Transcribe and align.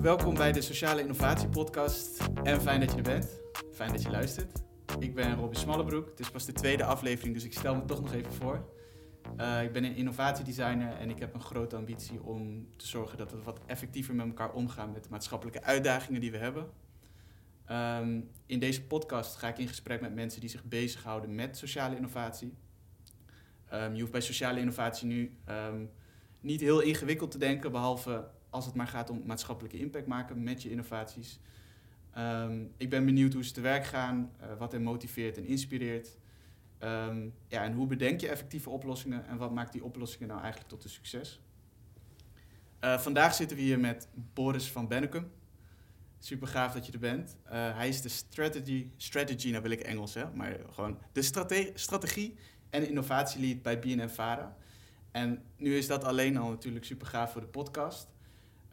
welkom 0.00 0.34
bij 0.34 0.52
de 0.52 0.60
Sociale 0.60 1.00
Innovatie 1.00 1.48
Podcast. 1.48 2.20
En 2.42 2.60
fijn 2.60 2.80
dat 2.80 2.90
je 2.90 2.96
er 2.96 3.02
bent. 3.02 3.40
Fijn 3.72 3.92
dat 3.92 4.02
je 4.02 4.10
luistert. 4.10 4.62
Ik 4.98 5.14
ben 5.14 5.36
Robin 5.36 5.58
Smallebroek. 5.58 6.08
Het 6.08 6.20
is 6.20 6.30
pas 6.30 6.44
de 6.44 6.52
tweede 6.52 6.84
aflevering, 6.84 7.34
dus 7.34 7.44
ik 7.44 7.52
stel 7.52 7.74
me 7.74 7.84
toch 7.84 8.00
nog 8.00 8.12
even 8.12 8.32
voor. 8.32 8.68
Uh, 9.40 9.62
ik 9.62 9.72
ben 9.72 9.84
een 9.84 9.96
innovatiedesigner 9.96 10.92
en 10.92 11.10
ik 11.10 11.18
heb 11.18 11.34
een 11.34 11.40
grote 11.40 11.76
ambitie 11.76 12.22
om 12.22 12.68
te 12.76 12.86
zorgen 12.86 13.18
dat 13.18 13.32
we 13.32 13.42
wat 13.42 13.60
effectiever 13.66 14.14
met 14.14 14.26
elkaar 14.26 14.52
omgaan 14.52 14.92
met 14.92 15.04
de 15.04 15.10
maatschappelijke 15.10 15.62
uitdagingen 15.62 16.20
die 16.20 16.30
we 16.30 16.38
hebben. 16.38 16.66
Um, 17.70 18.30
in 18.46 18.58
deze 18.58 18.86
podcast 18.86 19.36
ga 19.36 19.48
ik 19.48 19.58
in 19.58 19.68
gesprek 19.68 20.00
met 20.00 20.14
mensen 20.14 20.40
die 20.40 20.50
zich 20.50 20.64
bezighouden 20.64 21.34
met 21.34 21.56
sociale 21.56 21.96
innovatie. 21.96 22.54
Um, 23.72 23.94
je 23.94 24.00
hoeft 24.00 24.12
bij 24.12 24.20
sociale 24.20 24.60
innovatie 24.60 25.06
nu 25.06 25.38
um, 25.48 25.90
niet 26.40 26.60
heel 26.60 26.80
ingewikkeld 26.80 27.30
te 27.30 27.38
denken, 27.38 27.72
behalve 27.72 28.28
als 28.50 28.66
het 28.66 28.74
maar 28.74 28.86
gaat 28.86 29.10
om 29.10 29.22
maatschappelijke 29.24 29.78
impact 29.78 30.06
maken 30.06 30.42
met 30.42 30.62
je 30.62 30.70
innovaties. 30.70 31.40
Um, 32.18 32.72
ik 32.76 32.90
ben 32.90 33.04
benieuwd 33.04 33.32
hoe 33.32 33.44
ze 33.44 33.52
te 33.52 33.60
werk 33.60 33.84
gaan, 33.84 34.30
uh, 34.40 34.58
wat 34.58 34.72
hen 34.72 34.82
motiveert 34.82 35.36
en 35.36 35.44
inspireert. 35.44 36.18
Um, 36.78 37.34
ja, 37.48 37.64
en 37.64 37.72
hoe 37.72 37.86
bedenk 37.86 38.20
je 38.20 38.28
effectieve 38.28 38.70
oplossingen 38.70 39.26
en 39.26 39.36
wat 39.36 39.52
maakt 39.52 39.72
die 39.72 39.84
oplossingen 39.84 40.28
nou 40.28 40.40
eigenlijk 40.40 40.70
tot 40.70 40.84
een 40.84 40.90
succes? 40.90 41.40
Uh, 42.80 42.98
vandaag 42.98 43.34
zitten 43.34 43.56
we 43.56 43.62
hier 43.62 43.80
met 43.80 44.08
Boris 44.34 44.70
van 44.70 44.88
Bennekum. 44.88 45.30
Super 46.18 46.48
gaaf 46.48 46.72
dat 46.72 46.86
je 46.86 46.92
er 46.92 46.98
bent. 46.98 47.36
Uh, 47.46 47.50
hij 47.52 47.88
is 47.88 48.02
de 48.02 48.08
strategy, 48.08 48.90
strategy, 48.96 49.50
nou 49.50 49.62
wil 49.62 49.70
ik 49.70 49.80
Engels 49.80 50.14
hè, 50.14 50.24
maar 50.34 50.56
gewoon 50.70 50.98
de 51.12 51.22
strate 51.22 51.70
strategie 51.74 52.36
en 52.70 52.88
innovatielead 52.88 53.62
bij 53.62 53.78
BNN 53.78 54.08
Vara. 54.08 54.56
En 55.10 55.42
nu 55.56 55.76
is 55.76 55.86
dat 55.86 56.04
alleen 56.04 56.36
al 56.36 56.50
natuurlijk 56.50 56.84
super 56.84 57.06
gaaf 57.06 57.32
voor 57.32 57.40
de 57.40 57.46
podcast. 57.46 58.08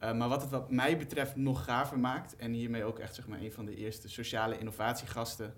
Uh, 0.03 0.13
maar 0.13 0.29
wat 0.29 0.41
het 0.41 0.49
wat 0.49 0.71
mij 0.71 0.97
betreft 0.97 1.35
nog 1.35 1.63
gaver 1.63 1.99
maakt, 1.99 2.35
en 2.35 2.51
hiermee 2.51 2.83
ook 2.83 2.99
echt 2.99 3.15
zeg 3.15 3.27
maar 3.27 3.41
een 3.41 3.51
van 3.51 3.65
de 3.65 3.75
eerste 3.75 4.09
sociale 4.09 4.59
innovatiegasten, 4.59 5.53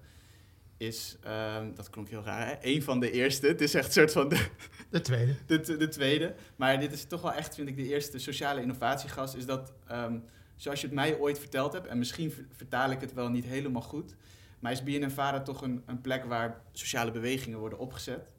is, 0.78 1.18
um, 1.58 1.76
dat 1.76 1.90
klonk 1.90 2.10
heel 2.10 2.24
raar, 2.24 2.48
hè? 2.48 2.56
een 2.62 2.84
van 2.84 3.00
de 3.00 3.12
eerste. 3.12 3.48
Het 3.48 3.62
is 3.62 3.74
echt 3.74 3.86
een 3.86 3.92
soort 3.92 4.12
van 4.12 4.30
de... 4.30 4.48
De 4.90 5.02
tweede. 5.02 5.36
De, 5.48 5.78
de, 5.78 5.88
tweede. 5.88 6.36
Maar 6.56 6.80
dit 6.80 6.92
is 6.92 7.06
toch 7.06 7.22
wel 7.22 7.34
echt, 7.34 7.56
vind 7.56 7.70
ik, 7.70 7.76
de 7.76 7.88
eerste 7.88 8.20
sociale 8.20 8.62
innovatiegast. 8.62 9.36
Is 9.36 9.46
dat, 9.46 9.74
um, 9.92 10.24
zoals 10.56 10.82
je 10.82 10.86
het 10.86 10.96
mij 10.96 11.18
ooit 11.18 11.40
verteld 11.40 11.74
hebt, 11.74 11.88
en 11.88 11.98
misschien 11.98 12.48
vertaal 12.52 12.92
ik 12.92 13.02
het 13.02 13.14
wel 13.14 13.30
niet 13.30 13.46
helemaal 13.46 13.82
goed, 13.82 14.16
maar 14.60 14.72
is 14.72 14.84
BNNVARA 14.84 15.42
toch 15.42 15.62
een, 15.62 15.84
een 15.86 16.02
plek 16.02 16.26
waar 16.26 16.62
sociale 16.72 17.12
bewegingen 17.12 17.60
worden 17.60 17.80
opgezet. 17.80 18.34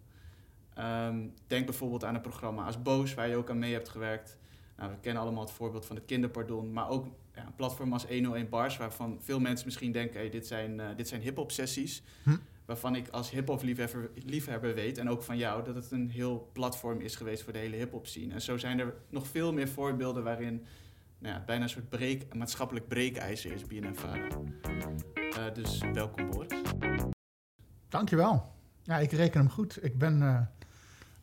Um, 0.79 1.35
denk 1.47 1.67
bijvoorbeeld 1.67 2.05
aan 2.05 2.15
een 2.15 2.21
programma 2.21 2.65
als 2.65 2.83
Boos, 2.83 3.15
waar 3.15 3.29
je 3.29 3.37
ook 3.37 3.51
aan 3.51 3.59
mee 3.59 3.73
hebt 3.73 3.89
gewerkt. 3.89 4.39
Nou, 4.81 4.93
we 4.93 4.99
kennen 5.01 5.23
allemaal 5.23 5.43
het 5.43 5.53
voorbeeld 5.53 5.87
van 5.87 5.97
het 5.97 6.05
kinderpardon, 6.05 6.73
maar 6.73 6.89
ook 6.89 7.07
ja, 7.35 7.47
een 7.47 7.55
platform 7.55 7.93
als 7.93 8.07
101 8.07 8.49
Bars, 8.49 8.77
waarvan 8.77 9.19
veel 9.21 9.41
mensen 9.41 9.67
misschien 9.67 9.93
denken, 9.93 10.21
hey, 10.21 10.31
dit 10.31 10.47
zijn, 10.47 10.79
uh, 10.79 10.87
dit 10.97 11.09
zijn 11.09 11.21
hip-hop 11.21 11.51
sessies. 11.51 12.03
Hm? 12.23 12.37
Waarvan 12.65 12.95
ik 12.95 13.09
als 13.09 13.31
hip-hop 13.31 13.63
liefhebber, 13.63 14.11
liefhebber 14.15 14.75
weet, 14.75 14.99
en 14.99 15.11
ook 15.11 15.23
van 15.23 15.37
jou, 15.37 15.65
dat 15.65 15.75
het 15.75 15.91
een 15.91 16.11
heel 16.11 16.51
platform 16.53 17.01
is 17.01 17.17
geweest 17.17 17.43
voor 17.43 17.53
de 17.53 17.59
hele 17.59 17.77
hip-hop 17.77 18.07
scene. 18.07 18.33
En 18.35 18.43
zo 18.43 18.57
zijn 18.57 18.79
er 18.79 18.95
nog 19.09 19.27
veel 19.27 19.53
meer 19.53 19.69
voorbeelden 19.69 20.25
waarin 20.25 20.67
nou 21.19 21.35
ja, 21.35 21.43
bijna 21.47 21.63
een 21.63 21.69
soort 21.69 21.89
breek, 21.89 22.35
maatschappelijk 22.35 22.89
breekijzer 22.89 23.53
is 23.53 23.67
BNN 23.67 23.95
Vara. 23.95 24.27
Uh, 25.17 25.55
dus 25.55 25.81
welkom 25.93 26.31
Boris. 26.31 26.61
Dankjewel. 27.89 28.53
Ja, 28.83 28.99
ik 28.99 29.11
reken 29.11 29.41
hem 29.41 29.51
goed. 29.51 29.85
Ik 29.85 29.99
ben 29.99 30.21
uh, 30.21 30.41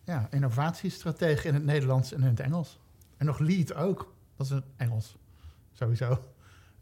ja, 0.03 0.27
innovatiestratege 0.31 1.47
in 1.47 1.53
het 1.53 1.63
Nederlands 1.63 2.11
en 2.13 2.21
in 2.21 2.27
het 2.27 2.39
Engels. 2.39 2.79
En 3.17 3.25
nog 3.25 3.39
lead 3.39 3.73
ook. 3.73 4.15
Dat 4.35 4.45
is 4.45 4.51
het 4.51 4.65
Engels. 4.75 5.17
Sowieso. 5.73 6.11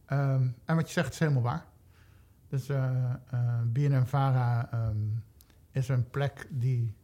Um, 0.10 0.56
en 0.66 0.76
wat 0.76 0.88
je 0.88 0.94
zegt 0.94 1.14
is 1.14 1.20
helemaal 1.20 1.42
waar. 1.42 1.66
Dus 2.48 2.70
uh, 2.70 3.14
uh, 3.34 3.62
BNN-Vara 3.66 4.70
um, 4.74 5.24
is 5.72 5.90
een 5.90 6.10
plek 6.10 6.48
die 6.50 6.96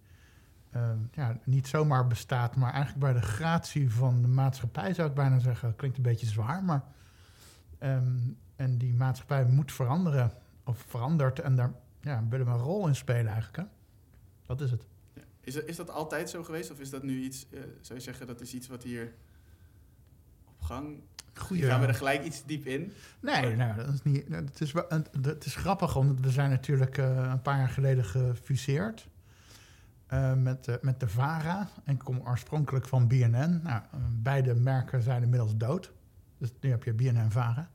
um, 0.76 1.10
ja, 1.12 1.38
niet 1.44 1.68
zomaar 1.68 2.08
bestaat, 2.08 2.56
maar 2.56 2.74
eigenlijk 2.74 3.04
bij 3.04 3.14
de 3.14 3.28
gratie 3.28 3.92
van 3.92 4.22
de 4.22 4.28
maatschappij 4.28 4.94
zou 4.94 5.10
ik 5.10 5.16
bijna 5.16 5.40
zeggen. 5.40 5.76
Klinkt 5.76 5.98
een 5.98 6.04
beetje 6.04 6.26
zwaar, 6.26 6.64
maar. 6.64 6.84
en 8.56 8.78
die 8.78 8.94
maatschappij 8.94 9.46
moet 9.46 9.72
veranderen, 9.72 10.32
of 10.64 10.84
verandert, 10.88 11.40
en 11.40 11.56
daar 11.56 11.72
ja, 12.02 12.24
willen 12.30 12.46
we 12.46 12.52
een 12.52 12.58
rol 12.58 12.88
in 12.88 12.96
spelen 12.96 13.32
eigenlijk. 13.32 13.58
Hè? 13.58 13.64
Dat 14.46 14.62
is 14.62 14.72
het. 14.72 14.86
Is, 15.44 15.54
dat, 15.54 15.66
is 15.66 15.76
dat 15.76 15.90
altijd 15.90 16.30
zo 16.30 16.44
geweest, 16.44 16.72
of 16.72 16.80
is 16.80 16.90
dat 16.90 17.04
nu 17.04 17.22
iets, 17.22 17.46
uh, 17.50 17.60
zou 17.82 18.00
je 18.00 18.06
zeggen, 18.06 18.28
dat 18.28 18.42
is 18.42 18.54
iets 18.54 18.68
wat 18.68 18.84
hier 18.84 19.14
op 20.46 20.62
gang 20.62 21.02
Goeie. 21.34 21.66
Gaan 21.66 21.82
we 21.82 21.88
er 21.88 21.94
gelijk 21.94 22.24
iets 22.24 22.46
diep 22.46 22.66
in? 22.66 22.94
Nee, 23.20 23.56
nou, 23.56 23.76
dat 23.76 23.94
is 23.94 24.04
niet. 24.04 24.28
Het 24.30 24.62
is, 24.62 24.74
het 25.22 25.46
is 25.46 25.56
grappig, 25.56 25.96
omdat 25.96 26.20
we 26.20 26.30
zijn 26.30 26.50
natuurlijk 26.50 26.98
uh, 26.98 27.30
een 27.32 27.42
paar 27.42 27.58
jaar 27.58 27.70
geleden 27.70 28.06
gefuseerd 28.06 29.08
uh, 30.14 30.34
met, 30.34 30.68
uh, 30.68 30.76
met 30.82 31.00
de 31.00 31.08
VARA. 31.08 31.70
En 31.84 31.94
ik 31.94 32.00
kom 32.00 32.22
oorspronkelijk 32.26 32.88
van 32.88 33.08
BNN. 33.08 33.60
Nou, 33.64 33.82
beide 34.12 34.56
merken 34.56 35.02
zijn 35.02 35.24
inmiddels 35.24 35.58
dood. 35.58 35.92
Dus 36.38 36.50
nu 36.60 36.70
heb 36.70 36.84
je 36.84 36.94
BNN 36.94 37.32
VARA. 37.32 37.70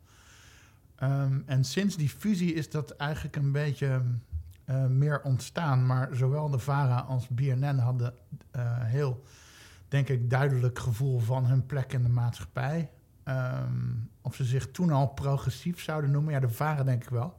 Um, 1.02 1.42
en 1.46 1.64
sinds 1.64 1.96
die 1.96 2.08
fusie 2.08 2.54
is 2.54 2.70
dat 2.70 2.90
eigenlijk 2.90 3.36
een 3.36 3.52
beetje 3.52 4.02
meer 4.88 5.22
ontstaan. 5.22 5.86
Maar 5.86 6.08
zowel 6.12 6.50
de 6.50 6.58
VARA 6.58 6.98
als 7.00 7.28
BNN 7.28 7.78
hadden 7.78 8.14
heel, 8.80 9.22
denk 9.88 10.08
ik, 10.08 10.30
duidelijk 10.30 10.78
gevoel 10.78 11.18
van 11.18 11.46
hun 11.46 11.66
plek 11.66 11.92
in 11.92 12.02
de 12.02 12.08
maatschappij. 12.08 12.90
Um, 13.24 14.10
of 14.20 14.34
ze 14.34 14.44
zich 14.44 14.70
toen 14.70 14.90
al 14.90 15.06
progressief 15.06 15.80
zouden 15.80 16.10
noemen. 16.10 16.32
Ja, 16.32 16.40
de 16.40 16.48
varen 16.48 16.84
denk 16.84 17.02
ik 17.02 17.08
wel. 17.08 17.38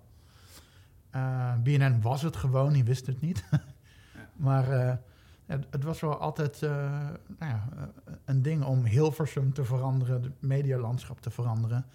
Uh, 1.15 1.53
BNN 1.63 2.01
was 2.01 2.21
het 2.21 2.35
gewoon, 2.35 2.73
die 2.73 2.83
wist 2.83 3.05
het 3.05 3.21
niet. 3.21 3.43
Maar 4.35 4.71
uh, 4.71 4.93
het, 5.45 5.65
het, 5.69 5.83
was 5.83 5.99
wel 5.99 6.17
altijd 6.17 6.61
uh, 6.61 6.69
nou 7.39 7.51
ja, 7.51 7.67
een 8.25 8.41
ding 8.41 8.63
om 8.63 8.85
Hilversum 8.85 9.53
te 9.53 9.65
veranderen, 9.65 10.21
het 10.23 10.41
medialandschap 10.41 11.21
te 11.21 11.29
veranderen, 11.29 11.85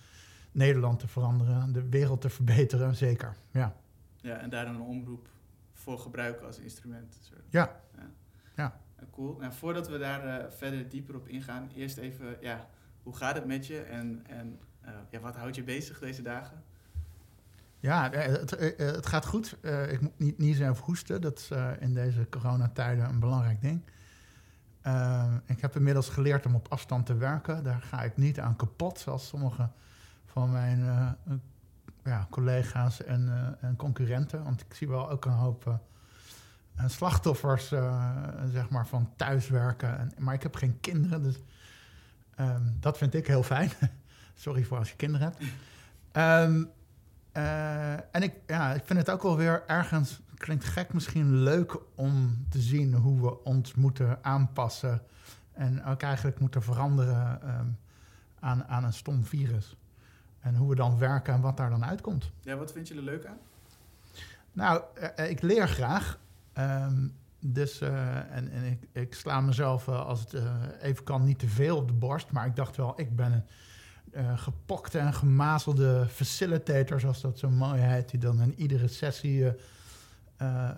Nederland 0.53 0.99
te 0.99 1.09
veranderen, 1.09 1.73
de 1.73 1.89
wereld 1.89 2.21
te 2.21 2.29
verbeteren, 2.29 2.95
zeker. 2.95 3.37
Ja, 3.51 3.75
ja 4.23 4.37
en 4.37 4.51
daar 4.51 4.67
een 4.67 4.81
omroep 4.81 5.29
voor 5.73 5.99
gebruiken 5.99 6.47
als 6.47 6.59
instrument. 6.59 7.31
Ja. 7.51 7.81
ja. 7.97 8.11
ja. 8.57 8.81
Cool. 9.11 9.37
Nou, 9.37 9.53
voordat 9.53 9.89
we 9.89 9.99
daar 9.99 10.53
verder 10.53 10.89
dieper 10.89 11.15
op 11.15 11.29
ingaan, 11.29 11.71
eerst 11.75 11.97
even... 11.97 12.37
Ja, 12.41 12.69
hoe 13.03 13.17
gaat 13.17 13.35
het 13.35 13.47
met 13.47 13.67
je 13.67 13.83
en, 13.83 14.23
en 14.27 14.59
uh, 14.85 14.91
ja, 15.11 15.21
wat 15.21 15.37
houdt 15.37 15.57
je 15.57 15.63
bezig 15.63 15.99
deze 15.99 16.23
dagen? 16.23 16.63
Ja, 17.79 18.11
het, 18.11 18.51
het 18.77 19.07
gaat 19.07 19.27
goed. 19.27 19.59
Uh, 19.63 19.93
ik 19.93 20.01
moet 20.01 20.19
niet 20.19 20.39
niezen 20.39 20.71
of 20.71 20.81
hoesten. 20.81 21.21
Dat 21.21 21.39
is 21.39 21.51
in 21.79 21.95
deze 21.95 22.27
coronatijden 22.31 23.09
een 23.09 23.19
belangrijk 23.19 23.61
ding. 23.61 23.83
ik 25.47 25.61
heb 25.61 25.77
inmiddels 25.77 26.09
geleerd 26.09 26.47
om 26.47 26.55
op 26.55 26.69
afstand 26.69 27.07
te 27.07 27.17
werken. 27.17 27.65
Daar 27.65 27.81
ga 27.81 28.03
ik 28.03 28.17
niet 28.17 28.41
aan 28.41 28.57
kapot, 28.57 28.99
zoals 28.99 29.29
sommige 29.29 29.69
van 30.25 30.53
mijn 30.53 30.85
ja, 32.05 32.27
collega's 32.31 33.05
en, 33.05 33.57
en, 33.61 33.77
concurrenten. 33.77 34.45
Want 34.45 34.61
ik 34.61 34.75
zie 34.75 34.89
wel 34.89 35.11
ook 35.11 35.25
een 35.25 35.33
hoop 35.33 35.81
slachtoffers 36.87 37.69
zeg 38.53 38.69
maar 38.71 38.87
van 38.87 39.11
thuiswerken. 39.17 39.99
En, 39.99 40.13
maar 40.19 40.35
ik 40.35 40.43
heb 40.43 40.57
geen 40.57 40.81
kinderen, 40.81 41.23
dus 41.23 41.39
Um, 42.41 42.77
dat 42.81 42.99
vind 42.99 43.15
ik 43.15 43.27
heel 43.27 43.43
fijn. 43.43 43.71
Sorry 44.35 44.65
voor 44.65 44.79
als 44.79 44.91
je 44.91 44.97
kinderen 44.97 45.33
hebt. 45.33 45.53
Uh, 47.37 47.93
en 47.93 48.23
ik, 48.23 48.35
ja, 48.47 48.75
ik 48.75 48.83
vind 48.85 48.99
het 48.99 49.11
ook 49.11 49.23
wel 49.23 49.37
weer 49.37 49.63
ergens, 49.67 50.21
klinkt 50.37 50.65
gek 50.65 50.93
misschien, 50.93 51.43
leuk 51.43 51.79
om 51.95 52.45
te 52.49 52.61
zien 52.61 52.95
hoe 52.95 53.21
we 53.21 53.45
ons 53.45 53.75
moeten 53.75 54.25
aanpassen. 54.25 55.03
En 55.53 55.85
ook 55.85 56.03
eigenlijk 56.03 56.41
moeten 56.41 56.63
veranderen 56.63 57.49
um, 57.59 57.79
aan, 58.41 58.65
aan 58.65 58.85
een 58.85 58.93
stom 58.93 59.25
virus. 59.25 59.77
En 60.43 60.55
hoe 60.55 60.69
we 60.69 60.75
dan 60.75 60.99
werken 60.99 61.35
en 61.35 61.41
wat 61.41 61.57
daar 61.57 61.71
dan 61.71 61.85
uitkomt. 61.85 62.31
Ja, 62.41 62.57
wat 62.57 62.73
vind 62.73 62.89
je 62.89 62.95
er 62.95 63.03
leuk 63.03 63.27
aan? 63.27 63.39
Nou, 64.53 64.83
uh, 65.19 65.31
ik 65.31 65.43
leer 65.43 65.69
graag. 65.69 66.19
Um, 66.59 67.15
dus, 67.45 67.81
uh, 67.81 68.17
en, 68.17 68.51
en 68.51 68.65
ik, 68.65 68.89
ik, 68.93 69.15
sla 69.15 69.41
mezelf, 69.41 69.87
uh, 69.87 70.07
als 70.07 70.21
het 70.21 70.33
uh, 70.33 70.55
even 70.81 71.05
kan, 71.05 71.25
niet 71.25 71.39
te 71.39 71.49
veel 71.49 71.77
op 71.77 71.89
de 71.89 71.95
borst. 71.95 72.31
Maar 72.31 72.47
ik 72.47 72.57
dacht 72.57 72.77
wel, 72.77 72.93
ik 72.97 73.17
ben 73.17 73.45
een 74.11 74.39
gepokte 74.39 74.99
en 74.99 75.15
gemazelde 75.15 76.07
facilitator, 76.09 77.01
zoals 77.01 77.21
dat 77.21 77.39
zo 77.39 77.51
mooi 77.51 77.81
heet. 77.81 78.11
Die 78.11 78.21
dan 78.21 78.41
in 78.41 78.55
iedere 78.61 78.89
sessie, 78.89 79.47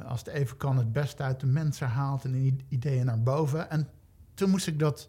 als 0.06 0.18
het 0.18 0.28
even 0.28 0.56
kan, 0.56 0.76
het 0.76 0.92
beste 0.92 1.22
uit 1.22 1.40
de 1.40 1.46
mensen 1.46 1.88
haalt 1.88 2.24
en 2.24 2.60
ideeën 2.68 3.06
naar 3.06 3.22
boven. 3.22 3.70
En 3.70 3.88
toen 4.34 4.50
moest 4.50 4.66
ik 4.66 4.78
dat 4.78 5.08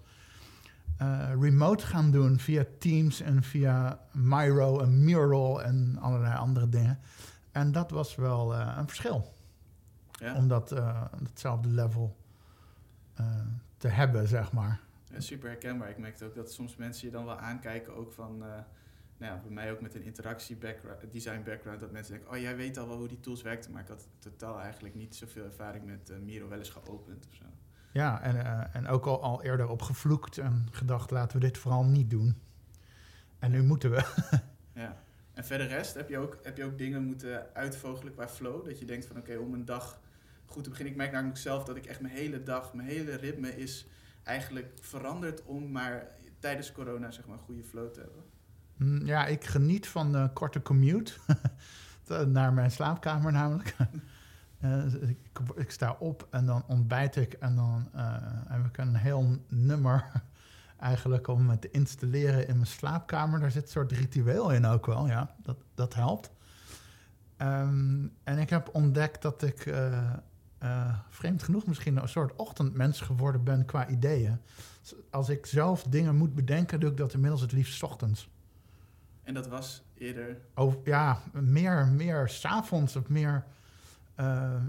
remote 1.39 1.85
gaan 1.85 2.11
doen 2.11 2.39
via 2.39 2.65
Teams 2.79 3.21
en 3.21 3.43
via 3.43 3.99
Miro 4.11 4.79
en 4.79 5.03
Mural 5.03 5.63
en 5.63 5.97
allerlei 6.01 6.35
andere 6.35 6.69
dingen. 6.69 6.99
En 7.51 7.71
dat 7.71 7.91
was 7.91 8.15
wel 8.15 8.55
een 8.55 8.87
verschil. 8.87 9.33
Ja. 10.11 10.35
Om 10.35 10.47
dat, 10.47 10.71
uh, 10.71 11.01
datzelfde 11.21 11.69
level 11.69 12.15
te 13.77 13.87
hebben, 13.87 14.27
zeg 14.27 14.51
maar. 14.51 14.79
Ja, 15.11 15.19
super 15.19 15.49
herkenbaar. 15.49 15.89
Ik 15.89 15.97
merkte 15.97 16.25
ook 16.25 16.35
dat 16.35 16.51
soms 16.51 16.75
mensen 16.75 17.07
je 17.07 17.13
dan 17.13 17.25
wel 17.25 17.39
aankijken, 17.39 17.95
ook 17.95 18.13
van... 18.13 18.43
Nou 19.17 19.33
ja, 19.33 19.41
bij 19.41 19.51
mij 19.51 19.71
ook 19.71 19.81
met 19.81 19.95
een 19.95 20.03
interactie 20.03 20.55
background, 20.55 21.11
design 21.11 21.43
background, 21.43 21.79
dat 21.79 21.91
mensen 21.91 22.13
denken, 22.13 22.31
oh 22.31 22.37
jij 22.37 22.55
weet 22.55 22.77
al 22.77 22.87
wel 22.87 22.97
hoe 22.97 23.07
die 23.07 23.19
tools 23.19 23.41
werkten, 23.41 23.71
maar 23.71 23.81
ik 23.81 23.87
had 23.87 24.07
totaal 24.19 24.59
eigenlijk 24.59 24.95
niet 24.95 25.15
zoveel 25.15 25.43
ervaring 25.43 25.85
met 25.85 26.09
uh, 26.09 26.17
Miro 26.17 26.47
wel 26.47 26.57
eens 26.57 26.69
geopend 26.69 27.27
of 27.27 27.35
zo. 27.35 27.45
Ja, 27.95 28.21
en, 28.21 28.35
uh, 28.35 28.75
en 28.75 28.87
ook 28.87 29.05
al, 29.05 29.21
al 29.21 29.43
eerder 29.43 29.67
op 29.67 29.81
gevloekt 29.81 30.37
en 30.37 30.67
gedacht, 30.71 31.11
laten 31.11 31.39
we 31.39 31.45
dit 31.45 31.57
vooral 31.57 31.85
niet 31.85 32.09
doen. 32.09 32.35
En 33.39 33.51
nu 33.51 33.63
moeten 33.63 33.91
we. 33.91 34.05
ja. 34.81 34.97
En 35.33 35.45
verder 35.45 35.67
rest, 35.67 35.93
heb 35.93 36.09
je, 36.09 36.17
ook, 36.17 36.37
heb 36.43 36.57
je 36.57 36.65
ook 36.65 36.77
dingen 36.77 37.03
moeten 37.03 37.45
uitvogelen 37.53 38.13
qua 38.13 38.27
flow? 38.27 38.65
Dat 38.65 38.79
je 38.79 38.85
denkt 38.85 39.05
van 39.05 39.17
oké, 39.17 39.37
om 39.37 39.53
een 39.53 39.65
dag 39.65 39.99
goed 40.45 40.63
te 40.63 40.69
beginnen. 40.69 40.93
Ik 40.93 40.99
merk 40.99 41.11
namelijk 41.11 41.39
zelf 41.39 41.63
dat 41.63 41.75
ik 41.75 41.85
echt 41.85 42.01
mijn 42.01 42.13
hele 42.13 42.43
dag, 42.43 42.73
mijn 42.73 42.87
hele 42.87 43.15
ritme 43.15 43.57
is 43.57 43.87
eigenlijk 44.23 44.71
veranderd 44.81 45.43
om 45.43 45.71
maar 45.71 46.07
tijdens 46.39 46.71
corona 46.71 47.11
zeg 47.11 47.25
maar 47.25 47.37
een 47.37 47.43
goede 47.43 47.63
flow 47.63 47.91
te 47.91 47.99
hebben. 47.99 48.23
Mm, 48.75 49.05
ja, 49.05 49.25
ik 49.25 49.43
geniet 49.43 49.87
van 49.87 50.11
de 50.11 50.29
korte 50.33 50.61
commute 50.61 51.13
naar 52.27 52.53
mijn 52.53 52.71
slaapkamer 52.71 53.31
namelijk. 53.31 53.75
uh, 54.59 55.09
ik, 55.09 55.17
ik, 55.55 55.71
sta 55.71 55.95
op 55.99 56.27
en 56.29 56.45
dan 56.45 56.63
ontbijt 56.67 57.15
ik 57.15 57.33
en 57.33 57.55
dan 57.55 57.89
uh, 57.95 58.17
heb 58.47 58.65
ik 58.65 58.77
een 58.77 58.95
heel 58.95 59.37
nummer 59.47 60.11
eigenlijk 60.79 61.27
om 61.27 61.49
het 61.49 61.61
te 61.61 61.71
installeren 61.71 62.47
in 62.47 62.55
mijn 62.55 62.67
slaapkamer. 62.67 63.39
Daar 63.39 63.51
zit 63.51 63.63
een 63.63 63.69
soort 63.69 63.91
ritueel 63.91 64.51
in 64.51 64.65
ook 64.65 64.85
wel, 64.85 65.07
ja. 65.07 65.35
Dat, 65.43 65.57
dat 65.75 65.93
helpt. 65.93 66.31
Um, 67.37 68.13
en 68.23 68.37
ik 68.37 68.49
heb 68.49 68.69
ontdekt 68.73 69.21
dat 69.21 69.41
ik, 69.41 69.65
uh, 69.65 70.13
uh, 70.63 70.97
vreemd 71.09 71.43
genoeg 71.43 71.65
misschien, 71.65 71.97
een 71.97 72.09
soort 72.09 72.35
ochtendmens 72.35 73.01
geworden 73.01 73.43
ben 73.43 73.65
qua 73.65 73.87
ideeën. 73.87 74.39
Als 75.09 75.29
ik 75.29 75.45
zelf 75.45 75.83
dingen 75.83 76.15
moet 76.15 76.35
bedenken, 76.35 76.79
doe 76.79 76.89
ik 76.89 76.97
dat 76.97 77.13
inmiddels 77.13 77.41
het 77.41 77.51
liefst 77.51 77.83
ochtends. 77.83 78.29
En 79.23 79.33
dat 79.33 79.47
was 79.47 79.83
eerder? 79.97 80.37
Oh, 80.55 80.85
ja, 80.85 81.21
meer, 81.33 81.87
meer 81.87 82.29
s'avonds 82.29 82.95
of 82.95 83.09
meer, 83.09 83.45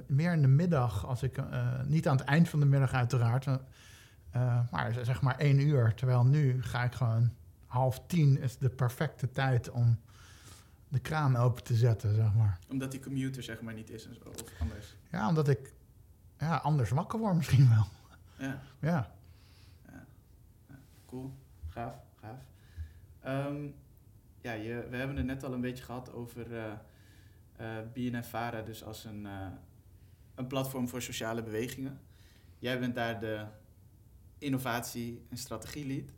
meer 0.07 0.33
in 0.33 0.43
de 0.43 0.49
middag. 0.49 1.07
Als 1.07 1.23
ik, 1.23 1.41
niet 1.87 2.09
aan 2.09 2.17
het 2.17 2.27
eind 2.27 2.49
van 2.49 2.61
de 2.61 2.67
middag 2.67 2.93
uiteraard. 2.93 3.47
Uh, 3.47 4.61
maar 4.71 4.95
zeg 5.03 5.23
maar 5.23 5.39
één 5.39 5.61
uur. 5.61 5.95
Terwijl 5.95 6.25
nu 6.25 6.63
ga 6.63 6.85
ik 6.85 6.93
gewoon 6.93 7.31
half 7.67 8.07
tien 8.07 8.41
is 8.41 8.59
de 8.59 8.69
perfecte 8.69 9.31
tijd 9.31 9.71
om 9.71 9.99
de 10.89 10.99
kraan 10.99 11.37
open 11.37 11.63
te 11.63 11.75
zetten, 11.75 12.15
zeg 12.15 12.35
maar. 12.35 12.59
Omdat 12.69 12.91
die 12.91 13.01
commuter 13.01 13.43
zeg 13.43 13.61
maar 13.61 13.75
niet 13.75 13.91
is 13.91 14.07
en 14.07 14.15
zo, 14.15 14.29
of 14.29 14.61
anders? 14.61 14.97
Ja, 15.11 15.29
omdat 15.29 15.49
ik 15.49 15.73
ja, 16.39 16.57
anders 16.57 16.91
wakker 16.91 17.19
word 17.19 17.35
misschien 17.35 17.69
wel. 17.69 17.87
Ja. 18.39 18.61
Ja. 18.81 19.11
ja. 19.89 20.07
ja. 20.69 20.79
Cool. 21.07 21.33
Gaaf, 21.69 21.95
gaaf. 22.21 22.39
Um, 23.47 23.75
ja, 24.41 24.53
je, 24.53 24.87
we 24.91 24.97
hebben 24.97 25.17
het 25.17 25.27
net 25.27 25.45
al 25.45 25.53
een 25.53 25.61
beetje 25.61 25.85
gehad 25.85 26.13
over 26.13 26.53
uh, 26.53 26.73
uh, 27.61 27.77
BNF-Vara, 27.93 28.63
dus 28.63 28.85
als 28.85 29.05
een, 29.05 29.25
uh, 29.25 29.47
een 30.35 30.47
platform 30.47 30.89
voor 30.89 31.03
sociale 31.03 31.43
bewegingen. 31.43 32.01
Jij 32.59 32.79
bent 32.79 32.95
daar 32.95 33.21
de 33.21 33.47
innovatie- 34.39 35.23
en 35.29 35.37
strategielead. 35.37 36.11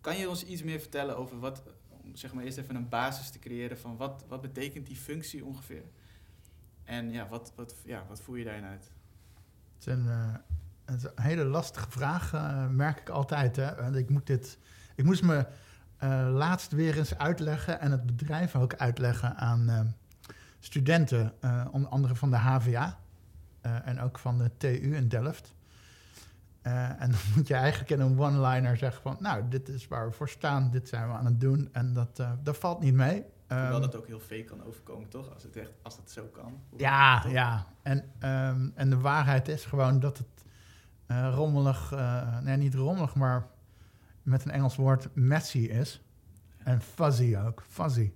Kan 0.00 0.16
je 0.16 0.28
ons 0.28 0.44
iets 0.44 0.62
meer 0.62 0.80
vertellen 0.80 1.16
over 1.16 1.38
wat, 1.38 1.62
om 1.88 2.16
zeg 2.16 2.32
maar 2.32 2.44
eerst 2.44 2.58
even 2.58 2.74
een 2.74 2.88
basis 2.88 3.30
te 3.30 3.38
creëren 3.38 3.78
van 3.78 3.96
wat, 3.96 4.24
wat 4.28 4.40
betekent 4.40 4.86
die 4.86 4.96
functie 4.96 5.44
ongeveer? 5.44 5.84
En 6.84 7.10
ja, 7.10 7.28
wat, 7.28 7.52
wat, 7.56 7.74
ja, 7.84 8.04
wat 8.08 8.20
voer 8.20 8.38
je 8.38 8.44
daarin 8.44 8.64
uit? 8.64 8.90
Het 9.74 9.86
is 9.86 9.92
een, 9.92 10.04
uh, 10.04 10.34
het 10.84 11.04
een 11.04 11.22
hele 11.22 11.44
lastige 11.44 11.90
vraag, 11.90 12.32
merk 12.70 13.00
ik 13.00 13.08
altijd. 13.08 13.56
Hè? 13.56 13.96
Ik, 13.96 14.10
moet 14.10 14.26
dit, 14.26 14.58
ik 14.94 15.04
moest 15.04 15.22
me 15.22 15.46
laatst 16.32 16.72
weer 16.72 16.98
eens 16.98 17.18
uitleggen 17.18 17.80
en 17.80 17.90
het 17.90 18.06
bedrijf 18.06 18.56
ook 18.56 18.74
uitleggen 18.74 19.36
aan 19.36 19.94
studenten, 20.64 21.32
onder 21.70 21.90
andere 21.90 22.14
van 22.14 22.30
de 22.30 22.36
HVA 22.36 22.98
en 23.60 24.00
ook 24.00 24.18
van 24.18 24.38
de 24.38 24.50
TU 24.56 24.96
in 24.96 25.08
Delft. 25.08 25.54
Uh, 26.62 27.00
en 27.00 27.10
dan 27.10 27.20
moet 27.36 27.48
je 27.48 27.54
eigenlijk 27.54 27.90
in 27.90 28.00
een 28.00 28.20
one-liner 28.20 28.76
zeggen 28.76 29.02
van... 29.02 29.16
nou, 29.20 29.48
dit 29.48 29.68
is 29.68 29.88
waar 29.88 30.06
we 30.06 30.12
voor 30.12 30.28
staan, 30.28 30.70
dit 30.70 30.88
zijn 30.88 31.08
we 31.08 31.14
aan 31.14 31.24
het 31.24 31.40
doen. 31.40 31.68
En 31.72 31.92
dat, 31.92 32.22
dat 32.42 32.56
valt 32.56 32.80
niet 32.80 32.94
mee. 32.94 33.24
Hoewel 33.48 33.74
um, 33.74 33.80
dat 33.80 33.96
ook 33.96 34.06
heel 34.06 34.20
fake 34.20 34.44
kan 34.44 34.64
overkomen, 34.64 35.08
toch? 35.08 35.34
Als 35.34 35.42
het, 35.42 35.56
echt, 35.56 35.70
als 35.82 35.96
het 35.96 36.10
zo 36.10 36.24
kan. 36.24 36.60
Ja, 36.76 37.24
ja. 37.28 37.66
En, 37.82 37.98
um, 37.98 38.72
en 38.74 38.90
de 38.90 38.98
waarheid 38.98 39.48
is 39.48 39.64
gewoon 39.64 40.00
dat 40.00 40.18
het 40.18 40.44
uh, 41.06 41.32
rommelig... 41.34 41.94
nee, 42.42 42.56
niet 42.56 42.74
rommelig, 42.74 43.14
maar 43.14 43.46
met 44.22 44.44
een 44.44 44.50
Engels 44.50 44.76
woord 44.76 45.08
messy 45.14 45.58
is. 45.58 46.02
Ja. 46.58 46.64
En 46.64 46.80
fuzzy 46.80 47.36
ook, 47.36 47.62
fuzzy. 47.68 48.12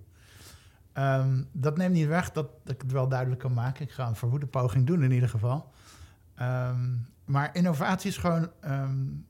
Um, 0.99 1.49
dat 1.51 1.77
neemt 1.77 1.93
niet 1.93 2.07
weg 2.07 2.31
dat, 2.31 2.49
ik 2.65 2.81
het 2.81 2.91
wel 2.91 3.07
duidelijk 3.07 3.39
kan 3.39 3.53
maken. 3.53 3.83
Ik 3.83 3.91
ga 3.91 4.07
een 4.07 4.15
verwoede 4.15 4.47
poging 4.47 4.87
doen 4.87 5.03
in 5.03 5.11
ieder 5.11 5.29
geval. 5.29 5.71
Um, 6.41 7.07
maar 7.25 7.49
innovatie 7.55 8.09
is 8.09 8.17
gewoon 8.17 8.49
um, 8.65 9.25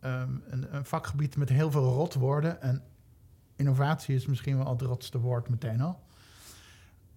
een, 0.00 0.74
een, 0.74 0.84
vakgebied 0.84 1.36
met 1.36 1.48
heel 1.48 1.70
veel 1.70 1.92
rotwoorden. 1.92 2.62
En 2.62 2.82
innovatie 3.56 4.14
is 4.14 4.26
misschien 4.26 4.56
wel 4.56 4.70
het 4.70 4.82
rotste 4.82 5.18
woord 5.18 5.48
meteen 5.48 5.80
al. 5.80 6.06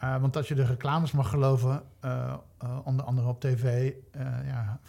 Uh, 0.03 0.21
want 0.21 0.37
als 0.37 0.47
je 0.47 0.55
de 0.55 0.65
reclames 0.65 1.11
mag 1.11 1.29
geloven, 1.29 1.83
uh, 2.05 2.37
onder 2.83 3.05
andere 3.05 3.27
op 3.27 3.41
tv, 3.41 3.93
ja, 4.45 4.79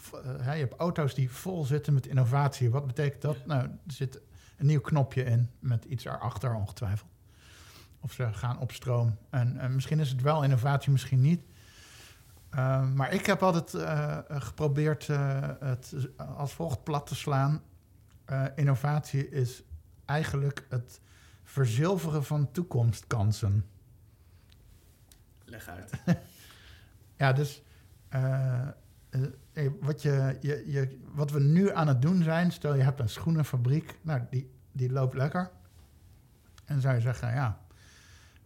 je 0.52 0.60
hebt 0.60 0.76
auto's 0.76 1.14
die 1.14 1.30
vol 1.30 1.64
zitten 1.64 1.94
met 1.94 2.06
innovatie. 2.06 2.70
Wat 2.70 2.86
betekent 2.86 3.22
dat? 3.22 3.46
Nou, 3.46 3.62
er 3.62 3.70
zit 3.86 4.20
een 4.58 4.66
nieuw 4.66 4.80
knopje 4.80 5.24
in 5.24 5.50
met 5.58 5.84
iets 5.84 6.04
erachter 6.04 6.54
ongetwijfeld. 6.54 7.10
Of 8.02 8.12
ze 8.12 8.32
gaan 8.32 8.58
op 8.58 8.72
stroom. 8.72 9.16
En, 9.30 9.58
en 9.58 9.74
misschien 9.74 10.00
is 10.00 10.10
het 10.10 10.20
wel 10.22 10.44
innovatie, 10.44 10.92
misschien 10.92 11.20
niet. 11.20 11.42
Uh, 12.54 12.90
maar 12.92 13.12
ik 13.12 13.26
heb 13.26 13.42
altijd 13.42 13.74
uh, 13.74 14.18
geprobeerd 14.28 15.08
uh, 15.08 15.48
het 15.60 15.94
als 16.16 16.52
volgt 16.52 16.82
plat 16.82 17.06
te 17.06 17.14
slaan. 17.14 17.62
innovatie 18.54 19.28
is 19.28 19.62
eigenlijk 20.04 20.66
het 20.68 21.00
verzilveren 21.44 22.24
van 22.24 22.50
toekomstkansen. 22.50 23.66
Leg 25.44 25.68
uit. 25.68 25.92
ja, 27.16 27.32
dus 27.32 27.62
wat, 29.80 30.02
je, 30.02 30.36
je, 30.40 30.62
je, 30.66 30.98
wat 31.12 31.30
we 31.30 31.40
nu 31.40 31.70
aan 31.70 31.88
het 31.88 32.02
doen 32.02 32.22
zijn, 32.22 32.52
stel 32.52 32.74
je 32.74 32.82
hebt 32.82 33.00
een 33.00 33.08
schoenenfabriek, 33.08 33.98
nou, 34.02 34.20
die, 34.30 34.50
die 34.72 34.92
loopt 34.92 35.14
lekker. 35.14 35.50
En 36.64 36.80
zou 36.80 36.94
je 36.94 37.00
zeggen, 37.00 37.34
ja, 37.34 37.58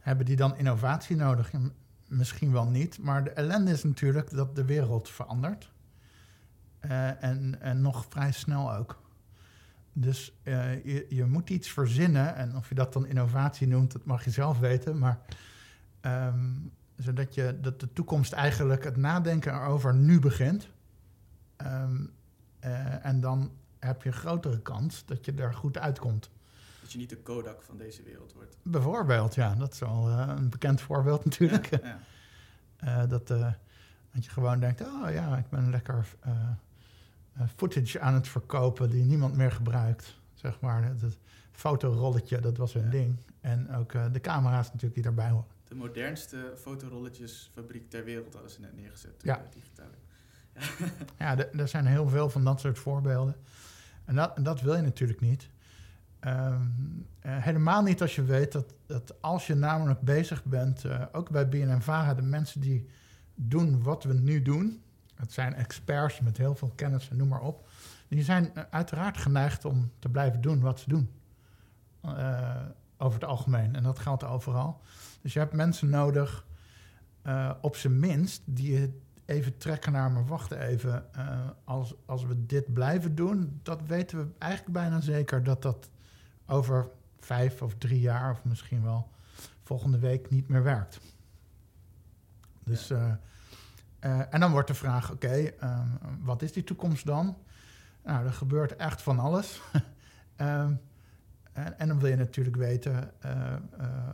hebben 0.06 0.26
die 0.26 0.36
dan 0.36 0.56
innovatie 0.56 1.16
nodig? 1.16 1.50
misschien 2.08 2.52
wel 2.52 2.66
niet. 2.66 2.98
Maar 2.98 3.24
de 3.24 3.30
ellende 3.30 3.70
is 3.70 3.84
natuurlijk 3.84 4.30
dat 4.30 4.56
de 4.56 4.64
wereld 4.64 5.08
verandert. 5.08 5.72
Uh, 6.80 7.22
en, 7.22 7.60
en 7.60 7.80
nog 7.80 8.06
vrij 8.08 8.32
snel 8.32 8.74
ook. 8.74 9.02
Dus 9.92 10.40
uh, 10.44 10.84
je, 11.08 11.24
moet 11.24 11.50
iets 11.50 11.70
verzinnen. 11.70 12.34
En 12.34 12.56
of 12.56 12.68
je 12.68 12.74
dat 12.74 12.92
dan 12.92 13.06
innovatie 13.06 13.68
noemt, 13.68 13.92
dat 13.92 14.04
mag 14.04 14.24
je 14.24 14.30
zelf 14.30 14.58
weten. 14.58 14.98
Maar 14.98 15.18
um, 16.00 16.72
zodat 16.96 17.34
je, 17.34 17.58
dat 17.60 17.80
de 17.80 17.92
toekomst 17.92 18.32
eigenlijk 18.32 18.84
het 18.84 18.96
nadenken 18.96 19.54
erover 19.54 19.94
nu 19.94 20.20
begint. 20.20 20.68
Um, 21.56 22.12
uh, 22.64 23.04
en 23.04 23.20
dan 23.20 23.50
heb 23.78 24.02
je 24.02 24.12
grotere 24.12 24.62
kans 24.62 25.04
dat 25.04 25.24
je 25.24 25.34
er 25.34 25.54
goed 25.54 25.78
uitkomt. 25.78 26.30
Dat 26.86 26.94
je 26.94 27.00
niet 27.00 27.10
de 27.10 27.22
Kodak 27.22 27.62
van 27.62 27.76
deze 27.76 28.02
wereld 28.02 28.32
wordt. 28.32 28.56
Bijvoorbeeld, 28.62 29.34
ja. 29.34 29.54
Dat 29.54 29.72
is 29.72 29.78
wel 29.78 30.08
uh, 30.08 30.32
een 30.36 30.48
bekend 30.48 30.80
voorbeeld 30.80 31.24
natuurlijk. 31.30 31.70
Ja, 31.70 31.98
ja. 32.80 33.02
Uh, 33.02 33.10
dat, 33.10 33.30
uh, 33.30 33.52
dat 34.12 34.24
je 34.24 34.30
gewoon 34.30 34.60
denkt, 34.60 34.80
oh 34.80 35.10
ja, 35.10 35.36
ik 35.36 35.48
ben 35.48 35.70
lekker 35.70 36.06
footage 37.56 38.00
aan 38.00 38.14
het 38.14 38.28
verkopen 38.28 38.90
die 38.90 39.04
niemand 39.04 39.36
meer 39.36 39.52
gebruikt. 39.52 40.18
Zeg 40.34 40.60
maar, 40.60 40.84
het, 40.84 41.18
fotorolletje, 41.52 42.40
dat 42.40 42.56
was 42.56 42.74
een 42.74 42.84
ja. 42.84 42.90
ding. 42.90 43.16
En 43.40 43.74
ook 43.74 43.92
de 44.12 44.20
camera's 44.20 44.66
natuurlijk 44.66 44.94
die 44.94 45.02
daarbij 45.02 45.30
horen. 45.30 45.46
De 45.64 45.74
modernste 45.74 46.52
fotorolletjesfabriek 46.56 47.90
ter 47.90 48.04
wereld 48.04 48.32
hadden 48.32 48.50
ze 48.50 48.60
net 48.60 48.76
neergezet. 48.76 49.22
Ja. 49.22 49.42
Digitaal. 49.54 49.86
ja, 51.18 51.50
er 51.52 51.68
zijn 51.68 51.86
heel 51.86 52.08
veel 52.08 52.30
van 52.30 52.44
dat 52.44 52.60
soort 52.60 52.78
voorbeelden. 52.78 53.36
En 54.04 54.14
dat, 54.14 54.36
en 54.36 54.42
dat 54.42 54.60
wil 54.60 54.74
je 54.74 54.82
natuurlijk 54.82 55.20
niet. 55.20 55.48
Um, 56.20 57.06
uh, 57.26 57.36
helemaal 57.36 57.82
niet 57.82 58.00
als 58.00 58.14
je 58.14 58.24
weet 58.24 58.52
dat, 58.52 58.74
dat 58.86 59.14
als 59.22 59.46
je 59.46 59.54
namelijk 59.54 60.00
bezig 60.00 60.44
bent, 60.44 60.84
uh, 60.84 61.02
ook 61.12 61.30
bij 61.30 61.48
BNNVARA, 61.48 62.14
de 62.14 62.22
mensen 62.22 62.60
die 62.60 62.88
doen 63.34 63.82
wat 63.82 64.04
we 64.04 64.14
nu 64.14 64.42
doen, 64.42 64.82
het 65.14 65.32
zijn 65.32 65.54
experts 65.54 66.20
met 66.20 66.36
heel 66.36 66.54
veel 66.54 66.72
kennis 66.74 67.08
en 67.08 67.16
noem 67.16 67.28
maar 67.28 67.40
op, 67.40 67.68
die 68.08 68.22
zijn 68.22 68.50
uiteraard 68.70 69.16
geneigd 69.16 69.64
om 69.64 69.92
te 69.98 70.08
blijven 70.08 70.40
doen 70.40 70.60
wat 70.60 70.80
ze 70.80 70.88
doen. 70.88 71.10
Over 72.98 73.20
het 73.20 73.28
algemeen. 73.28 73.76
En 73.76 73.82
dat 73.82 73.98
geldt 73.98 74.24
overal. 74.24 74.80
Dus 75.22 75.32
je 75.32 75.38
hebt 75.38 75.52
mensen 75.52 75.88
nodig, 75.88 76.46
op 77.60 77.76
zijn 77.76 78.00
minst, 78.00 78.42
die 78.44 79.00
even 79.24 79.58
trekken 79.58 79.92
naar, 79.92 80.10
maar 80.10 80.26
wacht 80.26 80.50
even, 80.50 81.04
als, 81.64 81.94
als 82.04 82.24
we 82.24 82.46
dit 82.46 82.72
blijven 82.72 83.14
doen, 83.14 83.60
dat 83.62 83.82
weten 83.86 84.18
we 84.18 84.26
eigenlijk 84.38 84.72
bijna 84.72 85.00
zeker 85.00 85.42
dat 85.42 85.62
dat 85.62 85.90
over 86.46 86.88
vijf 87.18 87.62
of 87.62 87.74
drie 87.78 88.00
jaar, 88.00 88.30
of 88.30 88.44
misschien 88.44 88.82
wel 88.82 89.08
volgende 89.62 89.98
week 89.98 90.30
niet 90.30 90.48
meer 90.48 90.62
werkt. 90.62 91.00
Dus, 92.64 92.90
eh, 92.90 93.12
eh, 93.98 94.34
en 94.34 94.40
dan 94.40 94.50
wordt 94.50 94.68
de 94.68 94.74
vraag: 94.74 95.12
oké, 95.12 95.28
ehm, 95.28 95.88
wat 96.20 96.42
is 96.42 96.52
die 96.52 96.64
toekomst 96.64 97.06
dan? 97.06 97.36
Nou, 98.04 98.26
er 98.26 98.32
gebeurt 98.32 98.76
echt 98.76 99.02
van 99.02 99.18
alles. 99.18 99.60
Ehm, 100.36 100.74
en, 101.52 101.78
en, 101.78 101.88
dan 101.88 101.98
wil 101.98 102.10
je 102.10 102.16
natuurlijk 102.16 102.56
weten: 102.56 103.20
eh, 103.20 103.56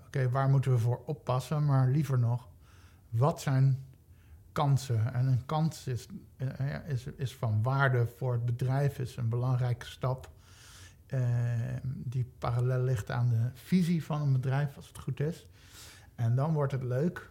oké, 0.07 0.29
waar 0.31 0.49
moeten 0.49 0.73
we 0.73 0.79
voor 0.79 1.03
oppassen? 1.07 1.65
Maar 1.65 1.89
liever 1.89 2.19
nog, 2.19 2.49
wat 3.09 3.41
zijn 3.41 3.85
kansen? 4.53 5.15
En 5.15 5.27
een 5.27 5.47
kans 5.47 5.87
is, 5.87 6.07
is, 6.87 7.07
is 7.07 7.37
van 7.37 7.63
waarde 7.63 8.07
voor 8.17 8.33
het 8.33 8.45
bedrijf, 8.45 8.99
is 8.99 9.17
een 9.17 9.29
belangrijke 9.29 9.87
stap. 9.87 10.31
Die 11.85 12.33
parallel 12.39 12.83
ligt 12.83 13.11
aan 13.11 13.29
de 13.29 13.51
visie 13.55 14.05
van 14.05 14.23
een 14.23 14.33
bedrijf, 14.33 14.77
als 14.77 14.89
het 14.89 14.99
goed 14.99 15.21
is. 15.21 15.47
En 16.15 16.35
dan 16.35 16.53
wordt 16.53 16.73
het 16.73 16.83
leuk, 16.83 17.31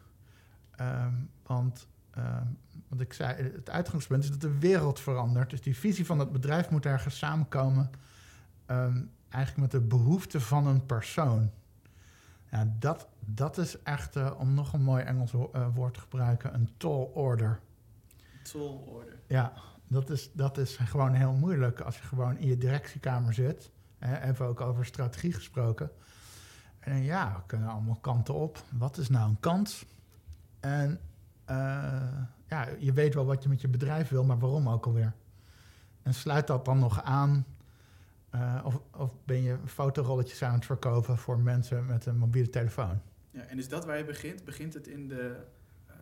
ehm, 0.76 1.14
want 1.44 1.88
uh, 2.18 2.42
wat 2.88 3.02
ik 3.02 3.14
zei, 3.14 3.52
het 3.54 3.70
uitgangspunt 3.70 4.24
is 4.24 4.30
dat 4.30 4.42
de 4.42 4.58
wereld 4.58 5.00
verandert. 5.00 5.50
Dus 5.50 5.62
die 5.62 5.78
visie 5.78 6.06
van 6.06 6.20
het 6.20 6.32
bedrijf 6.32 6.70
moet 6.70 6.86
ergens 6.86 7.18
samenkomen, 7.18 7.90
um, 8.68 9.12
eigenlijk 9.30 9.74
met 9.74 9.82
de 9.82 9.88
behoeften 9.88 10.42
van 10.42 10.68
een 10.68 10.86
persoon. 10.86 11.52
Ja, 12.52 12.74
dat, 12.80 13.08
dat 13.20 13.58
is 13.58 13.82
echt, 13.84 14.16
uh, 14.16 14.32
om 14.38 14.54
nog 14.54 14.74
een 14.74 14.84
mooi 14.84 15.04
Engels 15.04 15.34
uh, 15.34 15.68
woord 15.74 15.94
te 15.94 16.00
gebruiken, 16.00 16.54
een 16.54 16.70
tall 16.78 17.10
order. 17.14 17.60
Tall 18.52 18.80
order. 18.86 19.20
Ja, 19.28 19.54
dat 19.92 20.10
is, 20.10 20.32
dat 20.34 20.58
is 20.58 20.78
gewoon 20.78 21.14
heel 21.14 21.34
moeilijk 21.34 21.80
als 21.80 21.98
je 21.98 22.04
gewoon 22.04 22.38
in 22.38 22.48
je 22.48 22.58
directiekamer 22.58 23.34
zit. 23.34 23.72
Even 24.00 24.46
ook 24.46 24.62
over 24.62 24.86
strategie 24.86 25.34
gesproken. 25.34 25.92
En 26.80 27.04
ja, 27.04 27.36
we 27.36 27.42
kunnen 27.46 27.70
allemaal 27.70 27.96
kanten 27.96 28.34
op. 28.34 28.64
Wat 28.70 28.98
is 28.98 29.10
nou 29.10 29.30
een 29.30 29.40
kans? 29.40 29.86
En 30.60 31.00
uh, 31.50 31.56
ja, 32.48 32.68
je 32.80 32.94
weet 32.94 33.14
wel 33.14 33.26
wat 33.26 33.44
je 33.44 33.50
met 33.50 33.62
je 33.62 33.68
bedrijf 33.68 34.10
wil, 34.10 34.24
maar 34.24 34.40
waarom 34.40 34.70
ook 34.70 34.86
alweer? 34.86 35.14
En 36.02 36.14
sluit 36.14 36.48
dat 36.48 36.66
dan 36.66 36.80
nog 36.80 37.04
aan? 37.04 37.46
Uh, 38.36 38.62
of, 38.64 38.82
of 38.96 39.16
ben 39.26 39.42
je 39.42 39.58
fotorolletjes 39.66 40.44
aan 40.44 40.54
het 40.54 40.66
verkopen 40.66 41.18
voor 41.18 41.40
mensen 41.40 41.86
met 41.86 42.06
een 42.06 42.18
mobiele 42.18 42.50
telefoon? 42.50 43.02
Ja, 43.32 43.42
en 43.42 43.58
is 43.58 43.68
dat 43.68 43.86
waar 43.86 43.98
je 43.98 44.06
begint? 44.06 44.46
Begint 44.46 44.74
het, 44.74 44.88
in 44.88 45.08
de, 45.08 45.44
uh, 45.88 45.96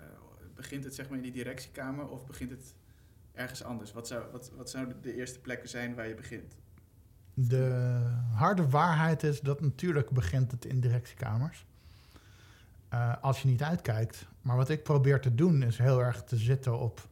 begint 0.55 0.83
het 0.83 0.95
zeg 0.95 1.07
maar 1.07 1.17
in 1.17 1.23
die 1.23 1.31
directiekamer 1.31 2.07
of 2.07 2.25
begint 2.25 2.49
het 2.49 2.75
ergens 3.39 3.63
anders? 3.63 3.91
Wat, 3.91 4.07
zou, 4.07 4.23
wat, 4.31 4.51
wat 4.57 4.69
zouden 4.69 5.01
de 5.01 5.15
eerste 5.15 5.39
plekken 5.39 5.69
zijn 5.69 5.95
waar 5.95 6.07
je 6.07 6.15
begint? 6.15 6.55
De 7.33 7.99
harde 8.33 8.69
waarheid 8.69 9.23
is 9.23 9.39
dat 9.39 9.61
natuurlijk 9.61 10.09
begint 10.09 10.51
het 10.51 10.65
in 10.65 10.79
directiekamers. 10.79 11.65
Uh, 12.93 13.15
als 13.21 13.41
je 13.41 13.47
niet 13.47 13.63
uitkijkt. 13.63 14.27
Maar 14.41 14.55
wat 14.55 14.69
ik 14.69 14.83
probeer 14.83 15.21
te 15.21 15.35
doen 15.35 15.63
is 15.63 15.77
heel 15.77 15.99
erg 15.99 16.23
te 16.23 16.37
zitten 16.37 16.79
op... 16.79 17.07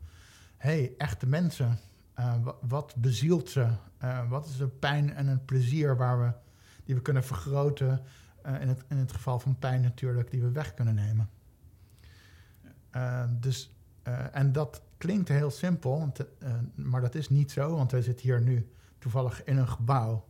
hey, 0.58 0.94
echte 0.98 1.28
mensen. 1.28 1.80
Uh, 2.20 2.48
wat 2.62 2.96
bezielt 2.96 3.50
ze? 3.50 3.68
Uh, 4.04 4.30
wat 4.30 4.46
is 4.46 4.58
de 4.58 4.68
pijn 4.68 5.14
en 5.14 5.28
het 5.28 5.46
plezier 5.46 5.98
waar 5.98 6.20
we, 6.20 6.32
die 6.84 6.96
we 6.96 7.02
kunnen 7.02 7.24
vergroten... 7.24 8.02
in, 8.44 8.68
het, 8.68 8.84
in 8.88 8.98
het 8.98 9.12
geval 9.12 9.40
van 9.40 9.60
pijn 9.60 9.82
natuurlijk, 9.82 10.32
die 10.32 10.42
we 10.42 10.52
weg 10.52 10.74
kunnen 10.74 10.96
nemen. 10.96 11.30
Dus, 13.40 13.76
en 14.32 14.52
dat 14.52 14.82
klinkt 14.98 15.30
heel 15.30 15.52
simpel, 15.52 16.00
want, 16.00 16.20
maar 16.76 17.02
dat 17.02 17.16
is 17.16 17.30
niet 17.30 17.52
zo. 17.52 17.76
Want 17.76 17.92
wij 17.92 18.02
zitten 18.02 18.26
hier 18.26 18.42
nu 18.42 18.68
toevallig 19.00 19.44
in 19.44 19.58
een 19.58 19.68
gebouw. 19.68 20.26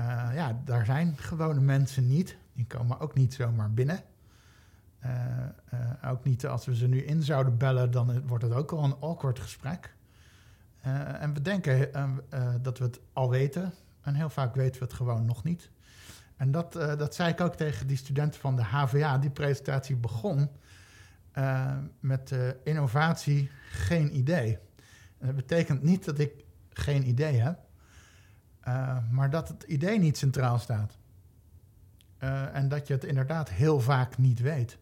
Uh, 0.00 0.30
ja, 0.34 0.60
daar 0.64 0.84
zijn 0.84 1.16
gewone 1.16 1.60
mensen 1.60 2.06
niet. 2.06 2.36
Die 2.52 2.66
komen 2.66 3.00
ook 3.00 3.14
niet 3.14 3.34
zomaar 3.34 3.72
binnen. 3.72 4.00
Uh, 5.04 6.10
ook 6.10 6.24
niet 6.24 6.46
als 6.46 6.64
we 6.64 6.76
ze 6.76 6.86
nu 6.86 7.02
in 7.02 7.22
zouden 7.22 7.56
bellen, 7.56 7.90
dan 7.90 8.26
wordt 8.26 8.44
het 8.44 8.52
ook 8.52 8.72
al 8.72 8.84
een 8.84 8.96
awkward 9.00 9.38
gesprek. 9.38 9.94
en 11.20 11.34
we 11.34 11.42
denken 11.42 11.90
dat 12.62 12.78
we 12.78 12.84
het 12.84 13.00
al 13.12 13.30
weten. 13.30 13.72
En 14.00 14.14
heel 14.14 14.30
vaak 14.30 14.54
weten 14.54 14.80
we 14.80 14.86
het 14.86 14.94
gewoon 14.94 15.24
nog 15.24 15.44
niet. 15.44 15.70
En 16.36 16.50
dat, 16.50 16.72
dat 16.72 17.14
zei 17.14 17.30
ik 17.30 17.40
ook 17.40 17.54
tegen 17.54 17.86
die 17.86 17.96
studenten 17.96 18.40
van 18.40 18.56
de 18.56 18.62
HVA. 18.62 19.18
Die 19.18 19.30
presentatie 19.30 19.96
begon 19.96 20.50
met 22.00 22.34
innovatie, 22.64 23.50
geen 23.70 24.16
idee. 24.16 24.58
En 25.18 25.26
dat 25.26 25.36
betekent 25.36 25.82
niet 25.82 26.04
dat 26.04 26.18
ik 26.18 26.44
geen 26.72 27.08
idee 27.08 27.40
heb. 27.40 27.58
Uh, 28.68 28.96
maar 29.10 29.30
dat 29.30 29.48
het 29.48 29.62
idee 29.62 29.98
niet 29.98 30.18
centraal 30.18 30.58
staat. 30.58 30.98
Uh, 32.18 32.56
en 32.56 32.68
dat 32.68 32.86
je 32.86 32.92
het 32.92 33.04
inderdaad 33.04 33.50
heel 33.50 33.80
vaak 33.80 34.18
niet 34.18 34.40
weet. 34.40 34.78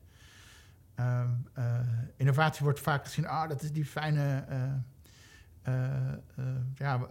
Uh, 0.97 1.25
innovatie 2.17 2.65
wordt 2.65 2.81
vaak 2.81 3.05
gezien, 3.05 3.27
ah, 3.27 3.49
dat 3.49 3.63
is 3.63 3.73
die 3.73 3.85
fijne 3.85 4.45
ja, 6.75 7.07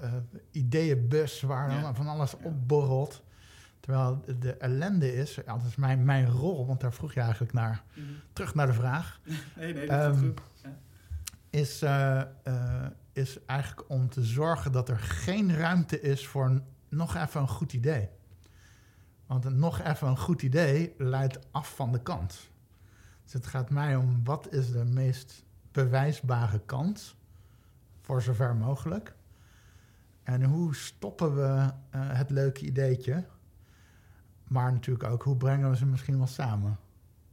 ideeënbus 0.51 1.41
waar 1.41 1.71
ja. 1.71 1.93
van 1.93 2.07
alles 2.07 2.33
opborrelt. 2.37 3.23
Terwijl 3.79 4.23
de 4.39 4.53
ellende 4.53 5.13
is, 5.13 5.35
ja, 5.35 5.57
dat 5.57 5.65
is 5.67 5.75
mijn, 5.75 6.05
mijn 6.05 6.29
rol, 6.29 6.65
want 6.67 6.81
daar 6.81 6.93
vroeg 6.93 7.13
je 7.13 7.19
eigenlijk 7.19 7.53
naar. 7.53 7.83
Mm 7.93 8.03
-hmm. 8.03 8.15
Terug 8.33 8.55
naar 8.55 8.67
de 8.67 8.73
vraag. 8.73 9.19
nee, 9.57 9.73
nee, 9.73 9.87
dat 9.87 10.05
um, 10.05 10.13
is 10.13 10.19
goed. 10.19 10.41
Is, 11.49 11.83
is 13.13 13.45
eigenlijk 13.45 13.89
om 13.89 14.09
te 14.09 14.23
zorgen 14.23 14.71
dat 14.71 14.89
er 14.89 14.99
geen 14.99 15.55
ruimte 15.55 16.01
is 16.01 16.27
voor 16.27 16.61
nog 16.89 17.15
even 17.15 17.41
een 17.41 17.47
goed 17.47 17.73
idee. 17.73 18.09
Want 19.25 19.45
een 19.45 19.59
nog 19.59 19.81
even 19.81 20.07
een 20.07 20.17
goed 20.17 20.41
idee 20.41 20.93
leidt 20.97 21.39
af 21.51 21.75
van 21.75 21.91
de 21.91 22.01
kans. 22.01 22.51
Dus 23.23 23.33
het 23.33 23.47
gaat 23.47 23.69
mij 23.69 23.95
om 23.95 24.23
wat 24.23 24.53
is 24.53 24.71
de 24.71 24.85
meest 24.85 25.45
bewijsbare 25.71 26.59
kans, 26.65 27.15
voor 28.01 28.21
zover 28.21 28.55
mogelijk. 28.55 29.15
En 30.23 30.43
hoe 30.43 30.75
stoppen 30.75 31.35
we 31.35 31.41
uh, 31.41 31.71
het 31.91 32.29
leuke 32.29 32.65
ideetje? 32.65 33.25
Maar 34.47 34.71
natuurlijk 34.71 35.09
ook, 35.09 35.23
hoe 35.23 35.37
brengen 35.37 35.69
we 35.69 35.75
ze 35.75 35.85
misschien 35.85 36.17
wel 36.17 36.27
samen? 36.27 36.77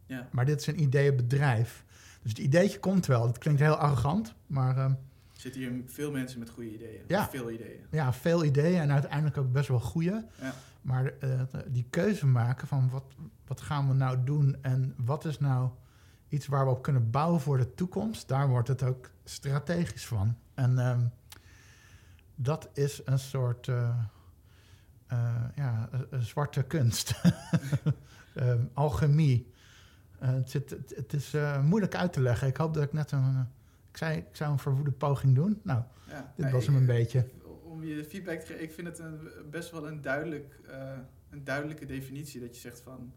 Ja. 0.07 0.29
Maar 0.31 0.45
dit 0.45 0.61
is 0.61 0.67
een 0.67 0.81
ideeënbedrijf. 0.81 1.85
Dus 2.23 2.31
het 2.31 2.41
ideetje 2.41 2.79
komt 2.79 3.07
wel. 3.07 3.27
Het 3.27 3.39
klinkt 3.39 3.61
heel 3.61 3.77
arrogant, 3.77 4.35
maar... 4.47 4.77
Uh, 4.77 4.91
zitten 5.33 5.61
hier 5.61 5.83
veel 5.87 6.11
mensen 6.11 6.39
met 6.39 6.51
goede 6.51 6.75
ideeën. 6.75 7.03
Ja. 7.07 7.29
Veel 7.29 7.51
ideeën. 7.51 7.81
Ja, 7.91 8.13
veel 8.13 8.45
ideeën 8.45 8.81
en 8.81 8.93
uiteindelijk 8.93 9.39
ook 9.39 9.53
best 9.53 9.69
wel 9.69 9.81
goede. 9.81 10.25
Ja. 10.41 10.55
Maar 10.81 11.13
uh, 11.21 11.41
die 11.67 11.87
keuze 11.91 12.27
maken 12.27 12.67
van 12.69 12.91
wat, 12.91 13.05
wat 13.47 13.61
gaan 13.61 13.89
we 13.89 13.95
nou 13.95 14.25
doen 14.25 14.57
en 14.63 14.95
wat 14.97 15.25
is 15.25 15.39
nou 15.39 15.71
iets 16.29 16.47
waar 16.47 16.65
we 16.65 16.71
op 16.71 16.83
kunnen 16.83 17.11
bouwen 17.11 17.41
voor 17.41 17.59
de 17.59 17.75
toekomst, 17.75 18.29
daar 18.29 18.49
wordt 18.49 18.69
het 18.69 18.83
ook 18.83 19.11
strategisch 19.25 20.07
van. 20.07 20.37
En 20.55 20.79
um, 20.79 21.11
dat 22.35 22.69
is 22.73 23.01
een 23.05 23.19
soort 23.19 23.67
uh, 23.67 23.99
ja, 25.55 25.89
een 26.11 26.23
zwarte 26.23 26.63
kunst. 26.63 27.15
um, 28.35 28.71
alchemie. 28.75 29.53
het, 30.19 30.51
zit, 30.51 30.71
het, 30.71 30.93
het 30.97 31.13
is 31.13 31.35
moeilijk 31.63 31.95
uit 31.95 32.13
te 32.13 32.21
leggen. 32.21 32.49
Ik 32.49 32.57
hoop 32.57 32.75
dat 32.75 32.83
ik 32.83 32.93
net 32.93 33.13
een 33.13 33.47
ik 33.95 34.01
zei, 34.01 34.19
ik 34.19 34.37
zou 34.37 34.53
een 34.53 34.59
verwoede 34.59 34.91
poging 34.91 35.35
doen. 35.35 35.61
Nou, 35.63 35.83
ja, 36.09 36.33
dit 36.37 36.51
was 36.51 36.67
hem 36.67 36.75
een 36.75 36.87
beetje. 36.87 37.29
Om 37.63 37.85
je 37.85 38.05
feedback 38.05 38.39
te 38.39 38.47
geven, 38.47 38.63
ik 38.63 38.73
vind 38.73 38.87
het 38.87 38.99
een, 38.99 39.29
best 39.51 39.71
wel 39.71 39.89
een, 39.89 40.01
duidelijk, 40.01 40.61
een 41.31 41.45
duidelijke 41.45 41.87
definitie 41.87 42.41
dat 42.41 42.55
je 42.55 42.61
zegt 42.61 42.81
van... 42.81 43.13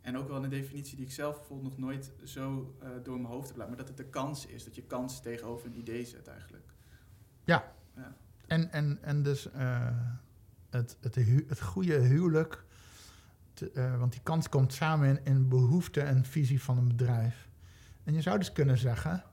En 0.00 0.18
ook 0.18 0.28
wel 0.28 0.44
een 0.44 0.50
definitie 0.50 0.96
die 0.96 1.04
ik 1.04 1.12
zelf 1.12 1.36
bijvoorbeeld 1.36 1.68
nog 1.68 1.78
nooit 1.78 2.12
zo 2.24 2.74
uh, 2.82 2.88
door 3.02 3.20
mijn 3.20 3.32
hoofd 3.32 3.48
heb 3.48 3.56
laten. 3.56 3.74
Maar 3.74 3.84
dat 3.84 3.88
het 3.88 4.06
de 4.06 4.10
kans 4.10 4.46
is, 4.46 4.64
dat 4.64 4.74
je 4.74 4.82
kans 4.82 5.20
tegenover 5.20 5.66
een 5.66 5.78
idee 5.78 6.04
zet 6.04 6.26
eigenlijk. 6.26 6.66
Ja, 7.44 7.72
ja. 7.96 8.16
En, 8.46 8.72
en, 8.72 8.98
en 9.02 9.22
dus 9.22 9.48
uh, 9.56 9.88
het, 10.72 10.96
het, 11.00 11.14
het 11.48 11.60
goede 11.60 11.98
huwelijk... 11.98 12.64
Te, 13.52 13.96
want 13.98 14.12
die 14.12 14.20
kans 14.22 14.48
komt 14.48 14.72
samen 14.72 15.08
in, 15.08 15.20
in 15.24 15.48
behoefte 15.48 16.00
en 16.00 16.24
visie 16.24 16.62
van 16.62 16.78
een 16.78 16.88
bedrijf. 16.88 17.48
En 18.04 18.14
je 18.14 18.20
zou 18.20 18.38
dus 18.38 18.52
kunnen 18.52 18.78
zeggen 18.78 19.24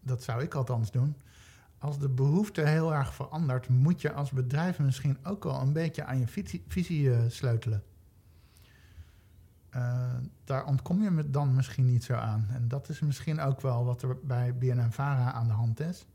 dat 0.00 0.22
zou 0.22 0.42
ik 0.42 0.54
althans 0.54 0.90
doen. 0.90 1.16
Als 1.78 1.98
de 1.98 2.08
behoefte 2.08 2.60
heel 2.60 2.94
erg 2.94 3.14
verandert, 3.14 3.68
moet 3.68 4.00
je 4.00 4.12
als 4.12 4.30
bedrijf 4.30 4.78
misschien 4.78 5.18
ook 5.22 5.44
wel 5.44 5.60
een 5.60 5.72
beetje 5.72 6.04
aan 6.04 6.18
je 6.18 6.26
visie, 6.26 6.64
visie 6.68 7.02
uh, 7.02 7.18
sleutelen. 7.28 7.82
Uh, 9.74 10.14
daar 10.44 10.64
ontkom 10.64 11.02
je 11.02 11.10
me 11.10 11.30
dan 11.30 11.54
misschien 11.54 11.86
niet 11.86 12.04
zo 12.04 12.14
aan. 12.14 12.46
En 12.50 12.68
dat 12.68 12.88
is 12.88 13.00
misschien 13.00 13.40
ook 13.40 13.60
wel 13.60 13.84
wat 13.84 14.02
er 14.02 14.18
bij 14.22 14.54
BNN-Vara 14.54 15.32
aan 15.32 15.46
de 15.46 15.52
hand 15.52 15.80
is. 15.80 16.06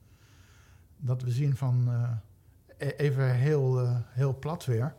Dat 0.98 1.22
we 1.22 1.32
zien 1.32 1.56
van, 1.56 1.90
even 2.92 3.36
heel, 3.36 3.88
heel 4.08 4.40
plat 4.40 4.66
weer. 4.66 4.96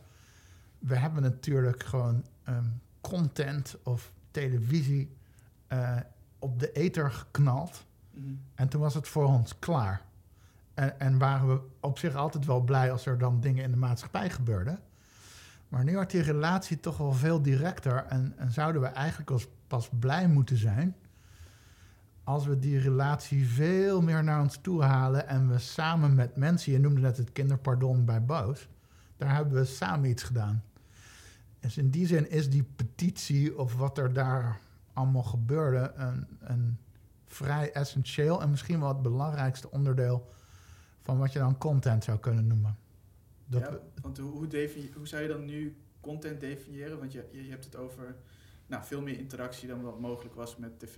We 0.79 0.97
hebben 0.97 1.21
natuurlijk 1.21 1.83
gewoon 1.83 2.25
um, 2.49 2.81
content 3.01 3.77
of 3.83 4.11
televisie 4.31 5.17
op 6.39 6.59
de 6.59 6.71
ether 6.71 7.11
geknald 7.11 7.85
Mm-hmm. 8.15 8.41
En 8.55 8.67
toen 8.67 8.81
was 8.81 8.93
het 8.93 9.07
voor 9.07 9.25
ons 9.25 9.59
klaar. 9.59 10.01
En, 10.73 10.99
en, 10.99 11.17
waren 11.17 11.47
we 11.47 11.61
op 11.79 11.99
zich 11.99 12.15
altijd 12.15 12.45
wel 12.45 12.61
blij 12.61 12.91
als 12.91 13.05
er 13.05 13.17
dan 13.17 13.39
dingen 13.39 13.63
in 13.63 13.71
de 13.71 13.77
maatschappij 13.77 14.29
gebeurden. 14.29 14.79
Maar 15.67 15.83
nu 15.83 15.93
wordt 15.93 16.11
die 16.11 16.21
relatie 16.21 16.79
toch 16.79 16.97
wel 16.97 17.13
veel 17.13 17.41
directer. 17.41 18.05
En, 18.05 18.33
en 18.37 18.51
zouden 18.51 18.81
we 18.81 18.87
eigenlijk 18.87 19.31
als 19.31 19.47
pas 19.67 19.89
blij 19.99 20.27
moeten 20.27 20.57
zijn. 20.57 20.95
Als 22.25 22.45
we 22.45 22.59
die 22.59 22.79
relatie 22.79 23.47
veel 23.47 24.01
meer 24.01 24.23
naar 24.23 24.41
ons 24.41 24.57
toe 24.61 24.83
halen. 24.83 25.27
en 25.27 25.49
we 25.49 25.59
samen 25.59 26.15
met 26.15 26.35
mensen. 26.35 26.71
Je 26.71 26.79
noemde 26.79 27.01
net 27.01 27.17
het 27.17 27.31
kinderpardon 27.31 28.05
bij 28.05 28.25
Boos. 28.25 28.67
Daar 29.17 29.35
hebben 29.35 29.53
we 29.53 29.65
samen 29.65 30.09
iets 30.09 30.23
gedaan. 30.23 30.63
Dus 31.59 31.77
in 31.77 31.89
die 31.89 32.07
zin 32.07 32.29
is 32.29 32.49
die 32.49 32.63
petitie. 32.75 33.57
of 33.57 33.75
wat 33.75 33.97
er 33.97 34.13
daar 34.13 34.59
allemaal 34.93 35.23
gebeurde. 35.23 35.91
een, 35.95 36.27
een 36.39 36.77
vrij 37.25 37.71
essentieel. 37.71 38.41
en 38.41 38.49
misschien 38.49 38.79
wel 38.79 38.89
het 38.89 39.01
belangrijkste 39.01 39.71
onderdeel. 39.71 40.27
van 41.01 41.17
wat 41.17 41.33
je 41.33 41.39
dan 41.39 41.57
content 41.57 42.03
zou 42.03 42.19
kunnen 42.19 42.47
noemen. 42.47 42.77
Dat 43.45 43.61
ja, 43.61 43.79
want 44.01 44.17
hoe, 44.17 44.31
hoe, 44.95 45.07
zou 45.07 45.21
je 45.21 45.27
dan 45.27 45.45
nu 45.45 45.75
content 46.01 46.39
definiëren? 46.39 46.99
Want 46.99 47.11
je, 47.11 47.27
je, 47.31 47.43
je 47.43 47.49
hebt 47.49 47.65
het 47.65 47.75
over 47.75 48.15
nou, 48.67 48.83
veel 48.83 49.01
meer 49.01 49.17
interactie 49.17 49.67
dan 49.67 49.81
wat 49.81 49.99
mogelijk 49.99 50.35
was 50.35 50.57
met 50.57 50.79
tv. 50.79 50.97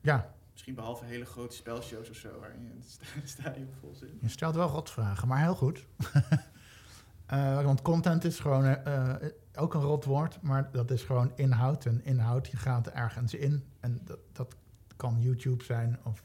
ja, 0.00 0.34
Misschien 0.54 0.74
behalve 0.74 1.04
hele 1.04 1.24
grote 1.24 1.56
spelshows 1.56 2.10
of 2.10 2.16
zo, 2.16 2.38
waarin 2.40 2.62
je 2.62 2.70
in 2.70 2.76
het 2.76 2.90
sta- 2.90 3.26
stadion 3.42 3.68
vol 3.80 3.94
zit. 3.94 4.08
Je 4.20 4.28
stelt 4.28 4.54
wel 4.54 4.68
rotvragen, 4.68 5.28
maar 5.28 5.40
heel 5.40 5.54
goed. 5.54 5.86
Eh, 7.26 7.64
want 7.64 7.82
content 7.82 8.24
is 8.24 8.38
gewoon 8.40 8.64
eh, 8.64 9.10
eh, 9.10 9.30
ook 9.54 9.74
een 9.74 9.80
rotwoord, 9.80 10.42
maar 10.42 10.70
dat 10.72 10.90
is 10.90 11.02
gewoon 11.02 11.32
inhoud. 11.34 11.86
En 11.86 12.04
inhoud, 12.04 12.46
je 12.46 12.56
gaat 12.56 12.88
ergens 12.88 13.34
in. 13.34 13.64
En 13.80 14.00
dat, 14.04 14.18
dat 14.32 14.56
kan 14.96 15.20
YouTube 15.20 15.64
zijn 15.64 15.98
of 16.04 16.22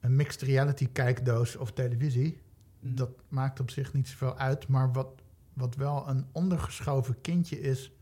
een 0.00 0.16
mixed 0.16 0.42
reality 0.42 0.88
kijkdoos 0.92 1.56
of 1.56 1.72
televisie. 1.72 2.40
Mhm. 2.80 2.94
Dat 2.94 3.10
maakt 3.28 3.60
op 3.60 3.70
zich 3.70 3.92
niet 3.92 4.08
zoveel 4.08 4.36
uit. 4.38 4.68
Maar 4.68 4.92
wat, 4.92 5.22
wat 5.52 5.74
wel 5.74 6.08
een 6.08 6.26
ondergeschoven 6.32 7.20
kindje 7.20 7.60
is 7.60 7.92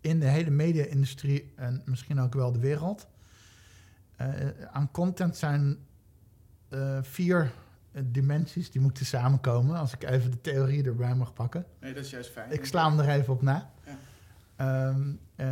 in 0.00 0.20
de 0.20 0.28
hele 0.28 0.50
media-industrie 0.50 1.52
en 1.56 1.82
misschien 1.84 2.20
ook 2.20 2.34
wel 2.34 2.52
de 2.52 2.58
wereld. 2.60 3.06
Eh, 4.16 4.28
aan 4.72 4.90
content 4.90 5.36
zijn 5.36 5.76
eh, 6.68 6.98
vier 7.02 7.52
eh, 7.92 8.02
dimensies 8.06 8.70
die 8.70 8.80
moeten 8.80 9.06
samenkomen. 9.06 9.76
Als 9.76 9.92
ik 9.92 10.02
even 10.02 10.30
de 10.30 10.40
theorie 10.40 10.84
erbij 10.84 11.14
mag 11.14 11.32
pakken. 11.32 11.66
Nee, 11.80 11.94
dat 11.94 12.04
is 12.04 12.10
juist 12.10 12.30
fijn. 12.30 12.52
Ik 12.52 12.64
sla 12.64 12.88
hem 12.88 12.98
er 12.98 13.08
even 13.08 13.32
op 13.32 13.42
na. 13.42 13.70
Ja. 13.86 13.96
Ehm, 14.56 15.12
eh, 15.36 15.46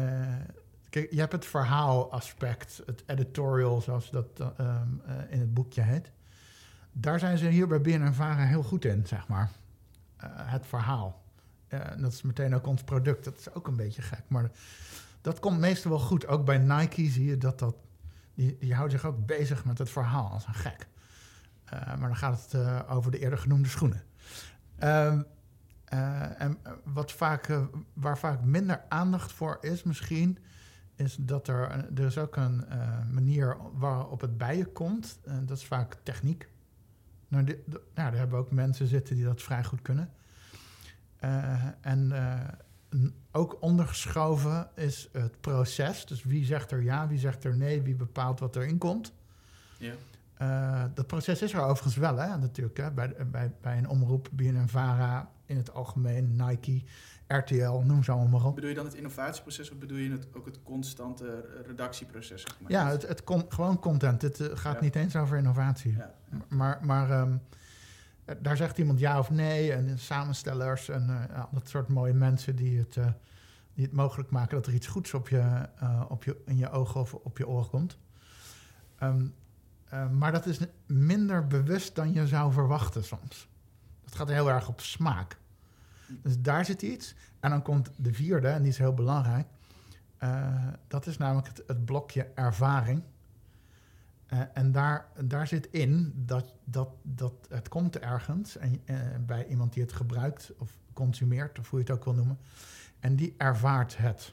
kijk, 0.90 1.10
je 1.10 1.18
hebt 1.18 1.32
het 1.32 1.46
verhaalaspect, 1.46 2.82
het 2.86 3.02
editorial, 3.06 3.80
zoals 3.80 4.10
dat 4.10 4.26
eh, 4.36 4.46
ehm, 4.56 4.88
eh, 5.06 5.14
in 5.28 5.40
het 5.40 5.54
boekje 5.54 5.82
heet. 5.82 6.10
Daar 6.92 7.18
zijn 7.18 7.38
ze 7.38 7.48
hier 7.48 7.66
bij 7.66 7.80
BNNVARA 7.80 8.44
heel 8.44 8.62
goed 8.62 8.84
in, 8.84 9.06
zeg 9.06 9.28
maar. 9.28 9.50
Het 10.26 10.66
verhaal. 10.66 11.20
Dat 11.98 12.12
is 12.12 12.22
meteen 12.22 12.54
ook 12.54 12.66
ons 12.66 12.82
product. 12.82 13.24
Dat 13.24 13.38
is 13.38 13.54
ook 13.54 13.66
een 13.66 13.76
beetje 13.76 14.02
gek, 14.02 14.22
maar 14.26 14.50
dat 15.20 15.40
komt 15.40 15.58
meestal 15.58 15.90
wel 15.90 16.00
goed. 16.00 16.26
Ook 16.26 16.44
bij 16.44 16.58
Nike 16.58 17.10
zie 17.10 17.24
je 17.24 17.38
dat 17.38 17.58
dat... 17.58 17.74
Die, 18.34 18.56
die 18.58 18.74
houden 18.74 18.98
zich 18.98 19.08
ook 19.08 19.26
bezig 19.26 19.64
met 19.64 19.78
het 19.78 19.90
verhaal 19.90 20.30
als 20.30 20.46
een 20.46 20.54
gek. 20.54 20.86
Eh, 21.72 21.86
maar 21.86 22.08
dan 22.08 22.16
gaat 22.16 22.42
het 22.42 22.54
eh, 22.54 22.80
over 22.88 23.10
de 23.10 23.18
eerder 23.18 23.38
genoemde 23.38 23.68
schoenen. 23.68 24.02
Ehm, 24.78 25.22
eh, 25.84 26.40
en 26.40 26.58
wat 26.84 27.12
vaak, 27.12 27.58
waar 27.92 28.18
vaak 28.18 28.44
minder 28.44 28.82
aandacht 28.88 29.32
voor 29.32 29.58
is 29.60 29.82
misschien, 29.82 30.38
is 30.94 31.16
dat 31.20 31.48
er, 31.48 31.70
er 31.94 32.04
is 32.04 32.18
ook 32.18 32.36
een 32.36 32.64
manier 33.10 33.56
waarop 33.72 34.20
het 34.20 34.38
bij 34.38 34.56
je 34.56 34.66
komt. 34.66 35.18
Dat 35.42 35.56
is 35.56 35.66
vaak 35.66 35.96
techniek. 36.02 36.48
Nou, 37.28 37.44
nou, 37.44 37.80
daar 37.94 38.16
hebben 38.16 38.38
ook 38.38 38.50
mensen 38.50 38.86
zitten 38.86 39.16
die 39.16 39.24
dat 39.24 39.42
vrij 39.42 39.64
goed 39.64 39.82
kunnen. 39.82 40.10
En 41.80 42.12
ook 43.32 43.56
ondergeschoven 43.60 44.68
is 44.74 45.08
het 45.12 45.40
proces. 45.40 46.06
Dus 46.06 46.22
wie 46.22 46.44
zegt 46.44 46.70
er 46.70 46.82
ja, 46.82 47.08
wie 47.08 47.18
zegt 47.18 47.44
er 47.44 47.56
nee, 47.56 47.82
wie 47.82 47.94
bepaalt 47.94 48.40
wat 48.40 48.56
erin 48.56 48.78
komt. 48.78 49.12
Ja. 49.78 49.92
Eh, 50.34 50.84
dat 50.94 51.06
proces 51.06 51.42
is 51.42 51.52
er 51.52 51.60
overigens 51.60 51.96
wel, 51.96 52.16
hè, 52.16 52.38
natuurlijk. 52.38 52.76
Hè, 52.76 52.90
bij, 52.90 53.14
bij, 53.30 53.52
bij 53.60 53.78
een 53.78 53.88
omroep, 53.88 54.28
BNN-VARA, 54.32 55.30
in 55.46 55.56
het 55.56 55.74
algemeen, 55.74 56.36
Nike, 56.36 56.82
RTL, 57.26 57.78
noem 57.84 58.04
ze 58.04 58.12
allemaal 58.12 58.40
maar 58.40 58.48
op. 58.48 58.54
Bedoel 58.54 58.70
je 58.70 58.76
dan 58.76 58.84
het 58.84 58.94
innovatieproces 58.94 59.70
of 59.70 59.78
bedoel 59.78 59.96
je 59.98 60.10
het, 60.10 60.26
ook 60.32 60.46
het 60.46 60.62
constante 60.62 61.44
redactieproces? 61.66 62.42
Zeg 62.42 62.60
maar? 62.60 62.70
Ja, 62.70 62.88
het, 62.88 63.08
het 63.08 63.24
kon, 63.24 63.44
gewoon 63.48 63.78
content. 63.78 64.22
Het 64.22 64.40
eh, 64.40 64.56
gaat 64.56 64.74
Ja. 64.74 64.80
niet 64.80 64.96
eens 64.96 65.16
over 65.16 65.36
innovatie. 65.36 65.96
Ja. 65.96 66.14
Maar, 66.48 66.78
maar 66.82 67.10
ehm, 67.10 67.32
eh, 67.32 67.38
daar 68.40 68.56
zegt 68.56 68.78
iemand 68.78 68.98
ja 68.98 69.18
of 69.18 69.30
nee. 69.30 69.72
En 69.72 69.98
samenstellers 69.98 70.88
en 70.88 71.28
eh, 71.30 71.42
dat 71.50 71.68
soort 71.68 71.88
mooie 71.88 72.12
mensen 72.14 72.56
die 72.56 72.78
het, 72.78 72.96
eh, 72.96 73.06
die 73.74 73.84
het 73.84 73.92
mogelijk 73.94 74.30
maken 74.30 74.56
dat 74.56 74.66
er 74.66 74.74
iets 74.74 74.86
goeds 74.86 75.14
op 75.14 75.28
je, 75.28 75.68
eh, 75.78 76.02
op 76.08 76.24
je, 76.24 76.42
in 76.46 76.56
je 76.56 76.70
ogen 76.70 77.00
of 77.00 77.14
op 77.14 77.38
je 77.38 77.48
oren 77.48 77.70
komt. 77.70 77.98
Ehm, 78.98 79.26
eh, 79.88 80.10
maar 80.10 80.32
dat 80.32 80.46
is 80.46 80.58
minder 80.86 81.46
bewust 81.46 81.94
dan 81.94 82.12
je 82.12 82.26
zou 82.26 82.52
verwachten 82.52 83.04
soms. 83.04 83.48
Dat 84.04 84.14
gaat 84.14 84.28
heel 84.28 84.50
erg 84.50 84.68
op 84.68 84.80
smaak. 84.80 85.38
Dus 86.06 86.40
daar 86.40 86.64
zit 86.64 86.82
iets. 86.82 87.14
En 87.40 87.50
dan 87.50 87.62
komt 87.62 87.90
de 87.96 88.12
vierde, 88.12 88.48
en 88.48 88.62
die 88.62 88.70
is 88.70 88.78
heel 88.78 88.94
belangrijk. 88.94 89.46
Eh, 90.16 90.66
dat 90.88 91.06
is 91.06 91.16
namelijk 91.16 91.46
het, 91.46 91.62
het 91.66 91.84
blokje 91.84 92.30
ervaring. 92.34 93.02
Eh, 94.32 94.40
en 94.52 94.72
daar, 94.72 95.06
daar 95.24 95.46
zit 95.46 95.66
in 95.70 96.12
dat, 96.16 96.54
dat, 96.64 96.88
dat 97.02 97.32
het 97.48 97.68
komt 97.68 97.98
ergens 97.98 98.56
en, 98.56 98.80
eh, 98.84 98.96
bij 99.26 99.46
iemand 99.46 99.72
die 99.72 99.82
het 99.82 99.92
gebruikt 99.92 100.52
of 100.58 100.78
consumeert, 100.92 101.58
of 101.58 101.70
hoe 101.70 101.78
je 101.78 101.84
het 101.84 101.94
ook 101.94 102.04
wil 102.04 102.14
noemen. 102.14 102.38
En 103.00 103.16
die 103.16 103.34
ervaart 103.36 103.96
het. 103.96 104.32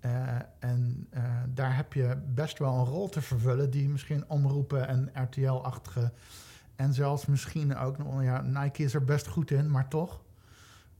Eh, 0.00 0.36
en 0.58 1.08
daar 1.54 1.76
heb 1.76 1.92
je 1.92 2.16
best 2.34 2.58
wel 2.58 2.74
een 2.74 2.84
rol 2.84 3.08
te 3.08 3.20
vervullen 3.20 3.70
die 3.70 3.88
misschien 3.88 4.28
omroepen 4.28 4.88
en 4.88 5.10
RTL-achtige. 5.12 6.12
En 6.76 6.94
zelfs 6.94 7.26
misschien 7.26 7.76
ook 7.76 7.98
nog, 7.98 8.22
ja, 8.22 8.40
Nike 8.40 8.82
is 8.82 8.94
er 8.94 9.04
best 9.04 9.26
goed 9.26 9.50
in, 9.50 9.70
maar 9.70 9.88
toch. 9.88 10.22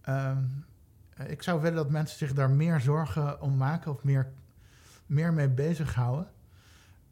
Ehm, 0.00 0.44
eh, 1.14 1.30
ik 1.30 1.42
zou 1.42 1.60
willen 1.60 1.76
dat 1.76 1.90
mensen 1.90 2.18
zich 2.18 2.32
daar 2.32 2.50
meer 2.50 2.80
zorgen 2.80 3.40
om 3.40 3.56
maken 3.56 3.92
of 3.92 4.04
meer, 4.04 4.32
meer 5.06 5.32
mee 5.32 5.48
bezighouden. 5.48 6.30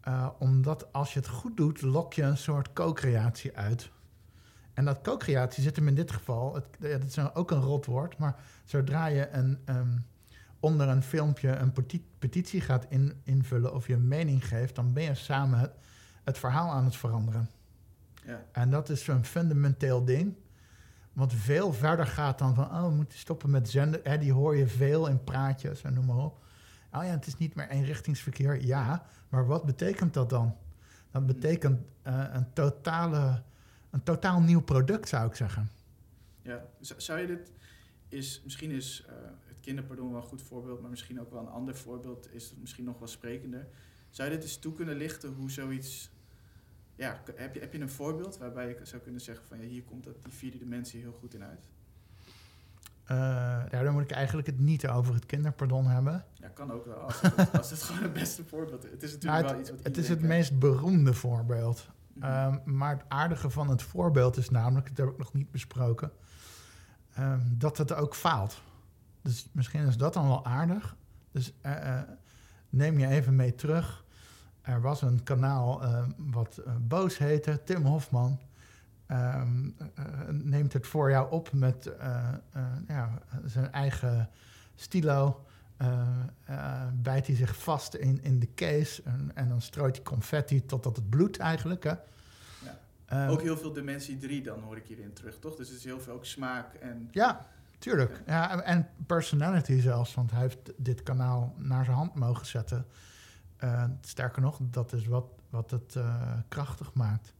Eh, 0.06 0.28
omdat 0.38 0.92
als 0.92 1.12
je 1.12 1.18
het 1.18 1.28
goed 1.28 1.56
doet, 1.56 1.82
lok 1.82 2.12
je 2.12 2.22
een 2.22 2.36
soort 2.36 2.72
co-creatie 2.72 3.56
uit. 3.56 3.90
En 4.74 4.84
dat 4.84 5.00
co-creatie 5.00 5.62
zit 5.62 5.76
hem 5.76 5.88
in 5.88 5.94
dit 5.94 6.10
geval, 6.10 6.54
het, 6.54 6.64
ja, 6.80 6.98
dat 6.98 7.08
is 7.08 7.34
ook 7.34 7.50
een 7.50 7.60
rotwoord, 7.60 8.18
maar 8.18 8.36
zodra 8.64 9.06
je 9.06 9.28
een, 9.28 9.58
ehm, 9.64 9.96
onder 10.60 10.88
een 10.88 11.02
filmpje 11.02 11.48
een 11.48 11.72
peti- 11.72 12.06
petitie 12.18 12.60
gaat 12.60 12.86
in, 12.88 13.20
invullen 13.22 13.74
of 13.74 13.86
je 13.86 13.94
een 13.94 14.08
mening 14.08 14.48
geeft, 14.48 14.74
dan 14.74 14.92
ben 14.92 15.02
je 15.02 15.14
samen 15.14 15.58
het, 15.58 15.72
het 16.24 16.38
verhaal 16.38 16.70
aan 16.70 16.84
het 16.84 16.96
veranderen. 16.96 17.50
Ja. 18.24 18.44
En 18.52 18.70
dat 18.70 18.88
is 18.88 19.04
zo'n 19.04 19.24
fundamenteel 19.24 20.04
ding. 20.04 20.34
Wat 21.12 21.32
veel 21.32 21.72
verder 21.72 22.06
gaat 22.06 22.38
dan 22.38 22.54
van, 22.54 22.64
oh, 22.64 22.82
we 22.82 22.94
moeten 22.94 23.18
stoppen 23.18 23.50
met 23.50 23.68
zenden. 23.68 24.00
Hè, 24.02 24.18
die 24.18 24.32
hoor 24.32 24.56
je 24.56 24.66
veel 24.66 25.06
in 25.06 25.24
praatjes 25.24 25.82
en 25.82 25.94
noem 25.94 26.06
maar 26.06 26.24
op. 26.24 26.44
Oh 26.96 27.04
ja, 27.04 27.10
het 27.10 27.26
is 27.26 27.36
niet 27.36 27.54
meer 27.54 27.68
eenrichtingsverkeer. 27.68 28.64
Ja, 28.64 29.06
maar 29.28 29.46
wat 29.46 29.64
betekent 29.64 30.14
dat 30.14 30.30
dan? 30.30 30.56
Dat 31.10 31.26
betekent 31.26 31.80
eh, 32.02 32.24
een, 32.32 32.52
totale, 32.52 33.42
een 33.90 34.02
totaal 34.02 34.40
nieuw 34.40 34.62
product, 34.62 35.08
zou 35.08 35.28
ik 35.28 35.34
zeggen. 35.34 35.70
Ja, 36.42 36.64
zou 36.96 37.20
je 37.20 37.26
dit 37.26 37.52
is 38.08 38.40
misschien 38.44 38.70
is 38.70 39.04
eh, 39.08 39.14
het 39.46 39.60
kinderpardon 39.60 40.12
wel 40.12 40.20
een 40.20 40.26
goed 40.26 40.42
voorbeeld, 40.42 40.80
maar 40.80 40.90
misschien 40.90 41.20
ook 41.20 41.30
wel 41.30 41.40
een 41.40 41.48
ander 41.48 41.76
voorbeeld 41.76 42.34
is 42.34 42.54
misschien 42.60 42.84
nog 42.84 42.98
wel 42.98 43.08
sprekender. 43.08 43.66
Zou 44.10 44.30
je 44.30 44.34
dit 44.34 44.44
eens 44.44 44.58
toe 44.58 44.74
kunnen 44.74 44.96
lichten 44.96 45.32
hoe 45.32 45.50
zoiets 45.50 46.10
ja, 46.94 47.22
heb 47.34 47.54
je, 47.54 47.60
heb 47.60 47.72
je 47.72 47.80
een 47.80 47.88
voorbeeld 47.88 48.38
waarbij 48.38 48.68
je 48.68 48.78
zou 48.82 49.02
kunnen 49.02 49.20
zeggen 49.20 49.46
van 49.46 49.60
ja, 49.60 49.66
hier 49.66 49.82
komt 49.82 50.04
dat 50.04 50.24
die 50.24 50.32
vierde 50.32 50.58
dimensie 50.58 51.00
heel 51.00 51.12
goed 51.12 51.34
in 51.34 51.44
uit? 51.44 51.68
Eh, 53.06 53.16
ja, 53.70 53.82
dan 53.82 53.92
moet 53.92 54.02
ik 54.02 54.10
eigenlijk 54.10 54.46
het 54.46 54.58
niet 54.58 54.88
over 54.88 55.14
het 55.14 55.26
kinderpardon 55.26 55.86
hebben. 55.86 56.24
Ja, 56.32 56.48
kan 56.48 56.72
ook 56.72 56.84
wel. 56.84 56.96
Als 56.96 57.20
het, 57.20 57.52
als 57.58 57.70
het 57.70 57.82
gewoon 57.82 58.02
het 58.02 58.12
beste 58.12 58.44
voorbeeld 58.44 58.84
is. 58.84 58.90
Het 58.90 59.02
is 59.02 59.12
natuurlijk 59.12 59.42
Nou, 59.42 59.52
wel 59.54 59.60
iets 59.62 59.70
wat 59.70 59.84
het 59.84 59.96
is 59.96 60.08
het 60.08 60.20
meest 60.20 60.58
beroemde 60.58 61.14
voorbeeld. 61.14 61.88
kent. 62.12 62.24
Ehm, 62.24 62.58
maar 62.64 62.90
het 62.90 63.04
aardige 63.08 63.50
van 63.50 63.68
het 63.68 63.82
voorbeeld 63.82 64.36
is 64.36 64.50
namelijk, 64.50 64.88
dat 64.96 65.04
heb 65.06 65.08
ik 65.14 65.18
nog 65.18 65.32
niet 65.32 65.50
besproken, 65.50 66.10
ehm, 67.14 67.40
dat 67.44 67.78
het 67.78 67.94
ook 67.94 68.14
faalt. 68.14 68.60
Dus 69.22 69.48
misschien 69.52 69.86
is 69.86 69.96
dat 69.96 70.12
dan 70.14 70.26
wel 70.28 70.44
aardig. 70.44 70.96
Dus 71.32 71.52
eh, 71.60 71.98
eh, 71.98 72.02
neem 72.70 72.98
je 72.98 73.06
even 73.06 73.36
mee 73.36 73.54
terug. 73.54 74.04
Er 74.62 74.80
was 74.80 75.02
een 75.02 75.22
kanaal 75.22 75.82
ehm, 75.82 76.10
wat 76.16 76.56
eh, 76.56 76.72
Boos 76.80 77.18
heette, 77.18 77.62
Tim 77.64 77.84
Hofman. 77.84 78.38
Ehm, 79.06 79.70
eh, 79.94 80.04
neemt 80.28 80.72
het 80.72 80.86
voor 80.86 81.10
jou 81.10 81.30
op 81.30 81.52
met 81.52 81.86
eh, 81.86 82.28
eh, 82.52 82.62
ja, 82.88 83.18
zijn 83.44 83.72
eigen 83.72 84.28
stilo. 84.74 85.44
eh, 85.76 86.08
eh, 86.44 86.82
bijt 86.94 87.26
hij 87.26 87.36
zich 87.36 87.56
vast 87.58 87.94
in, 87.94 88.22
in 88.22 88.38
de 88.38 88.54
case 88.54 89.02
en, 89.02 89.30
en 89.34 89.48
dan 89.48 89.60
strooit 89.60 89.96
hij 89.96 90.04
confetti 90.04 90.66
totdat 90.66 90.96
het 90.96 91.10
bloedt 91.10 91.38
eigenlijk. 91.38 91.84
Hè? 91.84 91.90
Ja. 91.90 92.78
Ehm, 93.06 93.28
Ook 93.28 93.42
heel 93.42 93.56
veel 93.56 93.72
dimensie 93.72 94.16
3 94.18 94.42
dan 94.42 94.60
hoor 94.62 94.76
ik 94.76 94.86
hierin 94.86 95.12
terug, 95.12 95.38
toch? 95.38 95.56
Dus 95.56 95.68
het 95.68 95.78
is 95.78 95.84
heel 95.84 96.00
veel 96.00 96.14
ook 96.14 96.24
smaak 96.24 96.74
en 96.74 97.08
ja, 97.10 97.46
Tuurlijk. 97.78 98.22
Ja, 98.26 98.62
en 98.62 98.88
personality 99.06 99.80
zelfs, 99.80 100.14
want 100.14 100.30
hij 100.30 100.40
heeft 100.40 100.72
dit 100.76 101.02
kanaal 101.02 101.54
naar 101.56 101.84
zijn 101.84 101.96
hand 101.96 102.14
mogen 102.14 102.46
zetten. 102.46 102.86
Uh, 103.64 103.84
sterker 104.00 104.42
nog, 104.42 104.58
dat 104.62 104.92
is 104.92 105.06
wat, 105.06 105.26
wat 105.50 105.70
het 105.70 105.94
uh, 105.94 106.32
krachtig 106.48 106.94
maakt. 106.94 107.32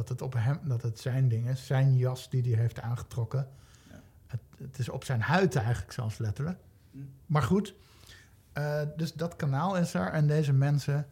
Dat 0.00 0.08
het, 0.08 0.22
op 0.22 0.34
hem, 0.34 0.58
dat 0.62 0.82
het 0.82 1.00
zijn 1.00 1.28
ding 1.28 1.48
is, 1.48 1.66
zijn 1.66 1.96
jas 1.96 2.30
die 2.30 2.42
hij 2.42 2.60
heeft 2.60 2.80
aangetrokken. 2.80 3.48
Ja. 3.90 4.00
Het, 4.26 4.40
het, 4.58 4.78
is 4.78 4.88
op 4.88 5.04
zijn 5.04 5.20
huid 5.20 5.56
eigenlijk 5.56 5.92
zelfs 5.92 6.18
letterlijk. 6.18 6.58
Hm. 6.90 6.98
Maar 7.26 7.42
goed, 7.42 7.74
uh, 8.54 8.82
dus 8.96 9.12
dat 9.12 9.36
kanaal 9.36 9.76
is 9.76 9.94
er. 9.94 10.12
En 10.12 10.26
deze 10.26 10.52
mensen 10.52 11.06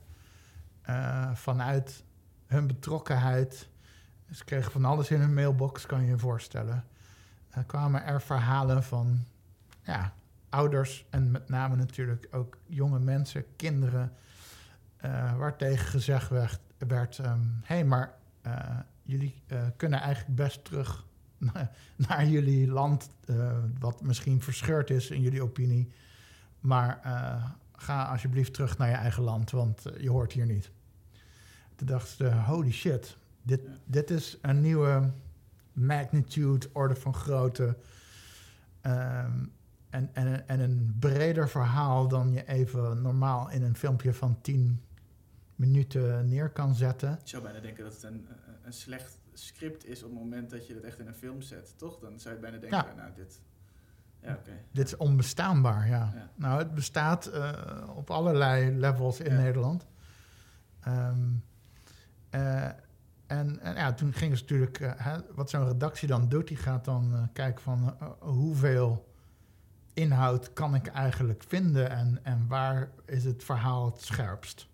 vanuit 1.33 2.05
hun 2.47 2.67
betrokkenheid... 2.67 3.69
Ze 4.33 4.45
kregen 4.45 4.73
van 4.73 4.85
alles 4.85 5.11
in 5.11 5.21
hun 5.21 5.35
mailbox, 5.35 5.87
kan 5.87 6.03
je 6.03 6.09
je 6.09 6.19
voorstellen 6.19 6.85
uh, 7.57 7.65
kwamen 7.67 8.05
er 8.05 8.21
verhalen 8.21 8.83
van 8.83 9.25
ja, 9.83 10.13
ouders 10.49 11.07
en 11.11 11.31
met 11.31 11.49
name 11.49 11.77
natuurlijk 11.77 12.29
ook 12.31 12.59
jonge 12.67 12.99
mensen, 12.99 13.45
kinderen, 13.57 14.13
uh, 15.05 15.37
waar 15.37 15.57
tegen 15.57 15.87
gezegd 15.87 16.29
werd: 16.29 16.61
werd 16.79 17.17
hé, 17.17 17.31
um, 17.31 17.61
hey, 17.63 17.85
maar 17.85 18.18
jullie 19.03 19.43
kunnen 19.77 20.01
eigenlijk 20.01 20.37
best 20.37 20.65
terug 20.65 21.07
naar 22.09 22.27
jullie 22.27 22.69
land, 22.69 23.11
wat 23.79 24.03
misschien 24.03 24.43
verscheurd 24.43 24.91
is 24.91 25.11
in 25.11 25.21
jullie 25.21 25.43
opinie. 25.43 25.89
Maar 26.61 27.01
ga 27.73 28.05
alsjeblieft 28.05 28.55
terug 28.55 28.79
naar 28.79 28.89
je 28.89 28.95
eigen 28.95 29.23
land, 29.23 29.51
want 29.51 29.83
je 30.01 30.11
hoort 30.11 30.33
hier 30.33 30.47
niet. 30.47 30.71
Toen 31.75 31.87
dachten 31.87 32.17
ze: 32.17 32.35
holy 32.35 32.73
shit, 32.73 33.17
dit, 33.43 33.61
dit 33.85 34.11
is 34.11 34.39
een 34.43 34.61
nieuwe 34.61 35.11
magnitude, 35.73 36.69
orde 36.73 36.95
van 36.95 37.15
grootte. 37.15 37.77
Um, 38.83 39.53
en, 39.91 40.11
en, 40.13 40.49
en 40.49 40.61
een 40.61 40.97
breder 40.99 41.49
verhaal 41.49 42.09
dan 42.09 42.33
je 42.33 42.47
even 42.47 43.03
normaal 43.03 43.51
in 43.51 43.63
een 43.63 43.77
filmpje 43.77 44.15
van 44.15 44.41
10 44.41 44.83
minuten 45.59 46.29
neer 46.29 46.51
kan 46.51 46.75
zetten. 46.75 47.13
Ik 47.13 47.29
zou 47.29 47.43
bijna 47.43 47.61
denken 47.61 47.85
dat 47.85 47.93
het 47.93 48.03
een, 48.03 48.29
een 48.63 48.73
slecht 48.73 49.19
script 49.33 49.87
is 49.87 50.03
op 50.03 50.11
het 50.11 50.19
moment 50.19 50.51
dat 50.51 50.67
je 50.67 50.75
het 50.75 50.85
echt 50.85 50.99
in 50.99 51.07
een 51.07 51.15
film 51.15 51.43
zet, 51.43 51.79
toch? 51.79 51.99
Dan 51.99 52.21
zou 52.21 52.35
je 52.35 52.41
bijna 52.41 52.59
denken, 52.59 52.79
ja. 52.79 52.95
nou, 52.97 53.11
dit... 53.15 53.41
Ja, 54.21 54.35
okay. 54.35 54.65
Dit 54.73 54.87
is 54.87 54.97
onbestaanbaar, 54.97 55.89
ja. 55.89 56.13
ja. 56.15 56.31
Nou, 56.35 56.59
het 56.59 56.75
bestaat 56.75 57.31
uh, 57.35 57.53
op 57.95 58.11
allerlei 58.11 58.71
levels 58.71 59.21
in. 59.21 59.35
Nederland. 59.35 59.87
Um, 60.89 61.45
uh, 62.31 62.65
en, 63.27 63.61
en, 63.61 63.75
ja, 63.75 63.93
toen 63.93 64.13
gingen 64.13 64.37
ze 64.37 64.43
natuurlijk, 64.43 64.81
uh, 64.81 64.93
hè, 64.97 65.19
wat 65.35 65.51
zo'n 65.51 65.67
redactie 65.67 66.09
dan 66.09 66.29
doet, 66.29 66.49
die 66.49 66.57
gaat 66.57 66.85
dan 66.85 67.29
kijken 67.33 67.63
van 67.63 67.97
hoeveel 68.19 69.13
inhoud 69.93 70.53
kan 70.53 70.75
ik 70.75 70.87
eigenlijk 70.87 71.45
vinden 71.47 71.91
en, 71.91 72.19
en 72.23 72.47
waar 72.49 72.91
is 73.05 73.25
het 73.25 73.45
verhaal 73.45 73.87
het 73.87 74.01
scherpst. 74.01 74.69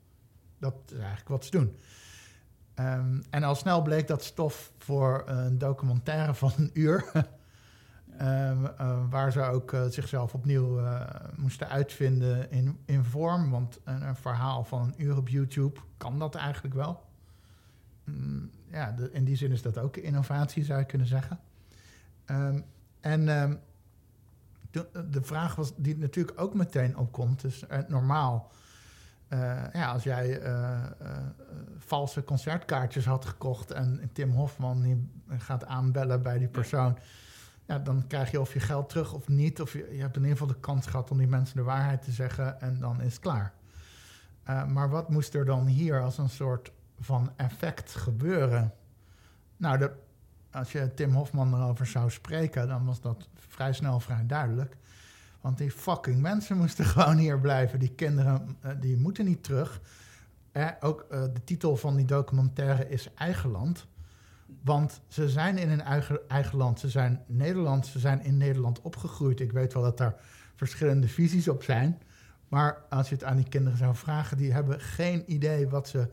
Dat 0.64 0.74
is 0.86 0.98
eigenlijk 0.98 1.28
wat 1.28 1.44
ze 1.44 1.50
doen. 1.50 1.76
Um, 2.78 3.22
en 3.30 3.42
al 3.42 3.54
snel 3.54 3.82
bleek 3.82 4.06
dat 4.06 4.24
stof 4.24 4.72
voor 4.78 5.22
een 5.26 5.58
documentaire 5.58 6.34
van 6.44 6.52
een 6.56 6.70
uur, 6.72 7.04
um, 8.20 8.68
waar 9.10 9.32
ze 9.32 9.42
ook 9.42 9.76
zichzelf 9.88 10.34
opnieuw 10.34 10.80
moesten 11.36 11.68
uitvinden 11.68 12.50
in, 12.50 12.78
in 12.84 13.04
vorm. 13.04 13.50
Want 13.50 13.80
een, 13.84 14.02
een 14.02 14.16
verhaal 14.16 14.64
van 14.64 14.82
een 14.82 15.02
uur 15.02 15.16
op 15.16 15.28
YouTube 15.28 15.80
kan 15.96 16.18
dat 16.18 16.34
eigenlijk 16.34 16.74
wel. 16.74 17.02
Mm, 18.04 18.50
ja, 18.70 18.94
in 19.12 19.24
die 19.24 19.36
zin 19.36 19.52
is 19.52 19.62
dat 19.62 19.78
ook 19.78 19.96
innovatie, 19.96 20.64
zou 20.64 20.78
je 20.78 20.86
kunnen 20.86 21.06
zeggen. 21.06 21.40
Um, 22.26 22.64
en 23.00 23.28
de, 24.70 25.08
de, 25.10 25.22
vraag 25.22 25.54
was, 25.54 25.72
die 25.76 25.96
natuurlijk 25.96 26.40
ook 26.40 26.54
meteen 26.54 26.96
opkomt, 26.96 27.44
is 27.44 27.64
uh, 27.70 27.78
normaal. 27.88 28.52
Uh, 29.34 29.62
ja, 29.72 29.92
als 29.92 30.02
jij 30.02 30.42
uh, 30.42 30.80
valse 31.78 32.24
concertkaartjes 32.24 33.04
had 33.04 33.24
gekocht 33.24 33.70
en 33.70 34.10
Tim 34.12 34.30
Hofman 34.30 34.82
die 34.82 35.10
gaat 35.28 35.64
aanbellen 35.66 36.22
bij 36.22 36.38
die 36.38 36.48
persoon, 36.48 36.98
ja, 37.66 37.78
dan 37.78 38.06
krijg 38.06 38.30
je 38.30 38.40
of 38.40 38.52
je 38.52 38.60
geld 38.60 38.88
terug 38.88 39.12
of 39.12 39.28
niet. 39.28 39.60
Of 39.60 39.72
je, 39.72 39.88
je 39.92 40.00
hebt 40.00 40.16
in 40.16 40.22
ieder 40.22 40.38
geval 40.38 40.54
de 40.54 40.60
kans 40.60 40.86
gehad 40.86 41.10
om 41.10 41.18
die 41.18 41.26
mensen 41.26 41.56
de 41.56 41.62
waarheid 41.62 42.02
te 42.02 42.10
zeggen 42.10 42.60
en 42.60 42.78
dan 42.80 43.00
is 43.00 43.12
het 43.12 43.22
klaar. 43.22 43.52
maar 44.44 44.90
wat 44.90 45.10
moest 45.10 45.34
er 45.34 45.44
dan 45.44 45.66
hier 45.66 46.02
als 46.02 46.18
een 46.18 46.28
soort 46.28 46.72
van 47.00 47.32
effect 47.36 47.94
gebeuren. 47.94 48.74
Nou, 49.56 49.78
de, 49.78 49.92
als 50.50 50.72
je 50.72 50.94
Tim 50.94 51.12
Hofman 51.12 51.54
erover 51.54 51.86
zou 51.86 52.10
spreken, 52.10 52.68
dan 52.68 52.84
was 52.84 53.00
dat 53.00 53.28
vrij 53.34 53.72
snel 53.72 54.00
vrij 54.00 54.26
duidelijk. 54.26 54.76
Want 55.44 55.58
die 55.58 55.70
fucking 55.70 56.20
mensen 56.20 56.56
moesten 56.56 56.84
gewoon 56.94 57.16
hier 57.16 57.40
blijven. 57.40 57.78
Die 57.78 57.94
kinderen, 57.94 58.56
uh, 58.64 58.70
die 58.80 58.96
moeten 58.96 59.24
niet 59.24 59.44
terug. 59.44 59.80
Eh, 60.52 60.68
ook 60.80 61.06
uh, 61.10 61.22
de 61.22 61.44
titel 61.44 61.76
van 61.76 61.96
die 61.96 62.06
documentaire 62.06 62.88
is 62.88 63.14
Eigen 63.14 63.50
Land. 63.50 63.86
Want 64.62 65.00
ze 65.08 65.28
zijn 65.28 65.58
in 65.58 65.68
hun 65.68 65.80
eigen, 65.80 66.28
eigen 66.28 66.58
land. 66.58 66.80
Ze 66.80 66.88
zijn 66.88 67.22
Nederlands, 67.26 67.92
ze 67.92 67.98
zijn 67.98 68.22
in 68.22 68.36
Nederland 68.36 68.80
opgegroeid. 68.80 69.40
Ik 69.40 69.52
weet 69.52 69.72
wel 69.72 69.82
dat 69.82 69.98
daar 69.98 70.14
verschillende 70.54 71.08
visies 71.08 71.48
op 71.48 71.62
zijn. 71.62 72.02
Maar 72.48 72.82
als 72.88 73.08
je 73.08 73.14
het 73.14 73.24
aan 73.24 73.36
die 73.36 73.48
kinderen 73.48 73.78
zou 73.78 73.94
vragen, 73.94 74.36
die 74.36 74.52
hebben 74.52 74.80
geen 74.80 75.32
idee 75.32 75.68
wat 75.68 75.88
ze 75.88 76.08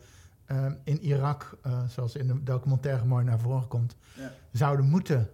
uh, 0.47 0.65
in 0.83 1.01
Irak, 1.01 1.57
uh, 1.65 1.83
zoals 1.87 2.15
in 2.15 2.27
de 2.27 2.43
documentaire 2.43 3.05
mooi 3.05 3.25
naar 3.25 3.39
voren 3.39 3.67
komt, 3.67 3.95
ja. 4.15 4.31
zouden 4.51 4.85
moeten. 4.85 5.29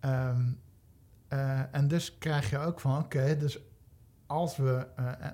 Um, 0.00 0.58
uh, 1.32 1.74
en 1.74 1.88
dus 1.88 2.18
krijg 2.18 2.50
je 2.50 2.58
ook 2.58 2.80
van, 2.80 2.98
oké, 2.98 3.36
dus 3.36 3.58
als 4.26 4.56
we, 4.56 4.86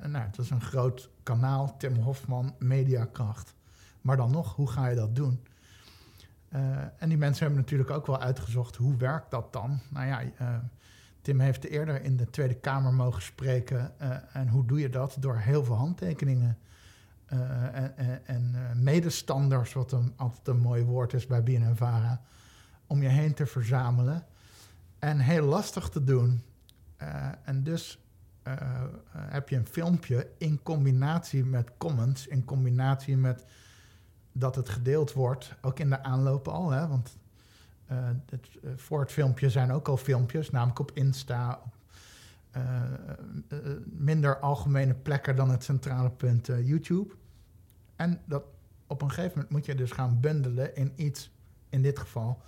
nou, 0.07 0.25
het 0.25 0.39
is 0.39 0.51
een 0.51 0.61
groot 0.61 1.11
kanaal, 1.23 1.77
Tim 1.77 1.97
Hofman, 1.97 2.55
mediakracht. 2.59 3.55
Maar 4.01 4.17
dan 4.17 4.31
nog, 4.31 4.55
hoe 4.55 4.71
ga 4.71 4.87
je 4.89 4.97
dat 4.97 5.17
doen? 5.17 5.47
en 6.99 7.09
die 7.09 7.19
mensen 7.19 7.45
hebben 7.45 7.63
natuurlijk 7.63 7.91
ook 7.91 8.07
wel 8.07 8.21
uitgezocht, 8.21 8.77
hoe 8.77 8.97
werkt 8.97 9.31
dat 9.31 9.53
dan? 9.53 9.81
Nou 9.91 10.07
ja, 10.07 10.23
Tim 11.21 11.41
heeft 11.41 11.65
eerder 11.65 12.03
in 12.03 12.17
de 12.17 12.31
Tweede 12.31 12.55
Kamer 12.55 12.93
mogen 12.93 13.23
spreken. 13.23 14.01
en 14.33 14.49
hoe 14.49 14.65
doe 14.65 14.81
je 14.81 14.91
dat? 14.91 15.17
Door 15.21 15.37
heel 15.37 15.65
veel 15.65 15.75
handtekeningen 15.75 16.59
uh, 17.33 17.75
en, 17.75 18.27
en, 18.27 18.53
uh, 18.55 18.83
medestanders, 18.83 19.73
wat 19.73 19.93
een, 19.93 20.13
altijd 20.17 20.49
een 20.49 20.59
mooi 20.59 20.85
woord 20.85 21.13
is 21.13 21.27
bij 21.27 21.43
BNNVARA, 21.43 22.21
om 22.87 23.03
je 23.03 23.09
heen 23.09 23.35
te 23.35 23.47
verzamelen. 23.47 24.27
En 24.99 25.19
heel 25.19 25.45
lastig 25.45 25.89
te 25.89 26.05
doen. 26.05 26.43
Uh, 27.03 27.29
en 27.45 27.63
dus 27.63 28.01
heb 29.13 29.49
je 29.49 29.57
een 29.57 29.67
filmpje 29.67 30.29
in 30.39 30.63
combinatie 30.63 31.45
met 31.45 31.71
comments, 31.79 32.27
in 32.27 32.45
combinatie 32.45 33.17
met 33.17 33.45
dat 34.33 34.55
het 34.57 34.69
gedeeld 34.69 35.13
wordt, 35.13 35.55
ook 35.61 35.79
in 35.79 35.89
de 35.89 36.03
aanloop 36.03 36.49
al, 36.49 36.71
hè, 36.71 36.89
want 36.89 37.19
het, 38.31 38.49
voor 38.77 39.01
het 39.01 39.13
filmpje 39.13 39.51
zijn 39.51 39.73
ook 39.73 39.89
al 39.89 39.97
filmpjes, 39.97 40.51
namelijk 40.51 40.79
op 40.79 40.91
Insta, 40.95 41.61
minder 43.85 44.41
algemene 44.41 44.95
plekken 44.95 45.37
dan 45.37 45.51
het 45.51 45.65
centrale 45.65 46.11
punt 46.11 46.47
YouTube. 46.47 47.15
En 47.97 48.21
dat 48.25 48.45
op 48.87 49.03
een 49.03 49.09
gegeven 49.09 49.33
moment 49.35 49.51
moet 49.51 49.67
je 49.67 49.75
dus 49.75 49.91
gaan 49.91 50.21
bundelen 50.21 50.77
in 50.77 50.93
iets, 50.97 51.31
in 51.69 51.83
dit 51.83 51.99
geval, 51.99 52.43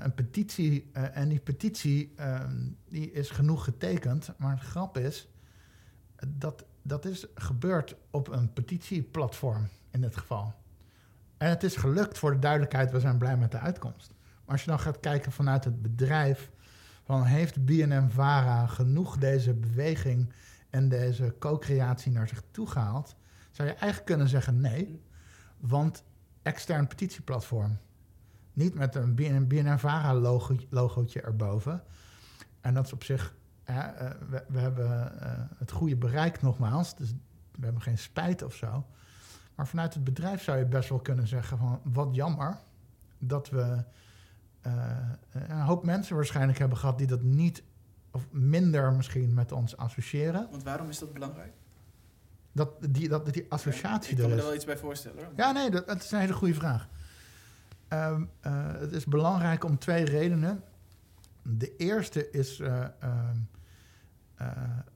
een 0.00 0.14
petitie. 0.14 0.90
en 0.92 1.28
die 1.28 1.40
petitie 1.40 2.12
ehm, 2.16 2.68
die 2.88 3.12
is 3.12 3.30
genoeg 3.30 3.64
getekend. 3.64 4.32
Maar 4.36 4.56
de 4.56 4.62
grap 4.62 4.98
is, 4.98 5.28
dat, 6.26 6.64
dat 6.82 7.04
is 7.04 7.26
gebeurd 7.34 7.96
op 8.10 8.28
een 8.28 8.52
petitieplatform 8.52 9.68
in 9.90 10.00
dit 10.00 10.16
geval. 10.16 10.54
En 11.36 11.48
het 11.48 11.62
is 11.62 11.76
gelukt 11.76 12.18
voor 12.18 12.30
de 12.30 12.38
duidelijkheid, 12.38 12.90
we 12.90 13.00
zijn 13.00 13.18
blij 13.18 13.36
met 13.36 13.50
de 13.50 13.58
uitkomst. 13.58 14.12
Maar 14.44 14.54
als 14.54 14.64
je 14.64 14.70
dan 14.70 14.80
gaat 14.80 15.00
kijken 15.00 15.32
vanuit 15.32 15.64
het 15.64 15.82
bedrijf 15.82 16.50
van 17.04 17.24
heeft 17.24 17.64
BNM-Vara 17.64 18.66
genoeg 18.66 19.18
deze 19.18 19.54
beweging 19.54 20.32
en 20.70 20.88
deze 20.88 21.34
co-creatie 21.38 22.12
naar 22.12 22.28
zich 22.28 22.42
toe 22.50 22.66
gehaald, 22.66 23.16
zou 23.50 23.68
je 23.68 23.74
eigenlijk 23.74 24.04
kunnen 24.04 24.28
zeggen 24.28 24.60
nee, 24.60 25.02
want 25.58 26.04
extern 26.42 26.86
petitieplatform. 26.86 27.78
Niet 28.56 28.74
met 28.74 28.94
een 28.94 29.14
BNM-Vara 29.48 30.14
logo, 30.14 30.56
logootje 30.68 31.20
erboven. 31.20 31.82
En 32.60 32.74
dat 32.74 32.84
is 32.84 32.92
op 32.92 33.04
zich, 33.04 33.34
uh, 33.70 33.88
we, 34.30 34.44
we, 34.48 34.58
hebben 34.58 35.12
uh, 35.22 35.30
het 35.58 35.70
goede 35.70 35.96
bereikt 35.96 36.42
nogmaals, 36.42 36.96
dus 36.96 37.14
we 37.50 37.64
hebben 37.64 37.82
geen 37.82 37.98
spijt 37.98 38.42
of 38.42 38.54
zo. 38.54 38.86
Maar 39.54 39.66
vanuit 39.66 39.94
het 39.94 40.04
bedrijf 40.04 40.42
zou 40.42 40.58
je 40.58 40.64
best 40.64 40.88
wel 40.88 40.98
kunnen 40.98 41.26
zeggen 41.26 41.58
van 41.58 41.80
wat 41.82 42.14
jammer 42.14 42.58
dat 43.18 43.50
we 43.50 43.84
uh, 44.66 44.98
een 45.32 45.60
hoop 45.60 45.84
mensen 45.84 46.16
waarschijnlijk 46.16 46.58
hebben 46.58 46.78
gehad 46.78 46.98
die 46.98 47.06
dat 47.06 47.22
niet 47.22 47.62
of 48.10 48.26
minder 48.30 48.92
misschien 48.92 49.34
met 49.34 49.52
ons 49.52 49.76
associëren. 49.76 50.48
Want 50.50 50.62
waarom 50.62 50.88
is 50.88 50.98
dat 50.98 51.12
belangrijk? 51.12 51.52
Dat 52.52 52.70
die, 52.90 53.08
dat, 53.08 53.32
die 53.32 53.46
associatie 53.48 54.16
ja, 54.16 54.22
ik 54.22 54.28
kan 54.28 54.28
me 54.28 54.34
is. 54.34 54.40
er 54.40 54.46
wel 54.46 54.54
iets 54.54 54.64
bij 54.64 54.78
voorstellen. 54.78 55.24
Hoor. 55.24 55.32
Ja, 55.36 55.52
nee, 55.52 55.70
dat, 55.70 55.86
dat, 55.86 56.02
is 56.02 56.10
een 56.10 56.18
hele 56.18 56.32
goede 56.32 56.54
vraag. 56.54 56.88
Um, 57.88 58.30
uh, 58.46 58.72
het 58.72 58.92
is 58.92 59.04
belangrijk 59.04 59.64
om 59.64 59.78
twee 59.78 60.04
redenen. 60.04 60.62
De 61.42 61.76
eerste 61.76 62.30
is 62.30 62.60
eh, 62.60 62.84
ehm, 63.00 63.36
eh, 64.34 64.48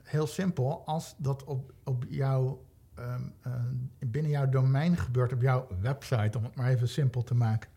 heel 0.02 0.26
simpel. 0.26 0.86
Als 0.86 1.14
dat 1.18 1.44
op, 1.44 1.72
op 1.84 2.04
jouw, 2.08 2.64
ehm, 2.94 3.22
eh, 3.42 3.52
binnen 3.98 4.30
jouw 4.30 4.48
domein 4.48 4.96
gebeurt, 4.96 5.32
op 5.32 5.40
jouw 5.40 5.68
website, 5.80 6.38
om 6.38 6.44
het 6.44 6.54
maar 6.54 6.68
even 6.70 6.88
simpel 6.88 7.22
te 7.22 7.34
maken, 7.34 7.70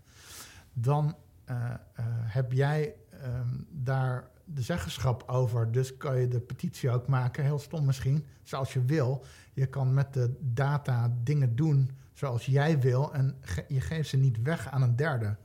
dan 0.74 1.16
eh, 1.46 1.74
eh, 1.94 2.06
heb 2.08 2.52
jij 2.52 2.96
ehm, 3.10 3.48
daar 3.70 4.30
de 4.46 4.62
zeggenschap 4.62 5.24
over. 5.28 5.72
Dus 5.72 5.98
kan 5.98 6.20
je 6.20 6.28
de 6.28 6.40
petitie 6.40 6.90
ook 6.92 7.08
maken, 7.08 7.44
heel 7.44 7.60
stom 7.60 7.86
misschien, 7.86 8.26
zoals 8.44 8.74
je 8.74 8.86
wil. 8.86 9.24
Je 9.54 9.66
kan 9.66 9.94
met 9.94 10.14
de 10.14 10.38
data 10.40 11.16
dingen 11.24 11.56
doen 11.56 11.90
zoals 12.24 12.46
jij 12.46 12.80
wil 12.80 13.14
en 13.14 13.36
ge- 13.42 13.66
je 13.68 13.82
geeft 13.82 14.10
ze 14.10 14.18
niet 14.18 14.42
weg 14.42 14.70
aan 14.70 14.82
een 14.82 14.96
derde. 14.96 15.36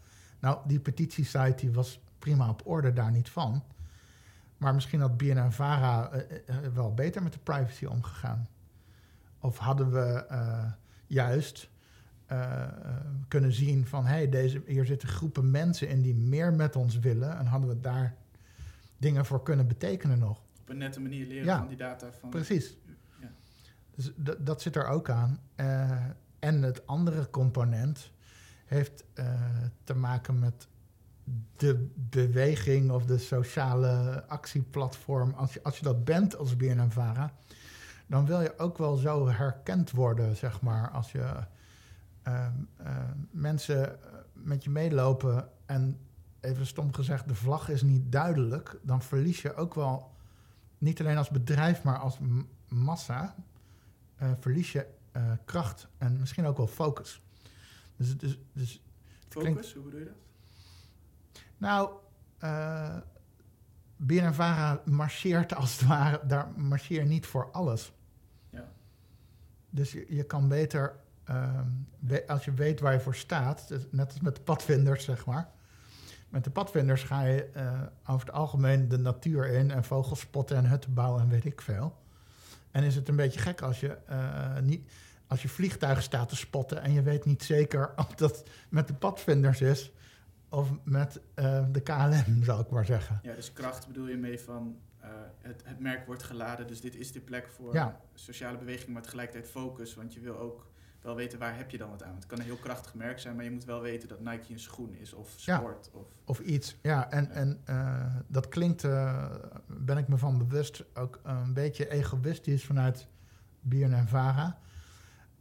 Nou, 0.40 0.58
die 0.66 0.80
petitiesite 0.80 1.54
die 1.56 1.72
was 1.72 2.00
prima 2.18 2.48
op 2.48 2.62
orde, 2.66 2.92
daar 2.92 3.10
niet 3.10 3.28
van. 3.30 3.62
Maar 4.56 4.74
misschien 4.74 5.00
had 5.00 5.16
BNN-VARA 5.16 6.10
eh, 6.10 6.20
eh, 6.20 6.64
eh, 6.64 6.72
wel 6.72 6.94
beter 6.94 7.22
met 7.22 7.32
de 7.32 7.38
privacy 7.38 7.84
omgegaan. 7.84 8.48
Of 9.40 9.58
hadden 9.58 9.90
we 9.92 10.26
juist 11.06 11.68
kunnen 13.28 13.52
zien 13.52 13.86
van... 13.86 14.04
hé, 14.06 14.14
hey, 14.14 14.28
deze 14.28 14.62
hier 14.66 14.84
zitten 14.84 15.08
groepen 15.08 15.50
mensen 15.50 15.88
in 15.88 16.02
die 16.02 16.14
meer 16.14 16.52
met 16.54 16.76
ons 16.76 16.98
willen... 16.98 17.38
en 17.38 17.46
hadden 17.46 17.68
we 17.68 17.80
daar 17.80 18.14
dingen 18.96 19.24
voor 19.26 19.42
kunnen 19.42 19.66
betekenen 19.66 20.18
nog. 20.18 20.38
Op 20.60 20.68
een 20.68 20.78
nette 20.78 21.00
manier 21.00 21.26
leren 21.26 21.44
Ja. 21.44 21.58
van 21.58 21.68
die 21.68 21.76
data. 21.76 22.12
Van, 22.20 22.30
Precies. 22.30 22.76
Ja. 23.20 23.30
Dus 23.94 24.12
dat 24.38 24.62
zit 24.62 24.76
er 24.76 24.86
ook 24.86 25.10
aan. 25.10 25.38
En 26.38 26.62
het 26.62 26.86
andere 26.86 27.30
component 27.30 28.10
heeft 28.64 29.04
eh, 29.14 29.26
te 29.84 29.94
maken 29.94 30.38
met 30.38 30.68
de 31.56 31.90
beweging 31.94 32.90
of 32.90 33.04
de 33.04 33.18
sociale 33.18 34.24
actieplatform. 34.28 35.32
Als 35.32 35.54
je, 35.54 35.62
als 35.62 35.78
je 35.78 35.84
dat 35.84 36.04
bent 36.04 36.36
als 36.36 36.56
BNNVARA, 36.56 37.32
dan 38.06 38.26
wil 38.26 38.40
je 38.40 38.58
ook 38.58 38.78
wel 38.78 38.96
zo 38.96 39.28
herkend 39.28 39.90
worden, 39.90 40.36
zeg 40.36 40.60
maar. 40.60 40.90
Als 40.90 41.12
je 41.12 41.36
ehm, 42.22 42.52
eh, 42.76 42.96
mensen 43.30 44.02
eh, 44.02 44.18
met 44.32 44.64
je 44.64 44.70
meelopen 44.70 45.48
en 45.66 45.98
even 46.40 46.66
stom 46.66 46.94
gezegd, 46.94 47.28
de 47.28 47.34
vlag 47.34 47.68
is 47.68 47.82
niet 47.82 48.12
duidelijk, 48.12 48.78
dan 48.82 49.02
verlies 49.02 49.42
je 49.42 49.54
ook 49.54 49.74
wel, 49.74 50.10
niet 50.78 51.00
alleen 51.00 51.16
als 51.16 51.30
bedrijf, 51.30 51.82
maar 51.82 51.98
als 51.98 52.18
massa, 52.68 53.34
verlies 54.40 54.72
je 54.72 54.86
eh, 55.18 55.32
kracht 55.44 55.88
en 55.98 56.18
misschien 56.18 56.46
ook 56.46 56.56
wel 56.56 56.66
focus. 56.66 57.22
Dus, 57.96 58.16
dus, 58.16 58.38
dus 58.52 58.82
Focus, 59.28 59.48
klinkt- 59.50 59.72
hoe 59.72 59.82
bedoel 59.82 59.98
je 60.00 60.04
dat? 60.04 60.14
nou, 61.56 61.90
BNNVARA 63.96 64.80
marcheert 64.84 65.54
als 65.54 65.78
het 65.78 65.88
ware, 65.88 66.20
daar 66.26 66.48
marcheer 66.56 67.00
je 67.02 67.08
niet 67.08 67.26
voor 67.26 67.50
alles. 67.50 67.92
Ja. 68.50 68.68
Dus 69.70 69.92
je, 69.92 70.04
je 70.08 70.22
kan 70.24 70.48
beter, 70.48 70.94
ehm, 71.24 71.66
we- 71.98 72.26
als 72.26 72.44
je 72.44 72.52
weet 72.54 72.80
waar 72.80 72.92
je 72.92 73.00
voor 73.00 73.14
staat, 73.14 73.68
dus 73.68 73.86
net 73.90 74.08
als 74.12 74.20
met 74.20 74.36
de 74.36 74.42
padvinders, 74.42 75.04
zeg 75.04 75.26
maar. 75.26 75.48
Met 76.28 76.44
de 76.44 76.50
padvinders 76.50 77.02
ga 77.02 77.22
je 77.22 77.44
eh, 77.44 77.82
over 78.06 78.26
het 78.26 78.34
algemeen 78.36 78.88
de 78.88 78.98
natuur 78.98 79.46
in 79.46 79.70
en 79.70 79.84
vogels 79.84 80.20
spotten 80.20 80.56
en 80.56 80.66
hutten 80.66 80.94
bouwen 80.94 81.22
en 81.22 81.28
weet 81.28 81.44
ik 81.44 81.60
veel. 81.60 81.96
En 82.70 82.82
is 82.82 82.94
het 82.94 83.08
een 83.08 83.16
beetje 83.16 83.40
gek 83.40 83.62
als 83.62 83.80
je, 83.80 83.98
niet, 84.62 84.90
als 85.28 85.42
je 85.42 85.48
vliegtuigen 85.48 86.02
staat 86.02 86.28
te 86.28 86.36
spotten 86.36 86.82
en 86.82 86.92
je 86.92 87.02
weet 87.02 87.24
niet 87.24 87.42
zeker 87.42 87.92
of 87.96 88.14
dat 88.14 88.42
met 88.68 88.86
de 88.86 88.94
padvinders 88.94 89.60
is 89.60 89.92
of 90.48 90.70
met 90.84 91.20
eh, 91.34 91.64
de 91.72 91.80
KLM, 91.80 92.42
zou 92.42 92.60
ik 92.60 92.70
maar 92.70 92.84
zeggen. 92.84 93.18
Ja, 93.22 93.34
dus 93.34 93.52
kracht 93.52 93.86
bedoel 93.86 94.06
je 94.08 94.16
mee 94.16 94.40
van 94.40 94.78
eh, 95.00 95.10
het, 95.40 95.62
het 95.64 95.78
merk 95.80 96.06
wordt 96.06 96.22
geladen, 96.22 96.66
dus 96.66 96.80
dit 96.80 96.94
is 96.96 97.12
de 97.12 97.20
plek 97.20 97.48
voor 97.48 97.74
Ja. 97.74 98.00
sociale 98.14 98.58
beweging, 98.58 98.88
maar 98.92 99.02
tegelijkertijd 99.02 99.48
focus, 99.50 99.94
want 99.94 100.14
je 100.14 100.20
wil 100.20 100.38
ook 100.38 100.66
wel 101.02 101.14
weten 101.16 101.38
waar 101.38 101.56
heb 101.56 101.70
je 101.70 101.78
dan 101.78 101.90
wat 101.90 102.02
aan. 102.02 102.14
Het 102.14 102.26
kan 102.26 102.38
een 102.38 102.44
heel 102.44 102.56
krachtig 102.56 102.94
merk 102.94 103.18
zijn, 103.18 103.34
maar 103.36 103.44
je 103.44 103.50
moet 103.50 103.64
wel 103.64 103.80
weten 103.80 104.08
dat 104.08 104.20
Nike 104.20 104.52
een 104.52 104.58
schoen 104.60 104.94
is 104.94 105.12
of 105.12 105.34
Ja. 105.36 105.56
sport. 105.56 105.90
Of, 105.92 106.06
Of 106.24 106.38
iets, 106.40 106.76
ja. 106.82 107.10
En, 107.10 107.30
en 107.30 107.60
eh, 107.64 108.14
dat 108.26 108.48
klinkt, 108.48 108.82
ben 109.66 109.96
ik 109.98 110.08
me 110.08 110.16
van 110.18 110.38
bewust, 110.38 110.84
ook 110.94 111.20
een 111.22 111.52
beetje 111.54 111.88
egoïstisch 111.90 112.64
vanuit 112.64 113.06
BNN-VARA. 113.60 114.58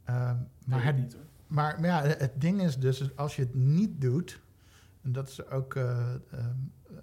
Eh, 0.08 0.14
maar, 0.14 0.38
Weet 0.66 0.78
ik 0.78 0.84
het, 0.84 0.96
niet 0.96 1.12
hoor. 1.12 1.22
maar, 1.46 1.80
maar 1.80 1.88
ja, 1.88 2.02
het 2.18 2.40
ding 2.40 2.62
is 2.62 2.78
dus, 2.78 3.16
als 3.16 3.36
je 3.36 3.42
het 3.42 3.54
niet 3.54 4.00
doet, 4.00 4.40
en 5.02 5.12
dat 5.12 5.28
is 5.28 5.46
ook, 5.46 5.74
eh, 5.74 6.14
eh, 6.14 6.46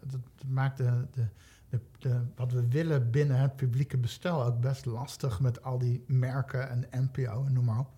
dat, 0.05 0.19
maakt 0.47 0.77
de, 0.77 1.05
de, 1.11 1.27
de, 1.69 1.79
de- 1.99 2.21
wat 2.35 2.51
we 2.51 2.67
willen 2.67 3.11
binnen 3.11 3.37
het 3.39 3.55
publieke 3.55 3.97
bestel 3.97 4.43
ook 4.45 4.59
best 4.61 4.85
lastig 4.85 5.39
met 5.39 5.63
al 5.63 5.77
die 5.77 6.03
merken 6.07 6.69
en 6.69 7.03
NPO 7.11 7.45
en 7.45 7.53
noem 7.53 7.65
maar 7.65 7.79
op. 7.79 7.89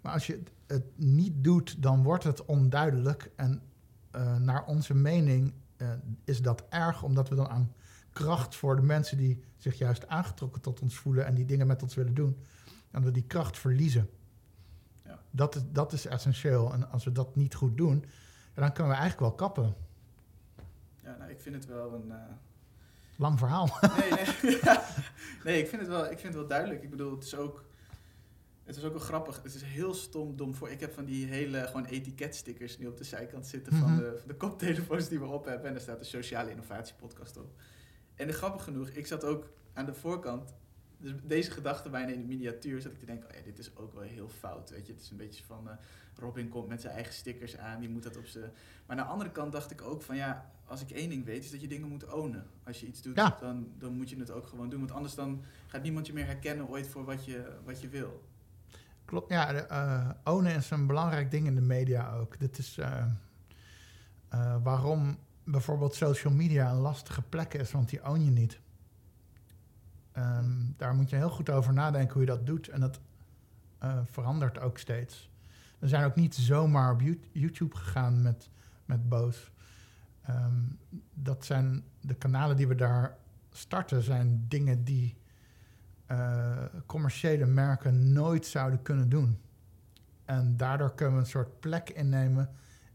Maar 0.00 0.12
als 0.12 0.26
je 0.26 0.32
het, 0.32 0.50
het 0.66 0.84
niet 0.96 1.44
doet, 1.44 1.82
dan 1.82 2.02
wordt 2.02 2.24
het 2.24 2.44
onduidelijk. 2.44 3.30
En 3.36 3.62
eh, 4.10 4.36
naar 4.36 4.64
onze 4.64 4.94
mening 4.94 5.52
eh, 5.76 5.88
is 6.24 6.42
dat 6.42 6.64
erg, 6.68 7.02
omdat 7.02 7.28
we 7.28 7.34
dan 7.34 7.48
aan 7.48 7.72
kracht 8.12 8.54
voor 8.56 8.76
de 8.76 8.82
mensen 8.82 9.16
die 9.16 9.42
zich 9.56 9.78
juist 9.78 10.08
aangetrokken 10.08 10.60
tot 10.62 10.80
ons 10.80 10.96
voelen 10.98 11.26
en 11.26 11.34
die 11.34 11.44
dingen 11.44 11.66
met 11.66 11.82
ons 11.82 11.94
willen 11.94 12.14
doen, 12.14 12.36
dat 12.90 13.02
we 13.02 13.10
die 13.10 13.24
kracht 13.26 13.58
verliezen. 13.58 14.08
Ja. 15.04 15.18
Dat, 15.30 15.54
is, 15.54 15.62
dat 15.72 15.92
is 15.92 16.06
essentieel. 16.06 16.72
En 16.72 16.90
als 16.90 17.04
we 17.04 17.12
dat 17.12 17.36
niet 17.36 17.54
goed 17.54 17.76
doen, 17.76 18.04
dan 18.54 18.72
kunnen 18.72 18.92
we 18.92 18.98
eigenlijk 18.98 19.20
wel 19.20 19.32
kappen. 19.48 19.74
Ja, 21.02 21.16
nou, 21.16 21.30
ik 21.30 21.40
vind 21.40 21.54
het 21.54 21.66
wel 21.66 21.94
een... 21.94 22.10
eh, 22.10 22.18
Lang 23.16 23.38
verhaal. 23.38 23.68
Nee, 23.98 24.10
nee, 24.42 24.58
ja. 24.62 24.84
nee 25.44 25.58
ik, 25.62 25.68
vind 25.68 25.80
het 25.80 25.90
wel, 25.90 26.02
ik 26.04 26.18
vind 26.18 26.22
het 26.22 26.34
wel 26.34 26.46
duidelijk. 26.46 26.82
Ik 26.82 26.90
bedoel, 26.90 27.10
het 27.14 27.24
is 27.24 27.34
ook... 27.36 27.64
Het 28.64 28.76
is 28.76 28.84
ook 28.84 28.92
wel 28.92 29.00
grappig. 29.02 29.42
Het 29.42 29.54
is 29.54 29.62
heel 29.62 29.94
stom, 29.94 30.36
dom 30.36 30.54
voor. 30.54 30.70
Ik 30.70 30.80
heb 30.80 30.92
van 30.94 31.04
die 31.04 31.26
hele 31.26 31.66
gewoon 31.66 31.84
etiketstickers 31.84 32.78
nu 32.78 32.86
op 32.86 32.96
de 32.96 33.04
zijkant 33.04 33.46
zitten 33.46 33.72
van, 33.76 33.90
Mhm. 33.92 33.98
de, 34.00 34.14
van 34.18 34.28
de 34.28 34.34
koptelefoons 34.34 35.08
die 35.08 35.18
we 35.18 35.26
op 35.26 35.44
hebben. 35.44 35.66
En 35.66 35.72
daar 35.72 35.82
staat 35.82 35.98
de 35.98 36.04
Sociale 36.04 36.50
Innovatie 36.50 36.94
Podcast 36.94 37.36
op. 37.36 37.52
En 38.14 38.32
grappig 38.32 38.64
genoeg, 38.64 38.88
ik 38.88 39.06
zat 39.06 39.24
ook 39.24 39.48
aan 39.72 39.84
de 39.86 39.94
voorkant. 39.94 40.54
Dus 40.98 41.12
deze 41.22 41.50
gedachte 41.50 41.88
bijna 41.90 42.12
in 42.12 42.20
de 42.20 42.26
miniatuur 42.26 42.80
zat 42.80 42.92
ik 42.92 42.98
te 42.98 43.06
denken, 43.06 43.28
oh 43.30 43.36
ja, 43.36 43.42
dit 43.42 43.58
is 43.58 43.76
ook 43.76 43.92
wel 43.94 44.02
heel 44.02 44.28
fout. 44.28 44.70
Weet 44.70 44.86
je, 44.86 44.92
het 44.92 45.02
is 45.02 45.10
een 45.10 45.16
beetje 45.16 45.44
van 45.44 45.68
eh, 45.68 45.76
Robin 46.18 46.48
komt 46.48 46.68
met 46.68 46.80
zijn 46.80 46.94
eigen 46.94 47.12
stickers 47.14 47.56
aan, 47.56 47.80
die 47.80 47.88
moet 47.88 48.02
dat 48.02 48.16
op 48.16 48.26
zijn. 48.26 48.50
Maar 48.86 48.96
aan 48.96 49.04
de 49.04 49.10
andere 49.10 49.30
kant 49.30 49.52
dacht 49.52 49.70
ik 49.70 49.82
ook 49.82 50.02
van 50.02 50.16
ja, 50.16 50.50
als 50.66 50.80
ik 50.80 50.90
één 50.90 51.08
ding 51.08 51.24
weet, 51.24 51.44
is 51.44 51.50
dat 51.50 51.60
je 51.60 51.68
dingen 51.68 51.88
moet 51.88 52.12
ownen. 52.12 52.46
Als 52.64 52.80
je 52.80 52.86
iets 52.86 53.02
doet, 53.02 53.16
Ja. 53.16 53.36
dan, 53.40 53.68
dan 53.78 53.92
moet 53.96 54.10
je 54.10 54.18
het 54.18 54.30
ook 54.30 54.46
gewoon 54.46 54.68
doen. 54.68 54.78
Want 54.80 54.92
anders 54.92 55.14
dan 55.14 55.42
gaat 55.66 55.82
niemand 55.82 56.06
je 56.06 56.12
meer 56.12 56.26
herkennen 56.26 56.68
ooit 56.68 56.88
voor 56.88 57.04
wat 57.04 57.24
je, 57.24 57.56
wat 57.64 57.80
je 57.80 57.88
wil. 57.88 58.24
Klopt, 59.04 59.30
ja. 59.30 59.52
de, 59.52 59.58
eh, 59.58 60.10
ownen 60.24 60.54
is 60.54 60.70
een 60.70 60.86
belangrijk 60.86 61.30
ding 61.30 61.46
in 61.46 61.54
de 61.54 61.60
media 61.60 62.12
ook. 62.14 62.38
Dit 62.38 62.58
is 62.58 62.78
eh, 62.78 63.04
waarom 64.62 65.18
bijvoorbeeld 65.44 65.94
social 65.94 66.32
media 66.32 66.70
een 66.70 66.78
lastige 66.80 67.22
plek 67.22 67.54
is, 67.54 67.70
want 67.72 67.88
die 67.88 68.04
own 68.08 68.20
je 68.20 68.30
niet. 68.30 68.60
Ehm, 70.14 70.50
daar 70.76 70.94
moet 70.94 71.10
je 71.10 71.16
heel 71.16 71.30
goed 71.30 71.50
over 71.50 71.72
nadenken 71.72 72.12
hoe 72.12 72.20
je 72.22 72.28
dat 72.28 72.46
doet. 72.46 72.68
En 72.68 72.80
dat 72.80 73.00
eh, 73.78 73.98
verandert 74.04 74.58
ook 74.60 74.78
steeds. 74.78 75.30
We 75.78 75.88
zijn 75.88 76.04
ook 76.04 76.14
niet 76.14 76.34
zomaar 76.34 76.92
op 76.92 77.00
You- 77.00 77.20
YouTube 77.32 77.76
gegaan 77.76 78.22
met, 78.22 78.50
met 78.84 79.08
Boos. 79.08 79.50
Ehm, 80.22 80.62
dat 81.14 81.44
zijn 81.44 81.84
de 82.00 82.14
kanalen 82.14 82.56
die 82.56 82.68
we 82.68 82.74
daar 82.74 83.16
starten, 83.52 84.02
zijn 84.02 84.44
dingen 84.48 84.84
die 84.84 85.16
eh, 86.06 86.64
commerciële 86.86 87.46
merken 87.46 88.12
nooit 88.12 88.46
zouden 88.46 88.82
kunnen 88.82 89.08
doen. 89.08 89.38
En 90.24 90.56
daardoor 90.56 90.94
kunnen 90.94 91.14
we 91.14 91.20
een 91.20 91.26
soort 91.26 91.60
plek 91.60 91.90
innemen 91.90 92.50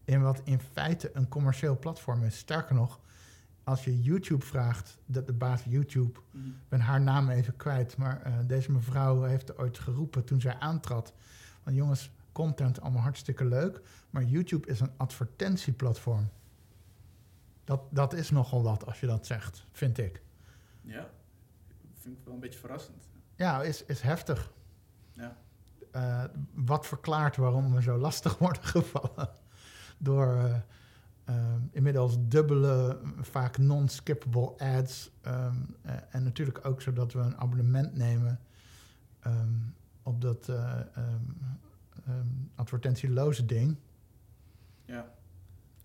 in 0.05 0.21
wat 0.21 0.41
in 0.43 0.59
feite 0.59 1.09
een 1.13 1.27
commercieel 1.27 1.79
platform 1.79 2.23
is. 2.23 2.37
Sterker 2.37 2.75
nog, 2.75 2.99
als 3.69 3.83
je 3.83 4.01
YouTube 4.01 4.45
vraagt, 4.45 4.97
de, 5.05 5.23
de 5.23 5.33
baas 5.33 5.63
YouTube, 5.63 6.19
Mhm. 6.31 6.47
ik 6.47 6.53
ben 6.69 6.79
haar 6.79 7.01
naam 7.01 7.29
even 7.29 7.55
kwijt, 7.55 7.97
maar 7.97 8.21
eh, 8.21 8.33
deze 8.47 8.71
mevrouw 8.71 9.23
heeft 9.23 9.57
ooit 9.57 9.79
geroepen 9.79 10.23
toen 10.25 10.41
zij 10.41 10.59
aantrad: 10.59 11.13
van 11.63 11.73
jongens, 11.73 12.11
content 12.31 12.81
allemaal 12.81 13.01
hartstikke 13.01 13.45
leuk, 13.45 13.81
maar 14.09 14.23
YouTube 14.23 14.67
is 14.67 14.79
een 14.79 14.91
advertentieplatform. 14.97 16.29
Dat, 17.63 17.81
dat 17.89 18.13
is 18.13 18.29
nogal 18.29 18.63
wat 18.63 18.85
als 18.85 18.99
je 18.99 19.05
dat 19.07 19.25
zegt, 19.25 19.65
vind 19.71 19.97
ik. 19.97 20.21
Ja, 20.81 21.09
vind 21.93 22.17
ik 22.17 22.23
wel 22.25 22.33
een 22.33 22.39
beetje 22.39 22.59
verrassend. 22.59 23.07
Ja, 23.35 23.61
is, 23.61 23.85
is 23.85 24.01
heftig. 24.01 24.51
Ja. 25.11 25.37
Eh, 25.91 26.23
wat 26.53 26.85
verklaart 26.87 27.35
waarom 27.35 27.73
we 27.73 27.81
zo 27.81 27.97
lastig 27.97 28.37
worden 28.45 28.63
gevallen. 28.63 29.29
Door 29.97 30.35
eh, 30.35 30.55
eh, 31.29 31.35
inmiddels 31.71 32.17
dubbele, 32.27 32.99
vaak 33.21 33.57
non-skippable 33.57 34.57
ads. 34.57 35.11
ehm, 35.21 35.55
eh, 35.81 35.93
en 36.09 36.23
natuurlijk 36.23 36.65
ook 36.65 36.81
zodat 36.81 37.13
we 37.13 37.19
een 37.19 37.37
abonnement 37.37 37.95
nemen 37.95 38.39
ehm, 39.19 39.53
op 40.03 40.21
dat 40.21 40.49
eh, 40.49 40.79
ehm, 40.95 41.23
ehm, 42.07 42.25
advertentieloze 42.55 43.45
ding. 43.45 43.77
Ja, 44.85 45.11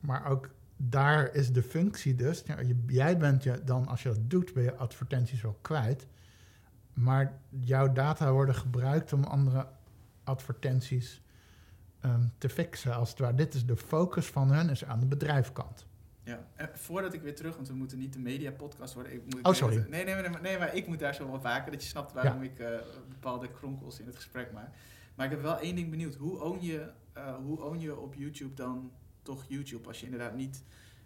Maar 0.01 0.27
ook 0.27 0.51
daar 0.77 1.35
is 1.35 1.53
de 1.53 1.63
functie 1.63 2.15
dus. 2.15 2.43
Ja, 2.47 2.61
je- 2.61 2.83
jij 2.87 3.17
bent 3.19 3.43
je 3.43 3.65
dan, 3.65 3.87
als 3.87 4.03
je 4.03 4.09
dat 4.09 4.31
doet, 4.31 4.53
ben 4.55 4.63
je 4.63 4.77
advertenties 4.77 5.43
wel 5.43 5.59
kwijt. 5.61 6.07
Maar 6.93 7.39
jouw 7.49 7.93
data 7.93 8.33
worden 8.33 8.55
gebruikt 8.55 9.13
om 9.13 9.25
andere 9.25 9.67
advertenties 10.25 11.23
ehm, 12.05 12.23
te 12.39 12.49
fixen. 12.49 12.95
Als 12.95 13.11
het 13.11 13.19
ware, 13.19 13.35
dit 13.35 13.55
is 13.55 13.67
de 13.67 13.77
focus 13.77 14.27
van 14.27 14.53
hun, 14.53 14.69
is 14.71 14.85
aan 14.85 15.01
de 15.01 15.07
bedrijfskant. 15.07 15.87
Ja, 16.23 16.47
en 16.55 16.71
voordat 16.75 17.13
ik 17.15 17.23
weer 17.23 17.35
terug, 17.35 17.55
want 17.57 17.69
we 17.69 17.75
moeten 17.75 17.99
niet 17.99 18.13
de 18.13 18.19
media 18.19 18.51
podcast 18.51 18.95
worden. 18.95 19.13
Ik 19.13 19.23
moet, 19.25 19.47
Oh, 19.47 19.53
sorry. 19.53 19.77
Nee, 19.89 20.05
nee, 20.05 20.15
nee, 20.15 20.29
maar- 20.29 20.43
nee, 20.43 20.59
maar 20.59 20.75
ik 20.75 20.87
moet 20.87 20.99
daar 20.99 21.15
zo 21.15 21.27
op 21.27 21.43
waken, 21.43 21.73
dat 21.73 21.83
je 21.83 21.89
snapt 21.89 22.13
waarom 22.13 22.43
ik 22.43 22.59
eh, 22.59 22.69
bepaalde 23.09 23.51
kronkels 23.51 24.01
in 24.01 24.07
het 24.07 24.17
gesprek 24.17 24.53
maak. 24.53 24.69
Maar 25.15 25.27
ik 25.27 25.33
heb 25.33 25.43
wel 25.43 25.59
één 25.59 25.75
ding 25.77 25.91
benieuwd. 25.91 26.15
Hoe 26.15 26.41
own 26.41 26.59
je, 26.65 26.91
eh, 27.13 27.35
hoe 27.35 27.63
own 27.63 27.79
je 27.79 27.97
op 27.99 28.15
YouTube 28.15 28.55
dan 28.55 28.93
toch 29.23 29.45
YouTube? 29.49 29.89
Als 29.89 29.99
je 30.01 30.05
inderdaad 30.05 30.35
niet 30.35 30.63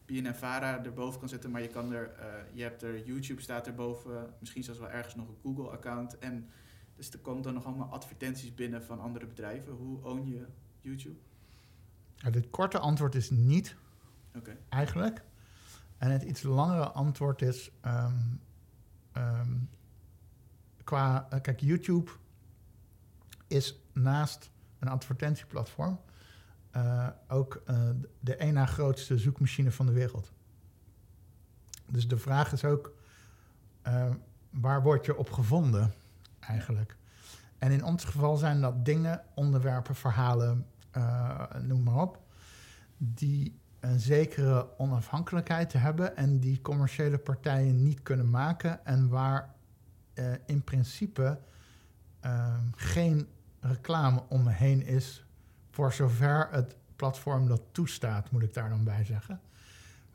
BNNVARA 0.06 0.84
erboven 0.84 1.20
kan 1.20 1.28
zetten, 1.28 1.50
maar 1.50 1.62
je 1.62 1.68
kan 1.68 1.92
er, 1.92 2.10
eh, 2.18 2.26
je 2.52 2.62
hebt 2.62 2.82
er 2.82 3.04
YouTube 3.04 3.40
staat 3.42 3.66
erboven, 3.66 4.34
misschien 4.40 4.62
zelfs 4.64 4.80
wel 4.80 4.90
ergens 4.90 5.14
nog 5.14 5.28
een 5.28 5.38
Google-account. 5.42 6.18
En 6.18 6.48
dus 6.96 7.10
er 7.10 7.18
komen 7.18 7.42
dan 7.42 7.54
nog 7.54 7.64
allemaal 7.64 7.88
advertenties 7.88 8.54
binnen 8.54 8.82
van 8.84 9.00
andere 9.00 9.26
bedrijven. 9.26 9.72
Hoe 9.72 10.04
own 10.04 10.26
je 10.28 10.46
YouTube? 10.88 11.18
Ja, 12.14 12.30
het 12.30 12.50
korte 12.50 12.78
antwoord 12.78 13.14
is 13.14 13.30
niet, 13.30 13.76
Oké. 14.36 14.56
eigenlijk. 14.68 15.22
En 15.98 16.10
het 16.10 16.22
iets 16.22 16.42
langere 16.42 16.90
antwoord 16.90 17.42
is... 17.42 17.70
ehm, 17.80 18.16
ehm, 19.12 19.56
qua... 20.84 21.26
eh, 21.30 21.40
kijk, 21.40 21.60
YouTube 21.60 22.10
is 23.46 23.80
naast 23.92 24.50
een 24.78 24.88
advertentieplatform... 24.88 26.00
eh, 26.70 27.08
ook 27.28 27.62
eh, 27.66 27.90
de 28.20 28.36
één 28.36 28.54
na 28.54 28.66
grootste 28.66 29.18
zoekmachine 29.18 29.70
van 29.72 29.86
de 29.86 29.92
wereld. 29.92 30.32
Dus 31.86 32.08
de 32.08 32.18
vraag 32.18 32.52
is 32.52 32.64
ook... 32.64 32.92
eh, 33.82 34.10
waar 34.50 34.82
word 34.82 35.04
je 35.06 35.16
op 35.16 35.30
gevonden, 35.30 35.94
eigenlijk? 36.40 36.96
En 37.58 37.70
in 37.70 37.84
ons 37.84 38.04
geval 38.04 38.36
zijn 38.36 38.60
dat 38.60 38.84
dingen, 38.84 39.24
onderwerpen, 39.34 39.94
verhalen, 39.94 40.66
eh, 40.90 41.54
noem 41.62 41.82
maar 41.82 42.00
op... 42.00 42.22
die 42.96 43.60
een 43.80 44.00
zekere 44.00 44.78
onafhankelijkheid 44.78 45.72
hebben 45.72 46.16
en 46.16 46.38
die 46.38 46.60
commerciële 46.60 47.18
partijen 47.18 47.82
niet 47.82 48.02
kunnen 48.02 48.30
maken 48.30 48.86
en 48.86 49.08
waar 49.08 49.54
eh, 50.14 50.32
in 50.46 50.62
principe 50.62 51.38
eh, 52.20 52.54
geen 52.74 53.28
reclame 53.60 54.22
omheen 54.28 54.86
is 54.86 55.24
voor 55.70 55.92
zover 55.92 56.48
het 56.50 56.76
platform 56.96 57.48
dat 57.48 57.62
toestaat, 57.72 58.30
moet 58.30 58.42
ik 58.42 58.54
daar 58.54 58.68
dan 58.68 58.84
bij 58.84 59.04
zeggen. 59.04 59.40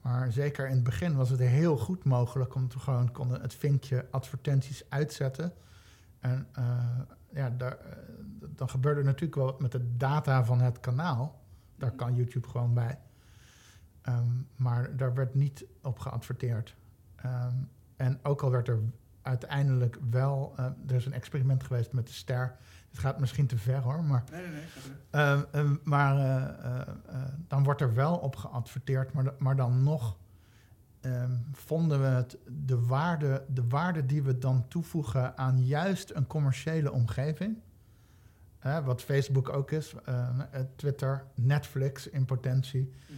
Maar 0.01 0.31
zeker 0.31 0.67
in 0.67 0.75
het 0.75 0.83
begin 0.83 1.15
was 1.15 1.29
het 1.29 1.39
heel 1.39 1.77
goed 1.77 2.03
mogelijk 2.03 2.55
om 2.55 2.67
te 2.67 2.79
gewoon 2.79 3.12
konden 3.12 3.41
het 3.41 3.53
vinkje 3.53 4.05
advertenties 4.12 4.83
uitzetten. 4.89 5.53
En 6.23 6.47
eh, 6.53 6.99
ja, 7.29 7.49
daar, 7.49 7.77
eh, 7.77 7.97
dan 8.55 8.69
gebeurde 8.69 8.99
er 8.99 9.05
natuurlijk 9.05 9.36
wel 9.36 9.45
wat 9.45 9.62
met 9.62 9.71
de 9.71 9.97
data 9.97 10.43
van 10.43 10.62
het 10.62 10.79
kanaal. 10.79 11.41
Daar 11.75 11.91
kan 11.91 12.15
YouTube 12.15 12.47
gewoon 12.47 12.73
bij. 12.73 12.99
Ehm, 14.01 14.31
maar 14.55 14.95
daar 14.95 15.13
werd 15.13 15.33
niet 15.33 15.65
op 15.81 15.99
geadverteerd. 15.99 16.75
Ehm, 17.15 17.55
en 17.95 18.19
ook 18.21 18.41
al 18.41 18.51
werd 18.51 18.67
er 18.67 18.79
uiteindelijk 19.21 19.97
wel... 20.09 20.53
eh, 20.55 20.65
er 20.88 20.95
is 20.95 21.05
een 21.05 21.13
experiment 21.13 21.63
geweest 21.63 21.93
met 21.93 22.07
de 22.07 22.13
ster. 22.13 22.55
Het 22.89 22.99
gaat 22.99 23.19
misschien 23.19 23.47
te 23.47 23.57
ver 23.57 23.81
hoor, 23.81 24.03
maar... 24.03 24.23
Nee, 24.31 24.41
nee, 24.41 24.51
nee. 24.51 25.45
Ehm, 25.51 25.75
maar 25.83 26.15
dan 27.47 27.63
wordt 27.63 27.81
er 27.81 27.93
wel 27.93 28.17
op 28.17 28.36
geadverteerd, 28.36 29.13
maar, 29.13 29.33
maar 29.38 29.55
dan 29.55 29.83
nog 29.83 30.17
ehm, 31.04 31.32
vonden 31.52 32.02
we 32.02 32.08
het 32.08 32.38
de 32.66 32.86
waarde, 32.86 33.46
de 33.48 33.68
waarde 33.68 34.06
die 34.06 34.24
we 34.24 34.38
dan 34.38 34.68
toevoegen 34.68 35.38
aan 35.38 35.66
juist 35.66 36.12
een 36.13 36.28
commerciële 36.28 36.92
omgeving. 36.92 37.58
Wat 38.84 39.02
Facebook 39.02 39.50
ook 39.50 39.72
is, 39.72 39.94
eh, 40.06 40.30
eh, 40.52 40.62
Twitter, 40.76 41.26
Netflix 41.36 42.08
in 42.08 42.26
potentie. 42.26 42.94
Mhm. 43.08 43.18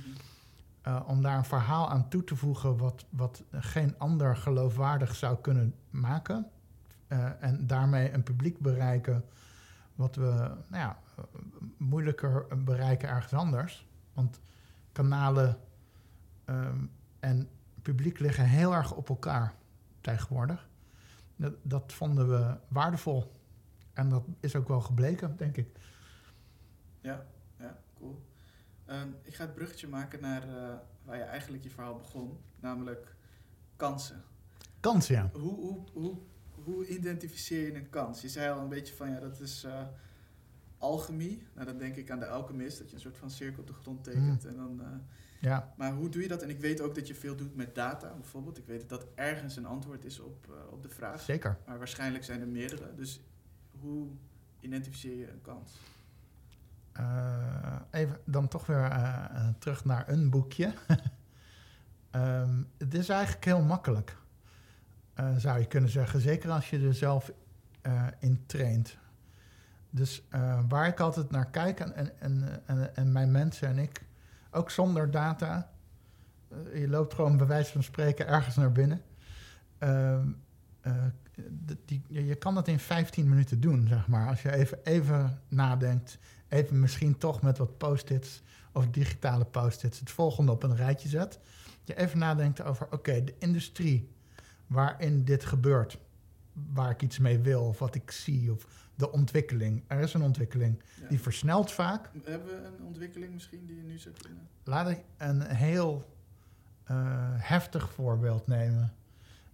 eh, 0.82 1.02
om 1.08 1.22
daar 1.22 1.38
een 1.38 1.46
verhaal 1.46 1.90
aan 1.90 2.10
toe 2.10 2.24
te 2.24 2.36
voegen 2.36 2.78
wat, 2.78 3.06
wat 3.10 3.44
geen 3.52 3.98
ander 3.98 4.38
geloofwaardig 4.38 5.16
zou 5.16 5.38
kunnen 5.38 5.76
maken. 5.90 6.50
En 7.40 7.68
daarmee 7.68 8.14
een 8.14 8.24
publiek 8.24 8.60
bereiken 8.60 9.26
wat 9.96 10.16
we 10.16 10.52
nou 10.68 10.84
ja, 10.84 11.00
moeilijker 11.78 12.46
bereiken 12.64 13.10
ergens 13.10 13.34
anders. 13.34 13.88
Want 14.14 14.40
kanalen 14.92 15.58
ehm, 16.46 16.86
en 17.20 17.50
publiek 17.86 18.20
liggen 18.20 18.46
heel 18.46 18.74
erg 18.74 18.94
op 18.94 19.10
elkaar 19.10 19.54
tegenwoordig. 20.02 20.70
Dat, 21.36 21.54
dat 21.62 21.94
vonden 21.94 22.30
we 22.30 22.58
waardevol. 22.68 23.32
En 23.94 24.10
dat 24.10 24.24
is 24.40 24.56
ook 24.56 24.68
wel 24.68 24.82
gebleken, 24.82 25.38
denk 25.38 25.58
ik. 25.58 25.68
Ja, 27.02 27.26
ja, 27.60 27.78
cool. 27.98 28.26
Ehm, 28.86 29.08
ik 29.22 29.36
ga 29.36 29.44
het 29.44 29.54
bruggetje 29.54 29.88
maken 29.88 30.22
naar 30.22 30.44
eh, 30.48 30.76
waar 31.04 31.18
je 31.18 31.24
eigenlijk 31.24 31.64
je 31.64 31.70
verhaal 31.70 31.96
begon, 31.96 32.38
namelijk 32.60 33.16
kansen. 33.76 34.24
Kans, 34.80 35.08
ja. 35.08 35.30
Hoe, 35.34 35.56
hoe, 35.56 35.84
hoe, 35.94 36.18
hoe 36.64 36.88
identificeer 36.88 37.66
je 37.66 37.76
een 37.76 37.90
kans? 37.90 38.22
Je 38.22 38.30
zei 38.30 38.52
al 38.52 38.62
een 38.62 38.70
beetje 38.70 38.96
van 38.96 39.10
ja, 39.10 39.20
dat 39.20 39.40
is 39.40 39.64
eh, 39.64 39.88
alchemie. 40.78 41.48
Nou, 41.54 41.66
dan 41.66 41.78
denk 41.78 41.96
ik 41.96 42.12
aan 42.12 42.20
de 42.20 42.28
alchemist, 42.28 42.78
dat 42.78 42.90
je 42.90 42.96
een 42.96 43.02
soort 43.02 43.18
van 43.18 43.30
cirkel 43.30 43.62
op 43.62 43.68
de 43.68 43.74
grond 43.74 44.04
tekent. 44.04 44.46
En 44.46 44.56
dan, 44.56 44.82
eh, 44.82 44.88
ja. 45.46 45.74
maar 45.78 45.94
hoe 45.94 46.10
doe 46.10 46.22
je 46.22 46.28
dat? 46.28 46.42
En 46.42 46.50
ik 46.50 46.60
weet 46.60 46.82
ook 46.82 46.96
dat 46.96 47.08
je 47.08 47.16
veel 47.16 47.36
doet 47.36 47.56
met 47.56 47.76
data 47.76 48.14
bijvoorbeeld. 48.14 48.58
Ik 48.58 48.66
weet 48.66 48.90
dat 48.90 48.90
dat 48.90 49.10
ergens 49.16 49.56
een 49.56 49.66
antwoord 49.66 50.06
is 50.06 50.20
op, 50.20 50.46
eh, 50.50 50.74
op 50.74 50.84
de 50.84 50.90
vraag. 50.90 51.22
Zeker. 51.22 51.58
Maar 51.66 51.78
waarschijnlijk 51.78 52.24
zijn 52.24 52.42
er 52.42 52.48
meerdere. 52.48 52.96
Dus 52.96 53.22
hoe 53.80 54.08
identificeer 54.60 55.18
je 55.18 55.30
een 55.30 55.42
kans? 55.42 55.80
Eh, 56.92 57.80
even 57.92 58.20
dan 58.26 58.48
toch 58.48 58.66
weer 58.66 58.84
eh, 58.84 59.48
terug 59.60 59.86
naar 59.86 60.10
een 60.10 60.30
boekje. 60.30 60.74
Ehm, 62.12 62.64
het 62.78 62.94
is 62.94 63.10
eigenlijk 63.10 63.46
heel 63.46 63.62
makkelijk, 63.62 64.18
zou 65.38 65.60
je 65.60 65.68
kunnen 65.68 65.90
zeggen. 65.90 66.22
Zeker 66.22 66.50
als 66.50 66.70
je 66.70 66.80
er 66.80 66.94
zelf 66.94 67.32
in 68.20 68.44
traint. 68.46 68.98
Dus 69.90 70.28
waar 70.68 70.88
ik 70.88 71.00
altijd 71.00 71.32
naar 71.32 71.50
kijk, 71.50 71.80
en, 71.80 72.20
en, 72.20 72.62
en, 72.66 72.96
en 72.96 73.12
mijn 73.12 73.32
mensen 73.32 73.68
en 73.68 73.78
ik, 73.78 74.06
ook 74.56 74.70
zonder 74.70 75.12
data. 75.12 75.72
eh, 76.50 76.80
je 76.80 76.88
loopt 76.88 77.14
gewoon 77.14 77.38
bij 77.38 77.48
wijze 77.48 77.72
van 77.72 77.84
spreken 77.84 78.28
ergens 78.28 78.56
naar 78.56 78.72
binnen. 78.72 79.02
Ehm, 79.78 80.28
eh, 80.82 80.94
die, 81.86 82.02
je 82.08 82.26
je 82.26 82.36
kan 82.36 82.56
dat 82.56 82.68
in 82.68 82.80
15 82.80 83.30
minuten 83.30 83.60
doen, 83.60 83.88
zeg 83.88 84.08
maar. 84.08 84.28
Als 84.28 84.42
je 84.42 84.52
even, 84.52 84.80
even 84.84 85.42
nadenkt, 85.48 86.18
even 86.48 86.80
misschien 86.80 87.18
toch 87.18 87.42
met 87.42 87.58
wat 87.58 87.78
post-its 87.78 88.44
of 88.72 88.88
digitale 88.88 89.46
post-its 89.46 90.00
het 90.00 90.12
volgende 90.12 90.52
op 90.52 90.64
een 90.64 90.76
rijtje 90.76 91.10
zet. 91.10 91.40
Je 91.84 91.98
even 91.98 92.20
nadenkt 92.20 92.64
over, 92.64 92.88
oké, 92.92 93.24
de 93.24 93.36
industrie 93.40 94.10
waarin 94.68 95.24
dit 95.24 95.46
gebeurt, 95.46 95.98
waar 96.74 96.90
ik 96.90 97.02
iets 97.02 97.18
mee 97.20 97.40
wil 97.40 97.64
of 97.64 97.80
wat 97.80 97.96
ik 97.96 98.12
zie 98.12 98.52
of 98.52 98.85
de 98.96 99.12
ontwikkeling. 99.12 99.84
Er 99.88 100.00
is 100.00 100.14
een 100.14 100.22
ontwikkeling. 100.22 100.82
Ja. 101.02 101.08
Die 101.08 101.20
versnelt 101.20 101.72
vaak. 101.72 102.10
Hebben 102.24 102.48
we 102.48 102.68
een 102.78 102.86
ontwikkeling 102.86 103.34
misschien 103.34 103.66
die 103.66 103.76
je 103.76 103.84
nu 103.84 103.98
zou 103.98 104.16
kunnen? 104.22 104.48
Laat 104.64 104.90
ik 104.90 105.00
een 105.18 105.42
heel 105.42 106.14
eh, 106.84 106.96
heftig 107.38 107.90
voorbeeld 107.90 108.48
nemen 108.48 108.94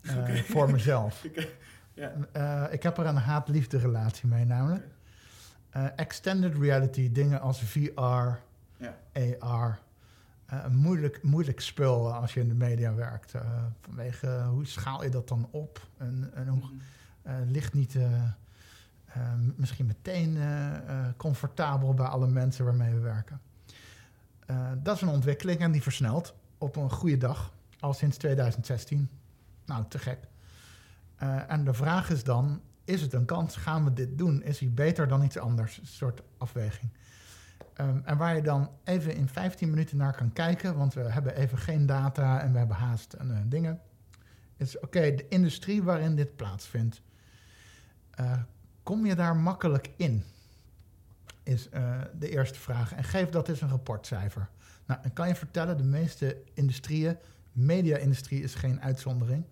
eh, 0.02 0.36
voor 0.36 0.72
mezelf. 0.72 1.26
ja. 1.94 2.14
Eh, 2.32 2.74
ik 2.74 2.84
heb 2.84 2.98
er 2.98 3.06
een 3.06 3.16
haat-liefde 3.16 3.78
relatie 3.78 4.28
mee 4.28 4.46
namelijk. 4.46 4.88
Extended 5.96 6.58
reality, 6.58 7.12
dingen 7.12 7.42
als 7.42 7.62
VR, 7.62 8.40
Ja. 8.78 8.98
AR. 9.40 9.80
een 10.46 10.76
moeilijk, 10.76 11.24
moeilijk 11.24 11.60
spul 11.60 12.14
als 12.14 12.34
je 12.34 12.40
in 12.40 12.48
de 12.48 12.54
media 12.54 12.94
werkt. 12.94 13.34
vanwege 13.82 14.44
hoe 14.50 14.66
schaal 14.66 15.04
je 15.04 15.10
dat 15.10 15.28
dan 15.28 15.48
op? 15.52 15.88
En, 15.98 16.32
en 16.34 16.48
hoe 16.48 16.62
eh, 17.22 17.36
ligt 17.46 17.74
niet 17.74 17.98
misschien 19.56 19.86
meteen 19.86 20.38
eh, 20.38 20.76
eh, 20.76 21.06
comfortabel 21.18 21.94
bij 21.94 22.06
alle 22.06 22.28
mensen 22.28 22.66
waarmee 22.66 22.94
we 22.94 23.00
werken. 23.00 23.42
Eh, 24.46 24.72
dat 24.78 24.96
is 24.96 25.02
een 25.02 25.08
ontwikkeling 25.08 25.60
en 25.60 25.72
die 25.72 25.82
versnelt 25.82 26.34
op 26.58 26.76
een 26.76 26.92
goede 26.92 27.18
dag, 27.18 27.54
al 27.80 27.94
sinds 27.94 28.18
2016. 28.18 29.10
Nou, 29.66 29.86
te 29.88 30.00
gek. 30.00 30.20
En 31.48 31.64
de 31.64 31.74
vraag 31.74 32.10
is 32.10 32.24
dan, 32.24 32.62
is 32.84 33.02
het 33.02 33.14
een 33.14 33.26
kans? 33.26 33.56
Gaan 33.56 33.84
we 33.84 33.94
dit 33.94 34.18
doen? 34.18 34.44
Is 34.44 34.60
hij 34.60 34.72
beter 34.72 35.08
dan 35.08 35.24
iets 35.24 35.38
anders? 35.38 35.78
Een 35.78 35.86
soort 35.86 36.22
afweging. 36.38 36.92
Ehm, 37.74 38.00
en 38.04 38.18
waar 38.18 38.36
je 38.36 38.42
dan 38.42 38.70
even 38.84 39.16
in 39.16 39.28
15 39.28 39.70
minuten 39.70 39.98
naar 39.98 40.16
kan 40.16 40.34
kijken, 40.34 40.78
want 40.78 40.94
we 40.94 41.02
hebben 41.02 41.36
even 41.36 41.58
geen 41.58 41.86
data 41.86 42.42
en 42.42 42.52
we 42.52 42.58
hebben 42.58 42.78
haast 42.78 43.14
en 43.14 43.46
dingen, 43.50 43.82
is 44.58 44.80
oké, 44.80 45.16
de 45.16 45.26
industrie 45.28 45.84
waarin 45.84 46.16
dit 46.16 46.36
plaatsvindt. 46.36 47.02
Eh, 48.12 48.40
kom 48.84 49.06
je 49.06 49.16
daar 49.16 49.36
makkelijk 49.36 49.90
in? 49.96 50.24
is 51.44 51.70
eh, 51.70 52.02
de 52.20 52.30
eerste 52.30 52.60
vraag. 52.60 52.94
En 52.94 53.04
geef 53.04 53.30
dat 53.30 53.50
eens 53.50 53.62
een 53.62 53.70
rapportcijfer. 53.70 54.50
Nou, 54.86 55.00
en 55.04 55.14
kan 55.14 55.28
je 55.28 55.36
vertellen, 55.36 55.78
de 55.78 55.84
meeste 55.84 56.38
industrieën, 56.54 57.18
media-industrie 57.52 58.44
is 58.44 58.56
geen 58.56 58.82
uitzondering 58.82 59.44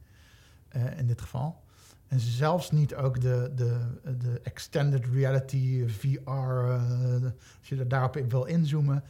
eh, 0.69 0.97
in 0.97 1.07
dit 1.07 1.21
geval. 1.21 1.61
En 2.07 2.19
zelfs 2.19 2.71
niet 2.71 2.95
ook 2.95 3.21
de, 3.21 3.51
de, 3.55 3.77
de 4.17 4.39
extended 4.43 5.05
reality, 5.05 5.87
VR, 5.87 6.29
eh, 6.29 7.23
als 7.59 7.69
je 7.69 7.75
er 7.75 7.87
daarop 7.87 8.17
in 8.17 8.29
wil 8.29 8.45
inzoomen. 8.45 9.03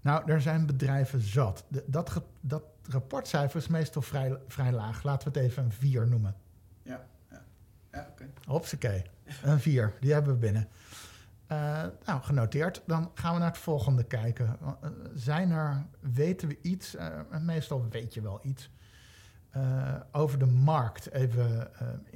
Nou, 0.00 0.30
er 0.32 0.40
zijn 0.40 0.66
bedrijven 0.66 1.20
zat. 1.20 1.64
De- 1.68 1.84
dat, 1.86 2.22
dat 2.40 2.62
rapportcijfer 2.88 3.60
is 3.60 3.68
meestal 3.68 4.02
vrij, 4.02 4.36
vrij 4.48 4.72
laag. 4.72 5.02
Laten 5.02 5.32
we 5.32 5.38
het 5.38 5.48
even 5.48 5.64
een 5.64 5.72
4 5.72 6.06
noemen. 6.06 6.34
Ja, 6.82 7.06
oké. 7.92 8.30
Hopsakee, 8.44 9.02
een 9.42 9.60
4. 9.60 9.94
Die 10.00 10.12
hebben 10.12 10.32
we 10.32 10.38
binnen. 10.38 10.68
Eh, 11.46 11.84
nou, 12.04 12.22
genoteerd. 12.22 12.82
Dan 12.86 13.10
gaan 13.14 13.32
we 13.32 13.38
naar 13.38 13.48
het 13.48 13.58
volgende 13.58 14.04
kijken. 14.04 14.56
Eh, 14.60 14.90
Zijn 15.14 15.50
er, 15.50 15.86
weten 16.00 16.48
we 16.48 16.58
iets, 16.62 16.94
eh, 16.94 17.20
meestal 17.40 17.88
weet 17.90 18.14
je 18.14 18.20
wel 18.20 18.40
iets, 18.42 18.70
over 20.12 20.38
de 20.38 20.46
markt. 20.46 21.10
Even 21.10 21.70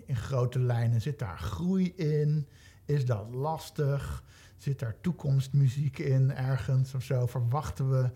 in 0.06 0.16
grote 0.16 0.58
lijnen. 0.60 1.00
Zit 1.00 1.18
daar 1.18 1.38
groei 1.38 1.92
in? 1.96 2.48
Is 2.84 3.06
dat 3.06 3.34
lastig? 3.34 4.24
Zit 4.56 4.78
daar 4.78 5.00
toekomstmuziek 5.00 5.98
in 5.98 6.34
ergens 6.34 6.94
of 6.94 7.02
zo? 7.02 7.26
Verwachten 7.26 7.90
we 7.90 8.10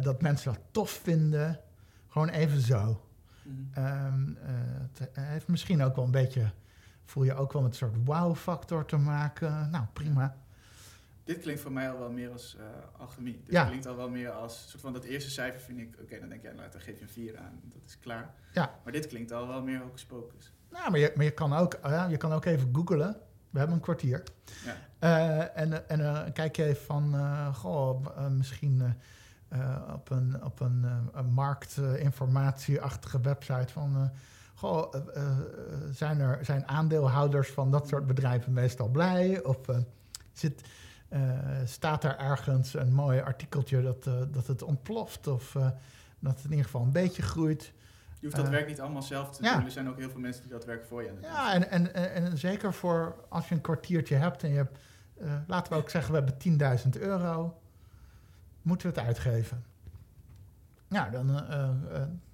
dat 0.00 0.22
mensen 0.22 0.52
dat 0.52 0.62
tof 0.70 0.90
vinden? 0.90 1.60
Gewoon 2.08 2.28
even 2.28 2.60
zo. 2.60 3.00
Eh, 3.72 4.14
het 4.92 5.08
heeft 5.12 5.48
misschien 5.48 5.82
ook 5.82 5.96
wel 5.96 6.04
een 6.04 6.10
beetje, 6.10 6.50
voel 7.04 7.24
je 7.24 7.34
ook 7.34 7.52
wel 7.52 7.62
met 7.62 7.70
een 7.70 7.76
soort 7.76 7.96
wow-factor 8.04 8.84
te 8.84 8.96
maken. 8.96 9.70
Nou, 9.70 9.84
prima. 9.92 10.36
Dit 11.24 11.38
klinkt 11.40 11.60
voor 11.60 11.72
mij 11.72 11.90
al 11.90 11.98
wel 11.98 12.10
meer 12.10 12.30
als 12.30 12.56
eh, 12.58 12.64
alchemie. 13.00 13.42
Dit 13.44 13.52
Ja. 13.54 13.64
klinkt 13.64 13.86
al 13.86 13.96
wel 13.96 14.08
meer 14.08 14.30
als, 14.30 14.66
soort 14.68 14.82
van 14.82 14.92
dat 14.92 15.04
eerste 15.04 15.30
cijfer 15.30 15.60
vind 15.60 15.78
ik, 15.78 15.96
oké, 16.02 16.18
dan 16.20 16.28
denk 16.28 16.42
je, 16.42 16.52
nou, 16.56 16.70
dan 16.70 16.80
geef 16.80 16.96
je 16.96 17.02
een 17.02 17.08
4 17.08 17.38
aan, 17.38 17.60
dat 17.62 17.82
is 17.86 17.98
klaar. 17.98 18.34
Ja. 18.52 18.74
Maar 18.84 18.92
dit 18.92 19.06
klinkt 19.06 19.32
al 19.32 19.48
wel 19.48 19.62
meer 19.62 19.80
hocus 19.80 20.04
pocus. 20.04 20.52
Nou, 20.70 20.90
maar 20.90 21.00
je, 21.00 21.12
maar 21.16 21.24
je, 21.24 21.30
kan, 21.30 21.52
ook, 21.52 21.78
ja, 21.82 22.06
je 22.06 22.16
kan 22.16 22.32
ook 22.32 22.44
even 22.44 22.68
googlen. 22.72 23.16
We 23.50 23.58
hebben 23.58 23.76
een 23.76 23.82
kwartier. 23.82 24.22
Ja. 24.64 24.76
Eh, 24.98 25.60
en 25.62 25.88
en 25.88 26.32
kijk 26.32 26.56
je 26.56 26.64
even 26.64 26.84
van, 26.84 27.14
goh, 27.54 28.28
misschien 28.30 28.94
op 29.94 30.10
een, 30.10 30.44
op 30.44 30.60
een, 30.60 30.86
een 31.12 31.32
marktinformatieachtige 31.32 33.20
website 33.20 33.72
van... 33.72 34.10
goh, 34.54 34.94
eh, 34.94 35.22
eh, 35.22 35.38
zijn, 35.90 36.20
er, 36.20 36.44
zijn 36.44 36.68
aandeelhouders 36.68 37.50
van 37.50 37.70
dat 37.70 37.88
soort 37.88 38.06
bedrijven 38.06 38.52
meestal 38.52 38.88
blij? 38.88 39.44
Of 39.44 39.68
eh, 39.68 39.78
zit, 40.32 40.62
staat 41.64 42.04
er 42.04 42.16
ergens 42.16 42.74
een 42.74 42.92
mooi 42.92 43.20
artikeltje 43.20 43.82
dat, 43.82 44.04
dat 44.32 44.46
het 44.46 44.62
ontploft? 44.62 45.26
Of 45.26 45.52
dat 46.18 46.34
het 46.34 46.44
in 46.44 46.50
ieder 46.50 46.64
geval 46.64 46.82
een 46.82 46.92
beetje 46.92 47.22
groeit? 47.22 47.72
Je 48.20 48.30
hoeft 48.30 48.36
dat 48.36 48.48
werk 48.48 48.66
niet 48.66 48.80
allemaal 48.80 49.02
zelf 49.02 49.30
te 49.30 49.42
ja. 49.42 49.56
doen. 49.56 49.64
Er 49.64 49.70
zijn 49.70 49.88
ook 49.88 49.98
heel 49.98 50.10
veel 50.10 50.20
mensen 50.20 50.42
die 50.42 50.52
dat 50.52 50.64
werk 50.64 50.84
voor 50.84 51.02
je 51.02 51.08
aan 51.08 51.14
doen 51.14 51.24
Ja, 51.24 51.54
en, 51.54 51.70
en, 51.70 51.94
en, 51.94 52.12
en 52.14 52.38
zeker 52.38 52.74
voor 52.74 53.16
als 53.28 53.48
je 53.48 53.54
een 53.54 53.60
kwartiertje 53.60 54.14
hebt 54.14 54.42
en 54.42 54.50
je 54.50 54.56
hebt, 54.56 54.78
laten 55.46 55.72
we 55.72 55.78
ook 55.78 55.90
zeggen, 55.90 56.12
we 56.12 56.18
hebben 56.18 56.78
10.000 56.96 57.00
euro, 57.00 57.60
moeten 58.62 58.90
we 58.90 58.98
het 58.98 59.06
uitgeven. 59.06 59.64
Nou, 60.94 61.10
dan 61.10 61.28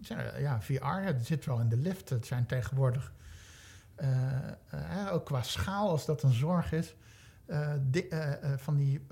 er- 0.08 0.40
ja, 0.40 0.60
VR, 0.60 0.72
ja, 0.84 1.12
dat 1.12 1.24
zit 1.26 1.44
wel 1.44 1.60
in 1.60 1.68
de 1.68 1.76
lift. 1.76 2.08
Het 2.08 2.26
zijn 2.26 2.46
tegenwoordig, 2.46 3.12
eh, 3.94 4.08
ook 5.12 5.24
qua 5.26 5.42
schaal, 5.42 5.88
als 5.90 6.06
dat 6.06 6.22
een 6.22 6.32
zorg 6.32 6.72
is, 6.72 6.94
di- 7.80 8.08
van 8.56 8.76
die, 8.76 9.06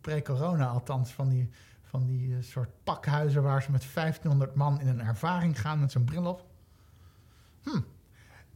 pre-corona 0.00 0.66
althans, 0.66 1.12
van 1.12 1.28
die, 1.28 1.50
van 1.82 2.06
die 2.06 2.42
soort 2.42 2.68
pakhuizen 2.84 3.42
waar 3.42 3.62
ze 3.62 3.70
met 3.70 3.84
1500 3.94 4.54
man 4.54 4.80
in 4.80 4.88
een 4.88 5.00
ervaring 5.00 5.60
gaan 5.60 5.80
met 5.80 5.92
zo'n 5.92 6.04
bril 6.04 6.24
op. 6.26 6.46
Hm, 7.62 7.80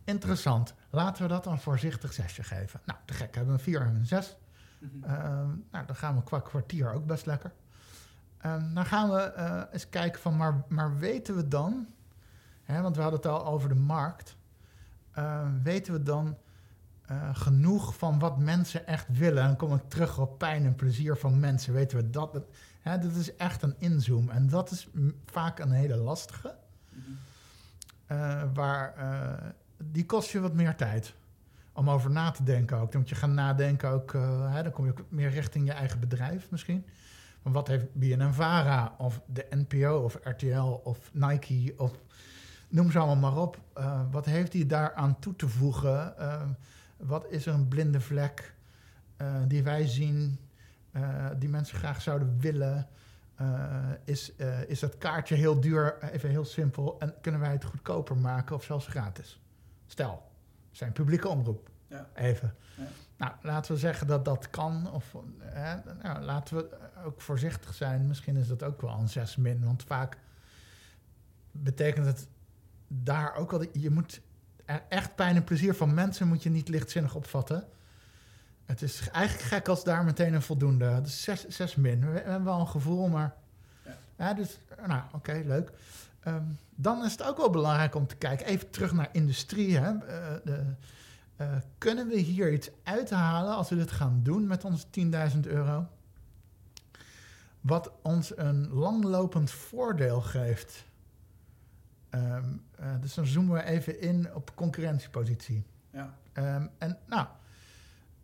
Interessant. 0.04 0.74
Laten 0.90 1.22
we 1.22 1.28
dat 1.28 1.44
dan 1.44 1.58
voorzichtig 1.60 2.12
zesje 2.12 2.42
geven. 2.42 2.80
Nou, 2.84 2.98
te 3.04 3.14
gek. 3.14 3.34
Hebben 3.34 3.52
we 3.54 3.58
een 3.58 3.64
4 3.64 3.80
en 3.80 3.94
een 3.94 4.06
6. 4.06 4.36
Mhm. 4.78 5.04
Ehm, 5.04 5.48
nou, 5.70 5.86
dan 5.86 5.96
gaan 5.96 6.16
we 6.16 6.22
qua 6.22 6.40
kwartier 6.40 6.92
ook 6.92 7.06
best 7.06 7.26
lekker. 7.26 7.52
Ehm, 8.46 8.74
dan 8.74 8.86
gaan 8.86 9.10
we 9.10 9.20
eh, 9.20 9.62
eens 9.72 9.88
kijken 9.88 10.20
van, 10.20 10.36
maar, 10.36 10.64
maar 10.68 10.98
weten 10.98 11.36
we 11.36 11.48
dan... 11.48 11.86
Hè, 12.62 12.82
want 12.82 12.96
we 12.96 13.02
hadden 13.02 13.20
het 13.20 13.30
al 13.30 13.46
over 13.46 13.68
de 13.68 13.74
markt. 13.74 14.36
Ehm, 15.12 15.62
weten 15.62 15.92
we 15.92 16.02
dan 16.02 16.36
eh, 17.06 17.28
genoeg 17.32 17.96
van 17.96 18.18
wat 18.18 18.38
mensen 18.38 18.86
echt 18.86 19.06
willen? 19.08 19.42
En 19.42 19.48
dan 19.48 19.56
kom 19.56 19.74
ik 19.74 19.88
terug 19.88 20.18
op 20.18 20.38
pijn 20.38 20.64
en 20.64 20.74
plezier 20.74 21.16
van 21.16 21.40
mensen. 21.40 21.72
Weten 21.72 21.98
we 21.98 22.10
dat? 22.10 22.32
dat 22.32 22.44
hè, 22.80 22.98
dit 22.98 23.14
is 23.16 23.36
echt 23.36 23.62
een 23.62 23.74
inzoom. 23.78 24.30
En 24.30 24.48
dat 24.48 24.70
is 24.70 24.88
vaak 25.24 25.58
een 25.58 25.72
hele 25.72 25.96
lastige. 25.96 26.54
Mhm. 26.90 27.00
Eh, 28.06 28.42
waar, 28.54 28.94
die 29.76 30.06
kost 30.06 30.30
je 30.30 30.40
wat 30.40 30.54
meer 30.54 30.76
tijd 30.76 31.14
om 31.72 31.90
over 31.90 32.10
na 32.10 32.30
te 32.30 32.42
denken 32.42 32.76
ook. 32.76 32.92
Dan 32.92 33.00
moet 33.00 33.10
je 33.10 33.14
gaan 33.14 33.34
nadenken 33.34 33.88
ook, 33.88 34.12
hè, 34.48 34.62
dan 34.62 34.72
kom 34.72 34.84
je 34.84 34.90
ook 34.90 35.04
meer 35.08 35.30
richting 35.30 35.66
je 35.66 35.72
eigen 35.72 36.00
bedrijf 36.00 36.50
misschien. 36.50 36.86
Wat 37.52 37.68
heeft 37.68 37.94
BNN-Vara 37.94 38.94
of 38.98 39.20
de 39.26 39.46
NPO 39.50 40.02
of 40.02 40.18
RTL 40.22 40.80
of 40.82 41.10
Nike 41.12 41.74
of 41.76 41.92
noem 42.68 42.90
ze 42.90 42.98
allemaal 42.98 43.30
maar 43.30 43.42
op. 43.42 43.60
Eh, 43.72 44.00
wat 44.10 44.26
heeft 44.26 44.52
die 44.52 44.66
daaraan 44.66 45.18
toe 45.18 45.36
te 45.36 45.48
voegen? 45.48 46.18
Eh, 46.18 46.42
wat 46.96 47.26
is 47.30 47.46
er 47.46 47.54
een 47.54 47.68
blinde 47.68 48.00
vlek 48.00 48.54
eh, 49.16 49.34
die 49.46 49.62
wij 49.62 49.86
zien, 49.86 50.38
die 51.38 51.48
mensen 51.48 51.78
graag 51.78 52.02
zouden 52.02 52.38
willen? 52.40 52.88
Is, 54.04 54.32
is 54.66 54.80
dat 54.80 54.98
kaartje 54.98 55.34
heel 55.34 55.60
duur, 55.60 55.98
even 56.02 56.30
heel 56.30 56.44
simpel, 56.44 56.96
en 56.98 57.14
kunnen 57.20 57.40
wij 57.40 57.50
het 57.50 57.64
goedkoper 57.64 58.16
maken 58.16 58.56
of 58.56 58.64
zelfs 58.64 58.86
gratis? 58.86 59.40
Stel, 59.86 60.22
zijn 60.70 60.92
publieke 60.92 61.28
omroep. 61.28 61.70
Ja. 61.88 62.08
Even. 62.14 62.54
Ja. 62.76 62.86
Nou, 63.16 63.32
laten 63.42 63.72
we 63.72 63.78
zeggen 63.78 64.06
dat 64.06 64.24
dat 64.24 64.50
kan. 64.50 64.90
Of 64.92 65.14
eh, 65.52 65.72
nou, 66.02 66.20
laten 66.20 66.56
we 66.56 66.78
ook 67.04 67.20
voorzichtig 67.20 67.74
zijn. 67.74 68.06
Misschien 68.06 68.36
is 68.36 68.48
dat 68.48 68.62
ook 68.62 68.80
wel 68.80 68.98
een 68.98 69.08
6 69.08 69.36
min. 69.36 69.64
Want 69.64 69.82
vaak 69.82 70.18
betekent 71.52 72.06
het 72.06 72.28
daar 72.88 73.34
ook 73.34 73.50
wel... 73.50 73.64
Je 73.72 73.90
moet 73.90 74.20
echt 74.88 75.14
pijn 75.14 75.36
en 75.36 75.44
plezier 75.44 75.74
van 75.74 75.94
mensen 75.94 76.28
moet 76.28 76.42
je 76.42 76.50
niet 76.50 76.68
lichtzinnig 76.68 77.14
opvatten. 77.14 77.68
Het 78.64 78.82
is 78.82 79.08
eigenlijk 79.08 79.46
gek 79.46 79.68
als 79.68 79.84
daar 79.84 80.04
meteen 80.04 80.34
een 80.34 80.42
voldoende... 80.42 81.00
Dus 81.02 81.22
6, 81.22 81.46
6 81.48 81.74
min. 81.74 82.00
We, 82.00 82.12
we 82.12 82.18
hebben 82.18 82.44
wel 82.44 82.60
een 82.60 82.68
gevoel, 82.68 83.08
maar... 83.08 83.34
Ja. 83.84 83.96
Ja, 84.16 84.34
dus, 84.34 84.58
nou, 84.86 85.02
oké, 85.12 85.42
leuk. 85.44 85.70
Ehm, 86.20 86.42
dan 86.74 87.04
is 87.04 87.12
het 87.12 87.22
ook 87.22 87.36
wel 87.36 87.50
belangrijk 87.50 87.94
om 87.94 88.06
te 88.06 88.16
kijken... 88.16 88.46
Even 88.46 88.70
terug 88.70 88.92
naar 88.92 89.08
industrie, 89.12 89.78
hè. 89.78 89.90
Eh, 89.90 90.34
de, 90.44 90.64
eh, 91.36 91.56
kunnen 91.78 92.08
we 92.08 92.16
hier 92.16 92.52
iets 92.52 92.70
uithalen 92.82 93.54
als 93.54 93.68
we 93.68 93.76
dit 93.76 93.90
gaan 93.90 94.20
doen 94.22 94.46
met 94.46 94.64
onze 94.64 94.86
10.000 95.34 95.40
euro? 95.40 95.86
Wat 97.60 97.92
ons 98.02 98.36
een 98.36 98.68
langlopend 98.68 99.50
voordeel 99.50 100.20
geeft. 100.20 100.84
Ehm, 102.10 102.44
eh, 102.76 103.00
dus 103.00 103.14
dan 103.14 103.26
zoomen 103.26 103.54
we 103.54 103.62
even 103.62 104.00
in 104.00 104.34
op 104.34 104.54
concurrentiepositie. 104.54 105.64
Ja. 105.90 106.14
Ehm, 106.32 106.66
en 106.78 106.98
nou, 107.06 107.26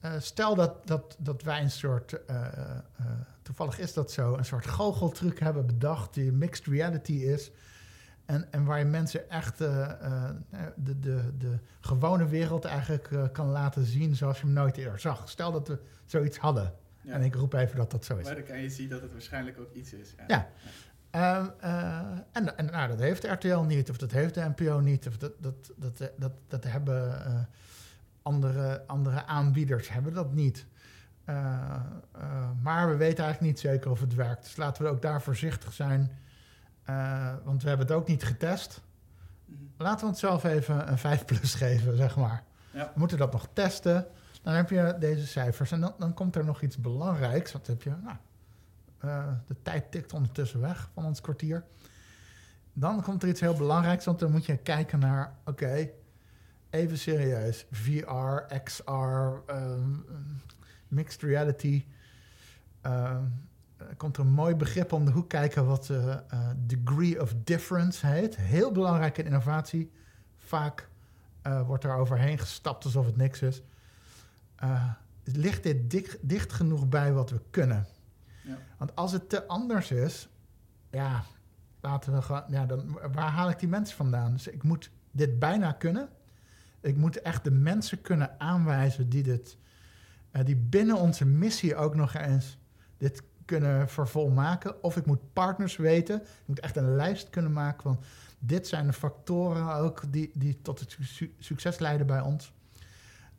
eh, 0.00 0.12
stel 0.18 0.54
dat, 0.54 0.86
dat, 0.86 1.16
dat 1.18 1.42
wij 1.42 1.62
een 1.62 1.70
soort, 1.70 2.20
toevallig 3.42 3.78
is 3.78 3.92
dat 3.92 4.10
zo, 4.10 4.36
een 4.36 4.44
soort 4.44 4.66
goocheltruc 4.66 5.38
hebben 5.38 5.66
bedacht 5.66 6.14
die 6.14 6.32
mixed 6.32 6.66
reality 6.66 7.12
is. 7.12 7.50
En, 8.32 8.46
en 8.50 8.64
waar 8.64 8.78
je 8.78 8.84
mensen 8.84 9.30
echt 9.30 9.60
eh, 9.60 9.90
eh, 9.90 10.30
de, 10.76 11.00
de, 11.00 11.36
de 11.38 11.58
gewone 11.80 12.28
wereld 12.28 12.64
eigenlijk 12.64 13.10
eh, 13.10 13.24
kan 13.32 13.46
laten 13.46 13.84
zien 13.84 14.16
zoals 14.16 14.40
je 14.40 14.44
hem 14.44 14.52
nooit 14.54 14.76
eerder 14.76 15.00
zag. 15.00 15.28
Stel 15.28 15.52
dat 15.52 15.68
we 15.68 15.78
zoiets 16.04 16.38
hadden. 16.38 16.74
Ja. 17.00 17.12
En 17.12 17.22
ik 17.22 17.34
roep 17.34 17.52
even 17.52 17.76
dat 17.76 17.90
dat 17.90 18.04
zo 18.04 18.16
is. 18.16 18.24
Maar 18.24 18.34
dan 18.34 18.44
kan 18.44 18.60
je 18.60 18.70
zien 18.70 18.88
dat 18.88 19.02
het 19.02 19.12
waarschijnlijk 19.12 19.58
ook 19.58 19.72
iets 19.74 19.92
is. 19.92 20.14
Ja. 20.26 20.48
Ehm, 21.10 21.46
eh, 21.60 22.00
en 22.32 22.56
en 22.56 22.64
nou, 22.64 22.88
dat 22.88 22.98
heeft 22.98 23.24
RTL 23.24 23.58
niet, 23.58 23.90
of 23.90 23.96
dat 23.96 24.10
heeft 24.10 24.34
de 24.34 24.52
NPO 24.56 24.80
niet, 24.80 25.06
of 25.06 25.18
dat, 25.18 25.32
dat, 25.38 25.72
dat, 25.76 26.10
dat, 26.16 26.32
dat 26.48 26.64
hebben 26.64 27.22
andere, 28.22 28.86
andere 28.86 29.26
aanbieders 29.26 29.88
hebben 29.88 30.14
dat 30.14 30.32
niet. 30.32 30.66
Maar 32.62 32.88
we 32.88 32.96
weten 32.96 33.24
eigenlijk 33.24 33.40
niet 33.40 33.60
zeker 33.60 33.90
of 33.90 34.00
het 34.00 34.14
werkt. 34.14 34.42
Dus 34.42 34.56
laten 34.56 34.82
we 34.82 34.88
ook 34.88 35.02
daar 35.02 35.22
voorzichtig 35.22 35.72
zijn. 35.72 36.10
Eh, 36.84 37.34
want 37.44 37.62
we 37.62 37.68
hebben 37.68 37.86
het 37.86 37.96
ook 37.96 38.08
niet 38.08 38.24
getest. 38.24 38.80
Mhm. 39.44 39.62
Laten 39.76 40.00
we 40.00 40.10
het 40.10 40.18
zelf 40.18 40.44
even 40.44 40.90
een 40.90 40.98
5 40.98 41.24
plus 41.24 41.54
geven, 41.54 41.96
zeg 41.96 42.16
maar. 42.16 42.42
Ja. 42.70 42.84
We 42.84 42.98
moeten 42.98 43.18
dat 43.18 43.32
nog 43.32 43.48
testen. 43.52 44.06
Dan 44.42 44.54
heb 44.54 44.70
je 44.70 44.96
deze 44.98 45.26
cijfers. 45.26 45.72
En 45.72 45.80
dan, 45.80 45.94
dan 45.98 46.14
komt 46.14 46.36
er 46.36 46.44
nog 46.44 46.62
iets 46.62 46.76
belangrijks. 46.76 47.52
Wat 47.52 47.66
heb 47.66 47.82
je? 47.82 47.90
Nou, 48.02 48.16
eh, 48.98 49.32
de 49.46 49.56
tijd 49.62 49.90
tikt 49.90 50.12
ondertussen 50.12 50.60
weg 50.60 50.90
van 50.94 51.04
ons 51.04 51.20
kwartier. 51.20 51.64
Dan 52.72 53.02
komt 53.02 53.22
er 53.22 53.28
iets 53.28 53.40
heel 53.40 53.56
belangrijks. 53.56 54.04
Want 54.04 54.18
dan 54.18 54.30
moet 54.30 54.46
je 54.46 54.56
kijken 54.56 54.98
naar... 54.98 55.34
Oké, 55.44 55.90
even 56.70 56.98
serieus. 56.98 57.66
VR, 57.70 58.56
XR, 58.62 58.90
ehm, 59.46 59.90
mixed 60.88 61.22
reality. 61.22 61.84
er 62.80 63.20
komt 63.96 64.16
er 64.16 64.22
een 64.22 64.32
mooi 64.32 64.54
begrip 64.54 64.92
om 64.92 65.04
de 65.04 65.10
hoek 65.10 65.28
kijken 65.28 65.66
wat 65.66 65.90
eh, 65.90 66.12
eh, 66.12 66.18
degree 66.56 67.20
of 67.22 67.34
difference 67.44 68.06
heet. 68.06 68.36
Heel 68.36 68.72
belangrijk 68.72 69.18
in 69.18 69.24
innovatie. 69.24 69.90
Vaak 70.38 70.88
eh, 71.42 71.66
wordt 71.66 71.84
er 71.84 71.94
overheen 71.94 72.38
gestapt 72.38 72.84
alsof 72.84 73.06
het 73.06 73.16
niks 73.16 73.42
is. 73.42 73.62
Eh, 74.56 74.84
ligt 75.24 75.62
dit 75.62 75.90
dik- 75.90 76.18
dicht 76.20 76.52
genoeg 76.52 76.88
bij 76.88 77.12
wat 77.12 77.30
we 77.30 77.40
kunnen? 77.50 77.86
Ja. 78.42 78.56
Want 78.78 78.96
als 78.96 79.12
het 79.12 79.28
te 79.28 79.46
anders 79.46 79.90
is, 79.90 80.28
ja, 80.90 81.22
laten 81.80 82.12
we 82.12 82.22
gewoon, 82.22 82.42
ja, 82.48 82.66
dan, 82.66 82.98
waar 83.12 83.30
haal 83.30 83.50
ik 83.50 83.58
die 83.58 83.68
mensen 83.68 83.96
vandaan? 83.96 84.32
Dus 84.32 84.46
ik 84.48 84.62
moet 84.62 84.90
dit 85.10 85.38
bijna 85.38 85.72
kunnen. 85.72 86.08
Ik 86.80 86.96
moet 86.96 87.20
echt 87.20 87.44
de 87.44 87.50
mensen 87.50 88.00
kunnen 88.00 88.40
aanwijzen 88.40 89.08
die 89.08 89.22
dit, 89.22 89.56
eh, 90.30 90.44
die 90.44 90.56
binnen 90.56 90.96
onze 90.96 91.24
missie 91.24 91.76
ook 91.76 91.94
nog 91.94 92.14
eens 92.14 92.58
dit 92.98 93.22
kunnen 93.44 93.88
vervolmaken. 93.88 94.82
Of 94.82 94.96
ik 94.96 95.06
moet 95.06 95.32
partners 95.32 95.76
weten. 95.76 96.20
Ik 96.22 96.26
moet 96.46 96.60
echt 96.60 96.76
een 96.76 96.94
lijst 96.96 97.30
kunnen 97.30 97.52
maken 97.52 97.82
van 97.82 98.00
dit 98.38 98.66
zijn 98.68 98.86
de 98.86 98.92
factoren 98.92 99.74
ook 99.74 100.02
die, 100.12 100.30
die 100.34 100.62
tot 100.62 100.80
het 100.80 100.96
su- 101.00 101.34
succes 101.38 101.78
leiden 101.78 102.06
bij 102.06 102.20
ons. 102.20 102.52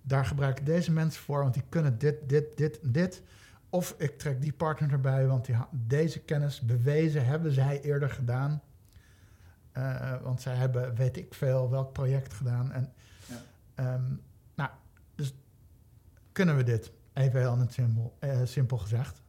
Daar 0.01 0.25
gebruik 0.25 0.59
ik 0.59 0.65
deze 0.65 0.91
mensen 0.91 1.21
voor, 1.23 1.41
want 1.41 1.53
die 1.53 1.63
kunnen 1.69 1.97
dit, 1.97 2.29
dit, 2.29 2.57
dit, 2.57 2.79
dit. 2.81 3.21
Of 3.69 3.95
ik 3.97 4.17
trek 4.17 4.41
die 4.41 4.53
partner 4.53 4.91
erbij, 4.91 5.27
want 5.27 5.45
die, 5.45 5.55
deze 5.71 6.19
kennis 6.19 6.61
bewezen 6.61 7.25
hebben 7.25 7.51
zij 7.51 7.81
eerder 7.81 8.09
gedaan. 8.09 8.61
Eh, 9.71 10.21
want 10.21 10.41
zij 10.41 10.55
hebben, 10.55 10.95
weet 10.95 11.17
ik 11.17 11.33
veel, 11.33 11.69
welk 11.69 11.93
project 11.93 12.33
gedaan. 12.33 12.71
En, 12.71 12.93
Ja. 13.25 13.35
ehm, 13.75 14.03
nou, 14.55 14.69
dus 15.15 15.33
kunnen 16.31 16.55
we 16.55 16.63
dit? 16.63 16.91
Even 17.13 17.39
heel 17.39 17.65
simpel, 17.69 18.15
eh, 18.19 18.39
simpel 18.43 18.77
gezegd. 18.77 19.21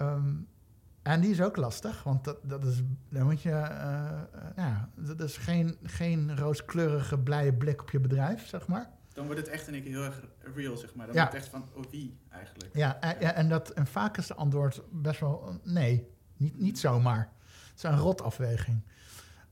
Ehm, 0.00 0.34
en 1.02 1.20
die 1.20 1.30
is 1.30 1.40
ook 1.42 1.56
lastig, 1.56 2.02
want 2.02 2.24
dat, 2.24 2.38
dat 2.42 2.64
is, 2.64 2.82
dan 3.08 3.24
moet 3.24 3.42
je, 3.42 3.50
eh, 3.50 4.06
eh, 4.06 4.22
ja, 4.56 4.88
dat 4.94 5.20
is 5.20 5.36
geen, 5.36 5.76
geen 5.82 6.36
rooskleurige, 6.38 7.18
blije 7.18 7.52
blik 7.54 7.80
op 7.82 7.90
je 7.90 8.00
bedrijf, 8.00 8.46
zeg 8.48 8.66
maar. 8.66 8.90
Dan 9.12 9.24
wordt 9.24 9.40
het 9.40 9.48
echt 9.50 9.66
in 9.68 9.74
één 9.74 9.82
keer 9.82 9.92
heel 9.92 10.04
erg 10.04 10.20
real, 10.54 10.76
zeg 10.76 10.94
maar. 10.94 11.06
Dan 11.06 11.14
Ja. 11.14 11.20
wordt 11.20 11.36
het 11.36 11.42
echt 11.42 11.52
van, 11.52 11.68
oh 11.74 11.90
wie 11.90 12.18
eigenlijk? 12.30 12.76
Ja, 12.76 13.00
en, 13.00 13.16
ja, 13.20 13.32
en, 13.32 13.48
dat, 13.48 13.70
en 13.70 13.86
vaak 13.86 14.16
is 14.16 14.26
de 14.26 14.34
antwoord 14.34 14.82
best 14.92 15.20
wel 15.20 15.48
eh, 15.48 15.72
nee, 15.72 16.08
niet, 16.36 16.58
niet 16.58 16.78
zomaar. 16.78 17.32
Het 17.68 17.76
is 17.76 17.82
een 17.82 17.96
rotafweging. 17.98 18.82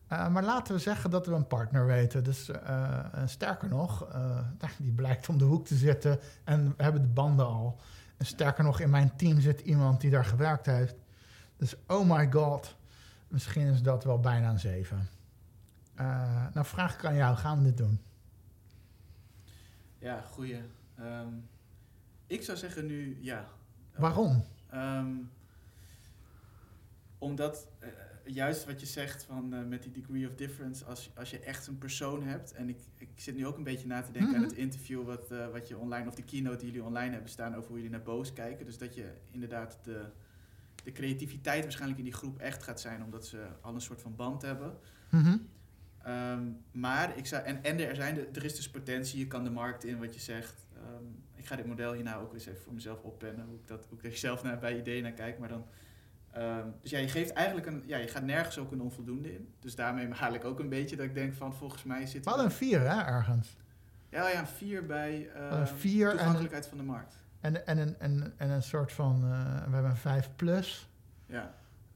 Eh, 0.07 0.29
maar 0.29 0.43
laten 0.45 0.75
we 0.75 0.81
zeggen 0.81 1.11
dat 1.11 1.27
we 1.27 1.33
een 1.35 1.47
partner 1.47 1.87
weten. 1.87 2.25
Dus 2.25 2.49
eh, 2.49 2.99
eh, 2.99 3.27
sterker 3.27 3.69
nog, 3.69 4.09
eh, 4.13 4.39
die 4.79 4.93
blijkt 4.93 5.29
om 5.29 5.39
de 5.39 5.45
hoek 5.45 5.67
te 5.67 5.75
zitten 5.75 6.19
en 6.45 6.75
we 6.77 6.83
hebben 6.83 7.03
de 7.03 7.09
banden 7.09 7.47
al. 7.47 7.81
En 8.19 8.27
sterker 8.27 8.65
nog, 8.65 8.81
in 8.81 8.91
mijn 8.91 9.17
team 9.17 9.41
zit 9.41 9.61
iemand 9.61 10.01
die 10.01 10.11
daar 10.11 10.25
gewerkt 10.25 10.67
heeft. 10.67 10.95
Dus 11.57 11.75
oh 11.87 12.11
my 12.11 12.33
god, 12.33 12.77
misschien 13.29 13.67
is 13.67 13.83
dat 13.83 14.05
wel 14.05 14.21
bijna 14.21 14.51
een 14.51 14.59
zeven. 14.59 15.09
Eh, 15.95 16.47
nou 16.53 16.67
vraag 16.67 16.95
ik 16.95 17.05
aan 17.05 17.15
jou, 17.15 17.37
gaan 17.37 17.59
we 17.59 17.65
dit 17.65 17.77
doen? 17.77 18.01
Ja, 19.99 20.21
goeie. 20.21 20.63
Ehm, 20.97 21.29
ik 22.27 22.43
zou 22.43 22.59
zeggen 22.59 22.87
nu 22.87 23.19
ja. 23.21 23.49
Waarom? 23.97 24.45
Ehm, 24.71 25.11
omdat 27.19 27.69
eh, 27.79 27.89
juist 28.33 28.65
wat 28.65 28.81
je 28.81 28.87
zegt 28.87 29.25
van, 29.25 29.53
eh, 29.55 29.65
met 29.65 29.83
die 29.83 29.93
degree 29.93 30.27
of 30.29 30.35
difference, 30.35 30.85
als, 30.85 31.11
als 31.15 31.31
je 31.31 31.39
echt 31.39 31.67
een 31.67 31.79
persoon 31.79 32.23
hebt, 32.23 32.53
en 32.53 32.69
ik, 32.69 32.79
ik 32.97 33.09
zit 33.15 33.37
nu 33.37 33.47
ook 33.47 33.57
een 33.57 33.65
beetje 33.65 33.87
na 33.87 34.03
te 34.03 34.13
denken 34.13 34.35
aan 34.35 34.41
Mhm. 34.41 34.49
het 34.51 34.59
interview 34.59 35.05
wat, 35.05 35.31
eh, 35.31 35.49
wat 35.49 35.69
je 35.69 35.77
online, 35.77 36.09
of 36.09 36.15
de 36.15 36.23
keynote 36.25 36.57
die 36.57 36.67
jullie 36.67 36.83
online 36.87 37.13
hebben 37.13 37.31
staan 37.31 37.55
over 37.55 37.67
hoe 37.69 37.77
jullie 37.77 37.91
naar 37.93 38.03
boos 38.03 38.33
kijken. 38.33 38.65
Dus 38.67 38.79
dat 38.79 38.95
je 38.95 39.13
inderdaad 39.31 39.79
de, 39.83 40.05
de 40.85 40.93
creativiteit 40.93 41.63
waarschijnlijk 41.63 41.99
in 41.99 42.05
die 42.05 42.15
groep 42.15 42.39
echt 42.39 42.63
gaat 42.63 42.81
zijn, 42.81 43.05
omdat 43.05 43.27
ze 43.27 43.47
al 43.61 43.75
een 43.75 43.81
soort 43.81 44.03
van 44.03 44.17
band 44.17 44.43
hebben. 44.43 44.77
Mhm. 45.11 45.37
Ehm, 46.03 46.43
maar 46.73 47.17
ik 47.17 47.27
zou, 47.27 47.45
en, 47.45 47.65
en 47.65 47.81
er, 47.89 47.97
zijn 47.97 48.15
de, 48.15 48.29
er 48.33 48.45
is 48.45 48.57
dus 48.57 48.71
potentie, 48.71 49.19
je 49.19 49.27
kan 49.27 49.45
de 49.45 49.51
markt 49.51 49.85
in 49.85 49.99
wat 49.99 50.15
je 50.15 50.21
zegt. 50.21 50.67
Ehm, 50.77 51.05
ik 51.35 51.47
ga 51.47 51.57
dit 51.57 51.67
model 51.67 51.93
hierna 51.93 52.17
ook 52.17 52.33
eens 52.35 52.47
even 52.47 52.63
voor 52.63 52.75
mezelf 52.75 53.03
oppennen, 53.03 53.47
hoe 53.47 53.55
ik, 53.57 53.67
dat, 53.67 53.87
hoe 53.89 53.99
ik 53.99 54.05
er 54.05 54.17
zelf 54.17 54.43
naar, 54.43 54.59
bij 54.59 54.79
ideeën 54.79 55.03
naar 55.03 55.13
kijk. 55.13 55.39
Maar 55.39 55.49
dan, 55.49 55.65
ehm, 56.39 56.67
dus 56.83 56.91
ja, 56.91 56.99
je 56.99 57.09
geeft 57.09 57.33
eigenlijk 57.33 57.67
een, 57.67 57.83
ja, 57.87 57.97
je 57.97 58.09
gaat 58.09 58.23
nergens 58.23 58.59
ook 58.59 58.73
een 58.73 58.81
onvoldoende 58.81 59.35
in. 59.35 59.55
Dus 59.61 59.75
daarmee 59.75 60.13
haal 60.23 60.35
ik 60.35 60.45
ook 60.45 60.59
een 60.59 60.69
beetje 60.69 60.97
dat 60.97 61.05
ik 61.07 61.15
denk 61.15 61.35
van, 61.35 61.55
volgens 61.55 61.83
mij 61.85 62.07
zit 62.07 62.25
We 62.25 62.31
hadden 62.31 62.49
een 62.49 62.53
vier, 62.53 62.81
hè, 62.81 63.01
ergens. 63.01 63.57
Ja, 64.09 64.29
ja, 64.29 64.39
een 64.39 64.47
vier 64.47 64.87
bij 64.87 65.31
Een 65.35 65.67
vier 65.67 66.09
en- 66.11 66.17
toegankelijkheid 66.17 66.67
van 66.67 66.79
de 66.79 66.85
markt. 66.85 67.17
En, 67.41 67.67
en, 67.67 67.79
een, 67.79 67.99
en, 67.99 68.35
en 68.37 68.51
een 68.51 68.63
soort 68.63 68.93
van, 68.93 69.15
eh, 69.15 69.65
we 69.65 69.73
hebben 69.73 69.91
een 69.91 69.97
5 69.97 70.31
plus. 70.37 70.89
Ja. 71.27 71.55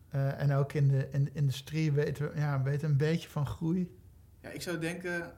Eh, 0.09 0.41
en 0.41 0.53
ook 0.53 0.73
in 0.73 0.89
de, 0.89 1.09
in 1.11 1.25
de 1.25 1.31
industrie 1.33 1.93
weten 1.93 2.33
we 2.33 2.39
ja, 2.39 2.63
weten 2.63 2.91
een 2.91 2.97
beetje 2.97 3.29
van 3.29 3.47
groei. 3.47 3.97
Ja, 4.41 4.49
ik 4.49 4.63
zou 4.63 4.79
denken, 4.79 5.33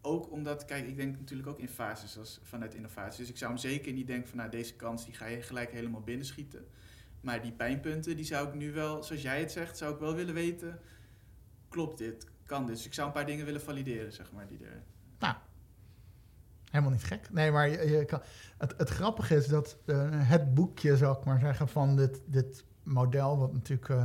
ook 0.00 0.30
omdat, 0.30 0.64
kijk, 0.64 0.86
ik 0.86 0.96
denk 0.96 1.18
natuurlijk 1.18 1.48
ook 1.48 1.58
in 1.58 1.68
fases 1.68 2.18
als, 2.18 2.40
vanuit 2.42 2.74
innovatie. 2.74 3.20
Dus 3.20 3.28
ik 3.28 3.36
zou 3.36 3.50
hem 3.50 3.60
zeker 3.60 3.92
niet 3.92 4.06
denken 4.06 4.28
van, 4.28 4.38
nou, 4.38 4.50
deze 4.50 4.76
kans 4.76 5.04
die 5.04 5.14
ga 5.14 5.26
je 5.26 5.42
gelijk 5.42 5.70
helemaal 5.70 6.00
binnenschieten. 6.00 6.66
Maar 7.20 7.42
die 7.42 7.52
pijnpunten, 7.52 8.16
die 8.16 8.24
zou 8.24 8.48
ik 8.48 8.54
nu 8.54 8.72
wel, 8.72 9.02
zoals 9.02 9.22
jij 9.22 9.40
het 9.40 9.52
zegt, 9.52 9.76
zou 9.76 9.94
ik 9.94 10.00
wel 10.00 10.14
willen 10.14 10.34
weten, 10.34 10.78
klopt 11.68 11.98
dit, 11.98 12.26
kan 12.46 12.66
dit. 12.66 12.76
Dus 12.76 12.86
ik 12.86 12.94
zou 12.94 13.06
een 13.06 13.12
paar 13.12 13.26
dingen 13.26 13.44
willen 13.44 13.60
valideren, 13.60 14.12
zeg 14.12 14.32
maar, 14.32 14.46
die 14.46 14.58
er... 14.64 14.82
Helemaal 16.70 16.92
niet 16.92 17.04
gek. 17.04 17.30
Nee, 17.30 17.50
maar 17.50 17.68
je, 17.68 17.90
je 17.90 18.04
kan, 18.04 18.22
het, 18.58 18.74
het 18.76 18.88
grappige 18.88 19.36
is 19.36 19.46
dat 19.46 19.76
eh, 19.84 20.08
het 20.10 20.54
boekje, 20.54 20.96
zal 20.96 21.12
ik 21.18 21.24
maar 21.24 21.38
zeggen, 21.38 21.68
van 21.68 21.96
dit, 21.96 22.20
dit 22.26 22.64
model, 22.82 23.38
wat 23.38 23.52
natuurlijk, 23.52 23.88
eh, 23.88 24.04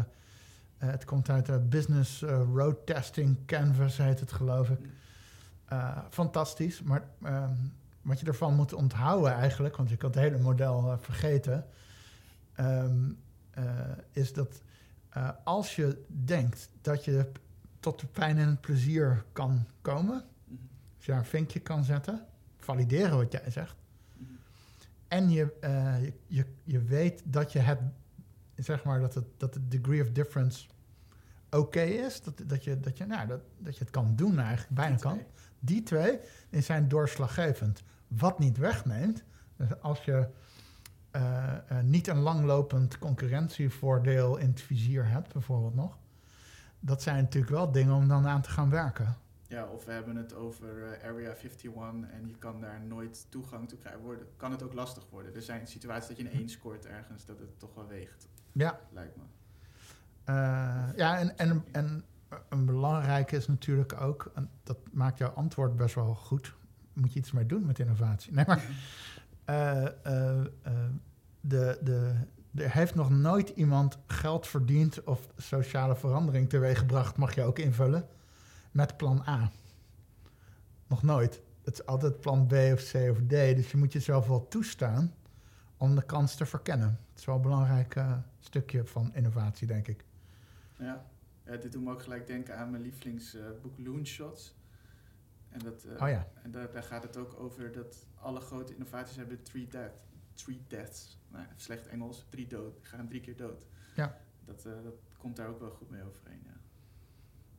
eh, 0.78 0.89
het 0.89 1.05
komt 1.05 1.30
uit 1.30 1.45
de 1.45 1.59
Business 1.59 2.22
Road 2.53 2.86
Testing 2.86 3.38
Canvas, 3.45 3.97
heet 3.97 4.20
het 4.20 4.32
geloof 4.32 4.70
ik. 4.70 4.80
Eh, 5.66 5.97
fantastisch, 6.09 6.82
maar 6.82 7.03
ehm, 7.24 7.53
wat 8.01 8.20
je 8.20 8.26
ervan 8.26 8.55
moet 8.55 8.74
onthouden 8.74 9.34
eigenlijk, 9.34 9.76
want 9.76 9.89
je 9.89 9.97
kan 9.97 10.09
het 10.09 10.20
hele 10.20 10.38
model 10.38 10.97
vergeten, 10.99 11.66
ehm, 12.56 13.12
eh, 13.51 13.64
is 14.12 14.34
dat 14.34 14.62
eh, 15.10 15.30
als 15.43 15.76
je 15.76 16.06
denkt 16.08 16.70
dat 16.82 17.06
je 17.06 17.32
tot 17.80 17.99
de 17.99 18.08
pijn 18.08 18.38
en 18.38 18.47
het 18.47 18.62
plezier 18.62 19.24
kan 19.32 19.68
komen, 19.82 20.24
als 20.95 21.06
je 21.06 21.12
daar 21.12 21.20
een 21.20 21.26
vinkje 21.26 21.60
kan 21.60 21.84
zetten, 21.84 22.26
valideren 22.58 23.18
wat 23.18 23.32
jij 23.32 23.51
zegt, 23.51 23.76
Mhm. 24.18 24.32
en 25.08 25.30
je, 25.30 25.53
eh, 25.60 26.03
je, 26.03 26.14
je, 26.28 26.45
je 26.64 26.82
weet 26.82 27.22
dat 27.26 27.51
je 27.51 27.60
het, 27.60 27.80
zeg 28.56 28.84
maar, 28.84 28.99
dat 28.99 29.14
het, 29.14 29.26
dat 29.38 29.53
de 29.53 29.68
degree 29.68 30.01
of 30.01 30.12
difference 30.12 30.68
oké 31.49 31.82
is, 31.82 32.22
dat, 32.22 32.41
dat, 32.45 32.64
je, 32.64 32.80
dat, 32.80 32.97
je, 32.97 33.06
nou, 33.06 33.28
dat, 33.28 33.41
dat 33.58 33.74
je 33.78 33.80
het 33.80 33.89
kan 33.89 34.16
doen 34.16 34.39
eigenlijk, 34.39 34.74
bijna 34.76 34.91
Die 34.91 34.99
kan. 34.99 35.22
Die 35.60 35.84
twee 35.84 36.20
die 36.49 36.62
zijn 36.62 36.88
doorslaggevend. 36.88 37.84
Wat 38.08 38.39
niet 38.39 38.58
wegneemt, 38.58 39.24
dus 39.56 39.82
als 39.82 40.06
je 40.06 40.28
niet 41.84 42.07
een 42.07 42.20
langlopend 42.20 42.97
concurrentievoordeel 42.97 44.38
in 44.38 44.47
het 44.47 44.61
vizier 44.61 45.07
hebt, 45.07 45.34
bijvoorbeeld 45.34 45.76
nog, 45.76 45.97
dat 46.80 47.01
zijn 47.01 47.24
natuurlijk 47.24 47.53
wel 47.53 47.72
dingen 47.72 47.93
om 47.93 48.07
dan 48.07 48.28
aan 48.28 48.41
te 48.41 48.49
gaan 48.49 48.70
werken. 48.70 49.18
Ja, 49.47 49.66
of 49.66 49.86
we 49.86 49.91
hebben 49.91 50.16
het 50.16 50.34
over 50.34 50.93
eh, 50.93 51.09
Area 51.09 51.34
51 51.34 51.72
en 52.11 52.28
je 52.28 52.38
kan 52.38 52.61
daar 52.61 52.82
nooit 52.82 53.26
toegang 53.30 53.70
toe 53.70 53.78
krijgen. 53.78 54.01
Worden, 54.01 54.28
kan 54.38 54.51
het 54.51 54.63
ook 54.63 54.74
lastig 54.74 55.09
worden. 55.09 55.36
Er 55.36 55.41
zijn 55.41 55.68
situaties 55.68 56.07
dat 56.07 56.18
je 56.18 56.24
een 56.24 56.39
1 56.39 56.49
scoort 56.49 56.86
ergens, 56.86 57.26
dat 57.26 57.39
het 57.39 57.59
toch 57.59 57.74
wel 57.76 57.88
weegt, 57.88 58.28
Ja, 58.51 58.80
lijkt 58.91 59.16
me. 59.16 59.24
Eh, 60.24 60.36
ja, 60.95 61.18
en, 61.18 61.38
en, 61.38 61.66
en 61.72 62.03
een 62.49 62.66
belangrijke 62.66 63.36
is 63.36 63.47
natuurlijk 63.47 64.01
ook, 64.01 64.32
en 64.34 64.49
dat 64.63 64.78
maakt 64.91 65.18
jouw 65.18 65.30
antwoord 65.30 65.76
best 65.76 65.95
wel 65.95 66.16
goed, 66.16 66.55
moet 66.93 67.13
je 67.13 67.20
iets 67.20 67.32
mee 67.32 67.45
doen 67.45 67.66
met 67.66 67.80
innovatie. 67.80 68.34
Nee, 68.34 68.45
maar 68.47 68.57
eh, 68.57 68.63
eh, 68.63 68.70
eh, 68.70 68.76
de, 71.41 71.80
de, 71.82 72.16
er 72.56 72.72
heeft 72.72 72.96
nog 72.96 73.10
nooit 73.10 73.50
iemand 73.50 73.98
geld 74.08 74.48
verdiend 74.48 75.04
of 75.04 75.30
sociale 75.38 75.96
verandering 75.96 76.50
teweeggebracht, 76.50 77.18
mag 77.18 77.36
je 77.36 77.43
ook 77.43 77.60
invullen, 77.60 78.08
met 78.72 78.98
plan 78.98 79.24
A. 79.28 79.52
Nog 80.88 81.04
nooit. 81.04 81.41
Het 81.64 81.74
is 81.74 81.86
altijd 81.86 82.20
plan 82.20 82.48
B 82.48 82.52
of 82.52 82.91
C 82.91 82.96
of 83.10 83.18
D, 83.18 83.30
dus 83.30 83.72
je 83.72 83.78
moet 83.78 83.93
jezelf 83.93 84.28
wel 84.28 84.48
toestaan 84.48 85.14
om 85.78 85.96
de 85.96 86.06
kans 86.06 86.36
te 86.36 86.46
verkennen. 86.46 87.00
Het 87.10 87.20
is 87.20 87.26
wel 87.26 87.36
een 87.36 87.41
belangrijk 87.41 87.96
eh, 87.96 88.18
stukje 88.39 88.86
van 88.86 89.12
innovatie, 89.14 89.68
denk 89.68 89.88
ik. 89.88 90.06
Ja. 90.78 91.06
dit 91.43 91.72
doet 91.72 91.84
me 91.84 91.91
ook 91.91 92.02
gelijk 92.02 92.28
denken 92.28 92.58
aan 92.58 92.72
mijn 92.72 92.84
lievelingsboek 92.84 93.78
Loonshots. 93.78 94.56
En, 95.56 95.62
dat, 95.62 95.84
eh, 95.84 96.03
Oh 96.03 96.10
ja. 96.10 96.28
en 96.41 96.51
daar, 96.51 96.72
daar 96.72 96.84
gaat 96.84 97.03
het 97.03 97.18
ook 97.18 97.39
over 97.39 97.72
dat 97.72 98.06
alle 98.16 98.39
grote 98.39 98.74
innovaties 98.74 99.16
hebben 99.16 99.43
three, 99.43 99.68
death, 99.68 100.03
three 100.34 100.64
deaths. 100.68 101.20
Nou, 101.28 101.45
slecht 101.56 101.88
Engels, 101.88 102.26
drie 102.30 102.47
dood. 102.47 102.80
Gaan 102.82 103.08
drie 103.08 103.22
keer 103.22 103.38
dood. 103.38 103.66
Ja. 103.95 104.18
Dat, 104.45 104.66
eh, 104.66 104.74
dat 104.84 104.93
komt 105.18 105.36
daar 105.36 105.47
ook 105.47 105.60
wel 105.60 105.70
goed 105.70 105.89
mee 105.89 106.03
overeen, 106.03 106.41
ja. 106.43 106.53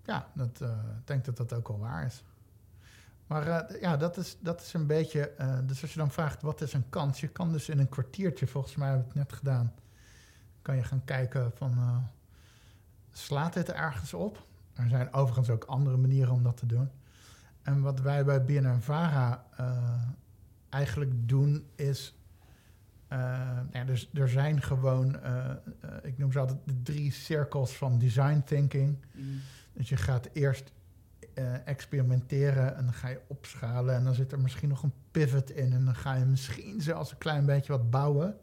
Ja, 0.02 0.30
dat, 0.34 0.60
eh, 0.60 0.68
ik 0.98 1.06
denk 1.06 1.24
dat 1.24 1.36
dat 1.36 1.52
ook 1.52 1.68
wel 1.68 1.78
waar 1.78 2.04
is. 2.04 2.24
Maar 3.26 3.78
ja, 3.80 3.96
dat 3.96 4.16
is, 4.16 4.38
dat 4.40 4.60
is 4.60 4.72
een 4.72 4.86
beetje... 4.86 5.34
dus 5.64 5.82
als 5.82 5.92
je 5.92 5.98
dan 5.98 6.10
vraagt, 6.10 6.42
wat 6.42 6.60
is 6.60 6.72
een 6.72 6.88
kans? 6.88 7.20
Je 7.20 7.28
kan 7.28 7.52
dus 7.52 7.68
in 7.68 7.78
een 7.78 7.88
kwartiertje, 7.88 8.46
volgens 8.46 8.76
mij 8.76 8.88
hebben 8.88 9.06
we 9.06 9.18
het 9.18 9.28
net 9.28 9.38
gedaan... 9.38 9.74
kan 10.62 10.76
je 10.76 10.82
gaan 10.82 11.04
kijken 11.04 11.52
van, 11.52 12.04
slaat 13.10 13.52
dit 13.52 13.72
ergens 13.72 14.14
op? 14.14 14.46
Er 14.74 14.88
zijn 14.88 15.12
overigens 15.12 15.50
ook 15.50 15.64
andere 15.64 15.96
manieren 15.96 16.32
om 16.32 16.42
dat 16.42 16.56
te 16.56 16.66
doen. 16.66 16.90
En 17.66 17.80
wat 17.80 18.00
wij 18.00 18.24
bij 18.24 18.44
BNN-Vara 18.44 19.44
uh, 19.60 20.02
eigenlijk 20.68 21.28
doen 21.28 21.66
is... 21.74 22.20
Uh, 23.12 23.18
ja, 23.72 23.84
dus 23.84 24.10
er 24.14 24.28
zijn 24.28 24.62
gewoon, 24.62 25.16
ik 26.02 26.18
noem 26.18 26.32
ze 26.32 26.38
altijd 26.38 26.58
de 26.64 26.82
drie 26.82 27.12
cirkels 27.12 27.76
van 27.76 27.98
design 27.98 28.42
thinking. 28.44 28.96
Mm. 29.12 29.40
Dus 29.72 29.88
je 29.88 29.96
gaat 29.96 30.28
eerst 30.32 30.72
experimenteren 31.64 32.76
en 32.76 32.84
dan 32.84 32.94
ga 32.94 33.08
je 33.08 33.20
opschalen. 33.26 33.94
En 33.94 34.04
dan 34.04 34.14
zit 34.14 34.32
er 34.32 34.40
misschien 34.40 34.68
nog 34.68 34.82
een 34.82 34.92
pivot 35.10 35.50
in. 35.50 35.72
En 35.72 35.84
dan 35.84 35.94
ga 35.94 36.14
je 36.14 36.24
misschien 36.24 36.80
zelfs 36.80 37.10
een 37.10 37.18
klein 37.18 37.46
beetje 37.46 37.72
wat 37.72 37.90
bouwen 37.90 38.36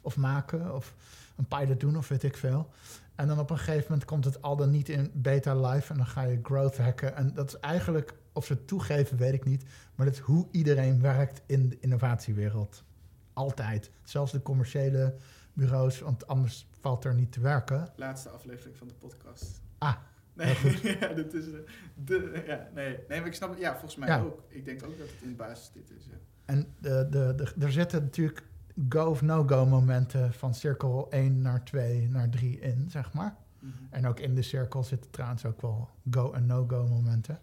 of 0.00 0.16
maken 0.16 0.74
of 0.74 0.94
een 1.36 1.46
pilot 1.46 1.80
doen 1.80 1.96
of 1.96 2.08
weet 2.08 2.22
ik 2.22 2.36
veel. 2.36 2.70
En 3.14 3.28
dan 3.28 3.38
op 3.38 3.50
een 3.50 3.58
gegeven 3.58 3.84
moment 3.88 4.04
komt 4.04 4.24
het 4.24 4.42
al 4.42 4.56
dan 4.56 4.70
niet 4.70 4.88
in 4.88 5.10
beta 5.14 5.54
live 5.54 5.92
en 5.92 5.96
dan 5.96 6.06
ga 6.06 6.22
je 6.22 6.38
growth 6.42 6.78
hacken. 6.78 7.16
En 7.16 7.34
dat 7.34 7.48
is 7.48 7.60
eigenlijk, 7.60 8.14
of 8.38 8.46
ze 8.46 8.52
het 8.52 8.66
toegeven, 8.66 9.16
weet 9.16 9.32
ik 9.32 9.44
niet. 9.44 9.64
Maar 9.94 10.06
dat 10.06 10.14
is 10.14 10.20
hoe 10.20 10.48
iedereen 10.50 11.00
werkt 11.00 11.42
in 11.46 11.68
de 11.68 11.78
innovatiewereld. 11.80 12.84
Altijd. 13.32 13.90
Zelfs 14.02 14.32
de 14.32 14.42
commerciële 14.42 15.14
bureaus, 15.52 15.98
want 16.00 16.26
anders 16.26 16.68
valt 16.80 17.04
er 17.04 17.14
niet 17.14 17.32
te 17.32 17.40
werken. 17.40 17.88
Laatste 17.96 18.28
aflevering 18.28 18.76
van 18.76 18.88
de 18.88 18.94
podcast. 18.94 19.60
Ah, 19.78 19.96
Nee, 20.38 20.56
ja, 21.00 21.08
dat 21.08 21.34
is 21.34 21.44
de, 22.04 22.42
ja, 22.46 22.68
nee. 22.74 22.98
nee, 23.08 23.18
maar 23.18 23.28
ik 23.28 23.34
snap 23.34 23.50
het. 23.50 23.58
Ja, 23.58 23.72
volgens 23.72 23.96
mij 23.96 24.20
ook. 24.20 24.42
Ik 24.48 24.64
denk 24.64 24.84
ook 24.84 24.98
dat 24.98 25.08
het 25.08 25.22
in 25.22 25.28
de 25.28 25.34
basis 25.34 25.70
dit 25.72 25.90
is. 25.90 26.04
Ja. 26.04 26.16
En 26.44 26.66
de, 26.78 27.06
de, 27.10 27.34
de, 27.36 27.64
er 27.64 27.72
zitten 27.72 28.02
natuurlijk 28.02 28.42
go 28.88 29.10
of 29.10 29.22
no-go 29.22 29.66
momenten 29.66 30.32
van 30.32 30.54
cirkel 30.54 31.10
1 31.10 31.42
naar 31.42 31.64
2 31.64 32.08
naar 32.08 32.30
3 32.30 32.60
in, 32.60 32.90
zeg 32.90 33.12
maar. 33.12 33.36
Mm 33.60 33.72
-hmm. 33.76 33.86
En 33.90 34.06
ook 34.06 34.20
in 34.20 34.34
de 34.34 34.42
cirkel 34.42 34.84
zitten 34.84 35.10
trouwens 35.10 35.44
ook 35.44 35.60
wel 35.60 35.88
go- 36.10 36.32
en 36.32 36.46
no-go 36.46 36.86
momenten. 36.86 37.40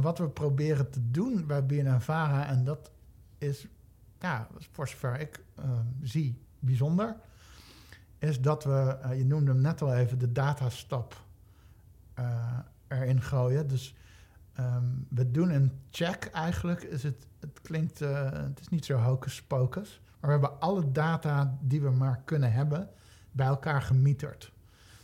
Wat 0.00 0.18
we 0.18 0.28
proberen 0.28 0.90
te 0.90 1.10
doen 1.10 1.46
bij 1.46 1.66
BNNVARA, 1.66 2.46
en 2.46 2.64
dat 2.64 2.90
is, 3.38 3.66
ja, 4.20 4.48
voor 4.58 4.88
zover 4.88 5.20
ik 5.20 5.44
uh, 5.58 5.64
zie, 6.02 6.42
bijzonder, 6.58 7.16
is 8.18 8.40
dat 8.40 8.64
we, 8.64 8.98
uh, 9.04 9.18
je 9.18 9.24
noemde 9.24 9.50
hem 9.50 9.60
net 9.60 9.82
al 9.82 9.94
even, 9.94 10.18
de 10.18 10.32
datastap 10.32 11.24
uh, 12.18 12.58
erin 12.88 13.22
gooien. 13.22 13.68
Dus 13.68 13.94
um, 14.60 15.06
we 15.08 15.30
doen 15.30 15.50
een 15.50 15.72
check 15.90 16.24
eigenlijk. 16.24 16.82
Is 16.82 17.02
het, 17.02 17.26
het 17.40 17.60
klinkt, 17.60 18.00
uh, 18.00 18.32
het 18.32 18.60
is 18.60 18.68
niet 18.68 18.84
zo 18.84 18.96
hocus 18.96 19.42
pocus. 19.42 20.00
Maar 20.20 20.30
we 20.30 20.46
hebben 20.46 20.60
alle 20.60 20.92
data 20.92 21.58
die 21.60 21.82
we 21.82 21.90
maar 21.90 22.20
kunnen 22.24 22.52
hebben 22.52 22.88
bij 23.32 23.46
elkaar 23.46 23.82
gemieterd. 23.82 24.52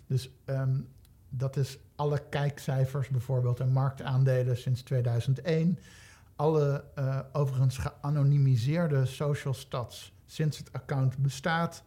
Dus 0.07 0.31
um, 0.47 0.89
dat 1.37 1.57
is 1.57 1.79
alle 1.97 2.23
kijkcijfers 2.29 3.09
bijvoorbeeld 3.09 3.61
en 3.61 3.73
marktaandelen 3.73 4.57
sinds 4.57 4.83
2001. 4.83 5.79
Alle 6.37 6.85
uh, 6.99 7.19
overigens 7.33 7.79
geanonimiseerde 7.79 9.07
social 9.07 9.55
stats 9.55 10.13
sinds 10.27 10.59
het 10.59 10.73
account 10.73 11.19
bestaat. 11.19 11.85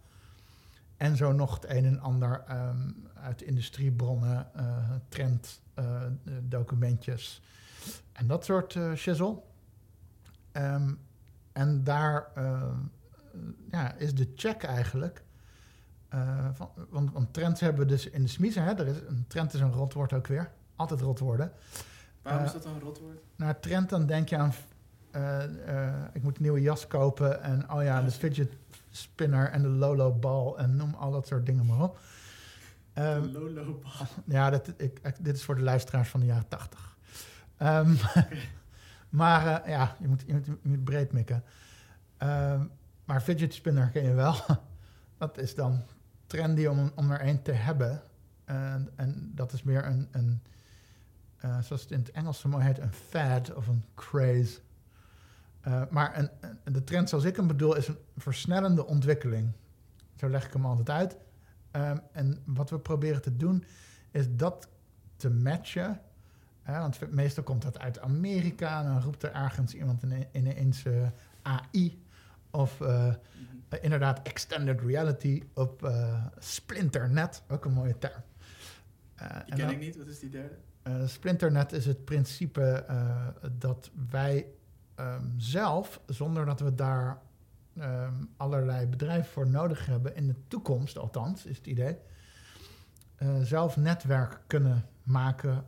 En 0.98 1.18
zo 1.18 1.32
nog 1.32 1.54
het 1.54 1.70
een 1.70 1.86
en 1.86 2.00
ander 2.00 2.44
um, 2.50 3.08
uit 3.14 3.42
industriebronnen, 3.42 4.48
uh, 4.56 4.92
trenddocumentjes 5.10 7.42
uh, 7.42 7.48
en 8.14 8.28
dat 8.28 8.46
soort 8.46 8.76
uh, 8.76 8.94
shizzle. 8.94 9.40
Um, 10.54 11.00
en 11.52 11.84
daar 11.84 12.32
ja, 13.72 13.94
is 13.94 14.16
de 14.16 14.32
check 14.36 14.64
eigenlijk. 14.64 15.24
Van, 16.54 16.70
want, 16.90 17.12
want, 17.12 17.34
trends 17.34 17.60
hebben 17.60 17.82
we 17.82 17.88
dus 17.88 18.10
in 18.10 18.22
de 18.22 18.28
smiezen. 18.28 18.64
Hè, 18.64 18.74
er 18.74 18.88
is, 18.88 18.98
een 19.08 19.26
trend 19.28 19.54
is 19.54 19.60
een 19.60 19.72
rotwoord 19.72 20.14
ook 20.14 20.28
weer. 20.28 20.52
Altijd 20.76 21.02
rotwoorden. 21.02 21.52
Waarom 22.22 22.44
is 22.46 22.52
dat 22.52 22.66
een 22.66 22.80
rotwoord? 22.80 23.18
Nou, 23.36 23.54
trend, 23.62 23.90
dan 23.90 24.06
denk 24.06 24.30
je 24.30 24.38
aan... 24.38 24.54
ik 26.14 26.24
moet 26.24 26.36
een 26.36 26.42
nieuwe 26.42 26.62
jas 26.62 26.88
kopen 26.88 27.44
en 27.44 27.72
oh 27.72 27.84
ja, 27.84 28.02
de 28.02 28.12
fidget 28.12 28.58
spinner 28.98 29.50
en 29.50 29.62
de 29.62 29.68
Lolo 29.68 30.12
bal 30.12 30.58
en 30.58 30.76
noem 30.76 30.94
al 30.94 31.12
dat 31.12 31.28
soort 31.28 31.46
dingen 31.46 31.66
maar 31.66 31.82
op. 31.82 32.00
Um, 32.94 33.32
Lolo 33.32 33.80
bal. 33.84 34.08
Ja, 34.26 34.50
dat, 34.50 34.68
ik, 34.78 35.00
ik, 35.04 35.16
dit 35.20 35.36
is 35.36 35.44
voor 35.44 35.56
de 35.56 35.62
luisteraars 35.62 36.10
van 36.10 36.20
de 36.20 36.26
jaren 36.26 36.48
tachtig. 36.48 36.98
Um, 37.62 37.98
okay. 38.16 38.50
maar 39.10 39.46
uh, 39.46 39.70
ja, 39.70 39.96
je 40.00 40.08
moet, 40.08 40.24
je, 40.28 40.34
moet, 40.34 40.46
je 40.46 40.58
moet 40.62 40.84
breed 40.84 41.12
mikken. 41.12 41.44
Um, 42.24 42.72
maar 43.06 43.22
fidget 43.22 43.54
spinner 43.54 43.90
ken 43.90 44.04
je 44.04 44.14
wel. 44.14 44.36
dat 45.18 45.38
is 45.38 45.56
dan 45.56 45.84
trendy 46.28 46.66
om, 46.66 46.92
om 46.96 47.12
er 47.12 47.28
een 47.28 47.42
te 47.42 47.52
hebben. 47.52 48.02
En, 48.46 48.90
en 48.96 49.32
dat 49.36 49.54
is 49.54 49.64
meer 49.64 49.86
een, 49.86 50.08
een 50.12 50.42
uh, 51.46 51.62
zoals 51.62 51.82
het 51.82 51.92
in 51.92 52.00
het 52.00 52.12
Engels 52.12 52.40
zo 52.40 52.50
mooi 52.50 52.64
heet, 52.64 52.80
een 52.80 52.94
fad 52.94 53.54
of 53.54 53.68
een 53.68 53.84
craze. 53.96 54.60
Uh, 55.68 55.82
maar 55.90 56.18
een, 56.18 56.30
de 56.74 56.84
trend 56.84 57.10
zoals 57.10 57.24
ik 57.24 57.36
hem 57.36 57.48
bedoel 57.48 57.76
is 57.76 57.88
een 57.88 57.98
versnellende 58.18 58.86
ontwikkeling. 58.86 59.52
Zo 60.16 60.30
leg 60.30 60.46
ik 60.46 60.54
hem 60.54 60.66
altijd 60.66 60.90
uit. 60.90 61.18
Um, 61.72 62.02
en 62.12 62.42
wat 62.46 62.70
we 62.70 62.80
proberen 62.80 63.22
te 63.22 63.36
doen 63.36 63.64
is 64.12 64.36
dat 64.36 64.68
te 65.16 65.30
matchen. 65.30 66.02
Want 66.66 67.12
meestal 67.12 67.44
komt 67.44 67.62
dat 67.62 67.80
uit 67.80 68.00
Amerika. 68.00 68.80
En 68.80 68.86
dan 68.86 69.02
roept 69.02 69.24
er 69.24 69.32
ergens 69.32 69.74
iemand 69.74 70.04
in, 70.32 70.74
uh, 70.86 71.08
AI. 71.42 72.06
Of 72.52 72.80
uh, 72.80 73.14
mm-hmm. 73.70 73.84
inderdaad 73.84 74.28
extended 74.28 74.82
reality 74.82 75.44
op 75.54 75.92
Splinternet. 76.40 77.44
Ook 77.48 77.66
een 77.66 77.74
mooie 77.74 77.98
term. 77.98 78.22
Die 79.16 79.56
ken 79.56 79.58
dan, 79.58 79.70
ik 79.70 79.80
niet. 79.80 79.98
Wat 79.98 80.08
is 80.08 80.20
die 80.20 80.30
derde? 80.30 80.56
Splinternet 81.08 81.72
is 81.72 81.86
het 81.86 82.06
principe 82.06 82.86
dat 83.52 83.92
wij 84.10 84.46
um, 85.00 85.34
zelf, 85.38 86.02
zonder 86.06 86.46
dat 86.46 86.60
we 86.60 86.76
daar 86.76 87.22
um, 87.78 88.30
allerlei 88.38 88.86
bedrijven 88.86 89.32
voor 89.32 89.50
nodig 89.50 89.86
hebben, 89.86 90.16
in 90.16 90.28
de 90.28 90.36
toekomst 90.48 90.98
althans, 90.98 91.46
is 91.46 91.58
het 91.58 91.68
idee, 91.68 91.98
zelf 93.42 93.78
netwerk 93.78 94.40
kunnen 94.48 94.86
maken 95.04 95.66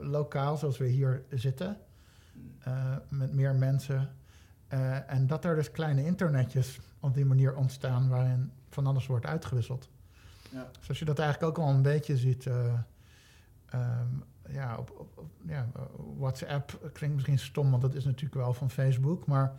lokaal, 0.00 0.56
zoals 0.56 0.78
we 0.78 0.86
hier 0.86 1.24
zitten, 1.30 1.76
uh, 2.68 2.96
met 3.08 3.32
meer 3.32 3.54
mensen. 3.54 4.10
en 5.06 5.26
dat 5.26 5.44
er 5.44 5.54
dus 5.54 5.70
kleine 5.70 6.04
internetjes 6.04 6.80
op 7.04 7.14
die 7.14 7.24
manier 7.24 7.54
ontstaan 7.54 8.08
waarin 8.08 8.52
van 8.68 8.86
alles 8.86 9.06
wordt 9.06 9.26
uitgewisseld. 9.26 9.88
Ja. 10.50 10.70
Zoals 10.80 10.98
je 10.98 11.04
dat 11.04 11.18
eigenlijk 11.18 11.58
ook 11.58 11.64
al 11.64 11.72
een 11.72 11.82
beetje 11.82 12.16
ziet. 12.16 12.46
Um, 12.46 14.24
ja, 14.48 14.76
op, 14.78 14.90
op, 14.90 15.18
op 15.18 15.30
ja, 15.46 15.68
WhatsApp 16.16 16.90
klinkt 16.92 17.14
misschien 17.14 17.38
stom, 17.38 17.70
want 17.70 17.82
dat 17.82 17.94
is 17.94 18.04
natuurlijk 18.04 18.34
wel 18.34 18.52
van 18.52 18.70
Facebook, 18.70 19.26
maar 19.26 19.52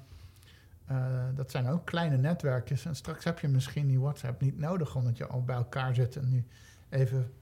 uh, 0.91 1.23
dat 1.35 1.51
zijn 1.51 1.67
ook 1.67 1.85
kleine 1.85 2.17
netwerkjes. 2.17 2.85
En 2.85 2.95
straks 2.95 3.23
heb 3.23 3.39
je 3.39 3.47
misschien 3.47 3.87
die 3.87 3.99
WhatsApp 3.99 4.41
niet 4.41 4.57
nodig, 4.57 4.95
omdat 4.95 5.17
je 5.17 5.27
al 5.27 5.43
bij 5.43 5.55
elkaar 5.55 5.95
zit 5.95 6.15
en 6.15 6.29
nu 6.29 6.45
even 6.89 7.33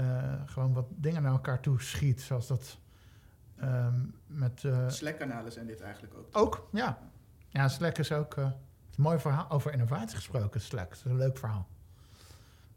uh, 0.00 0.32
gewoon 0.46 0.72
wat 0.72 0.86
dingen 0.90 1.22
naar 1.22 1.32
elkaar 1.32 1.60
toe 1.60 1.80
schiet, 1.80 2.20
zoals 2.20 2.46
dat 2.46 2.78
um, 3.62 4.14
met... 4.26 4.62
Uh, 4.62 4.88
Slack-kanalen 4.88 5.52
zijn 5.52 5.66
dit 5.66 5.80
eigenlijk 5.80 6.14
ook. 6.14 6.36
Ook, 6.36 6.68
ja. 6.72 6.98
Ja, 7.48 7.68
Slack 7.68 7.98
is 7.98 8.12
ook... 8.12 8.36
mooi 9.00 9.18
verhaal 9.18 9.50
over 9.50 9.72
innovatie 9.72 10.16
gesproken, 10.16 10.60
Slack. 10.60 10.88
Dat 10.88 10.98
is 10.98 11.04
een 11.04 11.16
leuk 11.16 11.38
verhaal. 11.38 11.68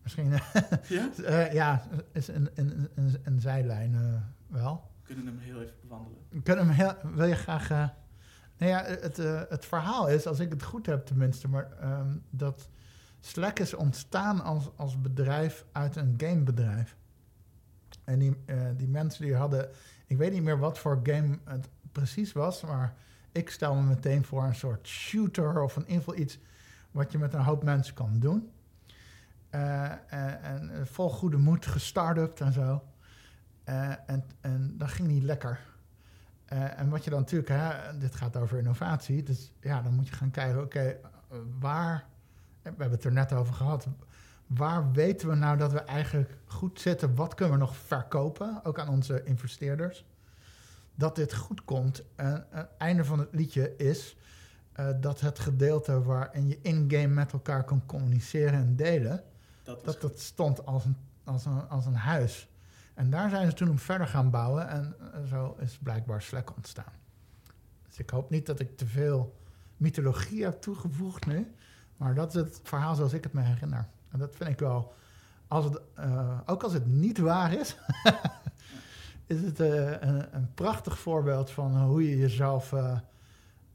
Misschien. 0.01 0.32
ja? 0.88 1.09
uh, 1.19 1.53
ja, 1.59 1.84
is 2.11 2.28
een, 2.28 2.49
een, 2.55 2.89
een, 2.95 3.15
een 3.24 3.39
zijlijn 3.39 3.93
uh, 3.93 4.21
wel. 4.47 4.91
We 5.01 5.13
kunnen 5.13 5.26
hem 5.26 5.39
heel 5.39 5.61
even 5.61 5.76
bewandelen. 5.82 6.17
We 6.30 6.41
kunnen 6.41 6.67
hem 6.67 6.76
heel, 6.76 7.11
wil 7.13 7.26
je 7.26 7.36
graag. 7.36 7.71
Uh, 7.71 7.88
nou 8.57 8.71
ja, 8.71 8.84
het, 8.84 9.17
het 9.49 9.65
verhaal 9.65 10.09
is, 10.09 10.28
als 10.28 10.39
ik 10.39 10.49
het 10.49 10.63
goed 10.63 10.86
heb 10.86 11.05
tenminste, 11.05 11.47
maar 11.47 11.69
um, 11.84 12.24
dat 12.30 12.69
Slack 13.19 13.59
is 13.59 13.74
ontstaan 13.74 14.41
als, 14.41 14.69
als 14.76 15.01
bedrijf 15.01 15.65
uit 15.71 15.95
een 15.95 16.13
gamebedrijf. 16.17 16.97
En 18.03 18.19
die, 18.19 18.38
die 18.76 18.88
mensen 18.88 19.26
die 19.26 19.36
hadden, 19.36 19.69
ik 20.07 20.17
weet 20.17 20.32
niet 20.32 20.43
meer 20.43 20.59
wat 20.59 20.80
voor 20.80 20.99
game 21.03 21.39
het 21.43 21.69
precies 21.91 22.32
was, 22.32 22.61
maar 22.61 22.95
ik 23.34 23.50
stel 23.50 23.76
me 23.76 23.82
meteen 23.82 24.26
voor 24.26 24.44
een 24.44 24.56
soort 24.56 24.88
shooter 24.88 25.62
of 25.62 25.76
in 25.76 25.82
ieder 25.82 25.98
geval 25.98 26.16
iets 26.16 26.40
wat 26.92 27.12
je 27.12 27.18
met 27.18 27.34
een 27.34 27.42
hoop 27.42 27.64
mensen 27.64 27.94
kan 27.94 28.20
doen. 28.20 28.52
Uh, 29.52 29.92
en, 30.14 30.42
en 30.44 30.88
vol 30.88 31.10
goede 31.10 31.38
moed 31.38 31.66
gestart 31.66 32.42
en 32.42 32.54
zo. 32.54 32.84
En, 33.64 34.24
en 34.42 34.74
dat 34.78 34.90
ging 34.90 35.08
niet 35.08 35.24
lekker. 35.24 35.60
En 36.46 36.90
wat 36.90 37.04
je 37.04 37.10
dan 37.10 37.20
natuurlijk, 37.20 37.50
hè, 37.50 37.98
dit 37.98 38.16
gaat 38.16 38.38
over 38.38 38.58
innovatie, 38.58 39.24
dus 39.24 39.52
ja, 39.62 39.82
dan 39.82 39.94
moet 39.94 40.08
je 40.08 40.14
gaan 40.14 40.32
kijken, 40.32 40.62
oké, 40.62 40.98
waar, 41.60 42.06
we 42.62 42.70
hebben 42.70 42.92
het 42.92 43.04
er 43.04 43.12
net 43.12 43.34
over 43.34 43.54
gehad, 43.54 43.88
waar 44.48 44.92
weten 44.92 45.30
we 45.30 45.36
nou 45.36 45.58
dat 45.58 45.72
we 45.72 45.80
eigenlijk 45.80 46.38
goed 46.46 46.80
zitten? 46.80 47.16
Wat 47.16 47.36
kunnen 47.36 47.54
we 47.54 47.60
nog 47.60 47.76
verkopen, 47.76 48.66
ook 48.66 48.80
aan 48.80 48.90
onze 48.90 49.24
investeerders? 49.24 50.06
Dat 50.96 51.16
dit 51.16 51.34
goed 51.34 51.66
komt. 51.66 52.04
En 52.16 52.46
het 52.50 52.68
einde 52.78 53.06
van 53.06 53.20
het 53.20 53.30
liedje 53.32 53.76
is 53.76 54.18
dat 55.00 55.22
het 55.22 55.39
gedeelte 55.39 56.04
waarin 56.04 56.48
je 56.48 56.60
in-game 56.62 57.08
met 57.08 57.34
elkaar 57.34 57.64
kan 57.64 57.86
communiceren 57.86 58.60
en 58.60 58.76
delen, 58.76 59.24
Dat 59.64 60.02
dat 60.02 60.20
stond 60.20 60.66
als 60.66 60.86
een, 60.86 60.96
als, 61.24 61.46
een, 61.46 61.70
als 61.70 61.86
een 61.86 61.96
huis. 61.96 62.48
En 62.94 63.10
daar 63.10 63.30
zijn 63.30 63.50
ze 63.50 63.56
toen 63.56 63.70
op 63.70 63.80
verder 63.80 64.08
gaan 64.08 64.30
bouwen 64.30 64.68
en 64.68 64.96
eh, 65.00 65.24
zo 65.30 65.56
is 65.60 65.78
blijkbaar 65.84 66.22
Slack 66.22 66.56
ontstaan. 66.56 66.94
Dus 67.88 67.98
ik 67.98 68.10
hoop 68.10 68.30
niet 68.30 68.46
dat 68.46 68.60
ik 68.60 68.78
te 68.78 68.86
veel 68.86 69.36
mythologie 69.78 70.44
heb 70.44 70.62
toegevoegd 70.62 71.26
nu, 71.26 71.54
maar 71.98 72.16
dat 72.16 72.36
is 72.36 72.41
het 72.41 72.60
verhaal 72.64 72.96
zoals 72.96 73.14
ik 73.14 73.24
het 73.24 73.34
me 73.34 73.41
herinner. 73.41 73.88
En 74.10 74.20
dat 74.20 74.36
vind 74.36 74.50
ik 74.50 74.60
wel, 74.60 74.94
als 75.48 75.66
het, 75.66 75.82
eh, 75.96 76.39
ook 76.46 76.64
als 76.64 76.74
het 76.74 76.86
niet 76.86 77.18
waar 77.18 77.54
is, 77.54 77.76
is 79.28 79.41
het 79.41 79.59
eh, 79.59 79.91
een, 80.01 80.36
een 80.36 80.53
prachtig 80.53 80.99
voorbeeld 80.99 81.51
van 81.51 81.82
hoe 81.84 82.09
je 82.09 82.17
jezelf 82.17 82.74
eh, 82.74 82.97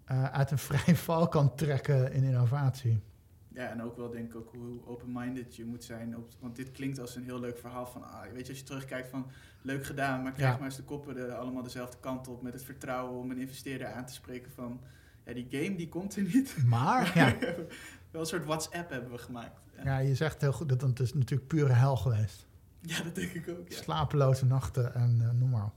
eh, 0.05 0.25
uit 0.25 0.51
een 0.51 0.59
vrije 0.69 0.97
val 0.97 1.29
kan 1.29 1.55
trekken 1.55 2.13
in 2.13 2.23
innovatie. 2.23 3.01
Ja, 3.49 3.71
en 3.71 3.83
ook 3.83 3.97
wel 3.97 4.11
denk 4.11 4.29
ik 4.29 4.37
ook 4.37 4.53
hoe 4.53 4.87
open-minded 4.87 5.57
je 5.57 5.65
moet 5.65 5.85
zijn. 5.85 6.17
Op, 6.17 6.29
want 6.41 6.57
dit 6.57 6.71
klinkt 6.71 7.01
als 7.01 7.17
een 7.17 7.25
heel 7.25 7.41
leuk 7.41 7.59
verhaal 7.59 7.87
van, 7.87 8.03
ah, 8.03 8.23
weet 8.33 8.47
je, 8.47 8.49
als 8.49 8.59
je 8.59 8.65
terugkijkt 8.65 9.09
van, 9.09 9.27
leuk 9.63 9.85
gedaan, 9.85 10.23
maar 10.23 10.33
krijg 10.33 10.51
Ja. 10.51 10.57
maar 10.57 10.67
eens 10.67 10.77
de 10.77 10.83
koppen 10.83 11.15
de, 11.15 11.35
allemaal 11.35 11.63
dezelfde 11.63 11.97
kant 12.01 12.29
op 12.29 12.43
met 12.43 12.53
het 12.53 12.65
vertrouwen 12.65 13.19
om 13.19 13.31
een 13.31 13.39
investeerder 13.39 13.93
aan 13.93 14.07
te 14.07 14.13
spreken 14.13 14.53
van, 14.53 14.81
ja, 15.25 15.33
die 15.33 15.47
game 15.51 15.77
die 15.77 15.89
komt 15.89 16.17
er 16.17 16.23
niet. 16.23 16.57
Maar 16.67 17.13
ja, 17.15 17.37
wel 18.11 18.21
een 18.21 18.27
soort 18.27 18.45
WhatsApp 18.45 18.91
hebben 18.91 19.11
we 19.11 19.19
gemaakt. 19.19 19.61
Ja, 19.77 19.83
Ja, 19.85 19.99
je 19.99 20.15
zegt 20.15 20.41
heel 20.41 20.53
goed 20.53 20.69
dat 20.69 20.81
het 20.81 21.01
is 21.01 21.15
natuurlijk 21.15 21.49
pure 21.49 21.73
hel 21.73 21.97
geweest. 21.97 22.48
Ja 22.81 23.03
dat 23.03 23.15
denk 23.15 23.33
ik 23.33 23.49
ook. 23.49 23.69
Ja. 23.69 23.77
Slapeloze 23.77 24.47
nachten 24.47 24.95
en 24.95 25.19
eh, 25.23 25.31
noem 25.31 25.51
maar 25.51 25.65
op. 25.65 25.73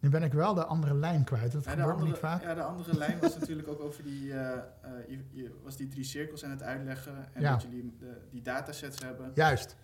Nu 0.00 0.08
ben 0.08 0.22
ik 0.22 0.32
wel 0.32 0.54
de 0.54 0.64
andere 0.64 0.94
lijn 0.94 1.24
kwijt. 1.24 1.52
Dat 1.52 1.64
Ja, 1.64 1.70
gebeurt 1.70 1.88
andere, 1.90 2.08
niet 2.10 2.18
vaak. 2.18 2.42
ja, 2.42 2.54
de 2.54 2.62
andere 2.62 2.96
lijn 2.98 3.18
was 3.20 3.38
natuurlijk 3.38 3.68
ook 3.68 3.80
over 3.80 4.02
die, 4.02 4.32
eh, 4.32 4.52
eh, 4.52 4.62
je, 5.08 5.18
je 5.30 5.60
was 5.62 5.76
die 5.76 5.88
drie 5.88 6.04
cirkels 6.04 6.44
aan 6.44 6.50
het 6.50 6.62
uitleggen 6.62 7.28
en 7.34 7.40
Ja. 7.40 7.52
dat 7.52 7.62
jullie 7.62 7.96
de, 7.98 8.16
die 8.30 8.42
datasets 8.42 9.02
hebben. 9.02 9.30
Juist. 9.34 9.76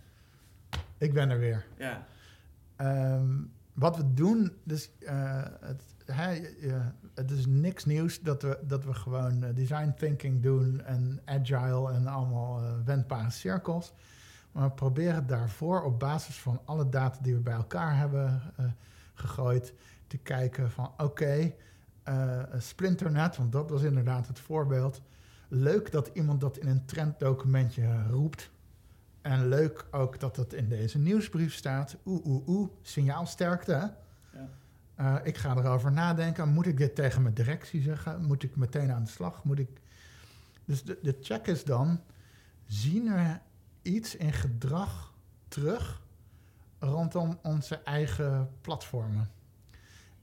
Ik 0.99 1.13
ben 1.13 1.31
er 1.31 1.39
weer. 1.39 1.65
Ja, 1.77 2.07
Ehm, 2.77 3.37
wat 3.73 3.97
we 3.97 4.15
doen, 4.15 4.53
dus 4.65 4.91
het, 5.05 5.83
het 7.15 7.31
is 7.31 7.47
niks 7.47 7.85
nieuws 7.85 8.21
dat 8.21 8.43
we, 8.43 8.59
dat 8.63 8.85
we 8.85 8.95
gewoon 8.95 9.53
design 9.55 9.95
thinking 9.97 10.43
doen 10.43 10.83
en 10.85 11.21
agile 11.25 11.93
en 11.93 12.07
allemaal 12.07 12.63
wendbare 12.85 13.31
cirkels. 13.31 13.93
Maar 14.53 14.69
we 14.69 14.75
proberen 14.75 15.27
daarvoor 15.27 15.83
op 15.83 15.99
basis 15.99 16.39
van 16.39 16.61
alle 16.65 16.89
data 16.89 17.19
die 17.23 17.35
we 17.35 17.41
bij 17.41 17.55
elkaar 17.55 17.97
hebben 17.97 18.43
eh, 18.57 18.65
gegooid 19.15 19.75
te 20.07 20.19
kijken 20.19 20.71
van 20.71 20.93
oké, 20.97 21.53
eh, 22.03 22.43
splinternet, 22.59 23.37
want 23.37 23.53
dat 23.53 23.71
was 23.71 23.83
inderdaad 23.83 24.27
het 24.27 24.39
voorbeeld. 24.39 25.01
Leuk 25.49 25.93
dat 25.93 26.11
iemand 26.13 26.41
dat 26.41 26.57
in 26.57 26.69
een 26.69 26.85
trenddocumentje 26.85 28.07
roept. 28.09 28.51
En 29.21 29.49
leuk 29.49 29.87
ook 29.91 30.21
dat 30.21 30.37
het 30.37 30.53
in 30.53 30.69
deze 30.69 30.99
nieuwsbrief 30.99 31.55
staat. 31.55 31.97
Oeh, 32.07 32.27
oeh, 32.27 32.49
oeh, 32.49 32.71
signaalsterkte. 32.83 33.73
Hè? 33.73 33.87
ja. 34.39 34.49
Eh, 34.95 35.17
ik 35.23 35.37
ga 35.37 35.57
erover 35.57 35.93
nadenken. 35.93 36.49
Moet 36.49 36.67
ik 36.67 36.77
dit 36.77 36.95
tegen 36.95 37.23
mijn 37.23 37.35
directie 37.35 37.83
zeggen? 37.83 38.25
Moet 38.25 38.43
ik 38.43 38.57
meteen 38.57 38.93
aan 38.93 39.05
de 39.05 39.11
slag? 39.11 39.45
Moet 39.45 39.59
ik... 39.59 39.81
Dus 40.65 40.85
de, 40.85 40.99
de 41.03 41.17
check 41.21 41.47
is 41.47 41.65
dan... 41.65 42.01
zien 42.67 43.05
we 43.05 43.37
iets 43.89 44.17
in 44.17 44.33
gedrag 44.33 45.15
terug... 45.49 46.03
rondom 46.79 47.39
onze 47.43 47.75
eigen 47.75 48.51
platformen? 48.61 49.31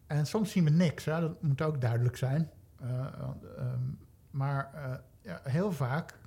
En 0.07 0.25
soms 0.25 0.51
zien 0.51 0.63
we 0.63 0.69
niks. 0.69 1.05
Hè? 1.05 1.21
Dat 1.21 1.41
moet 1.41 1.61
ook 1.61 1.81
duidelijk 1.81 2.17
zijn. 2.17 2.49
Eh, 2.79 2.89
ehm, 3.57 3.81
maar 4.31 4.73
eh, 4.73 4.93
ja, 5.21 5.41
heel 5.43 5.71
vaak 5.71 6.19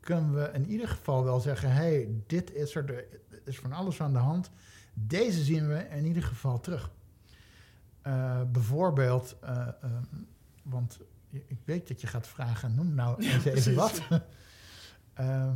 kunnen 0.00 0.34
we 0.34 0.50
in 0.52 0.66
ieder 0.66 0.88
geval 0.88 1.24
wel 1.24 1.40
zeggen... 1.40 1.72
hey, 1.72 2.08
dit 2.26 2.52
is 2.52 2.74
er, 2.74 2.94
er 2.94 3.40
is 3.44 3.58
van 3.58 3.72
alles 3.72 4.00
aan 4.00 4.12
de 4.12 4.18
hand. 4.18 4.50
Deze 4.94 5.42
zien 5.44 5.68
we 5.68 5.88
in 5.88 6.04
ieder 6.04 6.22
geval 6.22 6.60
terug. 6.60 6.90
Eh, 8.02 8.40
bijvoorbeeld, 8.52 9.36
eh, 9.40 9.68
ehm, 9.82 10.04
want 10.62 10.98
ik 11.30 11.58
weet 11.64 11.88
dat 11.88 12.00
je 12.00 12.06
gaat 12.06 12.28
vragen, 12.28 12.74
noem 12.74 12.94
nou 12.94 13.22
Ja, 13.22 13.32
eens 13.32 13.44
even 13.44 13.50
precies. 13.52 13.74
wat. 13.74 14.02
Ehm, 15.14 15.28
eh, 15.28 15.50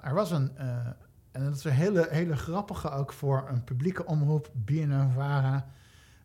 er 0.00 0.14
was 0.14 0.30
een, 0.30 0.56
eh, 0.56 0.86
en 1.30 1.44
dat 1.44 1.54
is 1.54 1.64
een 1.64 1.72
hele, 1.72 2.06
hele 2.10 2.36
grappige 2.36 2.90
ook 2.90 3.12
voor 3.12 3.46
een 3.48 3.64
publieke 3.64 4.06
omroep, 4.06 4.50
BNN-Vara. 4.52 5.66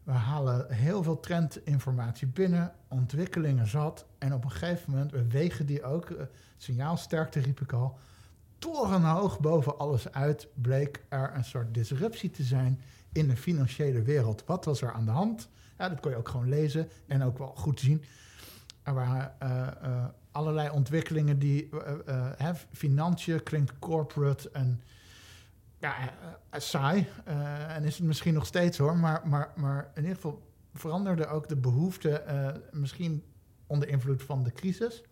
We 0.03 0.11
halen 0.11 0.73
heel 0.73 1.03
veel 1.03 1.19
trendinformatie 1.19 2.27
binnen, 2.27 2.73
ontwikkelingen 2.87 3.67
zat. 3.67 4.05
En 4.17 4.33
op 4.33 4.43
een 4.43 4.51
gegeven 4.51 4.91
moment, 4.91 5.11
we 5.11 5.27
wegen 5.27 5.65
die 5.65 5.83
ook, 5.83 6.09
eh, 6.09 6.25
signaalsterkte 6.57 7.39
riep 7.39 7.59
ik 7.61 7.73
al, 7.73 7.97
torenhoog 8.59 9.39
boven 9.39 9.77
alles 9.77 10.11
uit 10.11 10.47
bleek 10.53 11.03
er 11.09 11.31
een 11.35 11.43
soort 11.43 11.73
disruptie 11.73 12.29
te 12.29 12.43
zijn 12.43 12.81
in 13.11 13.27
de 13.27 13.37
financiële 13.37 14.01
wereld. 14.01 14.43
Wat 14.45 14.65
was 14.65 14.81
er 14.81 14.93
aan 14.93 15.05
de 15.05 15.11
hand? 15.11 15.49
Ja, 15.77 15.89
dat 15.89 15.99
kon 15.99 16.11
je 16.11 16.17
ook 16.17 16.29
gewoon 16.29 16.49
lezen 16.49 16.89
en 17.07 17.23
ook 17.23 17.37
wel 17.37 17.53
goed 17.55 17.79
zien. 17.79 18.03
Er 18.83 18.93
waren 18.93 19.39
eh, 19.39 19.67
eh, 19.67 20.05
allerlei 20.31 20.69
ontwikkelingen 20.69 21.39
die... 21.39 21.69
eh, 21.69 21.93
eh, 22.05 22.31
hè, 22.37 22.53
financiën 22.71 23.43
klinkt 23.43 23.79
corporate 23.79 24.49
en 24.51 24.81
ja, 25.79 25.95
eh, 25.99 26.59
saai. 26.59 27.07
En 27.67 27.83
is 27.83 27.97
het 27.97 28.07
misschien 28.07 28.33
nog 28.33 28.45
steeds 28.45 28.77
hoor. 28.77 28.97
Maar, 28.97 29.27
maar, 29.27 29.51
maar 29.55 29.91
in 29.95 30.01
ieder 30.01 30.15
geval 30.15 30.41
veranderde 30.73 31.27
ook 31.27 31.47
de 31.47 31.55
behoefte... 31.55 32.09
eh, 32.09 32.49
misschien 32.71 33.23
onder 33.67 33.87
invloed 33.87 34.23
van 34.23 34.43
de 34.43 34.51
crisis. 34.51 35.03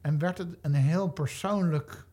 En 0.00 0.18
werd 0.18 0.38
het 0.38 0.56
een 0.60 0.74
heel 0.74 1.08
persoonlijk 1.08 2.06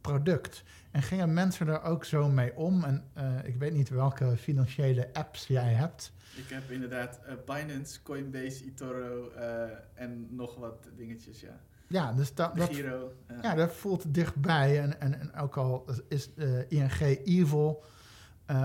product. 0.00 0.62
En 0.96 1.02
gingen 1.02 1.32
mensen 1.32 1.68
er 1.68 1.82
ook 1.82 2.04
zo 2.04 2.28
mee 2.28 2.56
om? 2.56 2.84
En 2.84 3.04
eh, 3.12 3.44
ik 3.44 3.56
weet 3.56 3.72
niet 3.72 3.88
welke 3.88 4.36
financiële 4.36 5.08
apps 5.12 5.46
jij 5.46 5.72
hebt. 5.72 6.12
Ik 6.36 6.48
heb 6.48 6.70
inderdaad 6.70 7.20
eh, 7.24 7.34
Binance, 7.46 8.02
Coinbase, 8.02 8.64
eToro 8.64 9.30
eh, 9.30 9.62
en 9.94 10.26
nog 10.30 10.54
wat 10.56 10.88
dingetjes, 10.96 11.40
ja. 11.40 11.60
Ja, 11.86 12.12
dus 12.12 12.34
dat, 12.34 12.56
dat, 12.56 12.74
Giro. 12.74 13.12
ja. 13.28 13.38
ja, 13.42 13.54
dat 13.54 13.72
voelt 13.72 14.14
dichtbij. 14.14 14.80
En, 14.80 15.00
en, 15.00 15.20
en 15.20 15.34
ook 15.34 15.56
al 15.56 15.84
is 16.08 16.30
ING 16.68 17.00
evil. 17.24 17.84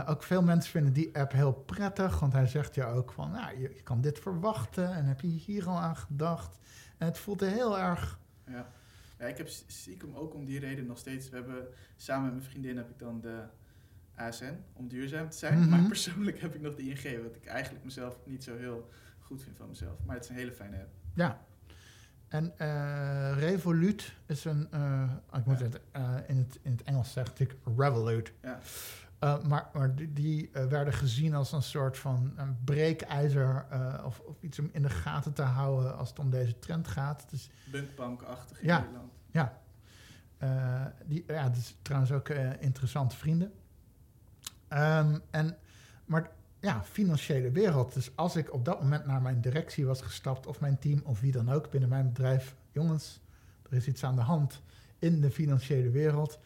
ook 0.07 0.23
veel 0.23 0.41
mensen 0.41 0.71
vinden 0.71 0.93
die 0.93 1.17
app 1.17 1.31
heel 1.31 1.53
prettig. 1.53 2.19
Want 2.19 2.33
hij 2.33 2.47
zegt 2.47 2.75
je 2.75 2.83
ook 2.83 3.11
van, 3.11 3.31
nou, 3.31 3.59
je, 3.59 3.73
je 3.75 3.83
kan 3.83 4.01
dit 4.01 4.19
verwachten. 4.19 4.93
En 4.93 5.05
heb 5.05 5.21
je 5.21 5.27
hier 5.27 5.67
al 5.67 5.79
aan 5.79 5.97
gedacht? 5.97 6.59
En 6.97 7.07
het 7.07 7.17
voelt 7.17 7.39
heel 7.39 7.79
erg... 7.79 8.19
Ja. 8.45 8.67
Ja, 9.21 9.27
ik 9.27 9.37
heb 9.37 9.47
stiekem 9.67 10.15
ook 10.15 10.33
om 10.33 10.45
die 10.45 10.59
reden 10.59 10.85
nog 10.85 10.97
steeds... 10.97 11.29
We 11.29 11.35
hebben 11.35 11.67
samen 11.95 12.23
met 12.23 12.33
mijn 12.33 12.45
vriendin 12.49 12.77
heb 12.77 12.89
ik 12.89 12.99
dan 12.99 13.21
de 13.21 13.43
ASN, 14.15 14.55
om 14.73 14.87
duurzaam 14.87 15.29
te 15.29 15.37
zijn. 15.37 15.59
Mhm. 15.59 15.69
Maar 15.69 15.87
persoonlijk 15.87 16.39
heb 16.41 16.55
ik 16.55 16.61
nog 16.61 16.75
de 16.75 16.81
ING, 16.81 17.23
wat 17.23 17.35
ik 17.35 17.45
eigenlijk 17.45 17.83
mezelf 17.83 18.17
niet 18.25 18.43
zo 18.43 18.57
heel 18.57 18.89
goed 19.19 19.43
vind 19.43 19.57
van 19.57 19.67
mezelf. 19.69 19.97
Maar 20.05 20.15
het 20.15 20.23
is 20.23 20.29
een 20.29 20.35
hele 20.35 20.51
fijne 20.51 20.77
app. 20.77 20.89
Ja. 21.13 21.45
En 22.27 22.53
eh, 22.57 23.31
Revolut 23.39 24.13
is 24.25 24.45
een... 24.45 24.67
eh, 24.71 25.11
ik 25.37 25.45
moet 25.45 25.59
Ja. 25.59 25.65
het 25.65 25.81
eh, 25.91 26.15
in, 26.27 26.37
het 26.37 26.59
in 26.61 26.71
het 26.71 26.83
Engels 26.83 27.13
zeggen 27.13 27.33
natuurlijk 27.37 27.59
Revolut. 27.79 28.31
Ja. 28.41 28.59
Eh, 29.21 29.43
maar 29.43 29.69
maar 29.73 29.95
die, 29.95 30.13
die, 30.13 30.49
eh, 30.53 30.65
werden 30.65 30.93
gezien 30.93 31.33
als 31.33 31.51
een 31.51 31.63
soort 31.63 31.97
van 31.97 32.33
een 32.35 32.57
breekijzer... 32.63 33.65
eh, 33.69 34.03
of, 34.05 34.19
of 34.19 34.41
iets 34.41 34.59
om 34.59 34.69
in 34.71 34.81
de 34.81 34.89
gaten 34.89 35.33
te 35.33 35.41
houden 35.41 35.97
als 35.97 36.09
het 36.09 36.19
om 36.19 36.29
deze 36.29 36.59
trend 36.59 36.87
gaat. 36.87 37.25
Dus 37.29 37.49
Bunkbank-achtig 37.71 38.59
in 38.61 38.67
Ja. 38.67 38.79
Nederland. 38.79 39.11
Eh, 40.37 40.85
die, 41.05 41.23
ja, 41.27 41.43
dat 41.47 41.57
is 41.57 41.77
trouwens 41.81 42.11
ook 42.11 42.29
interessante 42.59 43.15
vrienden. 43.17 43.51
Ehm, 44.67 45.17
en, 45.31 45.57
maar 46.05 46.29
ja, 46.59 46.83
financiële 46.83 47.51
wereld. 47.51 47.93
Dus 47.93 48.15
als 48.15 48.35
ik 48.35 48.53
op 48.53 48.65
dat 48.65 48.81
moment 48.81 49.05
naar 49.05 49.21
mijn 49.21 49.41
directie 49.41 49.85
was 49.85 50.01
gestapt, 50.01 50.47
of 50.47 50.59
mijn 50.59 50.79
team, 50.79 51.01
of 51.03 51.19
wie 51.19 51.31
dan 51.31 51.51
ook 51.51 51.69
binnen 51.69 51.89
mijn 51.89 52.07
bedrijf, 52.07 52.55
jongens, 52.71 53.21
er 53.69 53.73
is 53.73 53.87
iets 53.87 54.03
aan 54.03 54.15
de 54.15 54.21
hand 54.21 54.61
in 54.99 55.21
de 55.21 55.31
financiële 55.31 55.89
wereld, 55.89 56.39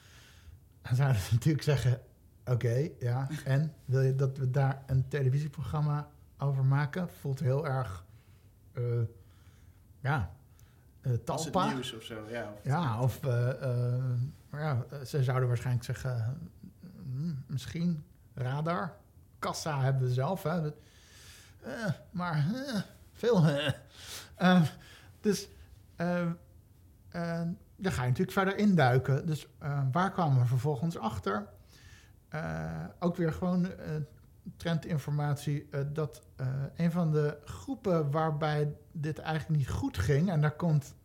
dan 0.81 0.95
zouden 0.95 1.21
ze 1.21 1.33
natuurlijk 1.33 1.63
zeggen: 1.63 2.01
Oké, 2.45 2.89
ja, 2.99 3.27
en 3.45 3.73
wil 3.85 4.01
je 4.01 4.15
dat 4.15 4.37
we 4.37 4.51
daar 4.51 4.83
een 4.85 5.07
televisieprogramma 5.07 6.07
over 6.37 6.65
maken? 6.65 7.09
Voelt 7.09 7.39
heel 7.39 7.67
erg, 7.67 8.05
eh, 8.73 8.83
ja, 9.99 10.31
eh 11.01 11.11
Als 11.25 11.45
het 11.45 11.53
nieuws 11.73 11.93
of 11.93 12.03
zo, 12.03 12.25
ja. 12.29 12.51
Of 12.53 12.63
Ja, 12.63 12.99
of 13.01 13.21
maar 14.49 14.61
ja, 14.61 14.85
ze 15.05 15.23
zouden 15.23 15.47
waarschijnlijk 15.47 15.85
zeggen, 15.85 16.37
hmm, 17.03 17.43
misschien 17.47 18.03
radar, 18.33 18.95
kassa 19.39 19.81
hebben 19.81 20.01
we 20.07 20.13
zelf. 20.13 20.43
Hè. 20.43 20.61
Dat- 20.61 20.75
maar 22.11 22.45
veel. 23.13 23.45
eh. 23.45 23.67
Eh, 24.35 24.61
dus 25.21 25.47
eh, 25.95 26.21
eh, 26.21 26.31
daar 27.75 27.91
ga 27.91 28.01
je 28.01 28.07
natuurlijk 28.09 28.31
verder 28.31 28.57
induiken. 28.57 29.25
Dus 29.25 29.47
waar 29.91 30.11
kwamen 30.11 30.41
we 30.41 30.45
vervolgens 30.47 30.97
achter? 30.97 31.47
Eh, 32.35 32.85
ook 32.99 33.15
weer 33.15 33.33
gewoon 33.33 33.65
eh, 33.65 33.95
trendinformatie 34.57 35.67
eh, 35.71 35.81
dat 35.93 36.21
een 36.75 36.91
van 36.91 37.11
de 37.11 37.37
groepen 37.43 38.11
waarbij 38.11 38.75
dit 38.91 39.19
eigenlijk 39.19 39.59
niet 39.59 39.69
goed 39.69 39.97
ging, 39.97 40.29
en 40.29 40.41
daar 40.41 40.55
komt 40.55 40.95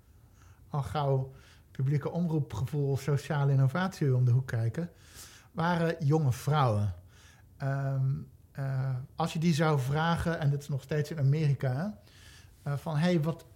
al 0.69 0.83
gauw 0.83 1.33
publieke 1.71 2.11
omroepgevoel 2.11 2.97
sociale 2.97 3.53
innovatie 3.53 4.17
om 4.17 4.25
de 4.25 4.31
hoek 4.31 4.47
kijken, 4.47 4.91
waren 5.53 6.05
jonge 6.05 6.33
vrouwen. 6.33 6.95
Ehm, 7.57 8.11
eh, 8.53 8.95
als 9.17 9.33
je 9.33 9.39
die 9.39 9.55
zou 9.55 9.81
vragen, 9.81 10.39
en 10.39 10.51
dit 10.51 10.63
is 10.63 10.69
nog 10.69 10.83
steeds 10.83 11.11
in 11.11 11.19
Amerika, 11.19 11.99
van 12.65 12.97
hey, 12.97 13.21
wat, 13.21 13.47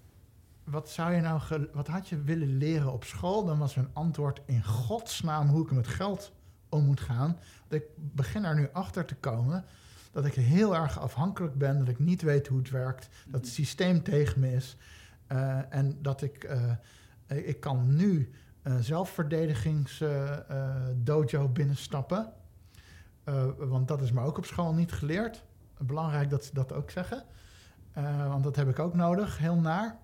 wat 0.64 0.90
zou 0.90 1.12
je 1.12 1.20
nou, 1.20 1.40
wat 1.72 1.86
had 1.86 2.08
je 2.08 2.22
willen 2.22 2.56
leren 2.56 2.92
op 2.92 3.04
school? 3.04 3.44
Dan 3.44 3.58
was 3.58 3.74
hun 3.74 3.88
antwoord 3.92 4.40
in 4.44 4.64
godsnaam 4.64 5.48
hoe 5.48 5.64
ik 5.64 5.70
met 5.70 5.86
geld 5.86 6.32
om 6.74 6.84
moet 6.84 7.00
gaan. 7.00 7.38
Ik 7.68 7.84
begin 7.96 8.44
er 8.44 8.54
nu 8.54 8.68
achter 8.72 9.04
te 9.04 9.14
komen 9.14 9.64
dat 10.14 10.24
ik 10.24 10.34
heel 10.34 10.76
erg 10.76 11.00
afhankelijk 11.00 11.58
ben, 11.58 11.78
dat 11.78 11.88
ik 11.88 11.98
niet 11.98 12.22
weet 12.22 12.46
hoe 12.46 12.58
het 12.58 12.70
werkt, 12.70 13.08
dat 13.26 13.40
het 13.40 13.50
systeem 13.50 14.02
tegen 14.02 14.40
me 14.40 14.52
is. 14.52 14.76
Uh, 15.32 15.74
en 15.74 15.98
dat 16.02 16.22
ik, 16.22 16.44
uh, 16.44 16.72
ik 17.46 17.60
kan 17.60 17.94
nu 17.94 18.30
een 18.62 18.82
zelfverdedigingsdojo 18.82 21.48
binnenstappen. 21.48 22.32
Uh, 23.24 23.44
want 23.58 23.88
dat 23.88 24.02
is 24.02 24.12
me 24.12 24.20
ook 24.20 24.38
op 24.38 24.44
school 24.44 24.74
niet 24.74 24.92
geleerd. 24.92 25.44
Belangrijk 25.78 26.30
dat 26.30 26.44
ze 26.44 26.54
dat 26.54 26.72
ook 26.72 26.90
zeggen. 26.90 27.24
want 28.28 28.44
dat 28.44 28.56
heb 28.56 28.68
ik 28.68 28.78
ook 28.78 28.94
nodig, 28.94 29.38
heel 29.38 29.56
naar. 29.56 29.98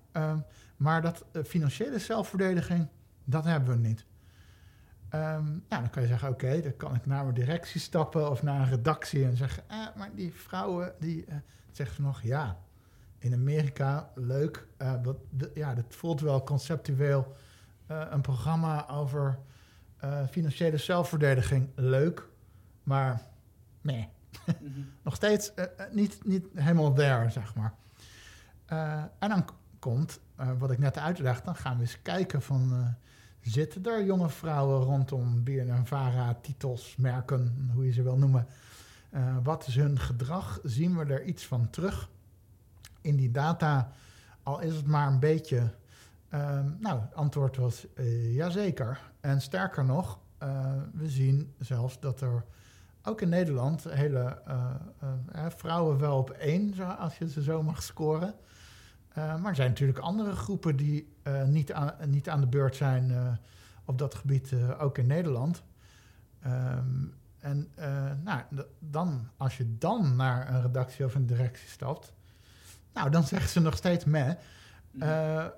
maar 0.76 1.02
dat 1.02 1.24
financiële 1.44 1.98
zelfverdediging, 1.98 2.88
dat 3.24 3.44
hebben 3.44 3.80
we 3.80 3.88
niet. 3.88 4.04
Um, 5.14 5.64
ja, 5.68 5.80
dan 5.80 5.90
kan 5.90 6.02
je 6.02 6.08
zeggen, 6.08 6.28
oké, 6.28 6.60
dan 6.60 6.76
kan 6.76 6.94
ik 6.94 7.06
naar 7.06 7.22
mijn 7.22 7.34
directie 7.34 7.80
stappen 7.80 8.30
of 8.30 8.42
naar 8.42 8.60
een 8.60 8.68
redactie 8.68 9.24
en 9.24 9.36
zeggen, 9.36 9.62
eh, 9.68 9.86
maar 9.96 10.10
die 10.14 10.34
vrouwen, 10.34 10.94
die 10.98 11.26
uh, 11.28 11.34
zeggen 11.70 11.96
ze 11.96 12.02
nog, 12.02 12.22
ja, 12.22 12.58
in 13.18 13.34
Amerika, 13.34 14.10
leuk, 14.14 14.66
uh, 14.78 14.94
dat, 15.02 15.16
ja, 15.54 15.74
dat 15.74 15.84
voelt 15.88 16.20
wel 16.20 16.42
conceptueel 16.42 17.36
een 17.86 18.20
programma 18.20 18.88
over 18.88 19.38
financiële 20.30 20.76
zelfverdediging, 20.76 21.68
leuk, 21.74 22.26
maar 22.82 23.22
nee, 23.80 24.08
mm 24.46 24.72
-hmm. 24.74 24.92
nog 25.02 25.14
steeds 25.14 25.52
niet, 25.92 26.24
niet 26.24 26.46
helemaal 26.54 26.92
there, 26.92 27.30
zeg 27.30 27.54
maar. 27.54 27.74
en 29.18 29.28
dan 29.28 29.44
komt, 29.78 30.20
wat 30.58 30.70
ik 30.70 30.78
net 30.78 30.98
uitleg, 30.98 31.42
dan 31.42 31.56
gaan 31.56 31.76
we 31.76 31.82
eens 31.82 32.02
kijken 32.02 32.42
van 32.42 32.94
Zitten 33.42 33.86
er 33.86 34.04
jonge 34.04 34.28
vrouwen 34.28 34.80
rondom 34.80 35.44
BNNVARA, 35.44 36.34
titels, 36.42 36.96
merken, 36.96 37.70
hoe 37.74 37.86
je 37.86 37.92
ze 37.92 38.02
wil 38.02 38.16
noemen? 38.16 38.46
Uh, 39.14 39.36
wat 39.42 39.66
is 39.66 39.74
hun 39.74 39.98
gedrag? 39.98 40.60
Zien 40.62 40.98
we 40.98 41.04
er 41.04 41.24
iets 41.24 41.46
van 41.46 41.70
terug 41.70 42.08
in 43.00 43.16
die 43.16 43.30
data? 43.30 43.92
Al 44.42 44.60
is 44.60 44.76
het 44.76 44.86
maar 44.86 45.06
een 45.06 45.18
beetje. 45.18 45.70
Uh, 46.34 46.60
nou, 46.78 47.00
het 47.00 47.14
antwoord 47.14 47.56
was 47.56 47.86
uh, 47.94 48.34
jazeker. 48.34 49.00
En 49.20 49.40
sterker 49.40 49.84
nog, 49.84 50.18
uh, 50.42 50.72
we 50.92 51.08
zien 51.08 51.54
zelfs 51.58 52.00
dat 52.00 52.20
er 52.20 52.44
ook 53.04 53.20
in 53.20 53.28
Nederland 53.28 53.84
hele 53.84 54.42
vrouwen 55.56 55.98
wel 55.98 56.18
op 56.18 56.30
één, 56.30 56.98
als 56.98 57.18
je 57.18 57.28
ze 57.28 57.42
zo 57.42 57.62
mag 57.62 57.82
scoren. 57.82 58.34
Uh, 59.18 59.36
maar 59.36 59.50
er 59.50 59.54
zijn 59.54 59.68
natuurlijk 59.68 59.98
andere 59.98 60.32
groepen 60.32 60.76
die 60.76 61.12
uh, 61.24 61.42
niet, 61.44 61.72
aan, 61.72 61.94
niet 62.06 62.28
aan 62.28 62.40
de 62.40 62.46
beurt 62.46 62.76
zijn 62.76 63.10
uh, 63.10 63.32
op 63.84 63.98
dat 63.98 64.14
gebied, 64.14 64.54
ook 64.78 64.98
in 64.98 65.06
Nederland. 65.06 65.62
Um, 66.46 67.14
en 67.38 67.68
nou, 68.24 68.42
dan, 68.78 69.28
als 69.36 69.56
je 69.56 69.76
dan 69.78 70.16
naar 70.16 70.54
een 70.54 70.62
redactie 70.62 71.04
of 71.04 71.14
een 71.14 71.26
directie 71.26 71.68
stapt, 71.68 72.12
nou, 72.92 73.10
dan 73.10 73.24
zeggen 73.32 73.50
ze 73.50 73.60
nog 73.60 73.76
steeds 73.76 74.04
me. 74.04 74.36
Mhm. 74.90 75.48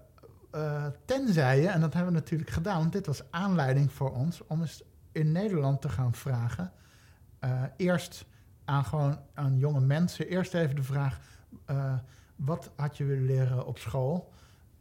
tenzij 1.04 1.60
je, 1.60 1.68
en 1.68 1.80
dat 1.80 1.94
hebben 1.94 2.12
we 2.12 2.18
natuurlijk 2.18 2.50
gedaan, 2.50 2.78
want 2.78 2.92
dit 2.92 3.06
was 3.06 3.22
aanleiding 3.30 3.92
voor 3.92 4.12
ons 4.12 4.46
om 4.46 4.60
eens 4.60 4.82
in 5.12 5.32
Nederland 5.32 5.80
te 5.80 5.88
gaan 5.88 6.14
vragen. 6.14 6.72
eerst 7.76 8.24
aan 8.64 8.84
gewoon 8.84 9.18
aan 9.34 9.58
jonge 9.58 9.80
mensen, 9.80 10.28
eerst 10.28 10.54
even 10.54 10.76
de 10.76 10.82
vraag 10.82 11.18
wat 12.44 12.70
had 12.76 12.96
je 12.96 13.04
willen 13.04 13.26
leren 13.26 13.66
op 13.66 13.78
school? 13.78 14.32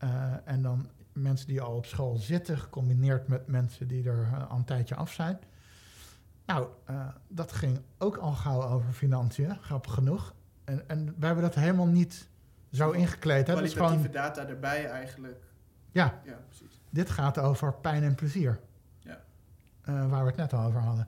Uh, 0.04 0.34
en 0.46 0.62
dan 0.62 0.90
mensen 1.14 1.48
die 1.48 1.62
al 1.62 1.76
op 1.76 1.86
school 1.86 2.16
zitten, 2.16 2.58
gecombineerd 2.58 3.28
met 3.28 3.48
mensen 3.48 3.88
die 3.88 4.10
er 4.10 4.30
uh, 4.32 4.50
al 4.50 4.58
een 4.58 4.64
tijdje 4.64 4.96
af 4.96 5.12
zijn. 5.12 5.40
Nou, 6.46 6.68
uh, 6.90 7.08
dat 7.28 7.52
ging 7.52 7.82
ook 7.98 8.18
al 8.18 8.32
gauw 8.32 8.62
over 8.62 8.94
financiën, 8.94 9.58
grappig 9.62 9.94
genoeg. 9.94 10.34
En, 10.64 10.90
en 10.90 11.16
we 11.20 11.26
hebben 11.26 11.44
dat 11.44 11.56
helemaal 11.56 11.88
niet 11.88 12.30
zo 12.72 12.92
ingekleed. 12.92 13.48
Hè? 13.48 13.54
Kwalitatieve 13.54 13.80
dat 13.80 13.96
is 13.96 14.12
gewoon, 14.12 14.12
data 14.12 14.48
erbij 14.48 14.86
eigenlijk. 14.86 15.44
Ja, 15.92 16.22
ja 16.26 16.40
precies. 16.48 16.82
dit 16.90 17.10
gaat 17.10 17.38
over 17.38 17.74
pijn 17.74 18.04
en 18.04 18.16
plezier. 18.16 18.60
Ja. 19.00 19.22
waar 19.84 20.22
we 20.22 20.28
het 20.28 20.36
net 20.36 20.54
al 20.54 20.66
over 20.66 20.82
hadden. 20.82 21.08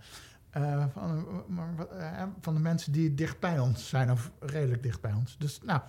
van, 0.92 1.26
maar, 1.48 1.88
van 2.42 2.54
de 2.54 2.60
mensen 2.60 2.92
die 2.92 3.14
dicht 3.14 3.40
bij 3.40 3.60
ons 3.60 3.90
zijn, 3.90 4.12
of 4.12 4.32
redelijk 4.40 4.84
dicht 4.84 5.02
bij 5.02 5.14
ons. 5.14 5.38
Dus 5.38 5.62
nou, 5.62 5.82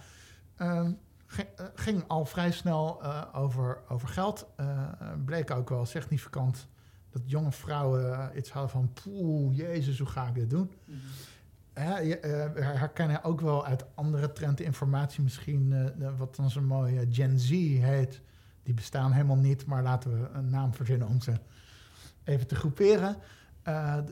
ging 1.74 2.04
al 2.06 2.24
vrij 2.24 2.50
snel 2.50 3.00
uh, 3.02 3.22
over, 3.32 3.78
over 3.88 4.08
geld. 4.08 4.46
Uh, 4.60 4.88
bleek 5.24 5.50
ook 5.50 5.68
wel 5.68 5.86
significant 5.86 6.68
dat 7.10 7.22
jonge 7.24 7.52
vrouwen 7.52 8.30
iets 8.38 8.50
hadden 8.50 8.70
van... 8.70 8.92
poeh, 9.02 9.56
jezus, 9.56 9.98
hoe 9.98 10.08
ga 10.08 10.26
ik 10.26 10.34
dit 10.34 10.50
doen? 10.50 10.72
Mm 10.84 10.94
-hmm. 11.74 12.04
je, 12.04 12.18
herkennen 12.60 13.24
ook 13.24 13.40
wel 13.40 13.66
uit 13.66 13.84
andere 13.94 14.32
trendinformatie 14.32 15.22
misschien... 15.22 15.92
wat 16.16 16.36
dan 16.36 16.50
zo'n 16.50 16.66
mooie 16.66 17.06
Gen 17.10 17.38
Z 17.38 17.50
heet. 17.50 18.20
Die 18.62 18.74
bestaan 18.74 19.12
helemaal 19.12 19.36
niet, 19.36 19.66
maar 19.66 19.82
laten 19.82 20.20
we 20.20 20.28
een 20.28 20.50
naam 20.50 20.74
verzinnen 20.74 21.08
om 21.08 21.20
ze 21.20 21.32
even 22.24 22.46
te 22.46 22.54
groeperen. 22.54 23.16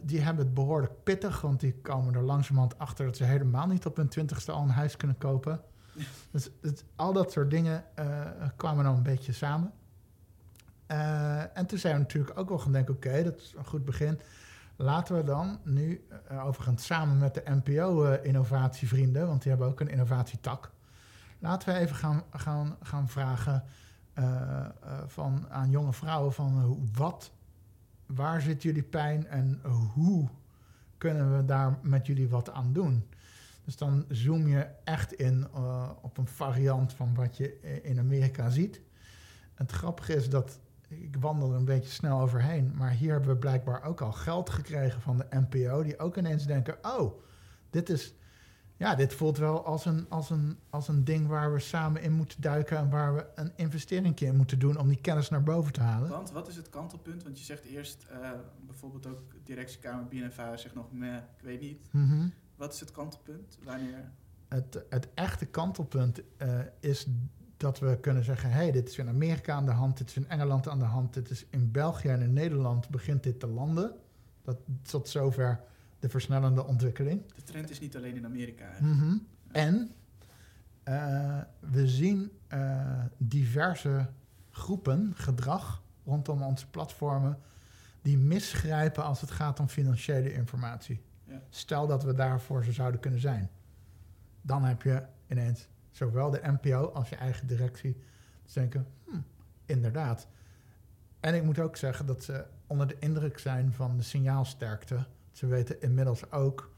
die 0.04 0.20
hebben 0.20 0.44
het 0.44 0.54
behoorlijk 0.54 1.02
pittig, 1.02 1.40
want 1.40 1.60
die 1.60 1.74
komen 1.74 2.14
er 2.14 2.22
langzamerhand 2.22 2.78
achter... 2.78 3.06
dat 3.06 3.16
ze 3.16 3.24
helemaal 3.24 3.66
niet 3.66 3.86
op 3.86 3.96
hun 3.96 4.08
twintigste 4.08 4.52
al 4.52 4.62
een 4.62 4.68
huis 4.68 4.96
kunnen 4.96 5.18
kopen... 5.18 5.60
Dus 6.30 6.50
het, 6.60 6.84
al 6.96 7.12
dat 7.12 7.32
soort 7.32 7.50
dingen 7.50 7.84
uh, 7.98 8.26
kwamen 8.56 8.84
dan 8.84 8.96
een 8.96 9.02
beetje 9.02 9.32
samen. 9.32 9.72
Uh, 10.88 11.56
en 11.56 11.66
toen 11.66 11.78
zijn 11.78 11.94
we 11.94 12.00
natuurlijk 12.00 12.38
ook 12.38 12.48
wel 12.48 12.58
gaan 12.58 12.72
denken: 12.72 12.94
oké, 12.94 13.22
dat 13.22 13.36
is 13.36 13.54
een 13.56 13.64
goed 13.64 13.84
begin. 13.84 14.20
Laten 14.76 15.16
we 15.16 15.24
dan 15.24 15.58
nu, 15.64 16.06
uh, 16.30 16.46
overigens 16.46 16.86
samen 16.86 17.18
met 17.18 17.34
de 17.34 17.42
NPO-innovatievrienden, 17.44 19.26
want 19.26 19.42
die 19.42 19.50
hebben 19.50 19.68
ook 19.68 19.80
een 19.80 19.88
innovatietak. 19.88 20.70
Laten 21.38 21.74
we 21.74 21.80
even 21.80 21.96
gaan, 21.96 22.22
gaan, 22.30 22.76
gaan 22.82 23.08
vragen 23.08 23.64
van, 25.06 25.46
aan 25.50 25.70
jonge 25.70 25.92
vrouwen: 25.92 26.32
van 26.32 26.78
wat, 26.96 27.32
waar 28.06 28.40
zit 28.40 28.62
jullie 28.62 28.82
pijn 28.82 29.26
en 29.26 29.60
hoe 29.94 30.28
kunnen 30.98 31.36
we 31.36 31.44
daar 31.44 31.78
met 31.82 32.06
jullie 32.06 32.28
wat 32.28 32.50
aan 32.50 32.72
doen? 32.72 33.08
Dus 33.64 33.76
dan 33.76 34.04
zoom 34.08 34.48
je 34.48 34.66
echt 34.84 35.12
in 35.12 35.46
uh, 35.54 35.90
op 36.02 36.18
een 36.18 36.26
variant 36.26 36.92
van 36.92 37.14
wat 37.14 37.36
je 37.36 37.80
in 37.82 37.98
Amerika 37.98 38.50
ziet. 38.50 38.76
En 39.54 39.64
het 39.64 39.72
grappige 39.72 40.14
is 40.14 40.30
dat 40.30 40.60
ik 40.88 41.16
wandel 41.16 41.50
er 41.50 41.56
een 41.56 41.64
beetje 41.64 41.90
snel 41.90 42.20
overheen, 42.20 42.72
maar 42.74 42.90
hier 42.90 43.12
hebben 43.12 43.30
we 43.30 43.36
blijkbaar 43.36 43.84
ook 43.84 44.00
al 44.00 44.12
geld 44.12 44.50
gekregen 44.50 45.00
van 45.00 45.16
de 45.16 45.26
NPO, 45.30 45.82
die 45.82 45.98
ook 45.98 46.16
ineens 46.16 46.46
denken: 46.46 46.76
oh, 46.82 47.22
dit 47.70 47.88
is. 47.88 48.14
Ja, 48.76 48.94
dit 48.94 49.14
voelt 49.14 49.38
wel 49.38 49.64
als 49.64 49.84
een, 49.84 50.06
als, 50.08 50.30
een, 50.30 50.58
als 50.70 50.88
een 50.88 51.04
ding 51.04 51.26
waar 51.26 51.52
we 51.52 51.58
samen 51.58 52.02
in 52.02 52.12
moeten 52.12 52.40
duiken 52.40 52.76
en 52.76 52.90
waar 52.90 53.14
we 53.14 53.26
een 53.34 53.52
investering 53.56 54.20
in 54.20 54.36
moeten 54.36 54.58
doen 54.58 54.78
om 54.78 54.88
die 54.88 55.00
kennis 55.00 55.28
naar 55.28 55.42
boven 55.42 55.72
te 55.72 55.80
halen. 55.80 56.08
Want 56.08 56.30
wat 56.30 56.48
is 56.48 56.56
het 56.56 56.70
kantelpunt? 56.70 57.22
Want 57.22 57.38
je 57.38 57.44
zegt 57.44 57.64
eerst 57.64 58.06
uh, 58.12 58.30
bijvoorbeeld 58.66 59.06
ook 59.06 59.20
directiekamer 59.44 60.06
BNFA 60.06 60.56
zegt 60.56 60.74
nog, 60.74 60.92
meh, 60.92 61.16
ik 61.16 61.42
weet 61.42 61.60
niet. 61.60 61.88
Mm 61.90 62.08
-hmm. 62.08 62.32
Wat 62.62 62.72
is 62.72 62.80
het 62.80 62.90
kantelpunt? 62.90 63.58
Wanneer? 63.64 64.10
Het, 64.48 64.84
het 64.88 65.08
echte 65.14 65.46
kantelpunt 65.46 66.20
uh, 66.38 66.60
is 66.80 67.06
dat 67.56 67.78
we 67.78 67.98
kunnen 68.00 68.24
zeggen: 68.24 68.50
hé, 68.50 68.56
hey, 68.56 68.72
dit 68.72 68.88
is 68.88 68.98
in 68.98 69.08
Amerika 69.08 69.54
aan 69.54 69.64
de 69.64 69.70
hand, 69.70 69.98
dit 69.98 70.08
is 70.08 70.16
in 70.16 70.28
Engeland 70.28 70.68
aan 70.68 70.78
de 70.78 70.84
hand, 70.84 71.14
dit 71.14 71.30
is 71.30 71.46
in 71.50 71.70
België 71.70 72.08
en 72.08 72.20
in 72.20 72.32
Nederland 72.32 72.88
begint 72.88 73.22
dit 73.22 73.40
te 73.40 73.46
landen. 73.46 73.94
Dat 74.42 74.56
tot 74.82 75.08
zover 75.08 75.60
de 75.98 76.08
versnellende 76.08 76.64
ontwikkeling. 76.64 77.22
De 77.34 77.42
trend 77.42 77.70
is 77.70 77.80
niet 77.80 77.96
alleen 77.96 78.16
in 78.16 78.24
Amerika. 78.24 78.70
Mm 78.80 78.98
-hmm. 78.98 79.26
ja. 79.42 79.52
En 79.52 79.90
uh, 80.88 81.40
we 81.72 81.88
zien 81.88 82.32
uh, 82.52 83.04
diverse 83.16 84.08
groepen, 84.50 85.12
gedrag 85.14 85.82
rondom 86.04 86.42
onze 86.42 86.70
platformen, 86.70 87.38
die 88.02 88.18
misgrijpen 88.18 89.04
als 89.04 89.20
het 89.20 89.30
gaat 89.30 89.60
om 89.60 89.68
financiële 89.68 90.32
informatie. 90.32 91.00
Stel 91.48 91.86
dat 91.86 92.04
we 92.04 92.14
daarvoor 92.14 92.64
zo 92.64 92.72
zouden 92.72 93.00
kunnen 93.00 93.20
zijn. 93.20 93.50
Dan 94.42 94.64
heb 94.64 94.82
je 94.82 95.02
ineens 95.28 95.68
zowel 95.90 96.30
de 96.30 96.40
NPO 96.42 96.90
als 96.92 97.08
je 97.08 97.16
eigen 97.16 97.46
directie 97.46 97.96
denken, 98.52 98.86
hm, 99.04 99.16
inderdaad. 99.66 100.28
En 101.20 101.34
ik 101.34 101.42
moet 101.42 101.58
ook 101.58 101.76
zeggen 101.76 102.06
dat 102.06 102.24
ze 102.24 102.44
onder 102.66 102.88
de 102.88 102.96
indruk 102.98 103.38
zijn 103.38 103.72
van 103.72 103.96
de 103.96 104.02
signaalsterkte. 104.02 105.06
Ze 105.32 105.46
weten 105.46 105.80
inmiddels 105.80 106.30
ook. 106.30 106.70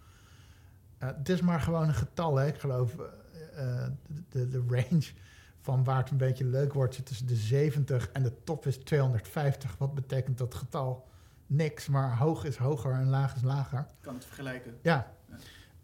Uh, 1.03 1.09
het 1.17 1.29
is 1.29 1.41
maar 1.41 1.61
gewoon 1.61 1.89
een 1.89 1.95
getal, 1.95 2.37
hè? 2.37 2.47
ik 2.47 2.59
geloof 2.59 2.95
uh, 2.95 3.87
de, 4.29 4.49
de 4.49 4.65
range 4.69 5.13
van 5.61 5.85
waar 5.85 5.99
het 5.99 6.11
een 6.11 6.17
beetje 6.17 6.45
leuk 6.45 6.73
wordt, 6.73 6.95
zit 6.95 7.07
tussen 7.07 7.27
de 7.27 7.37
70 7.37 8.11
en 8.11 8.23
de 8.23 8.43
top 8.45 8.67
is 8.67 8.77
250. 8.77 9.77
Wat 9.79 9.95
betekent 9.95 10.39
dat 10.39 10.55
getal? 10.55 11.09
Niks, 11.47 11.89
maar 11.89 12.17
hoog 12.17 12.45
is 12.45 12.57
hoger 12.57 12.93
en 12.93 13.09
laag 13.09 13.35
is 13.35 13.43
lager. 13.43 13.79
Ik 13.79 13.87
kan 14.01 14.15
het 14.15 14.25
vergelijken. 14.25 14.79
Ja. 14.83 15.15
Ja. 15.29 15.37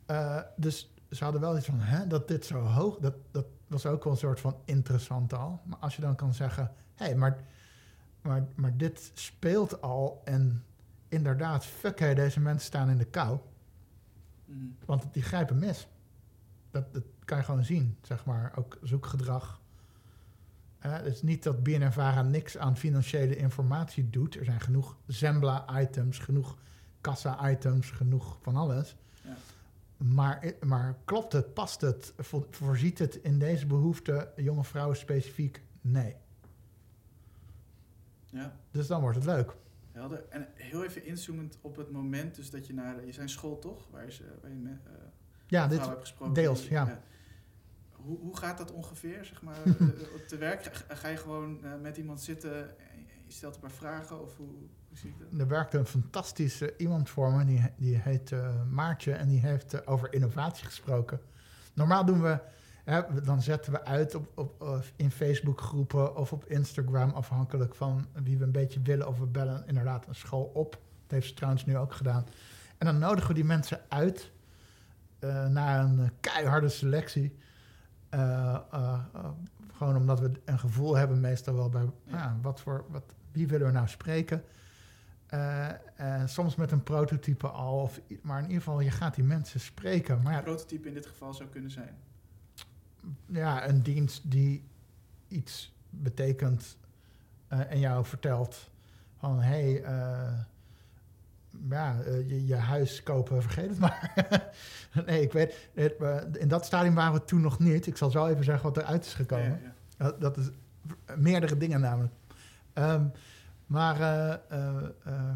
Eh, 0.07 0.43
dus 0.57 0.95
ze 1.11 1.25
hadden 1.25 1.41
wel 1.41 1.57
iets 1.57 1.67
van, 1.67 1.81
hè, 1.81 2.07
dat 2.07 2.29
dit 2.29 2.45
zo 2.45 2.61
hoog, 2.61 2.99
dat, 2.99 3.15
dat 3.31 3.47
was 3.67 3.87
ook 3.87 4.05
wel 4.05 4.13
een 4.13 4.19
soort 4.19 4.41
van 4.41 4.57
interessant 4.65 5.33
al. 5.33 5.61
Maar 5.65 5.79
als 5.79 5.97
je 5.97 6.03
dan 6.03 6.17
kan 6.17 6.35
zeggen, 6.35 6.73
hé, 6.95 7.05
hey, 7.05 7.15
maar, 7.15 7.39
maar, 8.21 8.47
maar 8.55 8.77
dit 8.77 9.11
speelt 9.15 9.83
al 9.83 10.21
en 10.25 10.65
inderdaad, 11.09 11.65
fuck 11.65 11.99
hé, 11.99 12.15
deze 12.15 12.41
mensen 12.41 12.67
staan 12.67 12.91
in 12.91 12.99
de 12.99 13.05
kou. 13.05 13.39
Mhm. 14.45 14.59
Want 14.85 15.07
die 15.13 15.23
grijpen 15.23 15.59
mis. 15.59 15.89
Dat, 16.71 16.93
dat 16.93 17.05
kan 17.25 17.39
je 17.39 17.45
gewoon 17.45 17.65
zien, 17.65 17.97
zeg 18.03 18.25
maar. 18.25 18.53
Ook 18.57 18.79
zoekgedrag. 18.83 19.60
Eh, 20.81 20.93
het 20.93 21.07
is 21.07 21.23
niet 21.23 21.43
dat 21.43 21.63
BNNVARA 21.63 22.23
niks 22.23 22.59
aan 22.59 22.77
financiële 22.77 23.37
informatie 23.37 24.11
doet. 24.11 24.35
Er 24.37 24.45
zijn 24.45 24.61
genoeg 24.61 24.97
Zembla-items, 25.07 26.19
genoeg 26.19 26.57
kassa-items, 27.01 27.91
genoeg 27.91 28.39
van 28.43 28.57
alles. 28.57 28.97
Ja. 29.23 29.37
Maar, 29.97 30.53
maar 30.61 30.97
klopt 31.05 31.33
het, 31.33 31.55
past 31.55 31.81
het, 31.81 32.13
vo- 32.19 32.47
voorziet 32.51 32.99
het 32.99 33.15
in 33.15 33.39
deze 33.39 33.67
behoefte 33.67 34.33
jonge 34.37 34.65
vrouwen 34.65 34.97
specifiek? 34.97 35.63
Nee. 35.81 36.15
Ja, 38.27 38.57
Dus 38.71 38.87
dan 38.87 39.01
wordt 39.01 39.17
het 39.17 39.25
leuk. 39.27 39.53
helder. 39.93 40.25
En 40.29 40.47
heel 40.55 40.85
even 40.85 41.05
inzoomend 41.05 41.59
op 41.61 41.77
het 41.77 41.91
moment 41.91 42.35
dus 42.35 42.51
dat 42.51 42.67
je 42.67 42.75
naar... 42.75 43.07
Je 43.07 43.13
zijn 43.13 43.29
school 43.29 43.59
toch? 43.59 43.87
Waar 43.91 44.07
je, 44.07 44.25
waar 44.43 44.51
je 44.51 44.57
met, 44.57 44.79
eh, 44.87 44.93
Ja, 45.47 45.63
dit, 45.63 45.73
vrouwen 45.79 45.89
hebt 45.99 46.09
gesproken. 46.09 46.35
deels, 46.35 46.69
ja. 46.69 47.03
Hoe, 48.05 48.19
hoe 48.19 48.37
gaat 48.37 48.59
dat 48.59 48.73
ongeveer, 48.73 49.25
zeg 49.25 49.43
maar, 49.43 49.63
eh, 49.65 50.15
op 50.15 50.25
te 50.29 50.37
werk? 50.37 50.65
Ga, 50.65 50.95
ga 50.95 51.09
je 51.09 51.17
gewoon 51.17 51.65
eh, 51.65 51.71
met 51.83 51.97
iemand 51.97 52.21
zitten 52.21 52.69
en 52.69 53.07
je 53.27 53.33
stelt 53.33 53.55
een 53.55 53.61
paar 53.61 53.71
vragen? 53.71 54.23
Of 54.23 54.37
hoe, 54.37 54.49
hoe 54.91 54.99
zie 54.99 55.11
ik 55.11 55.19
dat? 55.19 55.41
Er 55.41 55.49
werkte 55.49 55.79
een 55.79 55.87
fantastische 55.87 56.75
iemand 56.77 57.11
voor 57.11 57.33
me, 57.33 57.45
die, 57.45 57.63
die 57.77 57.97
heet 57.97 58.33
eh, 58.33 58.63
Maartje 58.69 59.13
en 59.13 59.29
die 59.29 59.41
heeft 59.41 59.75
eh, 59.75 59.81
over 59.85 60.13
innovatie 60.13 60.65
gesproken. 60.65 61.21
Normaal 61.75 62.05
doen 62.05 62.23
we, 62.23 62.39
hè, 62.85 63.23
dan 63.23 63.43
zetten 63.43 63.73
we 63.73 63.85
uit 63.85 64.15
op, 64.15 64.39
op, 64.39 64.85
in 64.97 65.11
Facebookgroepen 65.11 66.17
of 66.17 66.33
op 66.33 66.45
Instagram, 66.45 67.11
afhankelijk 67.11 67.75
van 67.75 68.07
wie 68.23 68.39
we 68.39 68.45
een 68.45 68.53
beetje 68.53 68.83
willen. 68.83 69.09
Of 69.09 69.19
we 69.19 69.27
bellen 69.27 69.67
inderdaad 69.67 70.07
een 70.07 70.15
school 70.15 70.51
op. 70.55 70.71
Dat 70.71 70.81
heeft 71.11 71.27
ze 71.27 71.35
trouwens 71.35 71.67
nu 71.67 71.77
ook 71.77 71.93
gedaan. 71.93 72.27
En 72.79 72.87
dan 72.87 72.99
nodigen 72.99 73.29
we 73.29 73.35
die 73.35 73.45
mensen 73.45 73.81
uit 73.89 74.31
eh 75.19 75.47
naar 75.47 75.85
een 75.85 76.01
eh, 76.01 76.09
keiharde 76.21 76.69
selectie. 76.69 77.39
Eh, 78.11 78.55
eh, 78.73 79.01
eh, 79.15 79.29
gewoon 79.73 79.97
omdat 79.97 80.21
we 80.21 80.31
een 80.45 80.59
gevoel 80.59 80.97
hebben, 80.97 81.21
meestal 81.21 81.55
wel 81.55 81.69
bij 81.69 81.91
Ja. 82.05 82.37
wat 82.43 82.61
voor, 82.61 82.85
wat, 82.89 83.03
wie 83.33 83.49
willen 83.49 83.67
we 83.67 83.73
nou 83.73 83.89
spreken. 83.89 84.45
En 85.97 86.29
soms 86.29 86.57
met 86.57 86.71
een 86.71 86.83
prototype 86.83 87.49
al, 87.49 87.81
of, 87.81 88.01
maar 88.23 88.39
in 88.39 88.47
ieder 88.49 88.63
geval, 88.63 88.81
je 88.81 88.91
gaat 88.91 89.15
die 89.15 89.25
mensen 89.25 89.61
spreken. 89.61 90.23
Maar 90.23 90.37
Een 90.37 90.43
prototype 90.43 90.89
in 90.89 90.95
dit 90.95 91.07
geval 91.07 91.35
zou 91.35 91.49
kunnen 91.49 91.71
zijn. 91.71 91.97
ja, 93.27 93.69
een 93.69 93.83
dienst 93.83 94.31
die 94.31 94.65
iets 95.29 95.75
betekent 95.91 96.77
en 97.49 97.79
jou 97.79 98.05
vertelt 98.05 98.71
van 99.17 99.41
hé, 99.41 99.73
hey, 99.81 100.47
ja, 101.69 102.01
eh, 102.01 102.29
je, 102.29 102.47
je 102.47 102.55
huis 102.55 103.03
kopen, 103.03 103.43
vergeet 103.43 103.69
het 103.69 103.79
maar. 103.79 104.15
nee, 105.07 105.23
ik 105.23 105.33
weet, 105.33 105.71
het, 105.75 105.97
eh, 105.97 106.17
in 106.33 106.49
dat 106.49 106.65
stadium 106.65 106.95
waren 106.95 107.13
we 107.13 107.25
toen 107.25 107.41
nog 107.41 107.59
niet. 107.59 107.87
Ik 107.87 107.97
zal 107.97 108.11
zo 108.11 108.27
even 108.27 108.45
zeggen 108.45 108.65
wat 108.65 108.77
eruit 108.77 109.05
is 109.05 109.15
gekomen. 109.15 109.45
Ja, 109.45 109.59
ja, 109.63 109.73
ja. 109.99 110.05
Dat, 110.05 110.21
dat 110.21 110.37
is 110.37 110.51
meerdere 111.17 111.57
dingen 111.57 111.81
namelijk. 111.81 112.13
Ehm, 112.73 113.07
maar, 113.67 113.95
eh, 113.95 114.89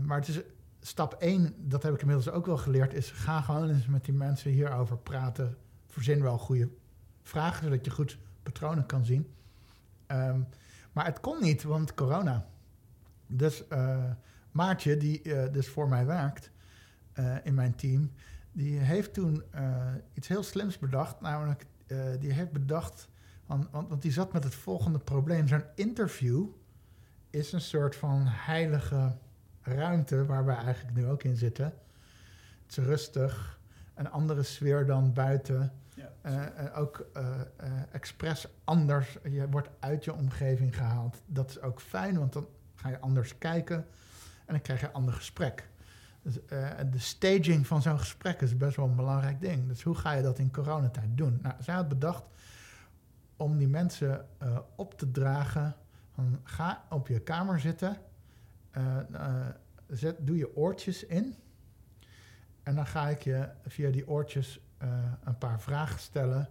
maar 0.03 0.19
het 0.19 0.29
is 0.29 0.41
stap 0.81 1.13
één, 1.13 1.55
dat 1.59 1.83
heb 1.83 1.95
ik 1.95 2.01
inmiddels 2.01 2.31
ook 2.31 2.47
wel 2.47 2.57
geleerd, 2.57 2.95
is 2.95 3.11
ga 3.11 3.41
gewoon 3.41 3.71
eens 3.71 3.87
met 3.87 4.05
die 4.05 4.15
mensen 4.15 4.51
hierover 4.51 4.97
praten. 4.97 5.57
Verzin 5.87 6.23
wel 6.23 6.39
goede 6.39 6.69
vragen, 7.23 7.65
zodat 7.65 7.85
je 7.85 7.91
goed 7.91 8.19
patronen 8.43 8.87
kan 8.87 9.05
zien. 9.05 9.35
Ehm, 10.07 10.41
maar 10.93 11.05
het 11.05 11.21
kon 11.21 11.43
niet, 11.43 11.63
want 11.63 11.95
corona. 11.95 12.47
Dus 13.27 13.65
Maartje, 14.55 14.97
die 14.97 15.23
eh, 15.23 15.53
dus 15.53 15.69
voor 15.69 15.89
mij 15.89 16.07
werkt 16.07 16.51
eh, 17.13 17.37
in 17.43 17.55
mijn 17.55 17.75
team, 17.75 18.13
die 18.53 18.79
heeft 18.79 19.15
toen 19.15 19.43
eh, 19.51 19.87
iets 20.13 20.29
heel 20.29 20.43
slims 20.43 20.79
bedacht. 20.79 21.21
Namelijk, 21.21 21.67
die 22.19 22.33
heeft 22.33 22.53
bedacht 22.53 23.09
want, 23.47 23.71
want, 23.71 23.89
want 23.89 24.03
die 24.03 24.13
zat 24.13 24.33
met 24.33 24.45
het 24.45 24.55
volgende 24.55 24.99
probleem. 24.99 25.49
Zo'n 25.49 25.65
interview 25.75 26.47
is 27.31 27.53
een 27.53 27.61
soort 27.61 27.97
van 27.97 28.23
heilige 28.27 29.17
ruimte 29.63 30.27
waar 30.27 30.45
wij 30.45 30.57
eigenlijk 30.57 30.97
nu 30.97 31.07
ook 31.07 31.23
in 31.23 31.37
zitten. 31.37 31.65
Het 32.63 32.77
is 32.79 32.85
rustig, 32.85 33.61
een 33.95 34.11
andere 34.11 34.43
sfeer 34.43 34.87
dan 34.87 35.13
buiten. 35.13 35.73
Ja, 35.95 36.13
en 36.23 36.73
ook 36.73 37.07
eh, 37.13 37.41
expres 37.93 38.49
anders. 38.65 39.19
Je 39.23 39.49
wordt 39.49 39.69
uit 39.79 40.05
je 40.05 40.15
omgeving 40.15 40.77
gehaald. 40.77 41.23
Dat 41.27 41.51
is 41.51 41.61
ook 41.61 41.81
fijn, 41.81 42.19
want 42.19 42.33
dan 42.33 42.47
ga 42.75 42.89
je 42.89 43.01
anders 43.01 43.39
kijken 43.39 43.87
en 44.45 44.55
dan 44.55 44.61
krijg 44.61 44.81
je 44.81 44.87
een 44.87 44.93
ander 44.93 45.15
gesprek. 45.15 45.69
Dus, 46.23 46.45
eh, 46.45 46.71
de 46.91 46.99
staging 46.99 47.67
van 47.67 47.83
zo'n 47.83 47.99
gesprek 47.99 48.41
is 48.41 48.57
best 48.57 48.77
wel 48.77 48.87
een 48.87 48.97
belangrijk 48.97 49.41
ding. 49.41 49.69
Dus 49.69 49.83
hoe 49.83 49.95
ga 49.95 50.13
je 50.13 50.23
dat 50.23 50.39
in 50.39 50.51
coronatijd 50.51 51.09
doen? 51.17 51.39
Nou, 51.43 51.55
zij 51.59 51.75
had 51.75 51.89
bedacht 51.89 52.25
om 53.37 53.59
die 53.59 53.69
mensen 53.69 54.27
eh, 54.39 54.59
op 54.75 54.99
te 54.99 55.11
dragen. 55.11 55.77
Van, 56.15 56.41
ga 56.43 56.85
op 56.91 57.09
je 57.09 57.21
kamer 57.21 57.61
zitten. 57.61 57.97
eh, 58.71 58.99
zet, 59.89 60.17
doe 60.27 60.37
je 60.37 60.57
oortjes 60.57 61.05
in. 61.05 61.35
En 62.63 62.75
dan 62.75 62.87
ga 62.87 63.09
ik 63.09 63.23
je 63.23 63.49
via 63.67 63.91
die 63.91 64.09
oortjes 64.09 64.61
een 65.25 65.39
paar 65.39 65.61
vragen 65.61 66.01
stellen. 66.01 66.49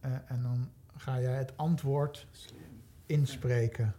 En 0.00 0.42
dan 0.42 0.70
ga 0.96 1.20
jij 1.20 1.36
het 1.36 1.56
antwoord 1.56 2.26
inspreken. 3.06 3.94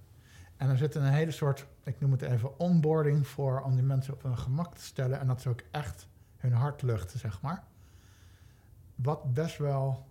En 0.58 0.70
er 0.70 0.78
zit 0.78 0.96
een 0.96 1.04
hele 1.04 1.32
soort, 1.32 1.66
ik 1.90 2.00
noem 2.00 2.12
het 2.12 2.22
even 2.22 2.60
onboarding 2.60 3.28
voor 3.28 3.62
om 3.62 3.74
die 3.74 3.84
mensen 3.84 4.14
op 4.14 4.24
hun 4.24 4.38
gemak 4.38 4.76
te 4.76 4.84
stellen. 4.84 5.20
En 5.20 5.28
dat 5.28 5.42
ze 5.42 5.50
ook 5.50 5.64
echt 5.72 6.08
hun 6.38 6.54
hart 6.54 6.82
luchten, 6.82 7.20
zeg 7.20 7.42
maar. 7.42 7.64
Wat 8.96 9.34
best 9.34 9.58
wel 9.58 10.08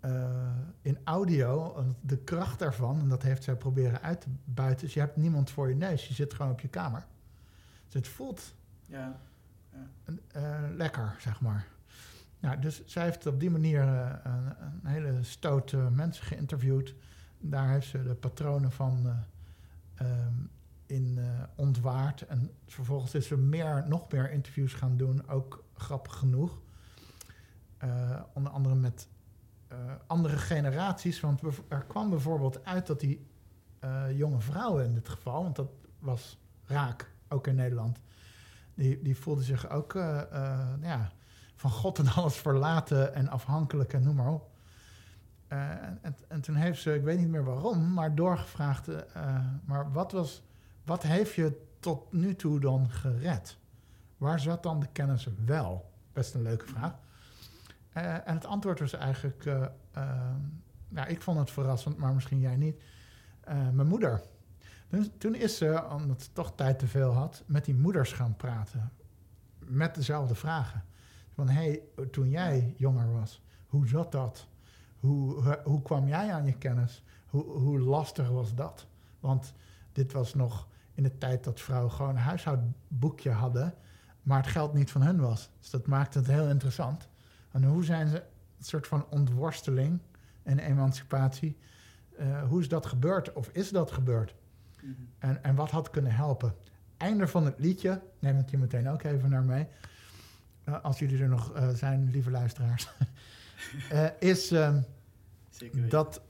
eh, 0.00 0.56
in 0.82 0.98
audio, 1.04 1.84
de 2.00 2.18
kracht 2.18 2.58
daarvan, 2.58 3.00
en 3.00 3.08
dat 3.08 3.22
heeft 3.22 3.44
zij 3.44 3.56
proberen 3.56 4.02
uit 4.02 4.20
te 4.20 4.28
buiten, 4.44 4.86
is 4.86 4.94
je 4.94 5.00
hebt 5.00 5.16
niemand 5.16 5.50
voor 5.50 5.68
je 5.68 5.74
neus. 5.74 6.08
Je 6.08 6.14
zit 6.14 6.34
gewoon 6.34 6.52
op 6.52 6.60
je 6.60 6.68
kamer. 6.68 7.06
Dus 7.84 7.94
het 7.94 8.08
voelt 8.08 8.54
Ja, 8.86 9.20
eh, 10.32 10.64
lekker, 10.76 11.16
zeg 11.18 11.40
maar. 11.40 11.66
Nou, 12.40 12.58
dus 12.58 12.86
zij 12.86 13.04
heeft 13.04 13.26
op 13.26 13.40
die 13.40 13.50
manier 13.50 13.80
eh, 13.80 14.12
een, 14.22 14.54
een 14.60 14.86
hele 14.86 15.22
stoot 15.22 15.72
mensen 15.90 16.24
geïnterviewd. 16.24 16.94
Daar 17.40 17.68
heeft 17.68 17.86
ze 17.86 18.02
de 18.02 18.14
patronen 18.14 18.72
van 18.72 19.06
eh, 19.06 20.06
ehm, 20.06 20.34
in 20.90 21.18
eh, 21.18 21.24
ontwaard. 21.56 22.26
En 22.26 22.50
vervolgens 22.66 23.14
is 23.14 23.26
ze 23.26 23.36
meer, 23.36 23.84
nog 23.88 24.10
meer 24.10 24.30
interviews 24.30 24.72
gaan 24.74 24.96
doen, 24.96 25.28
ook 25.28 25.64
grappig 25.74 26.16
genoeg. 26.16 26.60
Eh, 27.78 28.20
onder 28.34 28.52
andere 28.52 28.74
met 28.74 29.08
eh, 29.68 29.78
andere 30.06 30.36
generaties. 30.36 31.20
Want 31.20 31.40
er 31.68 31.84
kwam 31.84 32.10
bijvoorbeeld 32.10 32.64
uit 32.64 32.86
dat 32.86 33.00
die 33.00 33.28
jonge 34.14 34.40
vrouwen 34.40 34.84
in 34.84 34.94
dit 34.94 35.08
geval, 35.08 35.42
want 35.42 35.56
dat 35.56 35.70
was 35.98 36.38
raak, 36.64 37.12
ook 37.28 37.46
in 37.46 37.54
Nederland, 37.54 37.98
die, 38.74 39.02
die 39.02 39.16
voelden 39.16 39.44
zich 39.44 39.70
ook 39.70 39.92
ja, 40.80 41.12
van 41.54 41.70
God 41.70 41.98
en 41.98 42.08
alles 42.08 42.36
verlaten 42.36 43.14
en 43.14 43.28
afhankelijk 43.28 43.92
en 43.92 44.02
noem 44.02 44.14
maar 44.14 44.32
op. 44.32 44.50
En, 45.48 45.98
en, 46.02 46.16
en 46.28 46.40
toen 46.40 46.54
heeft 46.54 46.80
ze, 46.82 46.94
ik 46.94 47.02
weet 47.02 47.18
niet 47.18 47.28
meer 47.28 47.44
waarom, 47.44 47.92
maar 47.92 48.14
doorgevraagd, 48.14 48.88
maar 49.64 49.92
wat, 49.92 50.12
was, 50.12 50.42
wat 50.84 51.02
heeft 51.02 51.34
je 51.34 51.66
tot 51.80 52.12
nu 52.12 52.36
toe 52.36 52.60
dan 52.60 52.90
gered? 52.90 53.58
Waar 54.16 54.40
zat 54.40 54.62
dan 54.62 54.80
de 54.80 54.88
kennis 54.92 55.28
wel? 55.44 55.90
Best 56.12 56.34
een 56.34 56.42
leuke 56.42 56.66
vraag. 56.66 56.94
Eh, 57.92 58.28
en 58.28 58.34
het 58.34 58.46
antwoord 58.46 58.80
was 58.80 58.92
eigenlijk, 58.92 59.46
eh, 59.46 59.66
nou, 60.88 61.08
ik 61.08 61.22
vond 61.22 61.38
het 61.38 61.50
verrassend, 61.50 61.96
maar 61.96 62.14
misschien 62.14 62.40
jij 62.40 62.56
niet. 62.56 62.82
Mijn 63.72 63.86
moeder. 63.86 64.22
Dus 64.88 65.10
toen 65.18 65.34
is 65.34 65.56
ze, 65.56 65.84
omdat 65.90 66.22
ze 66.22 66.32
toch 66.32 66.52
tijd 66.54 66.78
te 66.78 66.86
veel 66.86 67.12
had, 67.12 67.42
met 67.46 67.64
die 67.64 67.74
moeders 67.74 68.12
gaan 68.12 68.36
praten. 68.36 68.92
Met 69.58 69.94
dezelfde 69.94 70.34
vragen. 70.34 70.84
Van, 71.34 71.48
hé, 71.48 71.80
hey, 71.94 72.08
toen 72.10 72.30
jij 72.30 72.74
jonger 72.76 73.12
was, 73.12 73.42
hoe 73.66 73.88
zat 73.88 74.12
dat? 74.12 74.46
Hoe, 75.00 75.42
hoe, 75.42 75.60
hoe 75.64 75.82
kwam 75.82 76.08
jij 76.08 76.32
aan 76.32 76.46
je 76.46 76.58
kennis? 76.58 77.04
Hoe, 77.26 77.44
hoe 77.44 77.80
lastig 77.80 78.28
was 78.28 78.54
dat? 78.54 78.86
Want 79.20 79.54
dit 79.92 80.12
was 80.12 80.34
nog 80.34 80.68
in 80.94 81.02
de 81.02 81.18
tijd 81.18 81.44
dat 81.44 81.60
vrouwen 81.60 81.92
gewoon 81.92 82.10
een 82.10 82.22
huishoudboekje 82.22 83.30
hadden, 83.30 83.74
maar 84.22 84.38
het 84.38 84.50
geld 84.50 84.74
niet 84.74 84.90
van 84.90 85.02
hun 85.02 85.20
was. 85.20 85.50
Dus 85.60 85.70
dat 85.70 85.86
maakte 85.86 86.18
het 86.18 86.26
heel 86.26 86.48
interessant. 86.48 87.08
En 87.50 87.64
hoe 87.64 87.84
zijn 87.84 88.08
ze 88.08 88.16
een 88.16 88.64
soort 88.64 88.86
van 88.86 89.06
ontworsteling 89.10 90.00
en 90.42 90.58
emancipatie 90.58 91.56
eh, 92.20 92.42
hoe 92.42 92.60
is 92.60 92.68
dat 92.68 92.86
gebeurd 92.86 93.32
of 93.32 93.48
is 93.52 93.70
dat 93.70 93.90
gebeurd? 93.90 94.34
Mhm. 94.80 94.92
En, 95.18 95.42
en 95.42 95.54
wat 95.54 95.70
had 95.70 95.90
kunnen 95.90 96.12
helpen? 96.12 96.54
Einde 96.96 97.28
van 97.28 97.44
het 97.44 97.58
liedje, 97.58 98.00
neem 98.18 98.36
het 98.36 98.50
hier 98.50 98.58
meteen 98.58 98.88
ook 98.88 99.02
even 99.02 99.30
naar 99.30 99.44
mee. 99.44 99.66
Eh, 100.64 100.80
als 100.82 100.98
jullie 100.98 101.22
er 101.22 101.28
nog 101.28 101.52
eh, 101.52 101.68
zijn, 101.68 102.10
lieve 102.10 102.30
luisteraars. 102.30 102.88
Is 104.18 104.50
ehm, 104.50 104.80
dat 105.88 106.22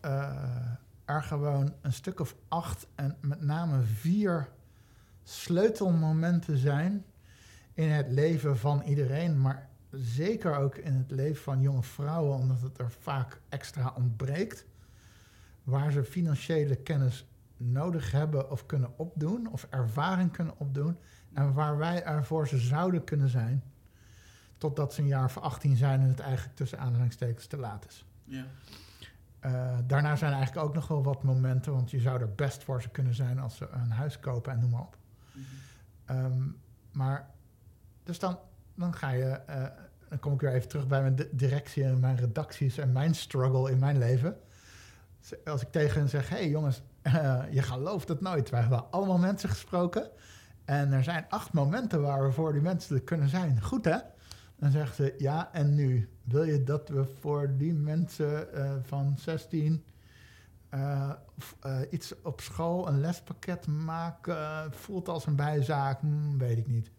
er 1.14 1.22
gewoon 1.22 1.74
een 1.80 1.92
stuk 1.92 2.20
of 2.20 2.36
acht 2.48 2.86
en 2.94 3.16
met 3.20 3.40
name 3.40 3.82
vier 3.82 4.48
sleutelmomenten 5.22 6.58
zijn 6.58 7.04
in 7.74 7.88
het 7.88 8.10
leven 8.10 8.58
van 8.58 8.82
iedereen, 8.82 9.40
maar 9.40 9.68
zeker 9.90 10.56
ook 10.56 10.76
in 10.76 10.94
het 10.94 11.10
leven 11.10 11.42
van 11.42 11.60
jonge 11.60 11.82
vrouwen, 11.82 12.38
omdat 12.38 12.60
het 12.60 12.78
er 12.78 12.90
vaak 12.90 13.40
extra 13.48 13.92
ontbreekt, 13.96 14.64
waar 15.62 15.92
ze 15.92 16.04
financiële 16.04 16.76
kennis 16.76 17.26
nodig 17.56 18.10
hebben 18.10 18.50
of 18.50 18.66
kunnen 18.66 18.98
opdoen, 18.98 19.52
of 19.52 19.66
ervaring 19.70 20.32
kunnen 20.32 20.58
opdoen, 20.58 20.96
en 21.32 21.52
waar 21.52 21.76
wij 21.76 22.04
er 22.04 22.24
voor 22.24 22.48
ze 22.48 22.58
zouden 22.58 23.04
kunnen 23.04 23.28
zijn, 23.28 23.62
totdat 24.58 24.94
ze 24.94 25.00
een 25.00 25.06
jaar 25.06 25.24
of 25.24 25.38
18 25.38 25.76
zijn 25.76 26.00
en 26.00 26.08
het 26.08 26.20
eigenlijk 26.20 26.56
tussen 26.56 26.78
aanhalingstekens 26.78 27.46
te 27.46 27.56
laat 27.56 27.86
is. 27.86 28.04
Ja. 28.24 28.46
Eh, 29.40 29.78
daarna 29.86 30.16
zijn 30.16 30.30
er 30.30 30.36
eigenlijk 30.36 30.66
ook 30.66 30.74
nog 30.74 30.88
wel 30.88 31.02
wat 31.02 31.22
momenten, 31.22 31.72
want 31.72 31.90
je 31.90 32.00
zou 32.00 32.20
er 32.20 32.34
best 32.34 32.64
voor 32.64 32.82
ze 32.82 32.88
kunnen 32.88 33.14
zijn 33.14 33.38
als 33.38 33.56
ze 33.56 33.68
een 33.72 33.90
huis 33.90 34.18
kopen 34.20 34.52
en 34.52 34.60
noem 34.60 34.70
maar 34.70 34.80
op. 34.80 34.96
Mhm. 35.32 35.44
Ehm, 36.04 36.42
maar, 36.92 37.30
dus 38.02 38.18
dan, 38.18 38.38
dan 38.74 38.94
ga 38.94 39.10
je, 39.10 39.24
eh, 39.24 39.64
dan 40.08 40.18
kom 40.18 40.32
ik 40.32 40.40
weer 40.40 40.52
even 40.54 40.68
terug 40.68 40.86
bij 40.86 41.00
mijn 41.00 41.14
di- 41.16 41.28
directie 41.32 41.84
en 41.84 42.00
mijn 42.00 42.16
redacties 42.16 42.78
en 42.78 42.92
mijn 42.92 43.14
struggle 43.14 43.70
in 43.70 43.78
mijn 43.78 43.98
leven. 43.98 44.36
Als 45.44 45.62
ik 45.62 45.70
tegen 45.70 46.00
hen 46.00 46.08
zeg, 46.08 46.28
hé 46.28 46.36
hey 46.36 46.48
jongens, 46.48 46.82
eh, 47.02 47.42
je 47.50 47.62
gelooft 47.62 48.08
het 48.08 48.20
nooit. 48.20 48.50
Wij 48.50 48.60
hebben 48.60 48.90
allemaal 48.90 49.18
mensen 49.18 49.48
gesproken 49.48 50.10
en 50.64 50.92
er 50.92 51.04
zijn 51.04 51.26
acht 51.28 51.52
momenten 51.52 52.02
waar 52.02 52.22
we 52.26 52.32
voor 52.32 52.52
die 52.52 52.62
mensen 52.62 52.96
er 52.96 53.02
kunnen 53.02 53.28
zijn. 53.28 53.62
Goed 53.62 53.84
hè? 53.84 53.96
Dan 54.60 54.70
zeggen 54.70 54.94
ze, 54.94 55.14
ja 55.18 55.52
en 55.52 55.74
nu? 55.74 56.08
Wil 56.24 56.42
je 56.42 56.64
dat 56.64 56.88
we 56.88 57.04
voor 57.04 57.56
die 57.56 57.74
mensen 57.74 58.54
eh, 58.54 58.72
van 58.82 59.18
16 59.18 59.84
eh, 60.68 61.10
eh, 61.60 61.80
iets 61.90 62.22
op 62.22 62.40
school, 62.40 62.88
een 62.88 63.00
lespakket 63.00 63.66
maken, 63.66 64.72
voelt 64.72 65.08
als 65.08 65.26
een 65.26 65.36
bijzaak, 65.36 66.00
Hmm, 66.00 66.38
weet 66.38 66.58
ik 66.58 66.66
niet. 66.66 66.90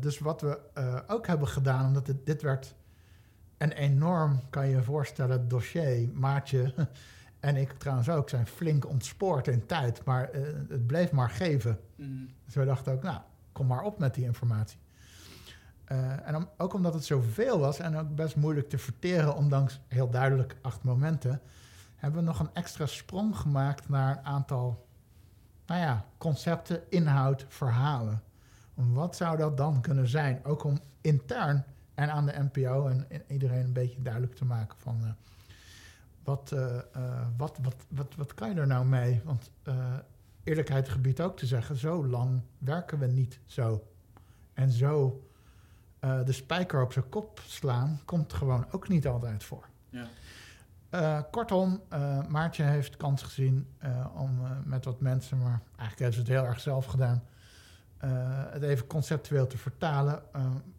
Dus 0.00 0.18
wat 0.18 0.40
we 0.40 0.60
ook 1.06 1.26
hebben 1.26 1.48
gedaan, 1.48 1.86
omdat 1.86 2.12
dit 2.24 2.42
werd 2.42 2.74
een 3.58 3.72
enorm, 3.72 4.40
kan 4.50 4.68
je 4.68 4.76
je 4.76 4.82
voorstellen, 4.82 5.48
dossier. 5.48 6.08
Maatje 6.12 6.74
en 7.40 7.56
ik 7.56 7.72
trouwens 7.72 8.08
ook 8.08 8.28
zijn 8.28 8.46
flink 8.46 8.88
ontspoord 8.88 9.48
in 9.48 9.66
tijd, 9.66 10.04
maar 10.04 10.30
het 10.68 10.86
bleef 10.86 11.12
maar 11.12 11.30
geven. 11.30 11.80
Mhm. 11.96 12.10
Dus 12.44 12.54
we 12.54 12.64
dachten 12.64 12.92
ook, 12.92 13.02
nou, 13.02 13.20
kom 13.52 13.66
maar 13.66 13.82
op 13.82 13.98
met 13.98 14.14
die 14.14 14.24
informatie. 14.24 14.81
Eh, 15.84 16.28
en 16.28 16.48
ook 16.56 16.74
omdat 16.74 16.94
het 16.94 17.04
zoveel 17.04 17.58
was 17.58 17.78
en 17.78 17.96
ook 17.96 18.14
best 18.14 18.36
moeilijk 18.36 18.68
te 18.68 18.78
verteren, 18.78 19.36
ondanks 19.36 19.80
heel 19.88 20.10
duidelijk 20.10 20.56
acht 20.62 20.82
momenten, 20.82 21.40
hebben 21.96 22.20
we 22.20 22.26
nog 22.26 22.40
een 22.40 22.50
extra 22.52 22.86
sprong 22.86 23.36
gemaakt 23.36 23.88
naar 23.88 24.16
een 24.16 24.24
aantal, 24.24 24.86
nou 25.66 25.80
ja, 25.80 26.04
concepten, 26.18 26.80
inhoud, 26.90 27.44
verhalen. 27.48 28.22
Wat 28.74 29.16
zou 29.16 29.36
dat 29.36 29.56
dan 29.56 29.80
kunnen 29.80 30.08
zijn? 30.08 30.44
Ook 30.44 30.64
om 30.64 30.80
intern 31.00 31.64
en 31.94 32.10
aan 32.10 32.26
de 32.26 32.48
NPO 32.52 32.86
en 32.86 33.06
iedereen 33.28 33.64
een 33.64 33.72
beetje 33.72 34.02
duidelijk 34.02 34.34
te 34.34 34.44
maken 34.44 34.78
van 34.78 34.98
eh, 35.02 35.10
wat, 36.24 36.52
eh, 36.52 36.76
wat, 37.36 37.58
wat, 37.62 37.76
wat, 37.88 38.14
wat 38.16 38.34
kan 38.34 38.48
je 38.48 38.60
er 38.60 38.66
nou 38.66 38.84
mee? 38.84 39.20
Want 39.24 39.50
eerlijkheid 40.44 40.88
gebiedt 40.88 41.20
ook 41.20 41.36
te 41.36 41.46
zeggen, 41.46 41.76
zo 41.76 42.06
lang 42.06 42.40
werken 42.58 42.98
we 42.98 43.06
niet 43.06 43.38
zo. 43.46 43.86
En 44.54 44.70
zo 44.70 45.22
eh, 46.02 46.24
de 46.24 46.32
spijker 46.32 46.82
op 46.82 46.92
zijn 46.92 47.08
kop 47.08 47.40
slaan 47.46 48.00
komt 48.04 48.32
gewoon 48.32 48.66
ook 48.70 48.88
niet 48.88 49.06
altijd 49.06 49.44
voor. 49.44 49.68
Ja. 49.88 50.06
Eh, 50.90 51.20
kortom, 51.30 51.82
eh, 51.88 52.26
Maartje 52.26 52.62
heeft 52.62 52.96
kans 52.96 53.22
gezien 53.22 53.66
om 54.14 54.40
met 54.64 54.84
wat 54.84 55.00
mensen, 55.00 55.38
maar 55.38 55.60
eigenlijk 55.76 55.98
heeft 55.98 56.12
ze 56.12 56.18
het 56.18 56.28
heel 56.28 56.44
erg 56.44 56.60
zelf 56.60 56.84
gedaan, 56.84 57.22
het 58.50 58.62
even 58.62 58.86
conceptueel 58.86 59.46
te 59.46 59.58
vertalen. 59.58 60.22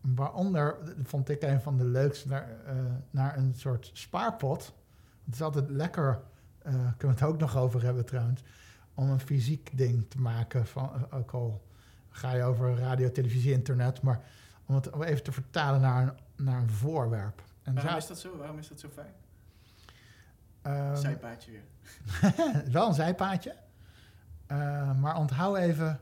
Waaronder 0.01 0.77
vond 1.03 1.29
ik 1.29 1.41
een 1.41 1.61
van 1.61 1.77
de 1.77 1.85
leukste 1.85 2.27
naar, 2.27 2.47
naar 3.09 3.37
een 3.37 3.53
soort 3.55 3.89
spaarpot. 3.93 4.73
Het 5.25 5.33
is 5.33 5.41
altijd 5.41 5.69
lekker, 5.69 6.19
kunnen 6.97 6.97
we 6.97 7.07
het 7.07 7.23
ook 7.23 7.39
nog 7.39 7.57
over 7.57 7.83
hebben 7.83 8.05
trouwens, 8.05 8.43
om 8.93 9.09
een 9.09 9.19
fysiek 9.19 9.77
ding 9.77 10.05
te 10.09 10.19
maken. 10.19 10.67
Van, 10.67 11.11
ook 11.11 11.31
al 11.31 11.61
ga 12.09 12.33
je 12.33 12.43
over 12.43 12.75
radio, 12.75 13.11
televisie, 13.11 13.51
internet, 13.51 14.01
maar 14.01 14.21
om 14.73 14.81
het 14.81 15.01
even 15.09 15.23
te 15.23 15.31
vertalen 15.31 15.81
naar 15.81 16.01
een, 16.01 16.45
naar 16.45 16.61
een 16.61 16.69
voorwerp. 16.69 17.41
En 17.63 17.73
Waarom 17.75 17.95
is 17.97 18.07
dat 18.07 18.19
zo? 18.19 18.37
Waarom 18.37 18.57
is 18.57 18.67
dat 18.67 18.79
zo 18.79 18.89
fijn? 18.93 19.13
ehm, 20.61 20.95
Zijpaadje 20.95 21.51
weer. 21.51 21.63
wel 22.71 22.87
een 22.87 22.93
zijpaadje. 22.93 23.55
Eh, 24.47 24.99
maar 24.99 25.15
onthoud 25.17 25.57
even 25.57 25.99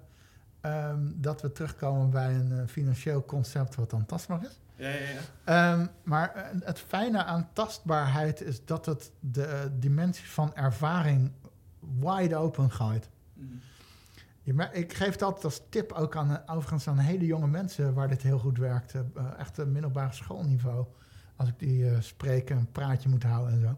ehm, 0.62 1.00
dat 1.16 1.42
we 1.42 1.52
terugkomen 1.52 2.10
bij 2.10 2.36
een 2.36 2.52
eh, 2.60 2.68
financieel 2.68 3.26
concept 3.26 3.76
wat 3.76 3.90
dan 3.90 4.06
tastbaar 4.06 4.44
is. 4.44 4.60
Ja, 4.76 4.90
ja, 4.90 5.10
ja. 5.10 5.20
Ehm, 5.44 5.88
maar 6.04 6.36
eh, 6.36 6.44
het 6.64 6.80
fijne 6.80 7.24
aan 7.24 7.50
tastbaarheid 7.54 8.42
is 8.42 8.66
dat 8.66 8.86
het 8.86 9.12
de 9.20 9.46
eh, 9.46 9.60
dimensie 9.72 10.30
van 10.30 10.56
ervaring 10.56 11.32
wide 12.00 12.36
open 12.36 12.72
gooit. 12.72 13.10
Mhm. 13.34 13.56
Mer- 14.54 14.74
ik 14.74 14.93
geef 14.93 15.22
altijd 15.22 15.43
als 15.45 15.62
tip 15.70 15.91
ook 15.91 16.16
aan, 16.16 16.41
overigens 16.49 16.88
aan 16.88 16.97
hele 16.97 17.26
jonge 17.26 17.47
mensen 17.47 17.93
waar 17.93 18.08
dit 18.08 18.22
heel 18.22 18.39
goed 18.39 18.58
werkt. 18.58 18.93
eh, 18.93 19.02
echt 19.38 19.58
een 19.58 19.72
middelbare 19.72 20.14
schoolniveau. 20.14 20.86
Als 21.36 21.49
ik 21.49 21.60
die 21.60 21.89
eh, 21.89 22.02
spreek 22.02 22.49
en 22.49 22.58
een 22.58 22.72
praatje 22.72 23.10
moet 23.10 23.24
houden 23.24 23.54
en 23.54 23.62
zo. 23.62 23.78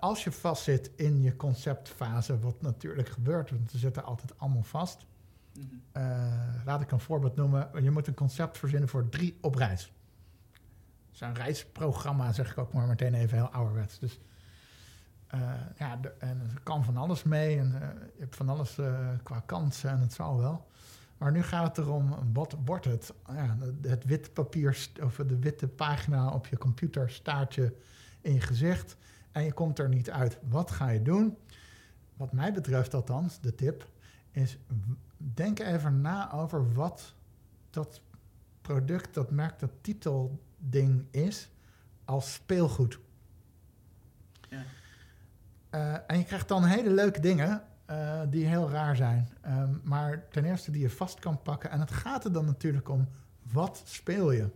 Als 0.00 0.24
je 0.24 0.32
vastzit 0.32 0.90
in 0.96 1.22
je 1.22 1.36
conceptfase, 1.36 2.38
wat 2.38 2.62
natuurlijk 2.62 3.08
gebeurt, 3.08 3.50
want 3.50 3.70
ze 3.70 3.78
zitten 3.78 4.04
altijd 4.04 4.38
allemaal 4.38 4.62
vast. 4.62 5.06
Mhm. 5.54 6.04
Laat 6.64 6.80
ik 6.80 6.90
een 6.90 7.00
voorbeeld 7.00 7.36
noemen. 7.36 7.68
Je 7.82 7.90
moet 7.90 8.06
een 8.06 8.14
concept 8.14 8.58
verzinnen 8.58 8.88
voor 8.88 9.08
drie 9.08 9.38
op 9.40 9.54
reis. 9.54 9.92
Dat 10.52 11.14
is 11.14 11.20
een 11.20 11.34
reisprogramma, 11.34 12.32
zeg 12.32 12.50
ik 12.50 12.58
ook 12.58 12.72
maar 12.72 12.86
meteen 12.86 13.14
even 13.14 13.36
heel 13.36 13.48
ouderwets. 13.48 13.98
Dus 13.98 14.20
ja, 15.78 15.96
de- 15.96 16.14
en 16.18 16.40
er 16.54 16.60
kan 16.62 16.84
van 16.84 16.96
alles 16.96 17.22
mee 17.22 17.58
en 17.58 17.74
eh, 17.82 17.88
je 18.14 18.20
hebt 18.20 18.36
van 18.36 18.48
alles 18.48 18.78
eh, 18.78 19.08
qua 19.22 19.40
kansen 19.46 19.90
en 19.90 20.00
het 20.00 20.12
zal 20.12 20.38
wel. 20.38 20.66
Maar 21.18 21.32
nu 21.32 21.42
gaat 21.42 21.76
het 21.76 21.86
erom, 21.86 22.32
wat 22.32 22.56
wordt 22.64 22.84
het? 22.84 23.12
Ja, 23.26 23.56
het 23.82 24.04
witte 24.04 24.30
papier 24.30 24.88
of 25.02 25.16
de 25.16 25.38
witte 25.38 25.68
pagina 25.68 26.30
op 26.30 26.46
je 26.46 26.58
computer 26.58 27.10
staat 27.10 27.54
je 27.54 27.76
in 28.20 28.32
je 28.34 28.40
gezicht 28.40 28.96
en 29.32 29.44
je 29.44 29.52
komt 29.52 29.78
er 29.78 29.88
niet 29.88 30.10
uit. 30.10 30.38
Wat 30.48 30.70
ga 30.70 30.88
je 30.88 31.02
doen? 31.02 31.36
Wat 32.16 32.32
mij 32.32 32.52
betreft 32.52 32.94
althans, 32.94 33.40
de 33.40 33.54
tip, 33.54 33.88
is 34.30 34.58
denk 35.16 35.58
even 35.58 36.00
na 36.00 36.32
over 36.32 36.72
wat 36.72 37.14
dat 37.70 38.00
product, 38.60 39.14
dat 39.14 39.30
merk, 39.30 39.58
dat 39.58 39.70
titelding 39.80 41.04
is 41.10 41.48
als 42.04 42.32
speelgoed. 42.32 42.98
Ja. 44.48 44.62
Eh, 45.72 45.94
en 46.06 46.18
je 46.18 46.24
krijgt 46.24 46.48
dan 46.48 46.64
hele 46.64 46.90
leuke 46.90 47.20
dingen 47.20 47.62
eh, 47.84 48.20
die 48.28 48.46
heel 48.46 48.70
raar 48.70 48.96
zijn. 48.96 49.28
Ehm, 49.40 49.70
maar 49.82 50.28
ten 50.30 50.44
eerste 50.44 50.70
die 50.70 50.82
je 50.82 50.90
vast 50.90 51.18
kan 51.18 51.42
pakken. 51.42 51.70
En 51.70 51.80
het 51.80 51.90
gaat 51.90 52.24
er 52.24 52.32
dan 52.32 52.44
natuurlijk 52.44 52.88
om, 52.88 53.08
wat 53.42 53.82
speel 53.84 54.32
je? 54.32 54.48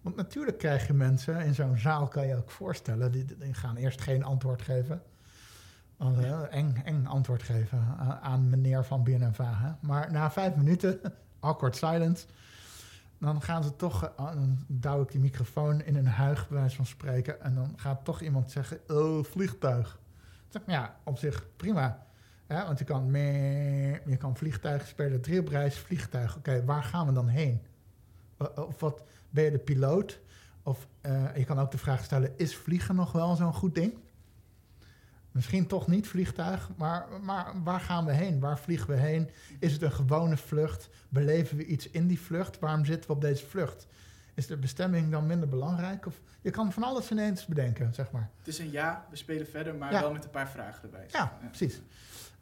Want 0.00 0.16
natuurlijk 0.16 0.58
krijg 0.58 0.86
je 0.86 0.92
mensen, 0.92 1.40
in 1.40 1.54
zo'n 1.54 1.76
zaal 1.76 2.08
kan 2.08 2.26
je 2.26 2.36
ook 2.36 2.50
voorstellen, 2.50 3.12
die, 3.12 3.26
gaan 3.52 3.76
eerst 3.76 4.00
geen 4.00 4.24
antwoord 4.24 4.62
geven. 4.62 5.02
Want, 5.96 6.18
eh, 6.18 6.40
eng, 6.50 6.82
eng 6.84 7.06
antwoord 7.06 7.42
geven 7.42 7.96
aan, 8.20 8.50
meneer 8.50 8.84
van 8.84 9.02
BNNVA. 9.02 9.78
Maar 9.80 10.12
na 10.12 10.30
vijf 10.30 10.54
minuten, 10.54 11.00
awkward 11.40 11.76
silence, 11.76 12.26
dan 13.18 13.42
gaan 13.42 13.64
ze 13.64 13.76
toch, 13.76 14.12
eh, 14.16 14.32
dan 14.66 15.00
ik 15.00 15.10
die 15.10 15.20
microfoon 15.20 15.82
in 15.82 15.96
een 15.96 16.06
huig, 16.06 16.48
bij 16.48 16.58
wijze 16.58 16.76
van 16.76 16.86
spreken. 16.86 17.40
En 17.40 17.54
dan 17.54 17.72
gaat 17.76 18.04
toch 18.04 18.20
iemand 18.20 18.50
zeggen, 18.50 18.80
oh, 18.88 19.24
vliegtuig. 19.24 19.98
Ja, 20.66 20.96
op 21.04 21.18
zich 21.18 21.46
prima. 21.56 22.06
Want 22.46 22.78
je 22.78 22.84
kan, 22.84 23.10
meh, 23.10 24.06
je 24.06 24.16
kan 24.16 24.36
vliegtuigen 24.36 24.88
spelen, 24.88 25.20
drie 25.20 25.40
op 25.40 25.48
reis, 25.48 25.78
vliegtuig. 25.78 26.36
Oké, 26.36 26.64
waar 26.64 26.82
gaan 26.82 27.06
we 27.06 27.12
dan 27.12 27.28
heen? 27.28 27.62
Of 28.54 28.80
wat, 28.80 29.04
ben 29.30 29.44
je 29.44 29.50
de 29.50 29.58
piloot? 29.58 30.20
Of 30.62 30.88
eh, 31.00 31.36
je 31.36 31.44
kan 31.44 31.58
ook 31.58 31.70
de 31.70 31.78
vraag 31.78 32.04
stellen, 32.04 32.32
is 32.36 32.56
vliegen 32.56 32.94
nog 32.94 33.12
wel 33.12 33.36
zo'n 33.36 33.54
goed 33.54 33.74
ding? 33.74 33.94
Misschien 35.30 35.66
toch 35.66 35.86
niet 35.86 36.08
vliegtuig, 36.08 36.70
maar, 36.76 37.06
maar 37.22 37.62
waar 37.62 37.80
gaan 37.80 38.04
we 38.04 38.12
heen? 38.12 38.40
Waar 38.40 38.58
vliegen 38.58 38.88
we 38.88 38.96
heen? 38.96 39.30
Is 39.58 39.72
het 39.72 39.82
een 39.82 39.92
gewone 39.92 40.36
vlucht? 40.36 40.88
Beleven 41.08 41.56
we 41.56 41.64
iets 41.64 41.90
in 41.90 42.06
die 42.06 42.20
vlucht? 42.20 42.58
Waarom 42.58 42.84
zitten 42.84 43.10
we 43.10 43.16
op 43.16 43.20
deze 43.20 43.46
vlucht? 43.46 43.86
Is 44.36 44.46
de 44.46 44.56
bestemming 44.56 45.10
dan 45.10 45.26
minder 45.26 45.48
belangrijk? 45.48 46.06
Of 46.06 46.20
je 46.40 46.50
kan 46.50 46.72
van 46.72 46.82
alles 46.82 47.10
ineens 47.10 47.46
bedenken, 47.46 47.94
zeg 47.94 48.10
maar. 48.10 48.30
Het 48.38 48.48
is 48.48 48.58
een 48.58 48.70
ja, 48.70 49.06
we 49.10 49.16
spelen 49.16 49.46
verder, 49.46 49.74
maar 49.74 49.92
Ja. 49.92 50.00
wel 50.00 50.12
met 50.12 50.24
een 50.24 50.30
paar 50.30 50.48
vragen 50.48 50.82
erbij. 50.82 51.06
Ja, 51.08 51.38
precies. 51.46 51.80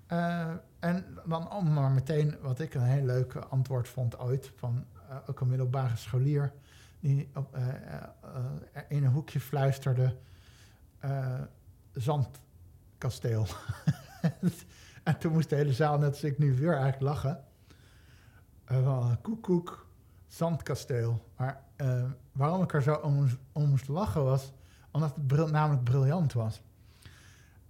Eh, 0.07 0.51
en 0.79 1.19
dan 1.27 1.51
om 1.53 1.73
maar 1.73 1.91
meteen, 1.91 2.37
wat 2.41 2.61
ik 2.61 2.75
een 2.75 2.83
heel 2.83 3.05
leuk 3.05 3.35
antwoord 3.35 3.89
vond 3.89 4.19
ooit, 4.19 4.53
van 4.57 4.85
eh, 5.09 5.17
ook 5.27 5.41
een 5.41 5.49
middelbare 5.49 5.97
scholier, 5.97 6.53
die 7.01 7.31
op, 7.35 7.55
eh, 7.55 7.65
in 8.89 9.05
een 9.05 9.11
hoekje 9.11 9.41
fluisterde, 9.41 10.17
zandkasteel. 11.93 13.47
en 15.03 15.19
toen 15.19 15.33
moest 15.33 15.49
de 15.49 15.57
hele 15.57 15.73
zaal, 15.73 15.99
net 15.99 16.09
als 16.11 16.25
ik 16.25 16.39
nu 16.39 16.55
weer 16.55 16.77
eigenlijk 16.77 17.03
lachen. 17.03 17.45
Koek, 19.41 19.87
zandkasteel. 20.27 21.31
Maar 21.37 21.64
eh, 21.77 22.05
waarom 22.33 22.63
ik 22.63 22.73
er 22.75 22.83
zo 22.83 22.95
om, 22.95 23.29
moest- 23.53 23.89
lachen 23.89 24.25
was, 24.25 24.53
omdat 24.91 25.15
het 25.15 25.27
bril- 25.27 25.49
namelijk 25.49 25.85
briljant 25.85 26.33
was. 26.33 26.63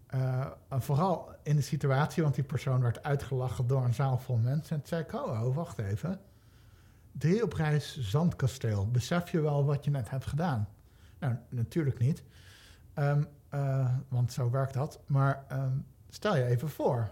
Eh, 0.06 0.46
vooral 0.70 1.28
in 1.42 1.56
de 1.56 1.62
situatie, 1.62 2.22
want 2.22 2.34
die 2.34 2.44
persoon 2.44 2.80
werd 2.82 3.02
uitgelachen 3.02 3.66
door 3.66 3.84
een 3.84 3.94
zaal 3.94 4.18
vol 4.18 4.36
mensen. 4.36 4.76
En 4.76 4.82
toen 4.82 4.88
zei 4.88 5.02
ik, 5.02 5.12
oh, 5.12 5.46
oh, 5.46 5.54
wacht 5.54 5.78
even. 5.78 6.20
Drie 7.12 7.42
op 7.42 7.52
reis 7.52 7.98
Zandkasteel. 8.00 8.90
Besef 8.90 9.30
je 9.30 9.40
wel 9.40 9.64
wat 9.64 9.84
je 9.84 9.90
net 9.90 10.10
hebt 10.10 10.26
gedaan? 10.26 10.68
Nou, 11.18 11.34
natuurlijk 11.48 11.98
niet. 11.98 12.22
Ehm, 12.94 13.22
eh, 13.48 13.94
want 14.08 14.32
zo 14.32 14.50
werkt 14.50 14.74
dat. 14.74 15.00
Maar 15.06 15.44
ehm, 15.48 15.76
stel 16.08 16.36
je 16.36 16.44
even 16.44 16.68
voor. 16.68 17.10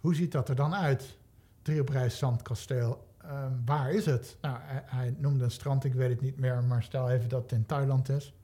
Hoe 0.00 0.14
ziet 0.14 0.32
dat 0.32 0.48
er 0.48 0.54
dan 0.54 0.74
uit? 0.74 1.18
Drie 1.62 1.80
op 1.80 1.88
reis 1.88 2.18
Zandkasteel. 2.18 3.08
Ehm, 3.22 3.52
waar 3.64 3.90
is 3.92 4.06
het? 4.06 4.36
Nou, 4.40 4.56
hij, 4.60 4.82
hij 4.86 5.14
noemde 5.18 5.44
een 5.44 5.50
strand, 5.50 5.84
ik 5.84 5.94
weet 5.94 6.10
het 6.10 6.20
niet 6.20 6.38
meer. 6.38 6.64
Maar 6.64 6.82
stel 6.82 7.10
even 7.10 7.28
dat 7.28 7.42
het 7.42 7.52
in 7.52 7.66
Thailand 7.66 8.08
is. 8.08 8.34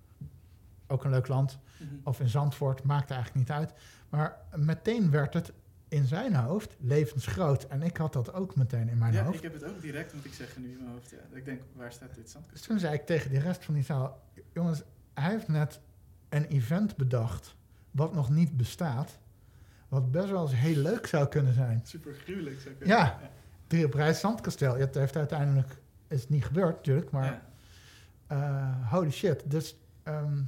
Ook 0.87 1.05
een 1.05 1.11
leuk 1.11 1.29
land 1.29 1.59
Mhm. 1.81 1.95
of 2.05 2.21
in 2.21 2.29
Zandvoort, 2.29 2.83
maakt 2.83 3.11
eigenlijk 3.11 3.39
niet 3.49 3.57
uit. 3.59 3.73
Maar 4.09 4.37
meteen 4.55 5.11
werd 5.11 5.35
het 5.35 5.53
in 5.89 6.05
zijn 6.07 6.35
hoofd 6.35 6.77
levensgroot. 6.81 7.63
En 7.67 7.83
ik 7.83 7.97
had 7.97 8.13
dat 8.13 8.33
ook 8.33 8.57
meteen 8.57 8.89
in 8.89 8.99
mijn 8.99 9.13
Ja, 9.13 9.23
hoofd. 9.25 9.37
ik 9.37 9.43
heb 9.43 9.53
het 9.53 9.65
ook 9.65 9.81
direct, 9.81 10.15
moet 10.15 10.25
ik 10.25 10.33
zeggen, 10.35 10.63
nu 10.63 10.71
in 10.71 10.77
mijn 10.79 10.91
hoofd. 10.91 11.11
Ja. 11.11 11.17
Ik 11.37 11.45
denk, 11.45 11.61
waar 11.75 11.93
staat 11.93 12.15
dit 12.15 12.23
Dus 12.25 12.33
zandkasteel? 12.33 12.69
toen 12.69 12.79
zei 12.79 12.95
ik 12.95 13.07
tegen 13.07 13.31
die 13.31 13.39
rest 13.41 13.65
van 13.65 13.75
die 13.75 13.83
zaal... 13.83 14.23
Jongens, 14.53 14.83
hij 15.15 15.31
heeft 15.31 15.49
net 15.49 15.81
een 16.29 16.45
event 16.45 16.97
bedacht... 16.97 17.57
wat 17.91 18.15
nog 18.15 18.31
niet 18.31 18.57
bestaat... 18.57 19.19
wat 19.89 20.11
best 20.11 20.31
wel 20.31 20.43
eens 20.43 20.55
heel 20.55 20.77
leuk 20.77 21.07
zou 21.07 21.29
kunnen 21.29 21.53
zijn. 21.55 21.81
Super 21.85 22.15
gruwelijk. 22.15 22.61
Zou 22.61 22.75
kunnen 22.75 22.97
Ja. 22.97 23.05
zeggen. 23.07 23.29
Drie 23.67 23.85
op 23.85 23.95
reis 23.95 24.21
Zandkasteel. 24.21 24.77
Het 24.77 24.95
heeft 24.95 25.17
uiteindelijk... 25.17 25.79
is 26.09 26.21
het 26.21 26.31
niet 26.31 26.45
gebeurd 26.45 26.77
natuurlijk, 26.77 27.11
maar... 27.11 27.25
Ja. 27.25 27.43
Eh, 28.27 28.91
holy 28.93 29.11
shit. 29.11 29.51
Dus, 29.51 29.77
ehm, 30.03 30.43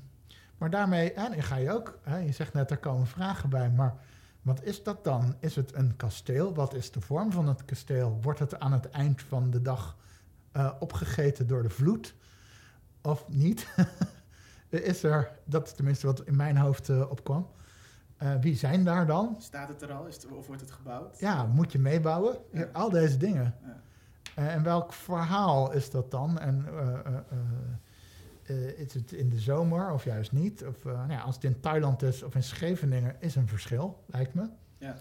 maar 0.59 0.71
daarmee, 0.71 1.13
en 1.13 1.31
dan 1.31 1.43
ga 1.43 1.57
je 1.57 1.73
ook, 1.73 1.99
hè, 2.03 2.19
je 2.19 2.33
zegt 2.33 2.53
net, 2.53 2.71
er 2.71 2.79
komen 2.79 3.07
vragen 3.07 3.49
bij, 3.49 3.71
maar 3.71 3.95
wat 4.43 4.63
is 4.63 4.83
dat 4.83 5.05
dan? 5.05 5.35
Is 5.39 5.57
het 5.57 5.75
een 5.75 5.97
kasteel? 5.97 6.55
Wat 6.55 6.75
is 6.75 6.91
de 6.91 7.01
vorm 7.01 7.33
van 7.33 7.49
het 7.49 7.65
kasteel? 7.65 8.19
Wordt 8.23 8.39
het 8.39 8.59
aan 8.59 8.73
het 8.73 8.91
eind 8.91 9.23
van 9.23 9.51
de 9.51 9.63
dag 9.63 9.97
eh, 10.53 10.73
opgegeten 10.79 11.47
door 11.47 11.63
de 11.63 11.71
vloed? 11.71 12.15
Of 13.03 13.29
niet? 13.29 13.69
is 14.69 15.03
er, 15.03 15.31
dat 15.45 15.67
is 15.67 15.73
tenminste 15.73 16.07
wat 16.07 16.25
in 16.25 16.37
mijn 16.37 16.57
hoofd 16.57 16.89
eh, 16.89 17.11
opkwam. 17.11 17.51
Eh, 18.19 18.35
wie 18.41 18.57
zijn 18.57 18.85
daar 18.85 19.07
dan? 19.07 19.37
Staat 19.39 19.69
het 19.69 19.83
er 19.83 19.93
al? 19.93 20.07
Is 20.07 20.15
het, 20.15 20.27
of 20.27 20.47
wordt 20.47 20.61
het 20.61 20.71
gebouwd? 20.71 21.19
Ja, 21.19 21.47
moet 21.47 21.73
je 21.73 21.79
meebouwen? 21.79 22.37
Ja, 22.53 22.61
Ja. 22.61 22.69
al 22.73 22.91
deze 22.91 23.17
dingen. 23.17 23.55
Ja. 23.67 23.81
Eh, 24.35 24.55
en 24.55 24.63
welk 24.63 24.93
verhaal 24.93 25.73
is 25.73 25.91
dat 25.91 26.11
dan? 26.11 26.39
En 26.39 26.67
eh, 28.43 28.79
is 28.79 28.95
het 28.95 29.13
in 29.13 29.29
de 29.29 29.39
zomer 29.39 29.93
of 29.93 30.05
juist 30.05 30.33
niet? 30.33 30.65
Of 30.67 30.85
nou 30.85 31.11
ja, 31.11 31.21
als 31.21 31.35
het 31.35 31.45
in 31.45 31.61
Thailand 31.61 32.03
is 32.03 32.23
of 32.23 32.35
in 32.35 32.43
Scheveningen, 32.43 33.17
is 33.19 33.35
een 33.37 33.49
verschil, 33.49 34.03
lijkt 34.07 34.35
me. 34.35 34.49
Ja. 34.79 34.95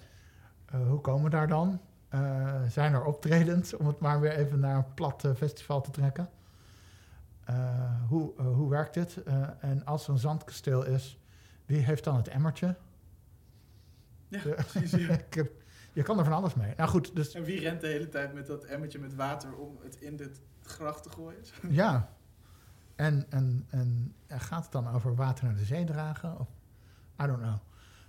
Hoe 0.88 1.02
komen 1.02 1.24
we 1.24 1.30
daar 1.30 1.48
dan? 1.48 1.80
Zijn 2.68 2.94
er 2.94 3.04
optredens, 3.04 3.74
om 3.74 3.88
het 3.88 4.00
maar 4.00 4.20
weer 4.20 4.32
even 4.32 4.60
naar 4.60 4.76
een 4.76 4.94
plat 4.94 5.24
festival 5.36 5.82
te 5.82 5.92
trekken? 5.92 6.30
Hoe, 8.08 8.42
hoe 8.42 8.70
werkt 8.70 8.94
dit? 8.94 9.24
Eh, 9.24 9.44
en 9.60 9.86
als 9.86 10.08
er 10.08 10.14
een 10.14 10.20
zandkasteel 10.20 10.86
is, 10.86 11.20
wie 11.66 11.80
heeft 11.80 12.04
dan 12.04 12.16
het 12.16 12.28
emmertje? 12.28 12.76
Ja, 14.28 14.40
precies. 14.40 14.92
ja. 14.92 15.14
Ik 15.28 15.34
heb, 15.34 15.52
je 15.94 16.04
kan 16.04 16.18
er 16.18 16.24
van 16.24 16.34
alles 16.34 16.54
mee. 16.56 16.74
Nou 16.78 16.90
goed, 16.90 17.16
dus 17.16 17.34
En 17.34 17.44
wie 17.44 17.60
rent 17.60 17.82
de 17.82 17.88
hele 17.88 18.10
tijd 18.10 18.34
met 18.34 18.48
dat 18.48 18.64
emmertje 18.64 19.00
met 19.00 19.16
water 19.16 19.56
om 19.56 19.78
het 19.84 19.96
in 19.96 20.16
dit 20.16 20.42
gracht 20.62 21.04
te 21.04 21.10
gooien? 21.10 21.44
Ja. 21.70 22.10
En, 22.96 23.26
en, 23.30 23.66
en 23.70 24.16
gaat 24.28 24.64
het 24.64 24.72
dan 24.72 24.88
over 24.90 25.16
water 25.16 25.46
naar 25.46 25.56
de 25.56 25.66
zee 25.66 25.86
dragen? 25.86 26.40
Of, 26.40 26.48
I 27.22 27.26
don't 27.26 27.42
know. 27.42 27.54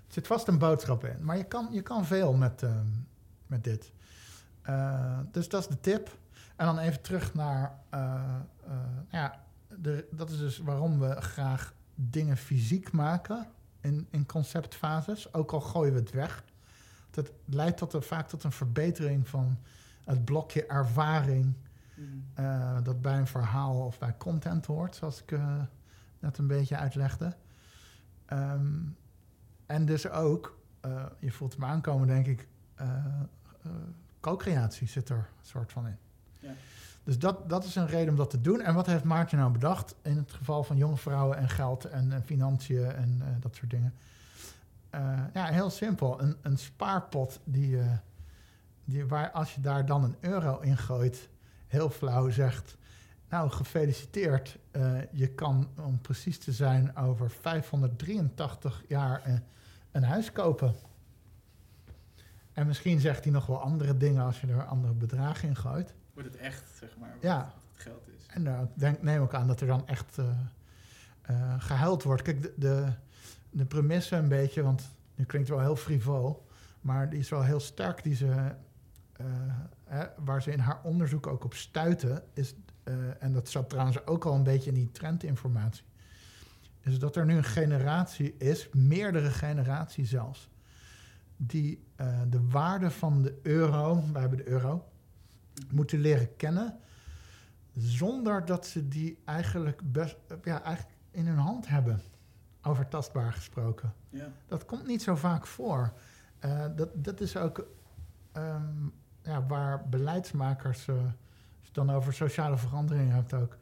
Er 0.07 0.15
zit 0.15 0.27
vast 0.27 0.49
een 0.49 0.59
boodschap 0.59 1.05
in. 1.05 1.25
Maar 1.25 1.37
je 1.37 1.45
kan, 1.45 1.69
je 1.71 1.83
kan 1.83 2.05
veel 2.07 2.33
met, 2.33 2.63
ehm, 2.63 2.87
met 3.47 3.65
dit. 3.65 3.93
Eh, 4.63 5.19
dus 5.33 5.49
dat 5.49 5.61
is 5.63 5.69
de 5.69 5.81
tip. 5.81 6.19
En 6.57 6.67
dan 6.67 6.79
even 6.79 7.01
terug 7.03 7.35
naar... 7.35 7.79
eh, 7.91 8.35
eh, 8.67 8.75
ja, 9.11 9.45
de, 9.69 10.09
dat 10.11 10.31
is 10.31 10.39
dus 10.39 10.59
waarom 10.59 10.99
we 10.99 11.21
graag 11.21 11.75
dingen 11.95 12.37
fysiek 12.37 12.93
maken 12.93 13.47
in, 13.89 14.07
in 14.11 14.27
conceptfases. 14.27 15.35
Ook 15.35 15.53
al 15.53 15.61
gooien 15.61 15.93
we 15.93 15.99
het 16.01 16.11
weg. 16.11 16.45
Dat 17.11 17.33
leidt 17.45 17.77
tot 17.77 17.93
een, 17.93 18.03
vaak 18.03 18.29
tot 18.29 18.45
een 18.45 18.53
verbetering 18.53 19.29
van 19.29 19.59
het 20.05 20.25
blokje 20.25 20.67
ervaring 20.67 21.55
Mhm. 21.95 22.07
eh, 22.35 22.79
dat 22.83 23.01
bij 23.01 23.19
een 23.19 23.27
verhaal 23.27 23.85
of 23.85 23.99
bij 23.99 24.17
content 24.17 24.67
hoort, 24.67 24.97
zoals 24.97 25.23
ik 25.23 25.33
eh, 25.33 25.63
net 26.19 26.39
een 26.39 26.47
beetje 26.47 26.77
uitlegde. 26.77 27.37
Ehm, 28.27 28.77
en 29.67 29.85
dus 29.87 30.09
ook, 30.09 30.59
eh, 30.81 31.07
je 31.19 31.31
voelt 31.33 31.53
hem 31.53 31.65
aankomen, 31.65 32.07
denk 32.07 32.27
ik, 32.27 32.49
co-creatie 34.21 34.87
zit 34.89 35.09
er 35.09 35.17
een 35.17 35.47
soort 35.47 35.73
van 35.73 35.87
in. 35.87 35.97
Ja. 36.41 36.53
Dus 37.09 37.19
dat, 37.19 37.49
dat 37.49 37.65
is 37.65 37.75
een 37.75 37.87
reden 37.87 38.09
om 38.09 38.17
dat 38.17 38.31
te 38.31 38.41
doen. 38.41 38.61
En 38.61 38.75
wat 38.75 38.87
heeft 38.87 39.05
Maartje 39.05 39.37
nou 39.37 39.53
bedacht 39.53 39.95
in 40.03 40.17
het 40.17 40.33
geval 40.33 40.65
van 40.65 40.77
jonge 40.77 40.97
vrouwen 40.97 41.37
en 41.37 41.49
geld 41.49 41.85
en, 41.85 42.13
eh, 42.13 42.19
financiën 42.25 42.85
en 42.85 43.19
eh, 43.21 43.27
dat 43.41 43.55
soort 43.55 43.71
dingen? 43.71 43.95
Eh, 44.91 45.21
ja, 45.35 45.45
heel 45.45 45.71
simpel. 45.71 46.23
Een, 46.23 46.37
een 46.43 46.59
spaarpot 46.59 47.41
die, 47.45 47.81
eh, 47.81 47.87
die, 48.85 49.07
waar 49.07 49.31
als 49.31 49.55
je 49.55 49.61
daar 49.61 49.87
dan 49.87 50.05
een 50.05 50.17
euro 50.21 50.59
in 50.61 50.77
gooit, 50.77 51.29
heel 51.67 51.91
flauw 51.91 52.31
zegt... 52.31 52.77
Nou, 53.29 53.51
gefeliciteerd. 53.51 54.59
Je 55.13 55.29
kan, 55.29 55.69
om 55.85 56.01
precies 56.01 56.39
te 56.39 56.53
zijn, 56.53 56.97
over 56.97 57.31
583 57.31 58.83
jaar 58.89 59.43
een 59.91 60.03
huis 60.03 60.33
kopen. 60.33 60.75
En 62.53 62.67
misschien 62.67 63.01
zegt 63.01 63.25
hij 63.25 63.33
nog 63.33 63.47
wel 63.47 63.61
andere 63.61 63.97
dingen 63.97 64.25
als 64.25 64.41
je 64.41 64.47
er 64.47 64.65
andere 64.65 64.93
bedragen 64.93 65.49
in 65.49 65.57
gooit. 65.57 65.95
Wordt 66.19 66.33
het 66.33 66.43
echt, 66.43 66.71
zeg 66.79 66.97
maar, 66.99 67.11
wat, 67.13 67.23
Ja. 67.23 67.53
het 67.73 67.83
geld 67.83 68.09
is. 68.09 68.27
En 68.27 68.45
uh, 68.45 68.61
denk, 68.75 69.03
neem 69.03 69.21
ook 69.23 69.35
aan 69.35 69.47
dat 69.47 69.61
er 69.61 69.67
dan 69.67 69.87
echt 69.87 70.19
uh, 70.19 70.27
uh, 71.31 71.55
gehuild 71.59 72.03
wordt. 72.03 72.23
Kijk, 72.23 72.43
de, 72.43 72.53
de, 72.57 72.93
de 73.51 73.65
premisse 73.65 74.17
een 74.17 74.29
beetje, 74.29 74.63
want 74.63 74.91
nu 75.15 75.25
klinkt 75.25 75.49
het 75.49 75.57
wel 75.57 75.67
heel 75.67 75.77
frivol, 75.77 76.47
maar 76.81 77.11
die 77.11 77.19
is 77.19 77.29
wel 77.29 77.43
heel 77.43 77.61
sterk. 77.61 78.03
Die 78.03 78.15
ze, 78.15 78.27
uh, 78.27 79.27
hè, 79.85 80.07
waar 80.17 80.43
ze 80.43 80.53
in 80.53 80.59
haar 80.59 80.81
onderzoek 80.83 81.27
ook 81.27 81.45
op 81.45 81.55
stuiten, 81.55 82.23
is, 82.33 82.55
uh, 82.85 82.95
en 83.19 83.33
dat 83.33 83.49
zat 83.49 83.69
trouwens 83.69 84.07
ook 84.07 84.25
al 84.25 84.35
een 84.35 84.43
beetje 84.43 84.71
in 84.71 84.77
die 84.77 84.91
trendinformatie, 84.91 85.85
is 86.81 86.99
dat 86.99 87.17
er 87.17 87.25
nu 87.25 87.37
een 87.37 87.45
generatie 87.45 88.35
is, 88.39 88.69
meerdere 88.73 89.31
generaties 89.31 90.11
zelfs, 90.11 90.49
die 91.37 91.85
uh, 92.01 92.21
de 92.29 92.49
waarde 92.49 92.91
van 92.91 93.23
de 93.23 93.39
euro, 93.43 94.03
wij 94.13 94.21
hebben 94.21 94.39
de 94.39 94.49
euro, 94.49 94.89
moeten 95.71 95.99
leren 95.99 96.37
kennen 96.37 96.79
zonder 97.79 98.45
dat 98.45 98.67
ze 98.67 98.89
die 98.89 99.19
eigenlijk, 99.25 99.93
best, 99.93 100.17
ja, 100.45 100.63
eigenlijk 100.63 100.97
in 101.11 101.27
hun 101.27 101.39
hand 101.39 101.69
hebben. 101.69 102.01
Over 102.63 102.89
tastbaar 102.89 103.33
gesproken. 103.33 103.93
Ja. 104.11 104.29
Dat 104.47 104.65
komt 104.65 104.87
niet 104.87 105.03
zo 105.03 105.17
vaak 105.17 105.47
voor. 105.47 105.93
Uh, 106.45 106.65
dat, 106.77 106.89
dat 106.95 107.21
is 107.21 107.37
ook 107.37 107.67
um, 108.37 108.93
ja, 109.23 109.47
waar 109.47 109.89
beleidsmakers, 109.89 110.87
uh, 110.87 110.97
als 110.97 111.05
je 111.61 111.65
het 111.65 111.75
dan 111.75 111.91
over 111.91 112.13
sociale 112.13 112.57
verandering 112.57 113.13
hebt 113.13 113.35
ook, 113.35 113.57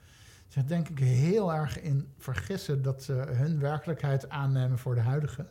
zich 0.48 0.64
denk 0.64 0.89
ik 0.89 0.98
heel 0.98 1.55
erg 1.55 1.81
in 1.81 2.12
vergissen 2.18 2.82
dat 2.82 3.02
ze 3.02 3.12
hun 3.12 3.60
werkelijkheid 3.60 4.28
aannemen 4.28 4.78
voor 4.78 4.94
de 4.94 5.01
huidige. 5.01 5.47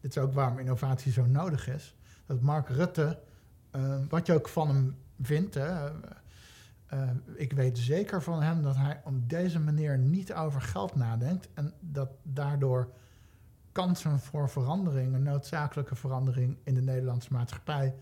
Dit 0.00 0.16
is 0.16 0.22
ook 0.22 0.32
waarom 0.32 0.58
innovatie 0.58 1.12
zo 1.12 1.26
nodig 1.26 1.68
is. 1.68 1.94
Dat 2.26 2.40
Mark 2.40 2.68
Rutte, 2.68 3.18
uh, 3.76 3.96
wat 4.08 4.26
je 4.26 4.34
ook 4.34 4.48
van 4.48 4.68
hem 4.68 4.96
vindt, 5.22 5.56
uh, 5.56 5.84
ik 7.34 7.52
weet 7.52 7.78
zeker 7.78 8.22
van 8.22 8.42
hem 8.42 8.62
dat 8.62 8.76
hij 8.76 9.00
op 9.04 9.28
deze 9.28 9.60
manier 9.60 9.98
niet 9.98 10.32
over 10.34 10.60
geld 10.60 10.94
nadenkt 10.94 11.48
en 11.54 11.72
dat 11.80 12.10
daardoor 12.22 12.88
kansen 13.72 14.20
voor 14.20 14.48
verandering, 14.48 15.14
een 15.14 15.22
noodzakelijke 15.22 15.94
verandering 15.94 16.56
in 16.62 16.74
de 16.74 16.82
Nederlandse 16.82 17.32
maatschappij, 17.32 17.94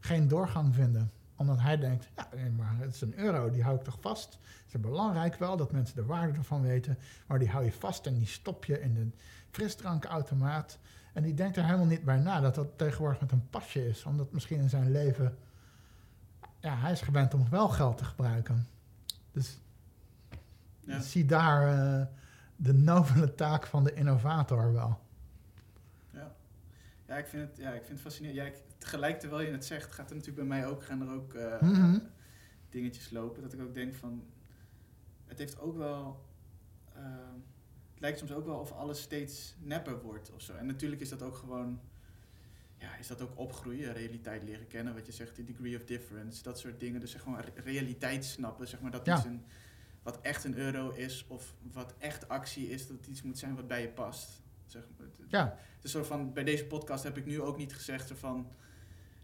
geen 0.00 0.28
doorgang 0.28 0.74
vinden. 0.74 1.12
Omdat 1.36 1.60
hij 1.60 1.76
denkt, 1.76 2.08
ja, 2.16 2.28
maar 2.56 2.76
het 2.78 2.94
is 2.94 3.00
een 3.00 3.18
euro, 3.18 3.50
die 3.50 3.62
hou 3.62 3.76
ik 3.76 3.82
toch 3.82 3.98
vast. 4.00 4.38
Het 4.64 4.74
is 4.74 4.80
belangrijk 4.80 5.34
wel 5.34 5.56
dat 5.56 5.72
mensen 5.72 5.96
de 5.96 6.04
waarde 6.04 6.38
ervan 6.38 6.62
weten. 6.62 6.98
Maar 7.26 7.38
die 7.38 7.48
hou 7.48 7.64
je 7.64 7.72
vast 7.72 8.06
en 8.06 8.14
die 8.14 8.26
stop 8.26 8.64
je 8.64 8.80
in 8.80 8.94
de 8.94 9.06
frisdrankautomaat. 9.50 10.78
En 11.12 11.22
die 11.22 11.34
denkt 11.34 11.56
er 11.56 11.64
helemaal 11.64 11.86
niet 11.86 12.04
bij 12.04 12.18
na 12.18 12.40
dat 12.40 12.54
dat 12.54 12.68
tegenwoordig 12.76 13.20
met 13.20 13.32
een 13.32 13.48
pasje 13.50 13.88
is. 13.88 14.04
Omdat 14.04 14.32
misschien 14.32 14.58
in 14.60 14.68
zijn 14.68 14.90
leven... 14.90 15.36
Ja, 16.62 16.76
hij 16.76 16.92
is 16.92 17.00
gewend 17.00 17.34
om 17.34 17.48
wel 17.50 17.68
geld 17.68 17.98
te 17.98 18.04
gebruiken. 18.04 18.66
Dus 19.32 19.58
Ja. 20.80 21.00
zie 21.00 21.24
daar 21.24 21.78
eh, 22.00 22.06
de 22.56 22.72
nobele 22.72 23.34
taak 23.34 23.66
van 23.66 23.84
de 23.84 23.94
innovator 23.94 24.72
wel. 24.72 24.98
Ja. 26.10 26.34
Ja, 27.06 27.16
ik 27.16 27.26
vind 27.26 27.48
het, 27.48 27.58
ja, 27.58 27.70
ik 27.70 27.80
vind 27.80 27.88
het 27.92 28.00
fascinerend. 28.00 28.38
Ja, 28.40 28.44
ik, 28.46 28.56
tegelijk 28.78 29.20
terwijl 29.20 29.46
je 29.46 29.52
het 29.52 29.64
zegt, 29.64 29.92
gaat 29.92 30.10
er 30.10 30.16
natuurlijk 30.16 30.48
bij 30.48 30.58
mij 30.58 30.66
ook, 30.68 30.84
gaan 30.84 31.00
er 31.02 31.14
ook 31.14 31.34
eh, 31.34 31.60
Mhm. 31.60 31.98
dingetjes 32.70 33.10
lopen. 33.10 33.42
Dat 33.42 33.52
ik 33.52 33.60
ook 33.60 33.74
denk 33.74 33.94
van, 33.94 34.24
het 35.26 35.38
heeft 35.38 35.60
ook 35.60 35.76
wel, 35.76 36.24
eh, 36.94 37.02
het 37.92 38.00
lijkt 38.00 38.18
soms 38.18 38.32
ook 38.32 38.44
wel 38.46 38.58
of 38.58 38.72
alles 38.72 39.00
steeds 39.02 39.54
nepper 39.58 40.02
wordt 40.02 40.32
of 40.32 40.40
zo. 40.40 40.54
En 40.54 40.66
natuurlijk 40.66 41.00
is 41.00 41.08
dat 41.08 41.22
ook 41.22 41.34
gewoon, 41.36 41.80
ja, 42.82 42.96
is 42.96 43.06
dat 43.06 43.20
ook 43.20 43.38
opgroeien, 43.38 43.92
realiteit 43.92 44.42
leren 44.42 44.66
kennen, 44.66 44.94
wat 44.94 45.06
je 45.06 45.12
zegt, 45.12 45.36
die 45.36 45.44
degree 45.44 45.76
of 45.76 45.84
difference, 45.84 46.42
dat 46.42 46.58
soort 46.58 46.80
dingen. 46.80 47.00
Dus 47.00 47.10
zeg 47.10 47.22
gewoon 47.22 47.40
re- 47.40 47.60
realiteit 47.62 48.24
snappen, 48.24 48.68
zeg 48.68 48.80
maar, 48.80 48.90
dat 48.90 49.06
Ja. 49.06 49.16
iets 49.16 49.24
een, 49.24 49.44
wat 50.02 50.20
echt 50.20 50.44
een 50.44 50.56
euro 50.56 50.90
is 50.90 51.24
of 51.28 51.54
wat 51.72 51.94
echt 51.98 52.28
actie 52.28 52.68
is, 52.70 52.86
dat 52.86 53.06
iets 53.06 53.22
moet 53.22 53.38
zijn 53.38 53.54
wat 53.54 53.66
bij 53.68 53.80
je 53.82 53.88
past. 53.88 54.40
Zeg 54.66 54.82
maar. 54.98 55.06
Het- 55.06 55.30
Ja, 55.30 55.56
dus 55.80 55.90
zo 55.90 56.02
van, 56.02 56.32
bij 56.32 56.44
deze 56.44 56.64
podcast 56.66 57.04
heb 57.04 57.16
ik 57.16 57.26
nu 57.26 57.40
ook 57.40 57.56
niet 57.56 57.74
gezegd 57.74 58.08
zo 58.08 58.14
van... 58.14 58.50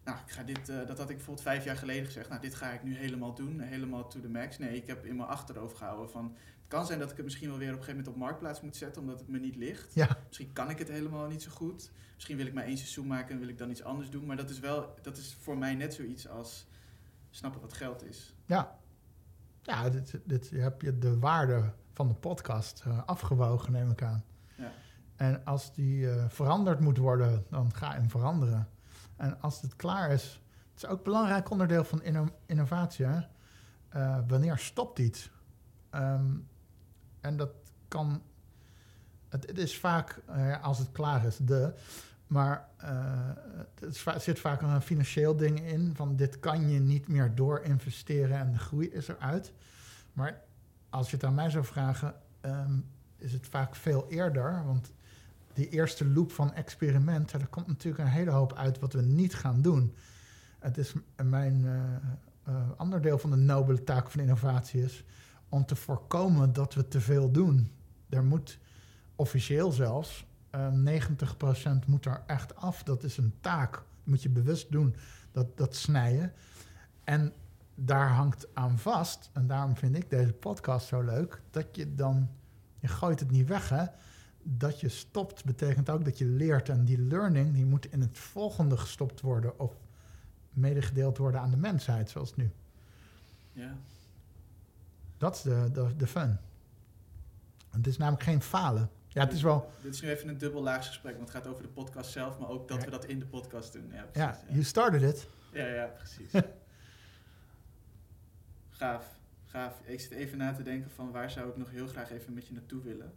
Nou, 0.05 0.19
ik 0.27 0.31
ga 0.33 0.43
dit, 0.43 0.69
eh, 0.69 0.77
dat 0.87 0.99
had 0.99 1.11
ik 1.11 1.17
bijvoorbeeld 1.17 1.47
vijf 1.47 1.65
jaar 1.65 1.77
geleden 1.77 2.05
gezegd. 2.07 2.29
Nou, 2.29 2.41
dit 2.41 2.55
ga 2.55 2.71
ik 2.73 2.83
nu 2.83 2.97
helemaal 2.97 3.35
doen, 3.35 3.61
helemaal 3.61 4.09
to 4.09 4.21
the 4.21 4.29
max. 4.29 4.59
Nee, 4.59 4.77
ik 4.77 4.87
heb 4.87 5.05
in 5.05 5.17
mijn 5.17 5.29
achterhoofd 5.29 5.77
gehouden 5.77 6.11
van... 6.11 6.37
Het 6.69 6.77
kan 6.77 6.87
zijn 6.87 6.99
dat 6.99 7.11
ik 7.11 7.17
het 7.17 7.25
misschien 7.25 7.49
wel 7.49 7.59
weer 7.59 7.69
op 7.73 7.79
een 7.79 7.85
gegeven 7.85 8.01
moment 8.05 8.15
op 8.23 8.23
marktplaats 8.29 8.61
moet 8.61 8.77
zetten... 8.77 9.03
omdat 9.03 9.19
het 9.19 9.29
me 9.29 9.39
niet 9.39 9.57
ligt. 9.57 9.95
ja, 9.95 10.17
Misschien 10.27 10.53
kan 10.53 10.71
ik 10.71 10.79
het 10.79 10.89
helemaal 10.89 11.27
niet 11.29 11.43
zo 11.43 11.51
goed. 11.51 11.91
Misschien 12.15 12.37
wil 12.37 12.47
ik 12.47 12.55
maar 12.55 12.65
één 12.65 12.77
seizoen 12.77 13.07
maken 13.07 13.31
en 13.35 13.39
wil 13.39 13.49
ik 13.49 13.59
dan 13.59 13.71
iets 13.71 13.83
anders 13.83 14.11
doen. 14.11 14.27
Maar 14.27 14.37
dat 14.37 14.51
is 14.51 14.59
wel, 14.59 14.95
dat 15.03 15.17
is 15.17 15.37
voor 15.41 15.59
mij 15.59 15.75
net 15.75 15.95
zoiets 15.95 16.29
als 16.29 16.67
snappen 17.31 17.61
wat 17.61 17.73
geld 17.73 18.05
is. 18.05 18.35
ja. 18.47 18.77
Ja, 19.63 19.89
dit, 19.91 20.21
dit 20.25 20.51
heb 20.51 20.83
je 20.83 20.99
de 20.99 21.19
waarde 21.19 21.73
van 21.93 22.09
de 22.09 22.15
podcast 22.15 22.83
eh, 22.87 23.03
afgewogen, 23.07 23.73
neem 23.73 23.91
ik 23.91 24.03
aan. 24.03 24.25
Ja. 24.55 24.73
En 25.17 25.45
als 25.45 25.75
die 25.75 26.11
eh, 26.11 26.25
veranderd 26.29 26.81
moet 26.81 26.99
worden, 26.99 27.45
dan 27.51 27.75
ga 27.75 27.89
je 27.95 28.01
hem 28.01 28.11
veranderen. 28.11 28.69
En 29.17 29.41
als 29.41 29.61
het 29.61 29.77
klaar 29.77 30.11
is, 30.11 30.41
het 30.75 30.83
is 30.83 30.87
ook 30.89 30.97
een 30.99 31.03
belangrijk 31.05 31.51
onderdeel 31.51 31.85
van 31.85 32.03
inno- 32.03 32.37
innovatie. 32.47 33.05
Hè? 33.07 33.21
Eh, 33.89 34.19
wanneer 34.29 34.59
stopt 34.59 34.99
iets? 34.99 35.31
Ehm, 35.91 36.37
en 37.21 37.37
dat 37.37 37.51
kan. 37.89 38.23
Het, 39.29 39.47
het 39.47 39.59
is 39.59 39.79
vaak, 39.79 40.21
eh, 40.27 40.63
als 40.63 40.79
het 40.79 40.93
klaar 40.93 41.25
is, 41.25 41.37
de. 41.37 41.73
Maar 42.27 42.69
eh, 42.77 43.31
het 43.75 44.23
zit 44.23 44.39
vaak 44.39 44.63
een 44.63 44.83
financieel 44.83 45.37
ding 45.37 45.61
in. 45.61 45.93
Van 45.95 46.17
dit 46.17 46.39
kan 46.39 46.69
je 46.71 46.81
niet 46.81 47.09
meer 47.09 47.35
door 47.35 47.61
investeren 47.61 48.39
en 48.39 48.53
de 48.53 48.59
groei 48.59 48.91
is 48.91 49.09
eruit. 49.09 49.53
Maar 50.13 50.43
als 50.91 51.11
je 51.11 51.17
het 51.17 51.25
aan 51.25 51.35
mij 51.35 51.51
zou 51.51 51.65
vragen, 51.65 52.15
ehm, 52.41 52.79
is 53.17 53.33
het 53.33 53.47
vaak 53.47 53.75
veel 53.77 54.07
eerder. 54.09 54.65
Want 54.65 54.93
die 55.53 55.69
eerste 55.69 56.07
loop 56.07 56.33
van 56.33 56.55
experimenten, 56.55 57.41
er 57.41 57.47
komt 57.47 57.67
natuurlijk 57.67 58.05
een 58.05 58.11
hele 58.11 58.31
hoop 58.31 58.55
uit 58.55 58.79
wat 58.79 58.93
we 58.93 59.03
niet 59.03 59.35
gaan 59.35 59.63
doen. 59.63 59.95
Het 60.59 60.79
is 60.79 60.93
mijn 61.25 61.67
eh, 61.67 62.55
eh, 62.55 62.71
ander 62.77 63.03
deel 63.03 63.19
van 63.19 63.31
de 63.31 63.37
nobele 63.37 63.85
taak 63.85 64.11
van 64.11 64.21
innovatie 64.21 64.83
is 64.83 65.05
om 65.49 65.67
te 65.67 65.77
voorkomen 65.77 66.53
dat 66.53 66.75
we 66.75 66.89
te 66.89 67.01
veel 67.01 67.31
doen. 67.31 67.71
Er 68.09 68.25
moet 68.25 68.59
officieel 69.17 69.73
zelfs 69.73 70.27
eh 70.51 70.73
90% 70.85 71.87
moet 71.87 72.05
er 72.05 72.23
echt 72.27 72.57
af. 72.57 72.83
Dat 72.83 73.03
is 73.03 73.17
een 73.17 73.35
taak. 73.41 73.73
Dat 73.73 73.83
moet 74.05 74.23
je 74.23 74.29
bewust 74.29 74.71
doen. 74.73 74.95
Dat, 75.33 75.57
dat 75.57 75.77
snijden. 75.77 76.33
En 77.05 77.33
daar 77.75 78.09
hangt 78.09 78.55
aan 78.55 78.79
vast, 78.79 79.31
en 79.33 79.47
daarom 79.47 79.77
vind 79.77 79.97
ik 79.97 80.11
deze 80.11 80.33
podcast 80.33 80.87
zo 80.87 81.03
leuk, 81.03 81.41
dat 81.51 81.77
je 81.77 81.95
dan, 81.95 82.29
je 82.79 82.89
gooit 82.89 83.21
het 83.21 83.31
niet 83.31 83.49
weg 83.49 83.69
hè. 83.69 83.85
Dat 84.43 84.81
je 84.81 84.89
stopt 84.89 85.45
betekent 85.45 85.91
ook 85.91 86.05
dat 86.05 86.19
je 86.19 86.25
leert 86.25 86.69
en 86.69 86.85
die 86.85 86.99
learning 86.99 87.55
die 87.55 87.65
moet 87.65 87.93
in 87.93 88.01
het 88.01 88.19
volgende 88.19 88.77
gestopt 88.77 89.21
worden 89.21 89.59
of 89.59 89.77
medegedeeld 90.51 91.19
worden 91.19 91.41
aan 91.41 91.51
de 91.51 91.57
mensheid 91.57 92.11
zoals 92.11 92.37
nu. 92.37 92.51
Ja, 93.53 93.77
Dat 95.19 95.35
is 95.35 95.43
de, 95.43 95.71
de, 95.73 95.97
de 95.97 96.07
fun. 96.07 96.39
Het 97.71 97.87
is 97.87 97.97
namelijk 97.97 98.23
geen 98.25 98.43
falen. 98.43 98.91
Ja, 99.09 99.25
het 99.25 99.33
is 99.33 99.43
wel, 99.43 99.71
Dit 99.83 99.95
is 99.95 100.01
nu 100.01 100.09
even 100.09 100.29
een 100.29 100.39
dubbellaags 100.39 100.87
gesprek, 100.87 101.17
want 101.17 101.29
het 101.33 101.37
gaat 101.37 101.47
over 101.47 101.63
de 101.63 101.69
podcast 101.69 102.11
zelf, 102.11 102.39
maar 102.39 102.49
ook 102.49 102.69
dat 102.69 102.79
Ja. 102.79 102.85
we 102.85 102.91
dat 102.91 103.05
in 103.05 103.19
de 103.19 103.27
podcast 103.27 103.73
doen. 103.73 103.89
Ja, 103.93 104.07
ja, 104.13 104.27
precies. 104.31 104.49
you 104.51 104.63
started 104.63 105.03
it. 105.03 105.29
Ja, 105.53 105.67
ja, 105.67 105.87
precies. 105.87 106.31
gaaf, 108.71 109.19
gaaf. 109.45 109.81
Ik 109.85 110.01
zit 110.01 110.11
even 110.11 110.39
na 110.39 110.53
te 110.53 110.63
denken 110.63 110.91
van 110.91 111.11
waar 111.11 111.31
zou 111.31 111.49
ik 111.49 111.57
nog 111.57 111.71
heel 111.71 111.87
graag 111.87 112.11
even 112.11 112.33
met 112.35 112.47
je 112.47 112.55
naartoe 112.55 112.83
willen. 112.83 113.13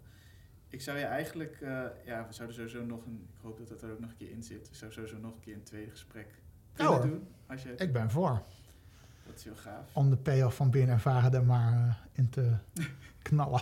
Ik 0.68 0.82
zou 0.82 0.98
je 0.98 1.06
eigenlijk, 1.06 1.61
eh, 1.61 1.69
ja, 2.06 2.28
we 2.28 2.34
zouden 2.34 2.56
sowieso 2.56 2.86
nog 2.86 3.06
een, 3.06 3.28
ik 3.36 3.41
hoop 3.41 3.57
dat 3.57 3.68
dat 3.68 3.82
er 3.82 3.91
ook 3.91 3.99
nog 3.99 4.10
een 4.10 4.15
keer 4.15 4.30
in 4.32 4.44
zit. 4.44 4.69
We 4.69 4.76
zouden 4.76 4.99
sowieso 4.99 5.28
nog 5.28 5.34
een 5.36 5.40
keer 5.41 5.56
een 5.56 5.64
tweede 5.64 5.91
gesprek 5.91 6.28
kunnen 6.73 7.02
doen. 7.02 7.28
Als 7.48 7.64
je 7.64 7.76
Ik 7.76 7.94
ben 7.94 8.11
voor. 8.11 8.41
Dat 9.32 9.40
is 9.40 9.44
heel 9.45 9.56
gaaf. 9.72 9.86
Om 9.95 10.10
de 10.10 10.18
payoff 10.18 10.56
van 10.56 10.70
BNNVARA 10.72 11.32
er 11.32 11.45
maar 11.45 11.74
eh, 11.88 11.95
in 12.12 12.30
te 12.30 12.56
knallen. 13.22 13.62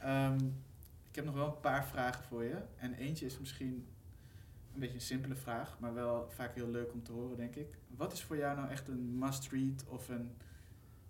Ehm, 0.00 0.36
ik 1.08 1.14
heb 1.14 1.24
nog 1.24 1.34
wel 1.34 1.46
een 1.46 1.60
paar 1.60 1.84
vragen 1.86 2.24
voor 2.24 2.44
je. 2.44 2.56
En 2.76 2.94
eentje 2.94 3.26
is 3.26 3.38
misschien 3.38 3.86
een 4.74 4.80
beetje 4.80 4.94
een 4.94 5.00
simpele 5.00 5.34
vraag, 5.34 5.76
maar 5.80 5.94
wel 5.94 6.28
vaak 6.34 6.54
heel 6.54 6.68
leuk 6.70 6.92
om 6.92 7.02
te 7.02 7.12
horen, 7.12 7.36
denk 7.36 7.54
ik. 7.54 7.78
Wat 7.96 8.12
is 8.12 8.22
voor 8.22 8.36
jou 8.36 8.56
nou 8.56 8.68
echt 8.70 8.88
een 8.88 9.18
must-read 9.18 9.84
of 9.88 10.08
een, 10.08 10.30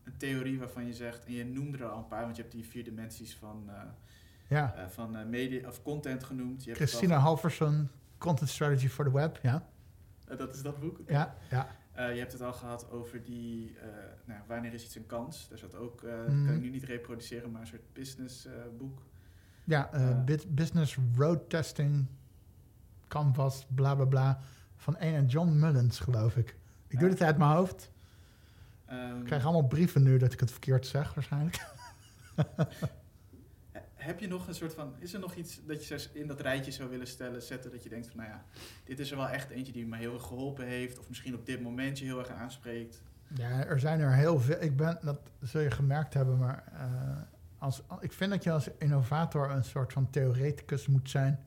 een 0.05 0.17
theorie 0.17 0.59
waarvan 0.59 0.87
je 0.87 0.93
zegt, 0.95 1.25
en 1.25 1.33
je 1.33 1.45
noemde 1.45 1.79
er 1.79 1.89
al 1.89 1.99
een 1.99 2.07
paar, 2.09 2.23
want 2.25 2.37
je 2.37 2.43
hebt 2.43 2.55
die 2.55 2.65
vier 2.67 2.85
dimensies 2.85 3.37
van, 3.37 3.65
eh, 3.67 3.81
Ja. 4.49 4.75
eh, 4.75 4.87
van 4.89 5.29
media 5.31 5.69
of 5.69 5.83
content 5.83 6.25
genoemd. 6.25 6.65
Je 6.65 6.75
Christina 6.75 7.17
Halverson, 7.19 7.89
Content 8.19 8.49
Strategy 8.51 8.89
for 8.89 9.05
the 9.05 9.13
Web. 9.13 9.39
Ja, 9.43 9.63
dat 10.37 10.55
is 10.55 10.63
dat 10.63 10.81
boek. 10.81 10.99
ja, 11.07 11.35
ja. 11.51 11.69
Eh, 11.99 12.13
je 12.13 12.19
hebt 12.19 12.33
het 12.33 12.41
al 12.43 12.53
gehad 12.53 12.91
over 12.91 13.25
die, 13.25 13.79
eh, 13.79 13.87
nou, 14.25 14.41
wanneer 14.47 14.73
is 14.75 14.85
iets 14.85 14.95
een 14.95 15.07
kans? 15.07 15.49
Daar 15.49 15.59
zat 15.59 15.75
ook, 15.75 16.03
eh, 16.03 16.13
Mhm. 16.27 16.45
kan 16.47 16.55
ik 16.55 16.61
nu 16.61 16.71
niet 16.71 16.85
reproduceren, 16.85 17.51
maar 17.51 17.61
een 17.61 17.67
soort 17.67 17.93
business 17.93 18.47
eh, 18.47 18.53
boek. 18.79 19.03
Ja, 19.65 19.91
Business 20.49 20.99
Road 21.17 21.51
Testing, 21.51 22.07
Canvas, 23.09 23.67
bla 23.75 23.95
bla 23.95 24.05
bla. 24.05 24.41
Van 24.77 24.95
een 24.99 25.15
en 25.15 25.27
John 25.27 25.59
Mullins, 25.59 25.99
geloof 25.99 26.37
ik. 26.37 26.49
Ik 26.87 26.93
Ja. 26.93 26.99
doe 26.99 27.09
dit 27.09 27.23
uit 27.23 27.39
mijn 27.39 27.51
hoofd. 27.51 27.91
Ehm, 28.87 29.19
Ik 29.19 29.25
krijg 29.25 29.45
allemaal 29.45 29.67
brieven 29.67 30.03
nu 30.03 30.19
dat 30.19 30.33
ik 30.33 30.41
het 30.41 30.51
verkeerd 30.51 30.87
zeg, 30.87 31.15
waarschijnlijk. 31.15 31.67
He- 34.09 34.15
Heb 34.15 34.21
je 34.21 34.29
nog 34.29 34.49
een 34.49 34.55
soort 34.55 34.75
van, 34.75 34.95
is 34.99 35.15
er 35.15 35.21
nog 35.21 35.35
iets 35.35 35.61
dat 35.67 35.87
je 35.87 36.09
in 36.13 36.27
dat 36.27 36.41
rijtje 36.41 36.71
zou 36.73 36.89
willen 36.91 37.07
stellen, 37.07 37.43
zetten, 37.43 37.71
dat 37.71 37.83
je 37.83 37.89
denkt 37.89 38.07
van, 38.07 38.17
nou 38.17 38.29
ja, 38.29 38.45
dit 38.85 38.99
is 38.99 39.11
er 39.11 39.17
wel 39.17 39.29
echt 39.29 39.51
eentje 39.51 39.73
die 39.73 39.87
me 39.87 39.97
heel 39.97 40.15
erg 40.15 40.23
geholpen 40.27 40.67
heeft, 40.67 40.99
of 40.99 41.09
misschien 41.09 41.35
op 41.35 41.47
dit 41.47 41.63
moment 41.63 41.99
je 41.99 42.05
heel 42.05 42.19
erg 42.19 42.29
aanspreekt. 42.29 43.03
Ja, 43.35 43.65
er 43.65 43.81
zijn 43.81 44.01
er 44.01 44.15
heel 44.15 44.41
veel. 44.41 44.63
Ik 44.63 44.77
ben, 44.77 44.99
dat 45.03 45.21
zul 45.43 45.61
je 45.61 45.71
gemerkt 45.71 46.15
hebben, 46.15 46.39
maar 46.39 46.65
eh, 46.73 47.23
als, 47.59 47.83
ik 48.01 48.13
vind 48.13 48.31
dat 48.31 48.45
je 48.45 48.53
als 48.53 48.69
innovator 48.79 49.51
een 49.51 49.65
soort 49.65 49.93
van 49.93 50.11
theoreticus 50.11 50.87
moet 50.87 51.11
zijn. 51.11 51.41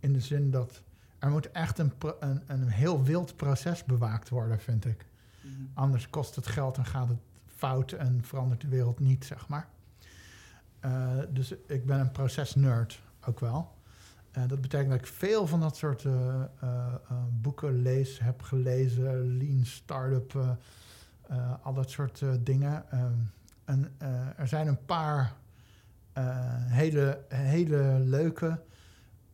In 0.00 0.12
de 0.12 0.20
zin 0.20 0.50
dat 0.50 0.82
er 1.18 1.30
moet 1.30 1.50
echt 1.50 1.78
een, 1.78 1.92
een, 2.20 2.42
een 2.46 2.68
heel 2.68 3.02
wild 3.02 3.36
proces 3.36 3.84
bewaakt 3.84 4.28
worden, 4.28 4.60
vind 4.60 4.84
ik. 4.84 5.06
Anders 5.74 6.10
kost 6.10 6.34
het 6.36 6.46
geld 6.46 6.76
en 6.76 6.84
gaat 6.84 7.08
het 7.08 7.18
fout 7.56 7.92
en 7.92 8.24
verandert 8.24 8.60
de 8.60 8.68
wereld 8.68 9.00
niet, 9.00 9.24
zeg 9.24 9.48
maar. 9.48 9.68
Eh, 10.84 11.18
dus 11.30 11.54
ik 11.66 11.86
ben 11.86 12.00
een 12.00 12.10
procesnerd 12.10 13.02
ook 13.26 13.40
wel. 13.40 13.72
Eh, 14.30 14.42
dat 14.48 14.60
betekent 14.60 14.90
dat 14.90 14.98
ik 14.98 15.06
veel 15.06 15.46
van 15.46 15.60
dat 15.60 15.76
soort 15.76 16.04
eh, 16.04 16.42
boeken 17.30 17.82
lees, 17.82 18.18
heb 18.18 18.42
gelezen, 18.42 19.36
lean 19.36 19.64
startup, 19.64 20.58
al 21.62 21.74
dat 21.74 21.90
soort 21.90 22.24
dingen. 22.40 22.90
Ehm, 22.90 23.12
en 23.64 23.92
er 24.36 24.48
zijn 24.48 24.66
een 24.66 24.84
paar 24.84 25.32
hele, 26.68 27.24
hele 27.28 27.98
leuke. 27.98 28.60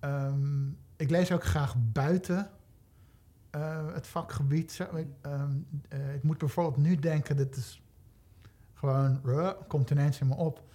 Ehm, 0.00 0.68
ik 0.96 1.10
lees 1.10 1.32
ook 1.32 1.44
graag 1.44 1.74
buiten 1.78 2.50
het 3.92 4.06
vakgebied. 4.06 4.86
Ehm, 5.20 5.52
eh, 5.88 6.14
ik 6.14 6.22
moet 6.22 6.38
bijvoorbeeld 6.38 6.76
nu 6.76 6.96
denken, 6.96 7.36
dit 7.36 7.56
is 7.56 7.82
gewoon, 8.74 9.20
komt 9.68 9.90
ineens 9.90 10.20
in 10.20 10.26
me 10.26 10.34
op. 10.34 10.68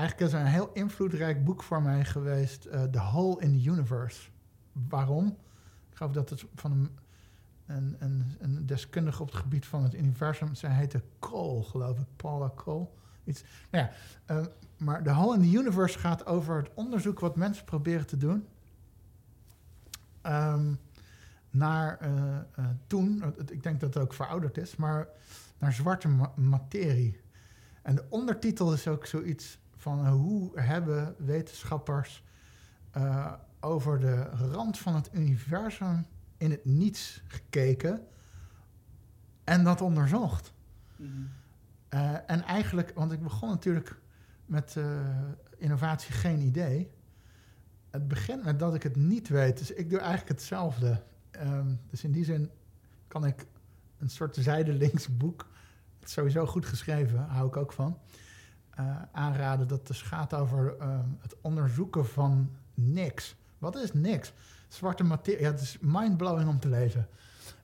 Eigenlijk 0.00 0.32
is 0.32 0.38
een 0.38 0.46
heel 0.46 0.70
invloedrijk 0.72 1.44
boek 1.44 1.62
voor 1.62 1.82
mij 1.82 2.04
geweest, 2.04 2.64
eh, 2.64 2.82
The 2.82 2.98
Hole 2.98 3.40
in 3.40 3.52
the 3.52 3.70
Universe. 3.70 4.28
Waarom? 4.88 5.26
Ik 5.90 5.96
geloof 5.96 6.12
dat 6.12 6.30
het 6.30 6.44
van 6.54 6.72
een, 6.72 6.90
een, 7.66 7.96
een, 7.98 8.36
een 8.38 8.66
deskundige 8.66 9.22
op 9.22 9.28
het 9.28 9.36
gebied 9.36 9.66
van 9.66 9.82
het 9.82 9.94
universum. 9.94 10.54
Zij 10.54 10.70
heette 10.70 11.02
Cole, 11.18 11.62
geloof 11.62 11.98
ik, 11.98 12.06
Paula 12.16 12.52
Cole. 12.54 12.86
Iets. 13.24 13.44
Nou 13.70 13.84
ja, 13.84 13.92
eh, 14.26 14.46
maar 14.76 15.02
The 15.02 15.10
Hole 15.10 15.34
in 15.34 15.50
the 15.50 15.58
Universe 15.58 15.98
gaat 15.98 16.26
over 16.26 16.56
het 16.56 16.70
onderzoek 16.74 17.20
wat 17.20 17.36
mensen 17.36 17.64
proberen 17.64 18.06
te 18.06 18.16
doen. 18.16 18.46
Ehm, 20.20 20.74
naar 21.50 21.98
eh, 21.98 22.64
toen, 22.86 23.24
ik 23.50 23.62
denk 23.62 23.80
dat 23.80 23.94
het 23.94 24.02
ook 24.02 24.14
verouderd 24.14 24.58
is, 24.58 24.76
maar 24.76 25.08
naar 25.58 25.72
zwarte 25.72 26.08
ma- 26.08 26.32
materie. 26.36 27.20
En 27.82 27.94
de 27.94 28.04
ondertitel 28.08 28.72
is 28.72 28.88
ook 28.88 29.06
zoiets 29.06 29.58
van 29.80 30.08
hoe 30.08 30.60
hebben 30.60 31.14
wetenschappers 31.18 32.24
eh, 32.90 33.32
over 33.60 34.00
de 34.00 34.22
rand 34.22 34.78
van 34.78 34.94
het 34.94 35.10
universum 35.12 36.06
in 36.36 36.50
het 36.50 36.64
niets 36.64 37.22
gekeken 37.26 38.06
en 39.44 39.64
dat 39.64 39.80
onderzocht. 39.80 40.52
Mhm. 40.96 41.10
Eh, 41.88 42.30
en 42.30 42.42
eigenlijk, 42.44 42.92
want 42.94 43.12
ik 43.12 43.22
begon 43.22 43.48
natuurlijk 43.48 44.00
met 44.46 44.76
eh, 44.76 44.84
innovatie 45.56 46.12
geen 46.12 46.40
idee. 46.40 46.90
Het 47.90 48.08
begint 48.08 48.44
met 48.44 48.58
dat 48.58 48.74
ik 48.74 48.82
het 48.82 48.96
niet 48.96 49.28
weet. 49.28 49.58
Dus 49.58 49.70
ik 49.70 49.90
doe 49.90 49.98
eigenlijk 49.98 50.28
hetzelfde. 50.28 51.02
Ehm, 51.30 51.74
dus 51.86 52.04
in 52.04 52.12
die 52.12 52.24
zin 52.24 52.50
kan 53.08 53.26
ik 53.26 53.46
een 53.98 54.10
soort 54.10 54.36
zijdelings 54.36 55.16
boek, 55.16 55.46
sowieso 56.02 56.46
goed 56.46 56.66
geschreven, 56.66 57.18
hou 57.18 57.46
ik 57.46 57.56
ook 57.56 57.72
van, 57.72 57.98
aanraden. 59.12 59.68
Dat 59.68 59.86
dus 59.86 60.02
gaat 60.02 60.34
over 60.34 60.76
ehm, 60.78 61.08
het 61.18 61.36
onderzoeken 61.40 62.06
van 62.06 62.50
niks. 62.74 63.36
Wat 63.58 63.76
is 63.76 63.92
niks? 63.92 64.32
Zwarte 64.68 65.04
materie. 65.04 65.40
Ja, 65.40 65.50
het 65.50 65.60
is 65.60 65.78
mindblowing 65.80 66.48
om 66.48 66.60
te 66.60 66.68
lezen. 66.68 67.08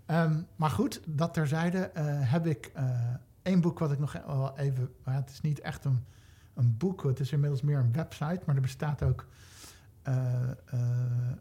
Ehm, 0.07 0.41
maar 0.57 0.71
goed, 0.71 1.01
dat 1.07 1.35
terzijde 1.35 1.79
eh, 1.79 2.05
heb 2.09 2.47
ik 2.47 2.71
eh 2.75 3.15
één 3.47 3.61
boek 3.61 3.79
wat 3.79 3.93
ik 3.93 3.99
nog 3.99 4.13
wel 4.13 4.59
even... 4.59 4.91
het 5.03 5.31
is 5.31 5.41
niet 5.41 5.61
echt 5.61 5.85
een, 5.85 6.05
een 6.55 6.77
boek, 6.77 7.03
het 7.03 7.21
is 7.21 7.33
inmiddels 7.33 7.63
meer 7.63 7.79
een 7.79 7.93
website... 7.93 8.41
maar 8.47 8.55
er 8.55 8.61
bestaat 8.61 9.03
ook 9.03 9.27
eh, 10.03 10.51
eh, 10.51 10.81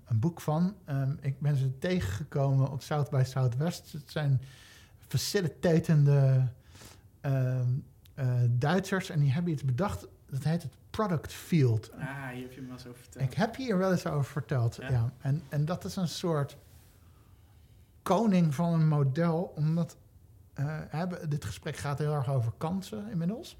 een 0.05 0.19
boek 0.19 0.41
van. 0.41 0.75
Ehm, 0.85 1.11
ik 1.21 1.39
ben 1.39 1.55
ze 1.55 1.77
tegengekomen 1.77 2.71
op 2.71 2.81
South 2.81 3.09
by 3.09 3.23
Southwest. 3.25 3.91
Het 3.91 4.11
zijn 4.11 4.41
facilitatende 4.97 6.47
eh, 8.15 8.27
Duitsers... 8.49 9.09
en 9.09 9.19
die 9.19 9.31
hebben 9.31 9.51
iets 9.51 9.65
bedacht, 9.65 10.07
dat 10.25 10.43
heet 10.43 10.63
het 10.63 10.73
Product 10.89 11.33
Field. 11.33 11.91
Ah, 11.91 12.27
hier 12.29 12.41
heb 12.41 12.51
je 12.51 12.61
me 12.61 12.67
wel 12.67 12.75
eens 12.75 12.87
over 12.87 13.01
verteld. 13.01 13.25
Ik 13.25 13.33
heb 13.33 13.55
hier 13.55 13.77
wel 13.77 13.91
eens 13.91 14.05
over 14.05 14.31
verteld, 14.31 14.75
ja. 14.75 14.89
Ja. 14.89 15.13
En, 15.19 15.41
en 15.49 15.65
dat 15.65 15.85
is 15.85 15.95
een 15.95 16.07
soort 16.07 16.57
koning 18.03 18.55
van 18.55 18.73
een 18.73 18.87
model, 18.87 19.53
omdat 19.55 19.97
eh, 20.53 20.79
hebben, 20.87 21.29
dit 21.29 21.45
gesprek 21.45 21.77
gaat 21.77 21.97
heel 21.97 22.13
erg 22.13 22.29
over 22.29 22.51
kansen 22.57 23.09
inmiddels. 23.09 23.57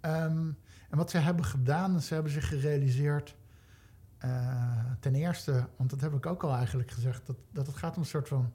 Ehm, 0.00 0.50
en 0.90 0.96
wat 0.96 1.10
ze 1.10 1.18
hebben 1.18 1.44
gedaan, 1.44 2.00
ze 2.00 2.14
hebben 2.14 2.32
zich 2.32 2.48
gerealiseerd, 2.48 3.36
eh, 4.18 4.90
ten 5.00 5.14
eerste, 5.14 5.66
want 5.76 5.90
dat 5.90 6.00
heb 6.00 6.12
ik 6.12 6.26
ook 6.26 6.42
al 6.42 6.54
eigenlijk 6.54 6.90
gezegd, 6.90 7.26
dat, 7.26 7.36
dat 7.50 7.66
het 7.66 7.76
gaat 7.76 7.94
om 7.96 8.02
een 8.02 8.08
soort 8.08 8.28
van. 8.28 8.52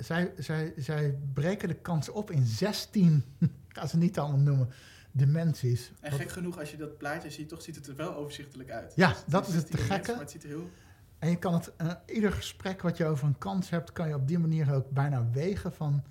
Zij, 0.00 0.32
zij, 0.36 0.72
zij 0.76 1.18
breken 1.32 1.68
de 1.68 1.74
kans 1.74 2.08
op 2.08 2.30
in 2.30 2.44
16, 2.44 3.24
ik 3.38 3.50
ga 3.68 3.86
ze 3.86 3.96
niet 3.96 4.18
allemaal 4.18 4.38
noemen, 4.38 4.70
dimensies. 5.12 5.92
En 6.00 6.10
Wat- 6.10 6.20
gek 6.20 6.30
genoeg, 6.30 6.58
als 6.58 6.70
je 6.70 6.76
dat 6.76 6.98
plaatje 6.98 7.30
ziet, 7.30 7.48
toch 7.48 7.62
ziet 7.62 7.76
het 7.76 7.86
er 7.86 7.96
wel 7.96 8.14
overzichtelijk 8.14 8.70
uit. 8.70 8.92
Ja, 8.96 9.14
dat 9.26 9.48
is 9.48 9.54
het 9.54 9.66
16 9.68 9.78
te 9.78 9.92
gekke. 9.92 10.10
Maar 10.10 10.20
het 10.20 10.30
ziet 10.30 10.42
er 10.42 10.48
heel... 10.48 10.70
En 11.18 11.30
je 11.30 11.38
kan 11.38 11.54
het, 11.54 11.76
eh, 11.76 11.90
ieder 12.06 12.32
gesprek 12.32 12.82
wat 12.82 12.96
je 12.96 13.06
over 13.06 13.26
een 13.26 13.38
kans 13.38 13.70
hebt, 13.70 13.92
kan 13.92 14.08
je 14.08 14.14
op 14.14 14.28
die 14.28 14.38
manier 14.38 14.74
ook 14.74 14.90
bijna 14.90 15.30
wegen 15.32 15.72
van 15.72 16.02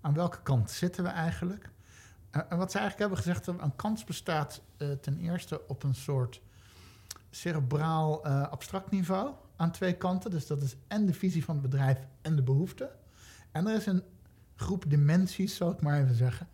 aan 0.00 0.14
welke 0.14 0.42
kant 0.42 0.70
zitten 0.70 1.04
we 1.04 1.10
eigenlijk. 1.10 1.70
Eh, 2.30 2.42
en 2.48 2.58
wat 2.58 2.70
ze 2.70 2.78
eigenlijk 2.78 2.98
hebben 2.98 3.18
gezegd, 3.18 3.46
een 3.46 3.76
kans 3.76 4.04
bestaat 4.04 4.62
eh, 4.76 4.90
ten 4.90 5.18
eerste 5.18 5.68
op 5.68 5.82
een 5.82 5.94
soort 5.94 6.40
cerebraal 7.30 8.26
abstract 8.26 8.90
niveau 8.90 9.32
aan 9.56 9.70
twee 9.70 9.96
kanten. 9.96 10.30
Dus 10.30 10.46
dat 10.46 10.62
is 10.62 10.76
en 10.88 11.06
de 11.06 11.14
visie 11.14 11.44
van 11.44 11.54
het 11.54 11.70
bedrijf 11.70 11.98
en 12.22 12.36
de 12.36 12.42
behoefte. 12.42 12.90
En 13.54 13.66
er 13.66 13.76
is 13.76 13.86
een 13.86 14.02
groep 14.54 14.84
dimensies, 14.88 15.56
zal 15.56 15.70
ik 15.70 15.80
maar 15.80 16.02
even 16.02 16.14
zeggen, 16.14 16.48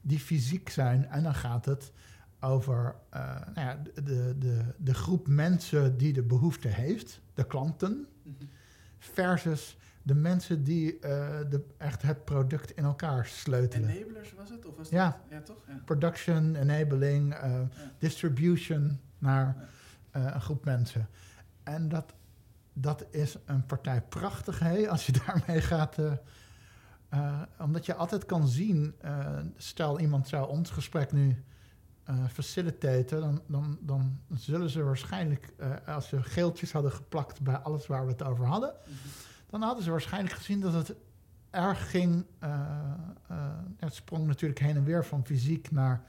die 0.00 0.18
fysiek 0.18 0.68
zijn. 0.68 1.06
En 1.08 1.22
dan 1.22 1.34
gaat 1.34 1.64
het 1.64 1.92
over 2.40 2.94
eh, 3.10 3.20
nou 3.54 3.66
ja, 3.66 3.82
de, 3.94 4.34
de, 4.38 4.60
de, 4.78 4.94
groep 4.94 5.28
mensen 5.28 5.96
die 5.96 6.12
de 6.12 6.22
behoefte 6.22 6.68
heeft, 6.68 7.20
de 7.34 7.46
klanten, 7.46 8.06
Mhm. 8.22 8.34
versus 8.98 9.76
de 10.02 10.14
mensen 10.14 10.64
die 10.64 10.98
eh, 10.98 11.38
de, 11.50 11.64
echt 11.76 12.02
het 12.02 12.24
product 12.24 12.70
in 12.70 12.84
elkaar 12.84 13.26
sleutelen. 13.26 13.88
Enablers 13.88 14.34
was 14.34 14.50
het? 14.50 14.66
Of 14.66 14.76
was 14.76 14.88
Ja. 14.88 15.04
dat? 15.04 15.16
Ja, 15.30 15.40
toch? 15.40 15.56
Ja. 15.68 15.80
Production, 15.84 16.54
enabling, 16.56 17.34
eh, 17.34 17.60
distribution 17.98 19.00
naar 19.18 19.56
een 20.10 20.40
groep 20.40 20.64
mensen. 20.64 21.08
En 21.62 21.88
dat, 21.88 22.14
dat 22.72 23.06
is 23.10 23.36
een 23.44 23.66
partij 23.66 24.02
prachtig, 24.02 24.58
hè, 24.58 24.88
als 24.88 25.06
je 25.06 25.12
daarmee 25.26 25.60
gaat. 25.60 25.96
Eh, 27.08 27.42
omdat 27.60 27.86
je 27.86 27.94
altijd 27.94 28.26
kan 28.26 28.48
zien, 28.48 28.94
eh, 29.00 29.38
stel 29.56 30.00
iemand 30.00 30.28
zou 30.28 30.48
ons 30.48 30.70
gesprek 30.70 31.12
nu 31.12 31.42
eh 32.04 32.24
facilitaten, 32.32 33.20
dan, 33.20 33.40
dan, 33.46 33.78
dan 33.80 34.18
zullen 34.34 34.70
ze 34.70 34.82
waarschijnlijk, 34.82 35.52
als 35.86 36.08
ze 36.08 36.22
geeltjes 36.22 36.72
hadden 36.72 36.92
geplakt 36.92 37.40
bij 37.40 37.56
alles 37.56 37.86
waar 37.86 38.04
we 38.06 38.12
het 38.12 38.22
over 38.22 38.46
hadden, 38.46 38.72
Mhm. 38.84 38.94
dan 39.50 39.62
hadden 39.62 39.84
ze 39.84 39.90
waarschijnlijk 39.90 40.34
gezien 40.34 40.60
dat 40.60 40.72
het 40.72 40.94
erg 41.50 41.90
ging. 41.90 42.24
het 43.76 43.94
sprong 43.94 44.26
natuurlijk 44.26 44.60
heen 44.60 44.76
en 44.76 44.84
weer 44.84 45.04
van 45.04 45.24
fysiek 45.26 45.70
naar, 45.70 46.02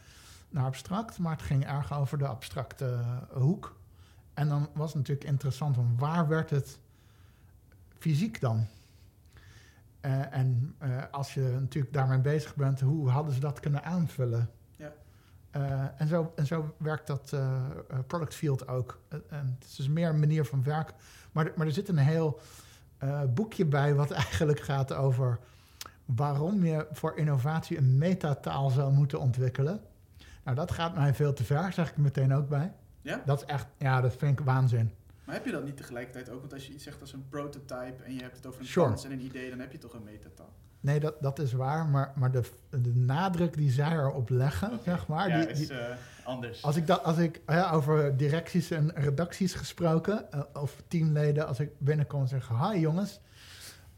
naar 0.49 0.65
abstract, 0.65 1.18
maar 1.19 1.32
het 1.32 1.41
ging 1.41 1.65
erg 1.65 1.94
over 1.94 2.18
de 2.18 2.28
abstracte 2.28 2.99
hoek. 3.34 3.76
En 4.34 4.48
dan 4.49 4.69
was 4.74 4.88
het 4.88 4.98
natuurlijk 4.98 5.28
interessant 5.28 5.76
van 5.76 5.95
waar 5.98 6.28
werd 6.28 6.49
het 6.49 6.80
fysiek 7.98 8.41
dan? 8.41 8.68
Eh, 10.08 10.34
en 10.38 10.76
eh, 10.78 10.90
als 11.12 11.34
je 11.34 11.58
natuurlijk 11.60 11.94
daarmee 11.94 12.20
bezig 12.20 12.56
bent, 12.56 12.80
hoe 12.82 13.10
hadden 13.10 13.34
ze 13.34 13.40
dat 13.40 13.60
kunnen 13.60 13.84
aanvullen? 13.84 14.50
Ja. 14.78 14.92
Eh, 15.52 15.82
en, 15.98 16.08
zo, 16.08 16.32
en 16.36 16.46
zo 16.46 16.74
werkt 16.78 17.08
dat 17.08 17.36
product 18.08 18.36
field 18.36 18.68
ook. 18.68 19.00
En 19.10 19.58
het 19.60 19.68
is 19.70 19.76
dus 19.76 19.88
meer 19.88 20.10
een 20.10 20.20
manier 20.20 20.46
van 20.46 20.64
werken. 20.64 20.96
Maar, 21.32 21.46
er- 21.46 21.54
maar 21.56 21.66
er 21.68 21.74
zit 21.74 21.88
een 21.90 21.98
heel 21.98 22.40
boekje 23.34 23.66
bij 23.66 23.96
wat 23.96 24.12
eigenlijk 24.26 24.60
gaat 24.60 24.94
over 24.94 25.40
waarom 26.06 26.66
je 26.66 26.88
voor 26.92 27.18
innovatie 27.18 27.78
een 27.78 27.98
metataal 27.98 28.70
zou 28.70 28.94
moeten 28.94 29.20
ontwikkelen. 29.20 29.80
Nou, 30.44 30.56
dat 30.56 30.72
gaat 30.72 30.96
mij 30.96 31.14
veel 31.14 31.34
te 31.34 31.44
ver, 31.44 31.74
zeg 31.74 31.90
ik 31.90 31.98
meteen 31.98 32.34
ook 32.34 32.50
bij. 32.50 32.74
Ja? 33.02 33.22
Dat 33.26 33.42
is 33.42 33.46
echt, 33.48 33.68
ja, 33.78 34.02
dat 34.02 34.16
vind 34.16 34.40
ik 34.40 34.46
waanzin. 34.46 34.92
Maar 35.28 35.36
heb 35.36 35.45
je 35.45 35.52
dat 35.52 35.64
niet 35.64 35.78
tegelijkertijd 35.78 36.30
ook? 36.30 36.40
Want 36.40 36.54
als 36.54 36.68
je 36.68 36.74
iets 36.74 36.84
zegt 36.84 37.02
als 37.02 37.14
een 37.14 37.30
prototype 37.30 38.04
en 38.04 38.14
je 38.14 38.22
hebt 38.22 38.36
het 38.36 38.45
over 38.45 38.60
een 38.62 38.68
Sure. 38.68 38.88
kans 38.88 39.06
en 39.06 39.12
een 39.12 39.22
idee, 39.22 39.49
dan 39.49 39.60
heb 39.60 39.72
je 39.72 39.78
toch 39.78 39.94
een 39.94 40.04
metataal. 40.04 40.54
Nee, 40.80 40.99
dat, 40.99 41.22
dat 41.22 41.40
is 41.40 41.54
waar, 41.54 41.86
maar, 41.86 42.14
maar 42.16 42.32
de, 42.32 42.44
de 42.70 42.95
nadruk 42.95 43.58
die 43.58 43.72
zij 43.72 43.91
erop 43.91 44.30
leggen, 44.30 44.80
zeg 44.86 45.08
maar. 45.08 45.30
ja, 45.30 45.40
die, 45.40 45.48
is 45.48 45.70
eh, 45.70 45.86
anders. 46.24 46.64
als 46.64 46.76
ik, 46.76 46.88
dat, 46.88 47.04
als 47.04 47.18
ik 47.18 47.41
ja, 47.48 47.72
over 47.72 48.18
directies 48.18 48.72
en 48.72 48.91
redacties 48.95 49.54
gesproken, 49.54 50.32
eh, 50.32 50.41
of 50.54 50.84
teamleden, 50.88 51.48
als 51.48 51.60
ik 51.60 51.80
binnenkom 51.80 52.22
en 52.22 52.28
zeg: 52.28 52.48
Hi 52.48 52.80
jongens, 52.80 53.20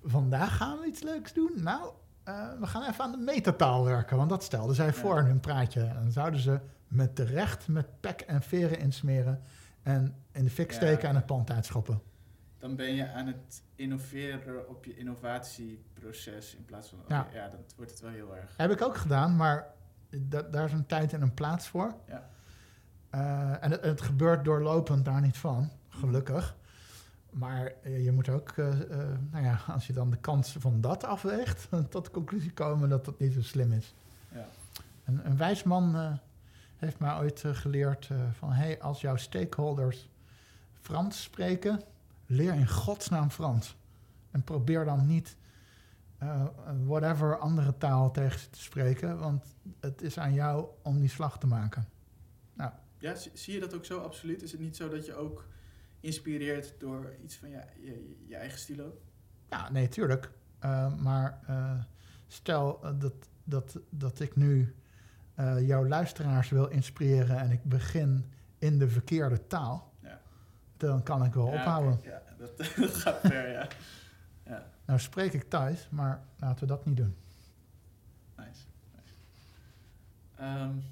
vandaag 0.03 0.57
gaan 0.57 0.79
we 0.79 0.85
iets 0.85 1.01
leuks 1.03 1.33
doen. 1.33 1.51
Nou, 1.55 1.91
eh, 2.23 2.47
we 2.59 2.67
gaan 2.67 2.89
even 2.89 3.03
aan 3.03 3.11
de 3.11 3.17
metataal 3.17 3.83
werken, 3.85 4.17
want 4.17 4.29
dat 4.29 4.43
stelden 4.43 4.75
zij 4.75 4.93
voor 4.93 5.19
in 5.19 5.25
hun 5.25 5.39
praatje. 5.39 5.81
En 5.81 5.93
dan 6.03 6.11
zouden 6.11 6.39
ze 6.39 6.59
met 6.87 7.15
de 7.15 7.23
recht 7.23 7.67
met 7.67 7.99
pek 7.99 8.21
en 8.21 8.41
veren 8.41 8.79
insmeren 8.79 9.41
en 9.89 10.15
in 10.31 10.43
de 10.43 10.49
fik 10.49 10.71
steken 10.71 11.09
en 11.09 11.15
het 11.15 11.25
pand 11.25 11.51
uitschoppen. 11.51 12.01
Dan 12.57 12.75
ben 12.75 12.95
je 12.95 13.11
aan 13.11 13.27
het 13.27 13.63
innoveren 13.75 14.69
op 14.69 14.85
je 14.85 14.97
innovatieproces 14.97 16.55
in 16.55 16.65
plaats 16.65 16.89
van... 16.89 16.99
Ja. 17.07 17.27
ja, 17.33 17.49
dan 17.49 17.59
wordt 17.75 17.91
het 17.91 18.01
wel 18.01 18.11
heel 18.11 18.35
erg... 18.35 18.53
Heb 18.57 18.71
ik 18.71 18.81
ook 18.81 18.97
gedaan, 18.97 19.35
maar 19.35 19.67
da- 20.09 20.41
daar 20.41 20.65
is 20.65 20.71
een 20.71 20.85
tijd 20.85 21.13
en 21.13 21.21
een 21.21 21.33
plaats 21.33 21.67
voor. 21.67 21.95
Ja. 22.07 22.29
Eh, 23.09 23.63
en 23.63 23.71
het, 23.71 23.83
het 23.83 24.01
gebeurt 24.01 24.45
doorlopend 24.45 25.05
daar 25.05 25.21
niet 25.21 25.37
van, 25.37 25.71
gelukkig. 25.89 26.55
Maar 27.29 27.73
je 27.83 28.11
moet 28.11 28.29
ook, 28.29 28.49
eh, 28.49 28.81
eh, 28.81 29.17
nou 29.31 29.43
ja, 29.43 29.59
als 29.67 29.87
je 29.87 29.93
dan 29.93 30.09
de 30.09 30.17
kans 30.17 30.55
van 30.59 30.81
dat 30.81 31.03
afweegt, 31.03 31.67
tot 31.89 32.05
de 32.05 32.11
conclusie 32.11 32.53
komen 32.53 32.89
dat 32.89 33.05
dat 33.05 33.19
niet 33.19 33.33
zo 33.33 33.41
slim 33.41 33.71
is. 33.71 33.93
Ja. 34.31 34.45
Een, 35.05 35.25
een 35.25 35.37
wijs 35.37 35.63
man 35.63 36.19
heeft 36.79 36.99
mij 36.99 37.17
ooit 37.17 37.43
eh, 37.43 37.55
geleerd 37.55 38.07
eh, 38.09 38.31
van, 38.31 38.51
hey, 38.51 38.81
als 38.81 39.01
jouw 39.01 39.15
stakeholders 39.15 40.09
Frans 40.73 41.21
spreken, 41.21 41.81
leer 42.25 42.53
in 42.53 42.67
godsnaam 42.67 43.29
Frans. 43.29 43.77
En 44.31 44.43
probeer 44.43 44.85
dan 44.85 45.05
niet 45.05 45.37
eh, 46.17 46.45
whatever 46.85 47.37
andere 47.37 47.77
taal 47.77 48.11
tegen 48.11 48.39
ze 48.39 48.49
te 48.49 48.61
spreken, 48.61 49.19
want 49.19 49.45
het 49.79 50.01
is 50.01 50.17
aan 50.19 50.33
jou 50.33 50.67
om 50.81 50.99
die 50.99 51.09
slag 51.09 51.39
te 51.39 51.47
maken. 51.47 51.87
Ja, 53.01 53.15
zie, 53.15 53.53
je 53.53 53.59
dat 53.59 53.73
ook 53.73 53.85
zo 53.85 53.99
absoluut? 53.99 54.41
Is 54.41 54.51
het 54.51 54.61
niet 54.61 54.75
zo 54.75 54.89
dat 54.89 55.05
je 55.05 55.15
ook 55.15 55.47
geïnspireerd 55.99 56.73
door 56.79 57.15
iets 57.23 57.35
van 57.35 57.49
ja, 57.49 57.67
je, 57.81 58.15
je 58.27 58.35
eigen 58.35 58.59
stilo? 58.59 59.01
Ja, 59.49 59.71
nee, 59.71 59.87
tuurlijk. 59.87 60.31
Uh, 60.63 60.95
maar 60.95 61.39
uh, 61.49 61.81
stel 62.27 62.79
dat, 62.97 63.13
dat, 63.43 63.79
dat 63.89 64.19
ik 64.19 64.35
nu 64.35 64.75
jouw 65.65 65.87
luisteraars 65.87 66.49
wil 66.49 66.67
inspireren 66.67 67.37
en 67.37 67.51
ik 67.51 67.63
begin 67.63 68.31
in 68.57 68.79
de 68.79 68.89
verkeerde 68.89 69.47
taal, 69.47 69.93
ja. 69.99 70.19
dan 70.77 71.03
kan 71.03 71.25
ik 71.25 71.33
wel 71.33 71.47
ja, 71.47 71.53
ophouden. 71.53 71.93
Okay. 71.93 72.11
Ja, 72.11 72.21
dat, 72.37 72.57
dat 72.75 72.95
gaat 72.95 73.19
ver, 73.19 73.51
ja. 73.51 73.67
ja. 74.45 74.65
Nou 74.85 74.99
spreek 74.99 75.33
ik 75.33 75.49
thuis, 75.49 75.87
maar 75.89 76.23
laten 76.37 76.59
we 76.59 76.65
dat 76.65 76.85
niet 76.85 76.97
doen. 76.97 77.15
Nice. 78.35 78.61
nice. 78.95 79.13
Um, 80.63 80.83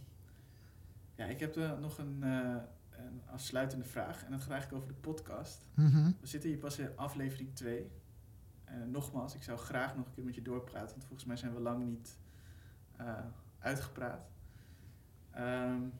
ja, 1.15 1.25
ik 1.25 1.39
heb 1.39 1.55
nog 1.79 1.97
een, 1.97 2.21
een 2.21 3.21
afsluitende 3.25 3.85
vraag 3.85 4.23
en 4.25 4.31
dat 4.31 4.41
gaat 4.41 4.51
eigenlijk 4.51 4.83
over 4.83 4.95
de 4.95 4.99
podcast. 4.99 5.65
Mm 5.73 5.91
-hmm. 5.91 6.15
We 6.21 6.27
zitten 6.27 6.49
hier 6.49 6.59
pas 6.59 6.79
in 6.79 6.89
aflevering 6.95 7.55
2. 7.55 7.91
Uh, 8.69 8.73
nogmaals, 8.85 9.35
ik 9.35 9.43
zou 9.43 9.57
graag 9.57 9.95
nog 9.95 10.05
een 10.05 10.11
keer 10.11 10.23
met 10.23 10.35
je 10.35 10.41
doorpraten, 10.41 10.89
want 10.89 11.03
volgens 11.03 11.25
mij 11.25 11.37
zijn 11.37 11.53
we 11.53 11.59
lang 11.59 11.85
niet 11.85 12.17
uitgepraat. 13.59 14.27
Um, 15.39 15.93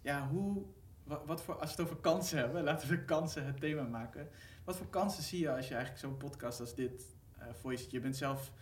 ja, 0.00 0.28
hoe, 0.28 0.62
wat, 1.04 1.22
wat, 1.26 1.42
voor, 1.42 1.54
als 1.54 1.74
we 1.74 1.82
het 1.82 1.90
over 1.90 2.02
kansen 2.02 2.38
hebben, 2.38 2.64
laten 2.70 2.88
we 2.88 2.96
de 2.96 3.04
kansen 3.04 3.46
het 3.46 3.60
thema 3.60 3.82
maken. 3.82 4.28
Wat 4.64 4.76
voor 4.76 4.88
kansen 4.88 5.22
zie 5.22 5.40
je 5.40 5.52
als 5.52 5.68
je 5.68 5.74
eigenlijk 5.74 6.04
zo'n 6.04 6.16
podcast 6.16 6.60
als 6.60 6.74
dit 6.74 7.04
uh, 7.38 7.44
voor 7.52 7.72
je 7.72 7.78
ziet? 7.78 7.90
Je 7.90 8.00
bent 8.00 8.16
zelf, 8.16 8.52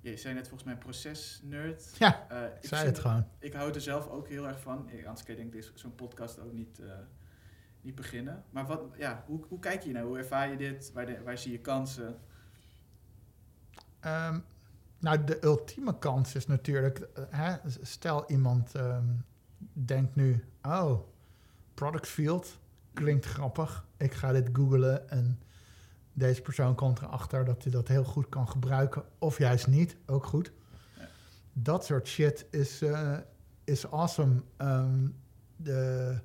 je 0.00 0.16
zei 0.16 0.34
net 0.34 0.48
volgens 0.48 0.64
mij 0.64 0.72
een 0.72 0.78
procesnerd. 0.78 1.96
Ja, 1.98 2.26
ik 2.60 2.68
zei 2.68 2.86
het 2.86 2.98
gewoon. 2.98 3.26
Ik 3.38 3.52
hou 3.52 3.72
er 3.72 3.80
zelf 3.80 4.08
ook 4.08 4.28
heel 4.28 4.46
erg 4.46 4.60
van. 4.60 4.88
Ik, 4.90 5.06
anders 5.06 5.26
kan 5.26 5.34
je 5.36 5.40
denk 5.40 5.54
ik 5.54 5.70
zo'n 5.74 5.94
podcast 5.94 6.38
ook 6.38 6.52
niet, 6.52 6.80
niet 7.80 7.94
beginnen. 7.94 8.44
Maar 8.50 8.66
wat, 8.66 8.82
ja, 8.96 9.24
hoe, 9.26 9.44
hoe 9.48 9.58
kijk 9.58 9.82
je 9.82 9.92
nou? 9.92 10.06
Hoe 10.06 10.18
ervaar 10.18 10.50
je 10.50 10.56
dit? 10.56 10.92
Waar, 10.92 11.06
de, 11.06 11.22
waar 11.22 11.38
zie 11.38 11.52
je 11.52 11.60
kansen? 11.60 12.18
Um, 14.06 14.44
nou, 14.98 15.24
de 15.24 15.44
ultieme 15.44 15.98
kans 15.98 16.34
is 16.34 16.46
natuurlijk, 16.46 17.08
hè, 17.30 17.56
stel 17.82 18.30
iemand 18.30 18.74
um, 18.74 19.24
denkt 19.84 20.16
nu, 20.16 20.44
oh, 20.62 21.00
product 21.74 22.06
field, 22.06 22.58
klinkt 22.92 23.24
grappig, 23.24 23.86
ik 23.96 24.12
ga 24.14 24.32
dit 24.32 24.48
googlen 24.52 25.10
en 25.10 25.40
deze 26.12 26.42
persoon 26.42 26.74
komt 26.74 26.98
erachter 26.98 27.44
dat 27.44 27.62
hij 27.62 27.72
dat 27.72 27.88
heel 27.88 28.04
goed 28.04 28.28
kan 28.28 28.48
gebruiken, 28.48 29.02
of 29.18 29.38
juist 29.38 29.66
niet, 29.66 29.96
ook 30.06 30.24
goed. 30.24 30.52
Ja. 30.96 31.08
Dat 31.52 31.84
soort 31.84 32.08
shit 32.08 32.46
is, 32.50 32.82
uh, 32.82 33.16
is 33.64 33.90
awesome. 33.90 34.42
Um, 34.58 35.16
de, 35.56 36.20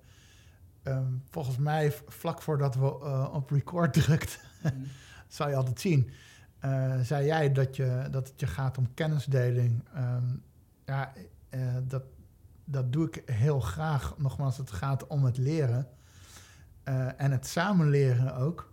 volgens 1.30 1.58
mij, 1.58 1.92
vlak 2.08 2.42
voordat 2.42 2.76
we 2.76 3.00
uh, 3.04 3.30
op 3.34 3.50
record 3.50 3.94
drukt, 3.94 4.40
Mm. 4.64 4.88
zal 5.28 5.50
je 5.50 5.56
altijd 5.56 5.80
zien. 5.80 6.10
Uh, 6.66 7.00
zei 7.02 7.26
jij 7.26 7.52
dat, 7.52 7.76
je, 7.76 8.08
dat 8.12 8.28
het 8.28 8.40
je 8.40 8.48
gaat 8.48 8.78
om 8.78 8.94
kennisdeling. 8.94 9.84
Um, 9.98 10.44
ja, 10.86 11.14
dat, 11.88 12.04
dat 12.66 12.94
doe 12.94 13.08
ik 13.08 13.22
heel 13.26 13.60
graag. 13.60 14.18
Nogmaals, 14.18 14.58
het 14.58 14.72
gaat 14.72 15.08
om 15.08 15.26
het 15.26 15.38
leren. 15.38 15.88
Uh, 16.86 17.22
en 17.22 17.32
het 17.32 17.48
samenleren 17.48 18.36
ook. 18.36 18.72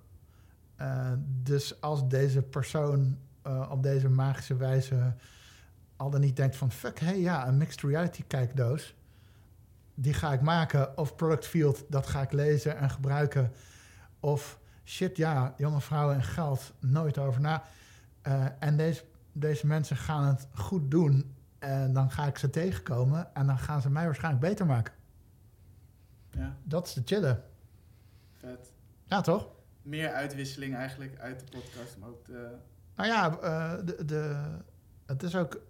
dus 1.26 1.80
als 1.80 2.08
deze 2.08 2.42
persoon 2.42 3.18
op 3.70 3.82
deze 3.82 4.08
magische 4.08 4.56
wijze 4.56 5.14
al 6.00 6.10
dan 6.10 6.20
niet 6.20 6.36
denkt 6.36 6.56
van... 6.56 6.72
fuck, 6.72 6.98
hé 6.98 7.06
hey, 7.06 7.20
ja, 7.20 7.48
een 7.48 7.56
mixed 7.56 7.80
reality 7.80 8.24
kijkdoos. 8.26 8.94
Die 9.94 10.14
ga 10.14 10.32
ik 10.32 10.40
maken. 10.40 10.98
Of 10.98 11.16
product 11.16 11.46
field, 11.46 11.84
dat 11.88 12.06
ga 12.06 12.22
ik 12.22 12.32
lezen 12.32 12.76
en 12.76 12.90
gebruiken. 12.90 13.52
Of 14.20 14.58
shit, 14.84 15.16
ja, 15.16 15.54
jonge 15.56 15.80
vrouwen 15.80 16.14
en 16.14 16.22
geld, 16.22 16.72
nooit 16.78 17.18
over 17.18 17.40
na. 17.40 17.64
En 18.58 18.76
deze, 18.76 19.04
deze 19.32 19.66
mensen 19.66 19.96
gaan 19.96 20.24
het 20.24 20.48
goed 20.54 20.90
doen. 20.90 21.34
En 21.60 21.92
dan 21.92 22.10
ga 22.10 22.26
ik 22.26 22.38
ze 22.38 22.50
tegenkomen 22.50 23.34
en 23.34 23.46
dan 23.46 23.58
gaan 23.58 23.80
ze 23.80 23.90
mij 23.90 24.04
waarschijnlijk 24.04 24.44
beter 24.44 24.66
maken. 24.66 24.94
Ja. 26.30 26.56
Dat 26.62 26.86
is 26.86 26.92
de 26.92 27.02
chillen. 27.04 27.42
Vet. 28.38 28.72
Ja, 29.04 29.20
toch? 29.20 29.48
Meer 29.82 30.12
uitwisseling 30.12 30.74
eigenlijk 30.74 31.18
uit 31.18 31.40
de 31.40 31.58
podcast, 31.58 31.96
maar 31.98 32.08
ook 32.08 32.24
de... 32.24 32.56
Nou 32.96 33.08
ja, 33.08 33.38
uh, 33.42 33.86
de, 33.86 34.04
de, 34.04 34.44
het 35.06 35.22
is 35.22 35.36
ook... 35.36 35.60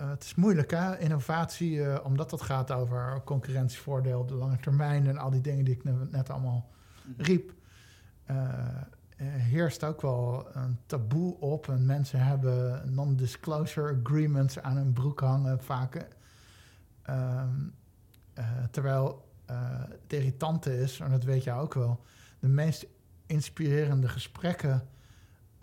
Uh, 0.00 0.10
het 0.10 0.22
is 0.22 0.34
moeilijk, 0.34 0.70
hè? 0.70 0.98
Innovatie, 0.98 1.74
uh, 1.74 1.98
omdat 2.04 2.30
het 2.30 2.42
gaat 2.42 2.70
over 2.70 3.22
concurrentievoordeel 3.24 4.20
op 4.20 4.28
de 4.28 4.34
lange 4.34 4.56
termijn... 4.56 5.06
en 5.06 5.18
al 5.18 5.30
die 5.30 5.40
dingen 5.40 5.64
die 5.64 5.74
ik 5.74 6.10
net 6.10 6.30
allemaal 6.30 6.70
-hmm. 7.02 7.14
riep. 7.16 7.52
Uh, 9.22 9.28
heerst 9.34 9.84
ook 9.84 10.00
wel 10.00 10.46
een 10.52 10.78
taboe 10.86 11.40
op. 11.40 11.68
En 11.68 11.86
mensen 11.86 12.24
hebben 12.24 12.94
non-disclosure 12.94 14.00
agreements 14.00 14.58
aan 14.58 14.76
hun 14.76 14.92
broek 14.92 15.20
hangen 15.20 15.62
vaak. 15.62 16.06
Um, 17.10 17.74
uh, 18.38 18.44
terwijl 18.70 19.28
uh, 19.50 19.56
het 19.88 20.12
irritante 20.12 20.78
is, 20.78 21.00
en 21.00 21.10
dat 21.10 21.24
weet 21.24 21.44
jij 21.44 21.54
ook 21.54 21.74
wel... 21.74 22.04
de 22.38 22.48
meest 22.48 22.86
inspirerende 23.26 24.08
gesprekken 24.08 24.88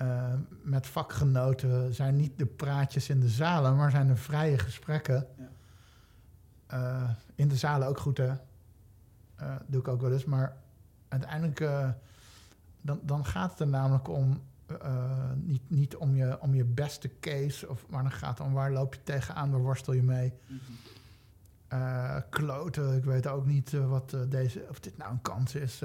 uh, 0.01 0.33
met 0.63 0.87
vakgenoten... 0.87 1.93
zijn 1.93 2.15
niet 2.15 2.37
de 2.37 2.45
praatjes 2.45 3.09
in 3.09 3.19
de 3.19 3.29
zalen, 3.29 3.75
maar 3.75 3.91
zijn 3.91 4.07
de 4.07 4.15
vrije 4.15 4.57
gesprekken. 4.57 5.27
Ja. 6.67 7.15
in 7.35 7.47
de 7.47 7.55
zalen 7.55 7.87
ook 7.87 7.99
goed, 7.99 8.17
hè? 8.17 8.33
doe 9.67 9.79
ik 9.79 9.87
ook 9.87 10.01
wel 10.01 10.11
eens, 10.11 10.25
maar 10.25 10.57
uiteindelijk 11.07 11.59
dan, 12.81 12.99
dan 13.03 13.25
gaat 13.25 13.51
het 13.51 13.59
er 13.59 13.67
namelijk 13.67 14.07
om, 14.07 14.41
uh, 14.71 15.31
niet, 15.35 15.69
niet 15.69 15.95
om, 15.95 16.15
je, 16.15 16.41
om 16.41 16.53
je 16.55 16.65
beste 16.65 17.19
case, 17.19 17.69
of, 17.69 17.85
maar 17.89 18.01
dan 18.03 18.11
gaat 18.11 18.37
het 18.37 18.47
om 18.47 18.53
waar 18.53 18.71
loop 18.71 18.93
je 18.93 19.03
tegenaan, 19.03 19.51
waar 19.51 19.61
worstel 19.61 19.93
je 19.93 20.03
mee. 20.03 20.33
Mm 20.47 20.59
-hmm. 20.65 21.79
uh, 21.79 22.15
kloten, 22.29 22.95
ik 22.97 23.03
weet 23.03 23.27
ook 23.27 23.45
niet 23.45 23.71
uh, 23.73 23.89
wat 23.89 24.17
deze, 24.29 24.65
of 24.69 24.79
dit 24.79 24.97
nou 24.97 25.11
een 25.11 25.21
kans 25.21 25.55
is. 25.55 25.81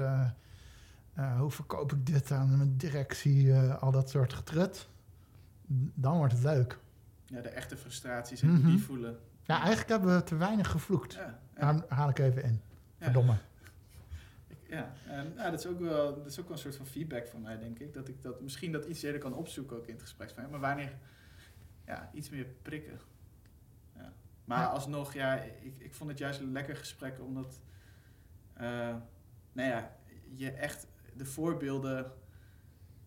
hoe 1.37 1.51
verkoop 1.51 1.91
ik 1.93 2.05
dit 2.05 2.31
aan 2.31 2.57
mijn 2.57 2.77
directie, 2.77 3.53
al 3.55 3.91
dat 3.91 4.09
soort 4.09 4.33
getrut. 4.33 4.87
Dan 5.93 6.17
wordt 6.17 6.33
het 6.33 6.43
leuk. 6.43 6.79
Ja, 7.25 7.41
de 7.41 7.49
echte 7.49 7.77
frustraties 7.77 8.41
en 8.41 8.51
Mhm. 8.53 8.67
die 8.67 8.83
voelen. 8.83 9.17
Ja, 9.43 9.57
eigenlijk 9.57 9.89
hebben 9.89 10.15
we 10.15 10.23
te 10.23 10.35
weinig 10.35 10.71
gevloekt. 10.71 11.13
Ja, 11.13 11.39
ja. 11.57 11.73
Daar 11.73 11.83
haal 11.87 12.09
ik 12.09 12.19
even 12.19 12.43
in. 12.43 12.61
Ja. 12.97 13.03
Verdomme. 13.05 13.37
Ja, 14.67 14.93
en 15.07 15.33
ja, 15.35 15.49
dat, 15.49 15.59
is 15.59 15.65
ook 15.65 15.79
wel, 15.79 16.15
dat 16.15 16.25
is 16.25 16.39
ook 16.39 16.45
wel 16.47 16.53
een 16.53 16.61
soort 16.61 16.75
van 16.75 16.85
feedback 16.85 17.27
van 17.27 17.41
mij, 17.41 17.57
denk 17.57 17.79
ik. 17.79 17.93
Dat 17.93 18.07
ik 18.07 18.21
dat 18.21 18.41
misschien 18.41 18.71
dat 18.71 18.85
iets 18.85 19.01
eerder 19.01 19.21
kan 19.21 19.33
opzoeken 19.33 19.77
ook 19.77 19.85
in 19.87 19.93
het 19.93 20.01
gesprek. 20.01 20.29
Van, 20.29 20.49
maar 20.49 20.59
wanneer 20.59 20.97
ja, 21.85 22.09
iets 22.13 22.29
meer 22.29 22.45
prikken. 22.61 22.99
Ja. 23.95 24.13
Maar 24.45 24.59
Ja. 24.61 24.65
alsnog, 24.67 25.13
ja, 25.13 25.35
ik, 25.35 25.73
ik 25.77 25.93
vond 25.93 26.09
het 26.09 26.19
juist 26.19 26.39
een 26.39 26.51
lekker 26.51 26.75
gesprek, 26.75 27.19
omdat 27.19 27.61
eh, 28.53 28.95
nou 29.51 29.69
ja, 29.69 29.95
je 30.35 30.51
echt 30.51 30.87
de 31.13 31.25
voorbeelden. 31.25 32.11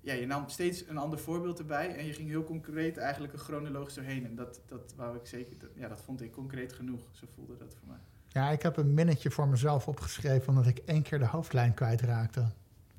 Ja, 0.00 0.12
je 0.14 0.26
nam 0.26 0.48
steeds 0.48 0.88
een 0.88 0.96
ander 0.98 1.18
voorbeeld 1.18 1.58
erbij 1.58 1.96
en 1.96 2.04
je 2.04 2.12
ging 2.12 2.28
heel 2.28 2.44
concreet 2.44 2.96
eigenlijk 2.96 3.32
een 3.32 3.38
chronologisch 3.38 3.94
doorheen. 3.94 4.24
En 4.24 4.34
dat, 4.34 4.60
dat 4.66 4.94
wou 4.96 5.16
ik 5.16 5.26
zeker, 5.26 5.58
dat, 5.58 5.70
ja, 5.74 5.88
dat 5.88 6.00
vond 6.02 6.20
ik 6.20 6.32
concreet 6.32 6.72
genoeg. 6.72 7.02
Zo 7.12 7.26
voelde 7.34 7.56
dat 7.56 7.74
voor 7.74 7.88
mij. 7.88 7.98
Ja, 8.38 8.50
ik 8.50 8.62
heb 8.62 8.76
een 8.76 8.94
minnetje 8.94 9.30
voor 9.30 9.48
mezelf 9.48 9.88
opgeschreven 9.88 10.48
omdat 10.48 10.66
ik 10.66 10.78
één 10.78 11.02
keer 11.02 11.18
de 11.18 11.26
hoofdlijn 11.26 11.74
kwijtraakte. 11.74 12.44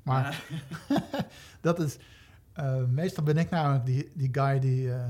Maar 0.02 0.44
Ja. 0.88 1.02
dat 1.60 1.80
is. 1.80 1.98
eh, 2.52 2.84
meestal 2.84 3.24
ben 3.24 3.36
ik 3.36 3.50
namelijk 3.50 3.84
die, 3.86 4.10
die 4.14 4.28
guy 4.32 4.58
die. 4.58 4.92
eh, 4.92 5.04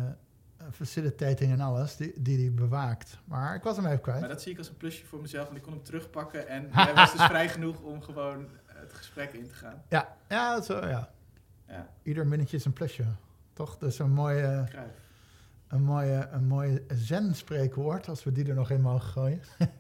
facilitating 0.73 1.53
en 1.53 1.61
alles, 1.61 1.97
die, 1.97 2.13
die 2.23 2.37
die 2.37 2.51
bewaakt. 2.51 3.19
Maar 3.25 3.55
ik 3.55 3.63
was 3.63 3.77
hem 3.77 3.87
even 3.87 4.01
kwijt. 4.01 4.21
Maar 4.21 4.29
dat 4.29 4.43
zie 4.43 4.53
ik 4.53 4.59
als 4.59 4.69
een 4.69 4.77
plusje 4.77 5.07
voor 5.07 5.21
mezelf, 5.21 5.45
want 5.45 5.57
ik 5.57 5.63
kon 5.63 5.73
hem 5.73 5.83
terugpakken. 5.83 6.49
En 6.49 6.67
hij 6.73 6.95
was 6.95 7.13
dus 7.13 7.23
vrij 7.25 7.49
genoeg 7.49 7.81
om 7.81 8.03
gewoon 8.03 8.47
het 8.67 8.93
gesprek 8.93 9.33
in 9.33 9.47
te 9.49 9.55
gaan. 9.55 9.83
Ja, 9.89 10.17
ja, 10.29 10.61
zo, 10.61 10.87
ja. 10.87 11.11
Ja, 11.69 11.89
Ieder 12.03 12.27
minnetje 12.27 12.57
is 12.57 12.65
een 12.65 12.73
plusje. 12.73 13.05
Toch? 13.53 13.79
Dus 13.79 13.99
een 13.99 14.11
mooie, 14.13 14.65
kruif. 14.69 14.91
een 15.69 15.83
mooie, 15.83 16.29
een 16.31 16.47
mooie 16.47 16.83
zen-spreekwoord, 16.89 18.09
als 18.09 18.25
we 18.25 18.33
die 18.33 18.49
er 18.49 18.55
nog 18.55 18.71
in 18.71 18.81
mogen 18.81 19.09
gooien. 19.09 19.41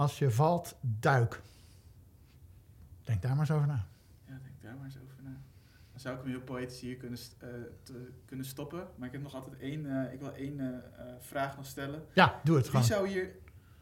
als 0.00 0.18
je 0.18 0.30
valt, 0.30 0.76
duik. 0.80 1.42
Denk 3.04 3.22
daar 3.22 3.30
maar 3.30 3.40
eens 3.40 3.50
over 3.50 3.66
na. 3.66 3.86
Ja, 4.26 4.38
denk 4.42 4.62
daar 4.62 4.74
maar 4.74 4.84
eens 4.84 4.98
over 5.02 5.22
na. 5.22 5.40
Dan 5.90 6.00
zou 6.00 6.16
ik 6.16 6.22
hem 6.22 6.30
heel 6.30 6.40
poëtisch 6.40 6.80
hier 6.80 6.96
kunnen, 6.96 7.18
eh, 7.38 7.48
te, 7.82 8.10
kunnen 8.24 8.46
stoppen. 8.46 8.86
Maar 8.96 9.06
ik 9.06 9.12
heb 9.12 9.22
nog 9.22 9.34
altijd 9.34 9.56
één, 9.58 10.06
eh, 10.06 10.12
ik 10.12 10.20
wil 10.20 10.32
één 10.32 10.60
eh, 10.60 11.04
vraag 11.18 11.56
nog 11.56 11.66
stellen. 11.66 12.02
Ja, 12.12 12.40
doe 12.44 12.54
het 12.56 12.64
Wie 12.64 12.70
gewoon. 12.70 12.86
zou, 12.86 13.08
hier, 13.08 13.30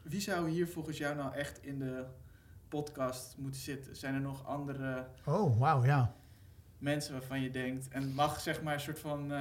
wie 0.02 0.20
zou 0.20 0.50
hier 0.50 0.68
volgens 0.68 0.98
jou 0.98 1.16
nou 1.16 1.34
echt 1.34 1.62
in 1.62 1.78
de 1.78 2.04
podcast 2.68 3.36
moeten 3.38 3.60
zitten? 3.60 3.96
Zijn 3.96 4.14
er 4.14 4.20
nog 4.20 4.46
andere 4.46 5.06
Oh, 5.24 5.58
wauw, 5.58 5.84
ja. 5.84 6.14
mensen 6.78 7.12
waarvan 7.12 7.40
je 7.40 7.50
denkt... 7.50 7.88
En 7.88 8.12
mag 8.12 8.40
zeg 8.40 8.62
maar 8.62 8.74
een 8.74 8.80
soort 8.80 8.98
van... 8.98 9.32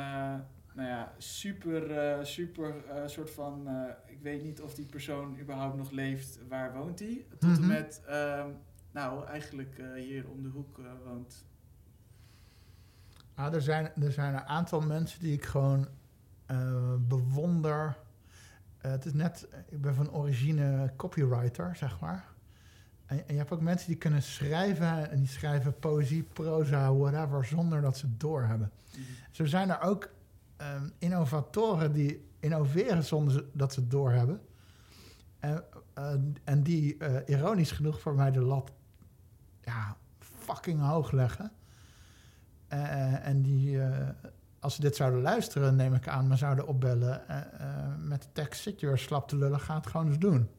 nou 0.77 0.89
ja, 0.89 1.13
super, 1.17 1.91
eh, 1.97 2.23
super 2.23 2.85
eh, 2.85 3.07
soort 3.07 3.29
van... 3.31 3.67
eh, 3.67 3.93
ik 4.05 4.21
weet 4.21 4.43
niet 4.43 4.61
of 4.61 4.73
die 4.73 4.85
persoon 4.85 5.39
überhaupt 5.39 5.77
nog 5.77 5.91
leeft. 5.91 6.39
Waar 6.49 6.73
woont 6.73 6.99
hij? 6.99 7.25
Tot 7.39 7.49
Mhm. 7.49 7.61
en 7.61 7.67
met... 7.67 8.01
ehm, 8.07 8.49
nou, 8.91 9.25
eigenlijk 9.27 9.81
hier 9.95 10.29
om 10.29 10.41
de 10.43 10.49
hoek 10.49 10.79
woont. 11.05 11.45
Ah, 13.33 13.53
er, 13.53 13.61
zijn, 13.61 13.91
er 14.01 14.11
zijn 14.11 14.33
een 14.33 14.45
aantal 14.45 14.81
mensen 14.81 15.19
die 15.19 15.33
ik 15.33 15.45
gewoon 15.45 15.87
bewonder. 17.07 17.97
Het 18.77 19.05
is 19.05 19.13
net, 19.13 19.47
ik 19.69 19.81
ben 19.81 19.95
van 19.95 20.11
origine 20.11 20.93
copywriter, 20.95 21.75
zeg 21.75 21.99
maar. 21.99 22.25
En, 23.05 23.17
en 23.27 23.33
je 23.33 23.37
hebt 23.39 23.51
ook 23.51 23.61
mensen 23.61 23.87
die 23.87 23.97
kunnen 23.97 24.21
schrijven 24.21 25.09
en 25.09 25.17
die 25.17 25.27
schrijven 25.27 25.79
poëzie, 25.79 26.23
proza, 26.23 26.93
whatever, 26.93 27.45
zonder 27.45 27.81
dat 27.81 27.97
ze 27.97 28.05
het 28.05 28.19
doorhebben. 28.19 28.71
Zo 29.31 29.45
zijn 29.45 29.69
er 29.69 29.81
ook 29.81 30.09
ehm, 30.57 30.89
innovatoren 30.97 31.93
die 31.93 32.29
innoveren 32.39 33.03
zonder 33.03 33.45
dat 33.53 33.73
ze 33.73 33.79
het 33.79 33.91
doorhebben. 33.91 34.41
En, 35.39 35.63
eh, 35.93 36.13
en 36.43 36.63
die, 36.63 36.97
eh, 36.97 37.35
ironisch 37.35 37.71
genoeg, 37.71 37.99
voor 37.99 38.15
mij 38.15 38.31
de 38.31 38.41
lat 38.41 38.71
ja, 39.61 39.97
fucking 40.19 40.81
hoog 40.81 41.11
leggen. 41.11 41.51
Eh, 42.67 43.27
en 43.27 43.41
die, 43.41 43.81
eh, 43.81 44.09
als 44.59 44.75
ze 44.75 44.81
dit 44.81 44.95
zouden 44.95 45.21
luisteren, 45.21 45.75
neem 45.75 45.93
ik 45.93 46.07
aan, 46.07 46.27
maar 46.27 46.38
zouden 46.38 46.67
opbellen 46.67 47.27
eh, 47.27 47.38
eh, 47.38 47.95
met 47.99 48.21
de 48.21 48.27
tekst: 48.31 48.61
zit 48.61 48.79
je 48.79 48.97
slap 48.97 49.27
te 49.27 49.38
lullen, 49.38 49.59
ga 49.59 49.75
het 49.75 49.88
gewoon 49.88 50.07
eens 50.07 50.19
doen. 50.19 50.49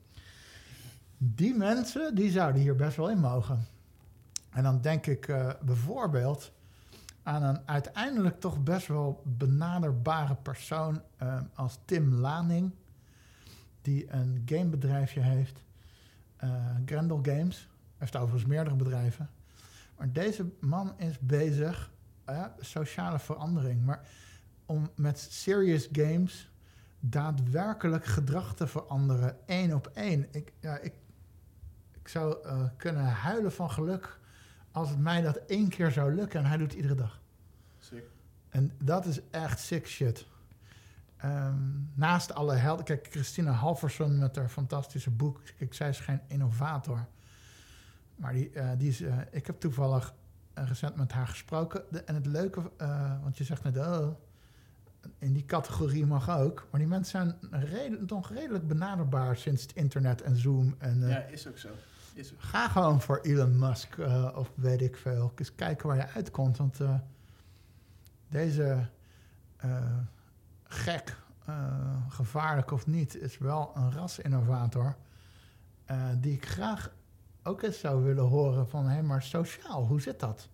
Die 1.18 1.54
mensen, 1.54 2.14
die 2.14 2.30
zouden 2.30 2.60
hier 2.62 2.76
best 2.76 2.96
wel 2.96 3.10
in 3.10 3.18
mogen. 3.18 3.66
En 4.50 4.62
dan 4.62 4.80
denk 4.80 5.06
ik 5.06 5.28
eh, 5.28 5.50
bijvoorbeeld 5.62 6.52
aan 7.28 7.42
een 7.42 7.60
uiteindelijk 7.68 8.40
toch 8.40 8.62
best 8.62 8.86
wel 8.86 9.22
benaderbare 9.24 10.34
persoon 10.34 11.02
eh, 11.16 11.40
als 11.54 11.78
Tim 11.84 12.14
Laning, 12.14 12.74
die 13.82 14.10
een 14.10 14.42
gamebedrijfje 14.46 15.20
heeft, 15.20 15.64
eh, 16.36 16.50
Grendel 16.86 17.18
Games. 17.22 17.68
heeft 17.96 18.16
overigens 18.16 18.50
meerdere 18.50 18.76
bedrijven. 18.76 19.30
Maar 19.96 20.12
deze 20.12 20.50
man 20.60 20.98
is 20.98 21.18
bezig, 21.18 21.90
eh, 22.24 22.44
sociale 22.58 23.18
verandering, 23.18 23.84
maar 23.84 24.08
om 24.66 24.90
met 24.94 25.18
serious 25.18 25.88
games 25.92 26.50
daadwerkelijk 27.00 28.04
gedrag 28.04 28.54
te 28.54 28.66
veranderen, 28.66 29.36
één 29.46 29.72
op 29.74 29.86
één. 29.94 30.26
Ik, 30.30 30.52
ja, 30.60 30.78
ik, 30.78 30.94
ik 32.00 32.08
zou 32.08 32.44
eh, 32.44 32.62
kunnen 32.76 33.04
huilen 33.04 33.52
van 33.52 33.70
geluk 33.70 34.17
als 34.78 34.90
het 34.90 34.98
mij 34.98 35.20
dat 35.20 35.36
één 35.36 35.68
keer 35.68 35.90
zou 35.90 36.14
lukken 36.14 36.40
en 36.40 36.46
hij 36.46 36.56
doet 36.56 36.66
het 36.66 36.76
iedere 36.76 36.94
dag. 36.94 37.20
Sick. 37.78 38.04
En 38.48 38.72
dat 38.84 39.06
is 39.06 39.20
echt 39.30 39.58
sick 39.60 39.86
shit. 39.86 40.26
Ehm, 41.16 41.56
naast 41.94 42.34
alle 42.34 42.54
helden... 42.54 42.84
Kijk, 42.84 43.06
Christina 43.10 43.50
Halverson 43.50 44.18
met 44.18 44.36
haar 44.36 44.48
fantastische 44.48 45.10
boek. 45.10 45.42
Kijk, 45.58 45.74
zij 45.74 45.88
is 45.88 46.00
geen 46.00 46.20
innovator. 46.28 47.06
Maar 48.16 48.32
die, 48.32 48.50
eh, 48.50 48.68
die 48.78 48.88
is... 48.88 49.00
eh, 49.02 49.16
ik 49.30 49.46
heb 49.46 49.60
toevallig 49.60 50.14
eh, 50.54 50.66
recent 50.66 50.96
met 50.96 51.12
haar 51.12 51.26
gesproken. 51.26 51.82
De- 51.90 52.02
en 52.04 52.14
het 52.14 52.26
leuke... 52.26 52.70
want 53.22 53.38
je 53.38 53.44
zegt 53.44 53.62
net... 53.62 53.76
Oh, 53.76 54.08
in 55.18 55.32
die 55.32 55.44
categorie 55.46 56.06
mag 56.06 56.30
ook. 56.30 56.66
Maar 56.70 56.80
die 56.80 56.88
mensen 56.88 57.36
zijn 57.50 57.64
redelijk, 57.64 58.06
toch 58.06 58.30
redelijk 58.30 58.68
benaderbaar... 58.68 59.36
sinds 59.36 59.62
het 59.62 59.72
internet 59.74 60.22
en 60.22 60.36
Zoom. 60.36 60.74
En, 60.78 61.00
Ja, 61.08 61.18
is 61.18 61.48
ook 61.48 61.58
zo. 61.58 61.68
Is. 62.18 62.34
Ga 62.36 62.68
gewoon 62.68 63.00
voor 63.00 63.18
Elon 63.22 63.58
Musk 63.58 63.98
eh, 63.98 64.28
of 64.34 64.52
weet 64.54 64.82
ik 64.82 64.96
veel. 64.96 65.32
Eens 65.36 65.54
kijken 65.54 65.88
waar 65.88 65.96
je 65.96 66.08
uitkomt. 66.08 66.56
Want 66.56 66.80
eh, 66.80 66.94
deze 68.28 68.88
eh, 69.56 69.96
gek, 70.62 71.16
gevaarlijk 72.08 72.70
of 72.70 72.86
niet, 72.86 73.16
is 73.16 73.38
wel 73.38 73.72
een 73.74 73.92
rasinnovator. 73.92 74.96
die 76.20 76.34
ik 76.34 76.46
graag 76.46 76.90
ook 77.42 77.62
eens 77.62 77.78
zou 77.78 78.04
willen 78.04 78.24
horen 78.24 78.68
van... 78.68 78.88
hé, 78.88 79.02
maar 79.02 79.22
sociaal, 79.22 79.86
hoe 79.86 80.00
zit 80.00 80.20
dat? 80.20 80.48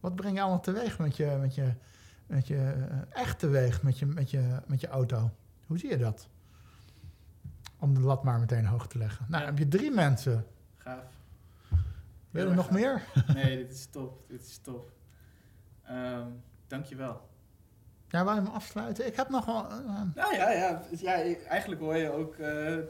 Wat 0.00 0.14
breng 0.14 0.34
je 0.34 0.40
allemaal 0.40 0.60
teweeg 0.60 0.98
met 0.98 1.16
je, 1.16 1.36
met 1.40 1.54
je, 1.54 1.72
met 2.26 2.46
je 2.46 2.86
echt 3.10 3.38
teweeg 3.38 3.82
met 3.82 3.98
je, 3.98 4.06
met, 4.06 4.30
je, 4.30 4.60
met 4.66 4.80
je 4.80 4.88
auto? 4.88 5.30
Hoe 5.66 5.78
zie 5.78 5.90
je 5.90 5.98
dat? 5.98 6.28
Om 7.78 7.94
de 7.94 8.00
lat 8.00 8.24
maar 8.24 8.40
meteen 8.40 8.66
hoog 8.66 8.86
te 8.86 8.98
leggen. 8.98 9.26
Nou, 9.28 9.44
dan 9.44 9.54
heb 9.54 9.58
je 9.58 9.78
drie 9.78 9.90
mensen. 9.90 10.46
Gaaf. 10.84 11.04
Wil 12.30 12.48
je 12.48 12.54
nog 12.54 12.70
meer? 12.70 13.02
Nee, 13.34 13.56
dit 13.56 13.70
is 13.72 13.86
top. 13.86 14.24
Dit 14.28 14.40
is 14.40 14.58
top. 14.58 14.90
Ehm 15.82 16.26
dankjewel. 16.66 17.28
Ja, 18.08 18.24
wij 18.24 18.34
hem 18.34 18.46
afsluiten. 18.46 19.06
Ik 19.06 19.16
heb 19.16 19.28
nog 19.28 19.44
wel... 19.44 19.70
eh, 19.70 20.02
Nou 20.14 20.34
ja, 20.34 20.50
ja, 20.50 20.82
ja, 20.90 21.12
eigenlijk 21.48 21.80
hoor 21.80 21.96
je 21.96 22.10
ook 22.10 22.32
eh, 22.34 22.38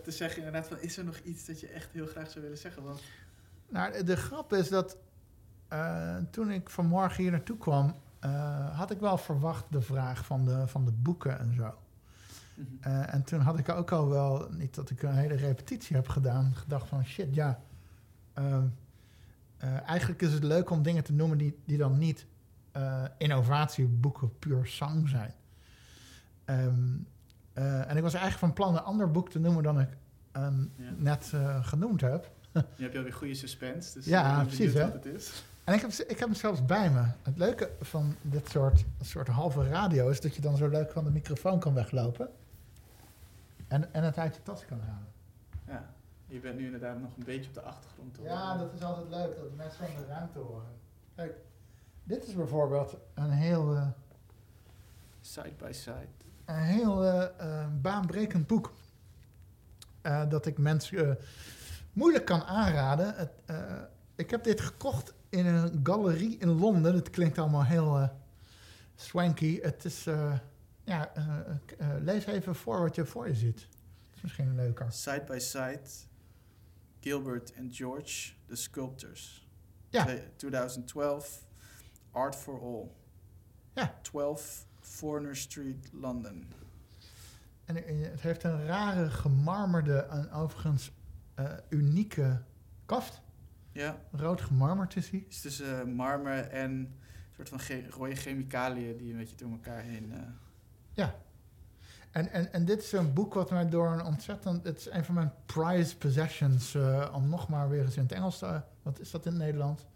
te 0.02 0.10
zeggen 0.10 0.38
inderdaad 0.38 0.68
van... 0.68 0.80
is 0.80 0.96
er 0.98 1.04
nog 1.04 1.16
iets 1.18 1.44
dat 1.46 1.60
je 1.60 1.68
echt 1.68 1.92
heel 1.92 2.06
graag 2.06 2.30
zou 2.30 2.44
willen 2.44 2.58
zeggen? 2.58 2.82
Want 2.82 3.00
nou, 3.68 4.04
de- 4.04 4.16
grap 4.16 4.52
is 4.52 4.68
dat 4.68 4.96
eh, 5.68 6.16
toen 6.30 6.50
ik 6.50 6.70
vanmorgen 6.70 7.22
hier 7.22 7.30
naartoe 7.30 7.56
kwam... 7.58 7.94
eh, 8.20 8.78
had 8.78 8.90
ik 8.90 9.00
wel 9.00 9.18
verwacht 9.18 9.64
de 9.70 9.80
vraag 9.80 10.24
van 10.24 10.44
de, 10.44 10.66
van 10.68 10.84
de 10.84 10.92
boeken 10.92 11.38
en 11.38 11.54
zo. 11.54 11.74
Mhm. 12.54 12.66
Eh, 12.80 13.14
en 13.14 13.24
toen 13.24 13.40
had 13.40 13.58
ik 13.58 13.68
ook 13.68 13.92
al 13.92 14.08
wel, 14.08 14.48
niet 14.50 14.74
dat 14.74 14.90
ik 14.90 15.02
een 15.02 15.16
hele 15.16 15.34
repetitie 15.36 15.96
heb 15.96 16.08
gedaan... 16.08 16.54
gedacht 16.54 16.88
van 16.88 17.04
shit, 17.04 17.34
ja... 17.34 17.60
eh, 18.34 18.56
eh, 19.56 19.88
eigenlijk 19.88 20.22
is 20.22 20.32
het 20.32 20.42
leuk 20.42 20.70
om 20.70 20.82
dingen 20.82 21.04
te 21.04 21.12
noemen 21.12 21.38
die, 21.38 21.58
die 21.64 21.78
dan 21.78 21.98
niet 21.98 22.26
eh, 22.72 23.04
innovatieboeken 23.18 24.38
puur 24.38 24.66
sang 24.66 25.08
zijn. 25.08 25.32
Ehm, 26.44 26.96
eh, 27.52 27.90
en 27.90 27.96
ik 27.96 28.02
was 28.02 28.14
eigenlijk 28.14 28.38
van 28.38 28.52
plan 28.52 28.76
een 28.76 28.82
ander 28.82 29.10
boek 29.10 29.30
te 29.30 29.38
noemen 29.38 29.62
dan 29.62 29.80
ik 29.80 29.88
ehm, 30.32 30.60
Ja. 30.76 30.90
net 30.96 31.32
genoemd 31.62 32.00
heb. 32.00 32.30
Je 32.76 32.96
alweer 32.96 33.12
goede 33.12 33.34
suspense, 33.34 33.94
dus 33.94 34.04
Ja, 34.06 34.40
ik 34.40 34.46
precies, 34.46 34.72
wat 34.72 34.92
het 34.92 35.04
is. 35.06 35.44
En 35.64 35.74
ik 35.74 35.80
heb, 35.80 35.90
ik 35.90 36.18
heb 36.18 36.28
hem 36.28 36.34
zelfs 36.34 36.64
bij 36.64 36.90
me. 36.90 37.02
Het 37.22 37.36
leuke 37.36 37.70
van 37.80 38.14
dit 38.22 38.48
soort, 38.48 38.84
soort 39.00 39.28
halve 39.28 39.68
radio 39.68 40.08
is 40.08 40.20
dat 40.20 40.34
je 40.34 40.40
dan 40.40 40.56
zo 40.56 40.68
leuk 40.68 40.90
van 40.90 41.04
de 41.04 41.10
microfoon 41.10 41.58
kan 41.60 41.74
weglopen. 41.74 42.28
En, 43.68 43.94
en 43.94 44.04
het 44.04 44.18
uit 44.18 44.34
je 44.34 44.42
tas 44.42 44.64
kan 44.66 44.80
halen. 44.80 45.06
Ja, 46.26 46.34
je 46.34 46.40
bent 46.40 46.58
nu 46.58 46.64
inderdaad 46.64 47.00
nog 47.00 47.16
een 47.16 47.24
beetje 47.24 47.48
op 47.48 47.54
de 47.54 47.60
achtergrond 47.60 48.14
te 48.14 48.22
Ja, 48.22 48.42
horen. 48.52 48.58
dat 48.58 48.72
is 48.74 48.82
altijd 48.82 49.08
leuk 49.08 49.36
dat 49.36 49.56
mensen 49.56 49.86
van 49.86 49.96
de 49.96 50.06
ruimte 50.06 50.38
horen. 50.38 50.72
Kijk, 51.14 51.34
dit 52.04 52.26
is 52.26 52.34
bijvoorbeeld 52.34 52.96
een 53.14 53.30
heel, 53.30 53.74
eh, 53.76 53.86
Side 55.20 55.52
by 55.58 55.72
side. 55.72 56.06
een 56.44 56.54
heel 56.62 57.04
eh, 57.04 57.24
eh, 57.62 57.68
baanbrekend 57.80 58.46
boek. 58.46 58.72
Dat 60.28 60.46
ik 60.46 60.58
mensen 60.58 61.18
moeilijk 61.92 62.24
kan 62.24 62.42
aanraden. 62.42 63.14
Het, 63.14 63.30
ik 64.14 64.30
heb 64.30 64.44
dit 64.44 64.60
gekocht 64.60 65.14
in 65.28 65.46
een 65.46 65.80
galerie 65.82 66.38
in 66.38 66.48
Londen. 66.48 66.94
Het 66.94 67.10
klinkt 67.10 67.38
allemaal 67.38 67.64
heel 67.64 68.10
swanky. 68.94 69.60
Het 69.60 69.84
is, 69.84 70.04
ja, 70.84 71.12
lees 72.00 72.26
even 72.26 72.54
voor 72.54 72.80
wat 72.80 72.94
je 72.94 73.04
voor 73.04 73.28
je 73.28 73.34
ziet. 73.34 73.58
Dat 73.60 74.14
is 74.14 74.22
misschien 74.22 74.54
leuker. 74.54 74.92
Side 74.92 75.24
by 75.26 75.38
side. 75.38 75.80
Gilbert 77.08 77.52
and 77.58 77.76
George, 77.76 78.32
The 78.46 78.54
Sculptors. 78.56 79.48
Ja. 79.88 80.04
Twee- 80.04 80.22
2012. 80.36 81.46
Art 82.10 82.36
for 82.36 82.60
All. 82.60 82.90
Ja. 83.74 83.98
12 84.02 84.66
Foreigner 84.80 85.36
Street, 85.36 85.88
London. 85.92 86.46
En 87.64 87.76
het 88.10 88.20
heeft 88.20 88.42
een 88.42 88.66
rare 88.66 89.10
gemarmerde 89.10 89.98
en 89.98 90.30
overigens 90.30 90.92
eh, 91.34 91.52
unieke 91.68 92.42
kaft. 92.86 93.22
Ja, 93.72 93.98
Rood 94.10 94.40
gemarmerd 94.40 94.96
is 94.96 95.10
hij. 95.10 95.18
het 95.24 95.32
is 95.32 95.40
tussen 95.40 95.80
eh, 95.80 95.86
marmer 95.86 96.48
en 96.48 96.70
een 96.70 96.94
soort 97.30 97.48
van 97.48 97.60
rode 97.90 98.14
chemicaliën 98.14 98.96
die 98.96 99.10
een 99.12 99.18
beetje 99.18 99.36
door 99.36 99.50
elkaar 99.50 99.82
heen... 99.82 100.12
eh, 100.12 100.20
Ja. 100.92 101.14
En, 102.14 102.32
en, 102.32 102.52
en 102.52 102.64
dit 102.64 102.82
is 102.82 102.92
een 102.92 103.12
boek 103.12 103.34
wat 103.34 103.50
mij 103.50 103.68
door 103.68 103.92
een 103.92 104.04
ontzettend... 104.04 104.64
Het 104.64 104.78
is 104.78 104.90
een 104.90 105.04
van 105.04 105.14
mijn 105.14 105.32
prized 105.46 105.98
possessions. 105.98 106.74
eh, 106.74 107.10
om 107.14 107.28
nog 107.28 107.48
maar 107.48 107.68
weer 107.68 107.84
eens 107.84 107.96
in 107.96 108.02
het 108.02 108.12
Engels 108.12 108.38
te... 108.38 108.60
Wat 108.82 109.00
is 109.00 109.10
dat 109.10 109.26
in 109.26 109.36
Nederland? 109.36 109.86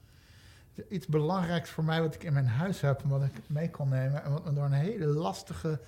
Iets 0.89 1.07
belangrijks 1.07 1.71
voor 1.71 1.85
mij 1.85 2.01
wat 2.01 2.15
ik 2.15 2.23
in 2.23 2.33
mijn 2.33 2.47
huis 2.47 2.81
heb... 2.81 3.03
en 3.03 3.09
wat 3.09 3.23
ik 3.23 3.33
mee 3.47 3.71
kon 3.71 3.89
nemen... 3.89 4.25
en 4.25 4.31
wat 4.33 4.45
me 4.45 4.53
door 4.53 4.65
een 4.65 4.73
hele 4.73 5.07
lastige 5.07 5.81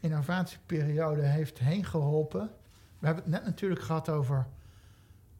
innovatieperiode 0.00 1.22
heeft 1.22 1.58
heen 1.58 1.84
geholpen. 1.84 2.50
We 2.98 3.06
hebben 3.06 3.24
het 3.24 3.32
net 3.32 3.44
natuurlijk 3.44 3.82
gehad 3.82 4.08
over... 4.08 4.46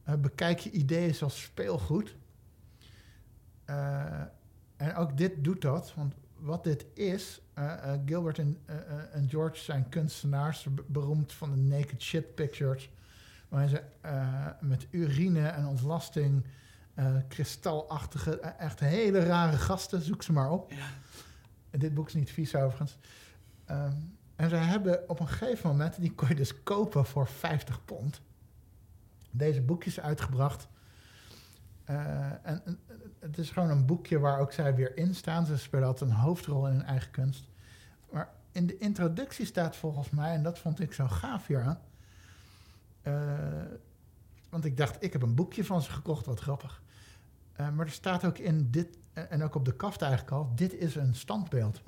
eh, 0.05 0.15
bekijk 0.15 0.59
je 0.59 0.71
ideeën 0.71 1.17
als 1.21 1.43
speelgoed. 1.43 2.17
Eh, 3.65 4.21
en 4.77 4.95
ook 4.95 5.17
dit 5.17 5.45
doet 5.45 5.61
dat, 5.61 5.95
want 5.95 6.15
wat 6.37 6.65
dit 6.65 6.87
is, 6.95 7.41
Gilbert 8.07 8.39
en, 8.39 8.59
eh, 8.67 8.77
eh, 8.77 9.15
en 9.15 9.29
George 9.29 9.57
zijn 9.63 9.89
kunstenaars, 9.89 10.63
be- 10.71 10.85
beroemd 10.87 11.33
van 11.33 11.51
de 11.51 11.57
naked 11.57 12.03
shit 12.03 12.35
pictures, 12.35 12.91
waar 13.49 13.69
ze 13.69 13.83
eh, 14.01 14.47
met 14.61 14.87
urine 14.91 15.49
en 15.49 15.67
ontlasting, 15.67 16.45
eh, 16.95 17.15
kristalachtige, 17.29 18.41
eh, 18.41 18.51
echt 18.67 18.81
hele 18.81 19.19
rare 19.19 19.57
gasten, 19.57 20.01
zoek 20.03 20.23
ze 20.23 20.33
maar 20.33 20.51
op. 20.51 20.71
ja. 20.73 20.87
En 21.71 21.79
dit 21.79 21.95
boek 21.95 22.07
is 22.07 22.15
niet 22.15 22.31
vies 22.31 22.55
overigens. 22.55 22.99
Ehm, 23.65 23.93
en 24.37 24.49
zij 24.49 24.59
hebben 24.65 25.09
op 25.09 25.21
een 25.21 25.29
gegeven 25.29 25.69
moment, 25.71 26.01
die 26.01 26.13
kon 26.15 26.29
je 26.29 26.35
dus 26.35 26.63
kopen 26.63 27.05
voor 27.05 27.27
50 27.27 27.85
pond, 27.85 28.21
deze 29.31 29.61
boekjes 29.63 30.01
uitgebracht. 30.01 30.69
Eh, 31.85 32.25
en, 32.43 32.63
en 32.65 32.79
het 33.19 33.39
is 33.39 33.51
gewoon 33.51 33.71
een 33.71 33.87
boekje 33.87 34.19
waar 34.19 34.39
ook 34.39 34.53
zij 34.53 34.75
weer 34.75 34.97
in 34.97 35.15
staan. 35.15 35.47
Ze 35.47 35.59
spelen 35.59 35.87
altijd 35.87 36.11
een 36.11 36.17
hoofdrol 36.17 36.67
in 36.67 36.73
hun 36.73 36.83
eigen 36.83 37.11
kunst. 37.11 37.49
Maar 38.11 38.33
in 38.53 38.67
de 38.67 38.79
introductie 38.79 39.47
staat 39.47 39.77
volgens 39.77 40.11
mij, 40.11 40.35
en 40.35 40.43
dat 40.43 40.59
vond 40.59 40.81
ik 40.81 40.93
zo 40.93 41.09
gaaf 41.09 41.47
hier 41.47 41.79
eh, 43.03 43.65
want 44.49 44.65
ik 44.65 44.77
dacht, 44.77 45.03
ik 45.03 45.13
heb 45.13 45.23
een 45.23 45.35
boekje 45.35 45.65
van 45.65 45.83
ze 45.83 45.91
gekocht, 45.91 46.27
wat 46.27 46.41
grappig. 46.41 46.83
Eh, 47.53 47.71
maar 47.71 47.87
er 47.87 47.93
staat 47.93 48.25
ook 48.25 48.39
in 48.39 48.71
dit, 48.71 48.99
en 49.13 49.43
ook 49.43 49.55
op 49.55 49.65
de 49.65 49.77
kaft 49.77 50.03
eigenlijk 50.03 50.33
al, 50.33 50.53
dit 50.55 50.73
is 50.73 50.95
een 50.95 51.15
standbeeld. 51.15 51.83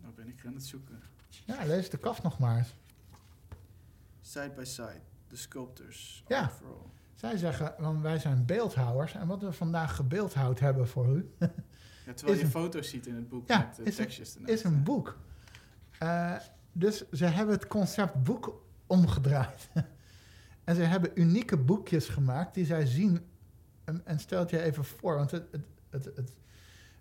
Nou 0.00 0.14
ben 0.14 0.28
ik 0.28 0.46
aan 0.46 0.54
het 0.54 0.66
zoeken. 0.66 1.02
Ja, 1.44 1.64
lees 1.64 1.90
de 1.90 1.98
kaft 1.98 2.22
nog 2.22 2.38
maar 2.38 2.56
eens. 2.58 2.74
Side 4.20 4.52
by 4.56 4.64
side, 4.64 5.00
the 5.26 5.36
sculptors. 5.36 6.24
Ja. 6.28 6.40
art 6.40 6.52
for 6.52 6.66
all. 6.66 6.90
Zij 7.18 7.36
zeggen, 7.36 7.74
want 7.78 8.02
wij 8.02 8.18
zijn 8.18 8.44
beeldhouwers. 8.44 9.14
En 9.14 9.26
wat 9.26 9.42
we 9.42 9.52
vandaag 9.52 9.96
gebeeldhouwd 9.96 10.58
hebben 10.58 10.88
voor 10.88 11.08
u, 11.08 11.30
Ja, 12.06 12.12
terwijl 12.14 12.38
je 12.38 12.44
een- 12.44 12.50
foto's 12.50 12.88
ziet 12.88 13.06
in 13.06 13.14
het 13.14 13.28
boek 13.28 13.48
Ja, 13.48 13.58
met 13.58 13.76
de 13.76 13.82
is 13.82 13.98
een- 13.98 14.04
tekstjes 14.04 14.34
ernaast. 14.34 14.52
is 14.52 14.64
een 14.64 14.82
boek. 14.82 15.18
Eh, 15.98 16.34
dus 16.72 17.10
ze 17.10 17.24
hebben 17.24 17.54
het 17.54 17.66
concept 17.66 18.22
boek 18.22 18.62
omgedraaid. 18.86 19.68
en 20.64 20.74
ze 20.74 20.82
hebben 20.82 21.10
unieke 21.20 21.56
boekjes 21.56 22.08
gemaakt 22.08 22.54
die 22.54 22.64
zij 22.66 22.86
zien. 22.86 23.26
En, 23.84 24.00
en 24.04 24.18
stel 24.18 24.40
het 24.40 24.50
je 24.50 24.62
even 24.62 24.84
voor, 24.84 25.14
want 25.16 25.30
het, 25.30 25.46
het, 25.52 25.64
het, 25.90 26.04
het, 26.16 26.32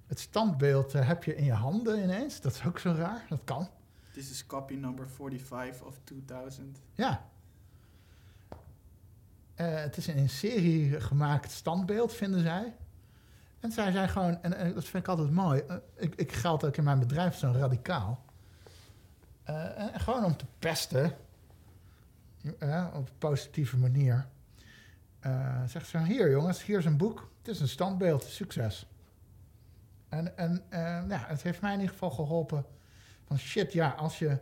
het 0.07 0.19
standbeeld 0.19 0.93
eh, 0.93 1.07
heb 1.07 1.23
je 1.23 1.35
in 1.35 1.43
je 1.45 1.51
handen 1.53 2.03
ineens. 2.03 2.41
Dat 2.41 2.53
is 2.53 2.65
ook 2.65 2.79
zo 2.79 2.91
raar, 2.97 3.25
dat 3.29 3.41
kan. 3.43 3.69
This 4.13 4.31
is 4.31 4.45
copy 4.45 4.73
number 4.75 5.07
45 5.09 5.85
of 5.85 5.99
2000. 6.03 6.79
Ja. 6.93 7.25
Eh, 9.57 9.75
het 9.75 9.97
is 9.97 10.07
een 10.07 10.15
in 10.15 10.29
serie 10.29 11.01
gemaakt 11.01 11.51
standbeeld, 11.51 12.13
vinden 12.13 12.41
zij. 12.41 12.73
En 13.59 13.71
zij 13.71 13.91
zijn 13.91 14.09
gewoon, 14.09 14.43
en, 14.43 14.73
dat 14.73 14.83
vind 14.83 15.03
ik 15.03 15.09
altijd 15.09 15.31
mooi. 15.31 15.59
eh, 15.59 15.75
ik, 15.95 16.15
ik 16.15 16.31
geld 16.31 16.65
ook 16.65 16.77
in 16.77 16.83
mijn 16.83 16.99
bedrijf 16.99 17.35
zo'n 17.35 17.57
radicaal. 17.57 18.25
Eh, 19.43 19.79
en 19.79 19.99
gewoon 19.99 20.25
om 20.25 20.37
te 20.37 20.45
pesten, 20.59 21.15
op 22.93 23.07
een 23.07 23.17
positieve 23.17 23.77
manier. 23.77 24.27
Eh, 25.19 25.63
zegt 25.65 25.87
ze: 25.87 25.97
Hier 25.97 26.31
jongens, 26.31 26.63
hier 26.63 26.77
is 26.77 26.85
een 26.85 26.97
boek. 26.97 27.31
Het 27.37 27.47
is 27.47 27.59
een 27.59 27.67
standbeeld, 27.67 28.23
succes. 28.23 28.87
En, 30.09 30.37
en 30.37 30.63
ja, 31.07 31.23
het 31.27 31.41
heeft 31.41 31.61
mij 31.61 31.73
in 31.73 31.79
ieder 31.79 31.93
geval 31.93 32.11
geholpen. 32.11 32.65
Van 33.27 33.37
shit, 33.37 33.73
ja, 33.73 33.89
als 33.89 34.19
je, 34.19 34.37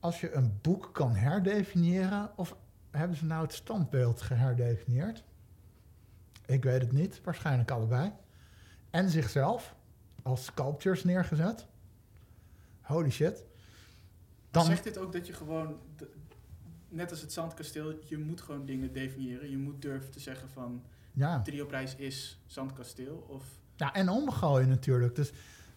als 0.00 0.20
je 0.20 0.32
een 0.32 0.58
boek 0.62 0.90
kan 0.92 1.14
herdefiniëren, 1.14 2.30
of 2.36 2.56
hebben 2.90 3.16
ze 3.16 3.24
nou 3.24 3.42
het 3.42 3.52
standbeeld 3.52 4.22
geherdefinieerd? 4.22 5.24
Ik 6.46 6.64
weet 6.64 6.80
het 6.80 6.92
niet, 6.92 7.20
waarschijnlijk 7.24 7.70
allebei. 7.70 8.12
En 8.90 9.10
zichzelf 9.10 9.74
als 10.22 10.44
sculptures 10.44 11.04
neergezet. 11.04 11.66
Holy 12.80 13.10
shit. 13.10 13.44
Dan, 14.50 14.64
Zegt 14.64 14.84
dit 14.84 14.98
ook 14.98 15.12
dat 15.12 15.26
je 15.26 15.32
gewoon, 15.32 15.78
net 16.88 17.10
als 17.10 17.20
het 17.20 17.32
zandkasteel, 17.32 17.98
je 18.04 18.18
moet 18.18 18.40
gewoon 18.40 18.66
dingen 18.66 18.92
definiëren. 18.92 19.50
Je 19.50 19.58
moet 19.58 19.82
durven 19.82 20.10
te 20.10 20.20
zeggen 20.20 20.48
van, 20.48 20.82
ja. 21.12 21.42
drie 21.42 21.62
op 21.62 21.70
reis 21.70 21.96
is 21.96 22.40
zandkasteel. 22.46 23.26
Of 23.28 23.44
ja, 23.76 23.94
en 23.94 24.08
omgooien 24.08 24.68
natuurlijk. 24.68 25.14
Dus 25.14 25.32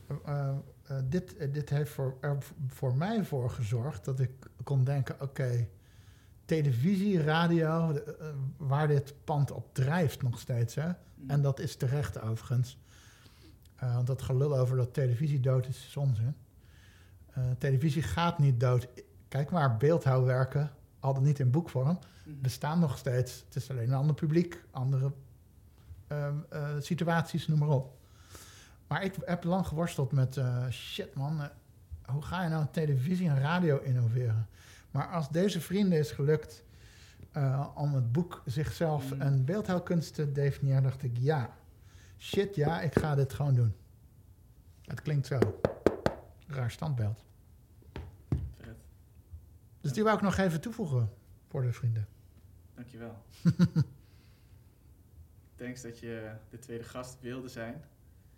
eh, 0.08 0.16
eh, 0.26 0.58
eh, 0.88 0.98
dit, 1.04 1.54
dit 1.54 1.70
heeft 1.70 1.92
voor, 1.92 2.18
er 2.20 2.38
voor 2.68 2.96
mij 2.96 3.24
voor 3.24 3.50
gezorgd 3.50 4.06
dat 4.06 4.20
ik 4.20 4.32
kon 4.64 4.84
denken: 4.84 5.22
oké, 5.22 5.68
televisie, 6.56 7.22
radio, 7.24 7.94
de, 7.94 8.04
eh, 8.20 8.28
waar 8.58 8.88
dit 8.88 9.14
pand 9.24 9.52
op 9.52 9.74
drijft 9.74 10.22
nog 10.22 10.40
steeds. 10.40 10.76
Hè? 10.76 10.90
En 11.28 11.42
dat 11.42 11.60
is 11.60 11.76
terecht 11.76 12.22
overigens. 12.22 12.78
Eh, 13.76 13.96
want 13.96 14.08
dat 14.08 14.22
gelul 14.22 14.58
over 14.58 14.78
dat 14.78 14.94
televisie 14.94 15.40
dood 15.40 15.68
is, 15.68 15.86
is 15.88 15.98
onzin. 15.98 16.36
Eh, 17.32 17.44
televisie 17.58 18.02
gaat 18.02 18.40
niet 18.40 18.60
dood. 18.60 18.88
Kijk 19.28 19.52
maar, 19.52 19.78
beeldhouwwerken, 19.78 20.72
al 21.00 21.14
dan 21.14 21.24
niet 21.24 21.40
in 21.40 21.52
boekvorm, 21.52 22.00
Mhm. 22.26 22.42
bestaan 22.42 22.80
nog 22.80 22.98
steeds. 22.98 23.44
Het 23.46 23.56
is 23.56 23.70
alleen 23.70 23.88
een 23.88 23.94
ander 23.96 24.16
publiek, 24.16 24.64
andere 24.72 25.12
ehm, 26.08 26.36
eh, 26.50 26.70
situaties, 26.80 27.48
noem 27.48 27.60
maar 27.60 27.70
op. 27.70 27.98
Maar 28.88 29.04
ik 29.04 29.16
heb 29.26 29.44
lang 29.44 29.68
geworsteld 29.68 30.12
met, 30.12 30.38
eh, 30.38 30.70
shit 30.70 31.14
man, 31.14 31.42
eh, 31.42 31.48
hoe 32.06 32.22
ga 32.22 32.44
je 32.44 32.50
nou 32.50 32.66
televisie 32.72 33.30
en 33.30 33.40
radio 33.40 33.80
innoveren? 33.80 34.48
Maar 34.92 35.08
als 35.08 35.30
deze 35.30 35.62
vrienden 35.62 36.00
is 36.00 36.12
gelukt 36.12 36.64
eh, 37.32 37.68
om 37.76 37.94
het 37.94 38.12
boek 38.12 38.42
zichzelf 38.46 39.14
Mm. 39.14 39.22
een 39.22 39.46
beeldhouwkunst 39.46 40.14
te 40.14 40.32
definiëren, 40.32 40.84
dacht 40.84 41.04
ik, 41.04 41.18
ja, 41.18 41.58
shit 42.18 42.56
ja, 42.56 42.82
ik 42.82 42.98
ga 43.00 43.16
dit 43.16 43.34
gewoon 43.34 43.56
doen. 43.56 43.76
Het 44.86 45.02
klinkt 45.02 45.28
zo. 45.28 45.40
Raar 46.48 46.72
standbeeld. 46.72 47.24
Vet. 48.60 48.76
Dus 49.82 49.94
die 49.94 50.04
wou 50.04 50.16
ik 50.16 50.22
nog 50.24 50.38
even 50.38 50.62
toevoegen 50.62 51.10
voor 51.48 51.62
de 51.62 51.74
vrienden. 51.74 52.08
Dankjewel. 52.76 53.24
Thanks 55.56 55.82
dat 55.82 56.00
je 56.00 56.32
de 56.50 56.60
tweede 56.60 56.84
gast 56.84 57.18
wilde 57.22 57.48
zijn. 57.48 57.84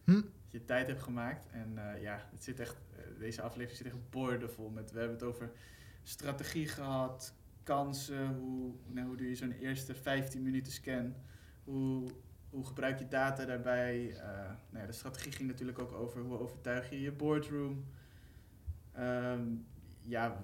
Hm? 0.03 0.11
Dat 0.13 0.51
je 0.51 0.65
tijd 0.65 0.87
hebt 0.87 1.03
gemaakt. 1.03 1.45
En 1.51 1.77
eh, 1.77 2.01
ja, 2.01 2.27
het 2.31 2.43
zit 2.43 2.59
echt, 2.59 2.75
eh, 2.95 3.19
deze 3.19 3.41
aflevering 3.41 3.77
zit 3.77 3.87
echt 3.87 4.09
boordevol 4.09 4.69
met. 4.69 4.91
We 4.91 4.99
hebben 4.99 5.17
het 5.17 5.25
over 5.27 5.51
strategie 6.03 6.67
gehad, 6.67 7.33
kansen, 7.63 8.27
hoe, 8.27 8.73
nou, 8.87 9.07
hoe 9.07 9.15
doe 9.17 9.29
je 9.29 9.35
zo'n 9.35 9.51
eerste 9.51 9.95
15 9.95 10.41
minuten 10.43 10.71
scan, 10.71 11.15
hoe, 11.63 12.09
hoe 12.49 12.65
gebruik 12.65 12.99
je 12.99 13.07
data 13.07 13.45
daarbij. 13.45 14.09
Eh, 14.15 14.25
nou 14.69 14.79
ja, 14.81 14.85
de 14.85 14.91
strategie 14.91 15.31
ging 15.31 15.47
natuurlijk 15.49 15.79
ook 15.79 15.91
over 15.91 16.21
hoe 16.21 16.39
overtuig 16.39 16.89
je 16.89 17.01
je 17.01 17.11
boardroom. 17.11 17.85
Ehm, 18.91 19.41
ja, 20.01 20.43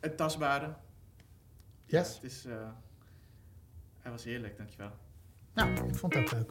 het 0.00 0.16
tastbare. 0.16 0.66
Ja, 0.66 1.98
Yes. 1.98 2.14
het 2.14 2.22
is, 2.24 2.44
eh, 2.44 2.70
hij 4.00 4.10
was 4.10 4.24
heerlijk, 4.24 4.56
dankjewel. 4.56 4.90
Nou, 5.54 5.88
ik 5.88 5.94
vond 5.94 6.14
het 6.14 6.24
ook 6.24 6.32
leuk. 6.32 6.50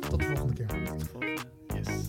Tot 0.00 0.18
de 0.20 0.26
volgende 0.26 0.52
keer. 0.52 0.66
Tot 0.66 0.98
de 1.00 1.06
volgende. 1.06 1.42
Yes. 1.74 2.08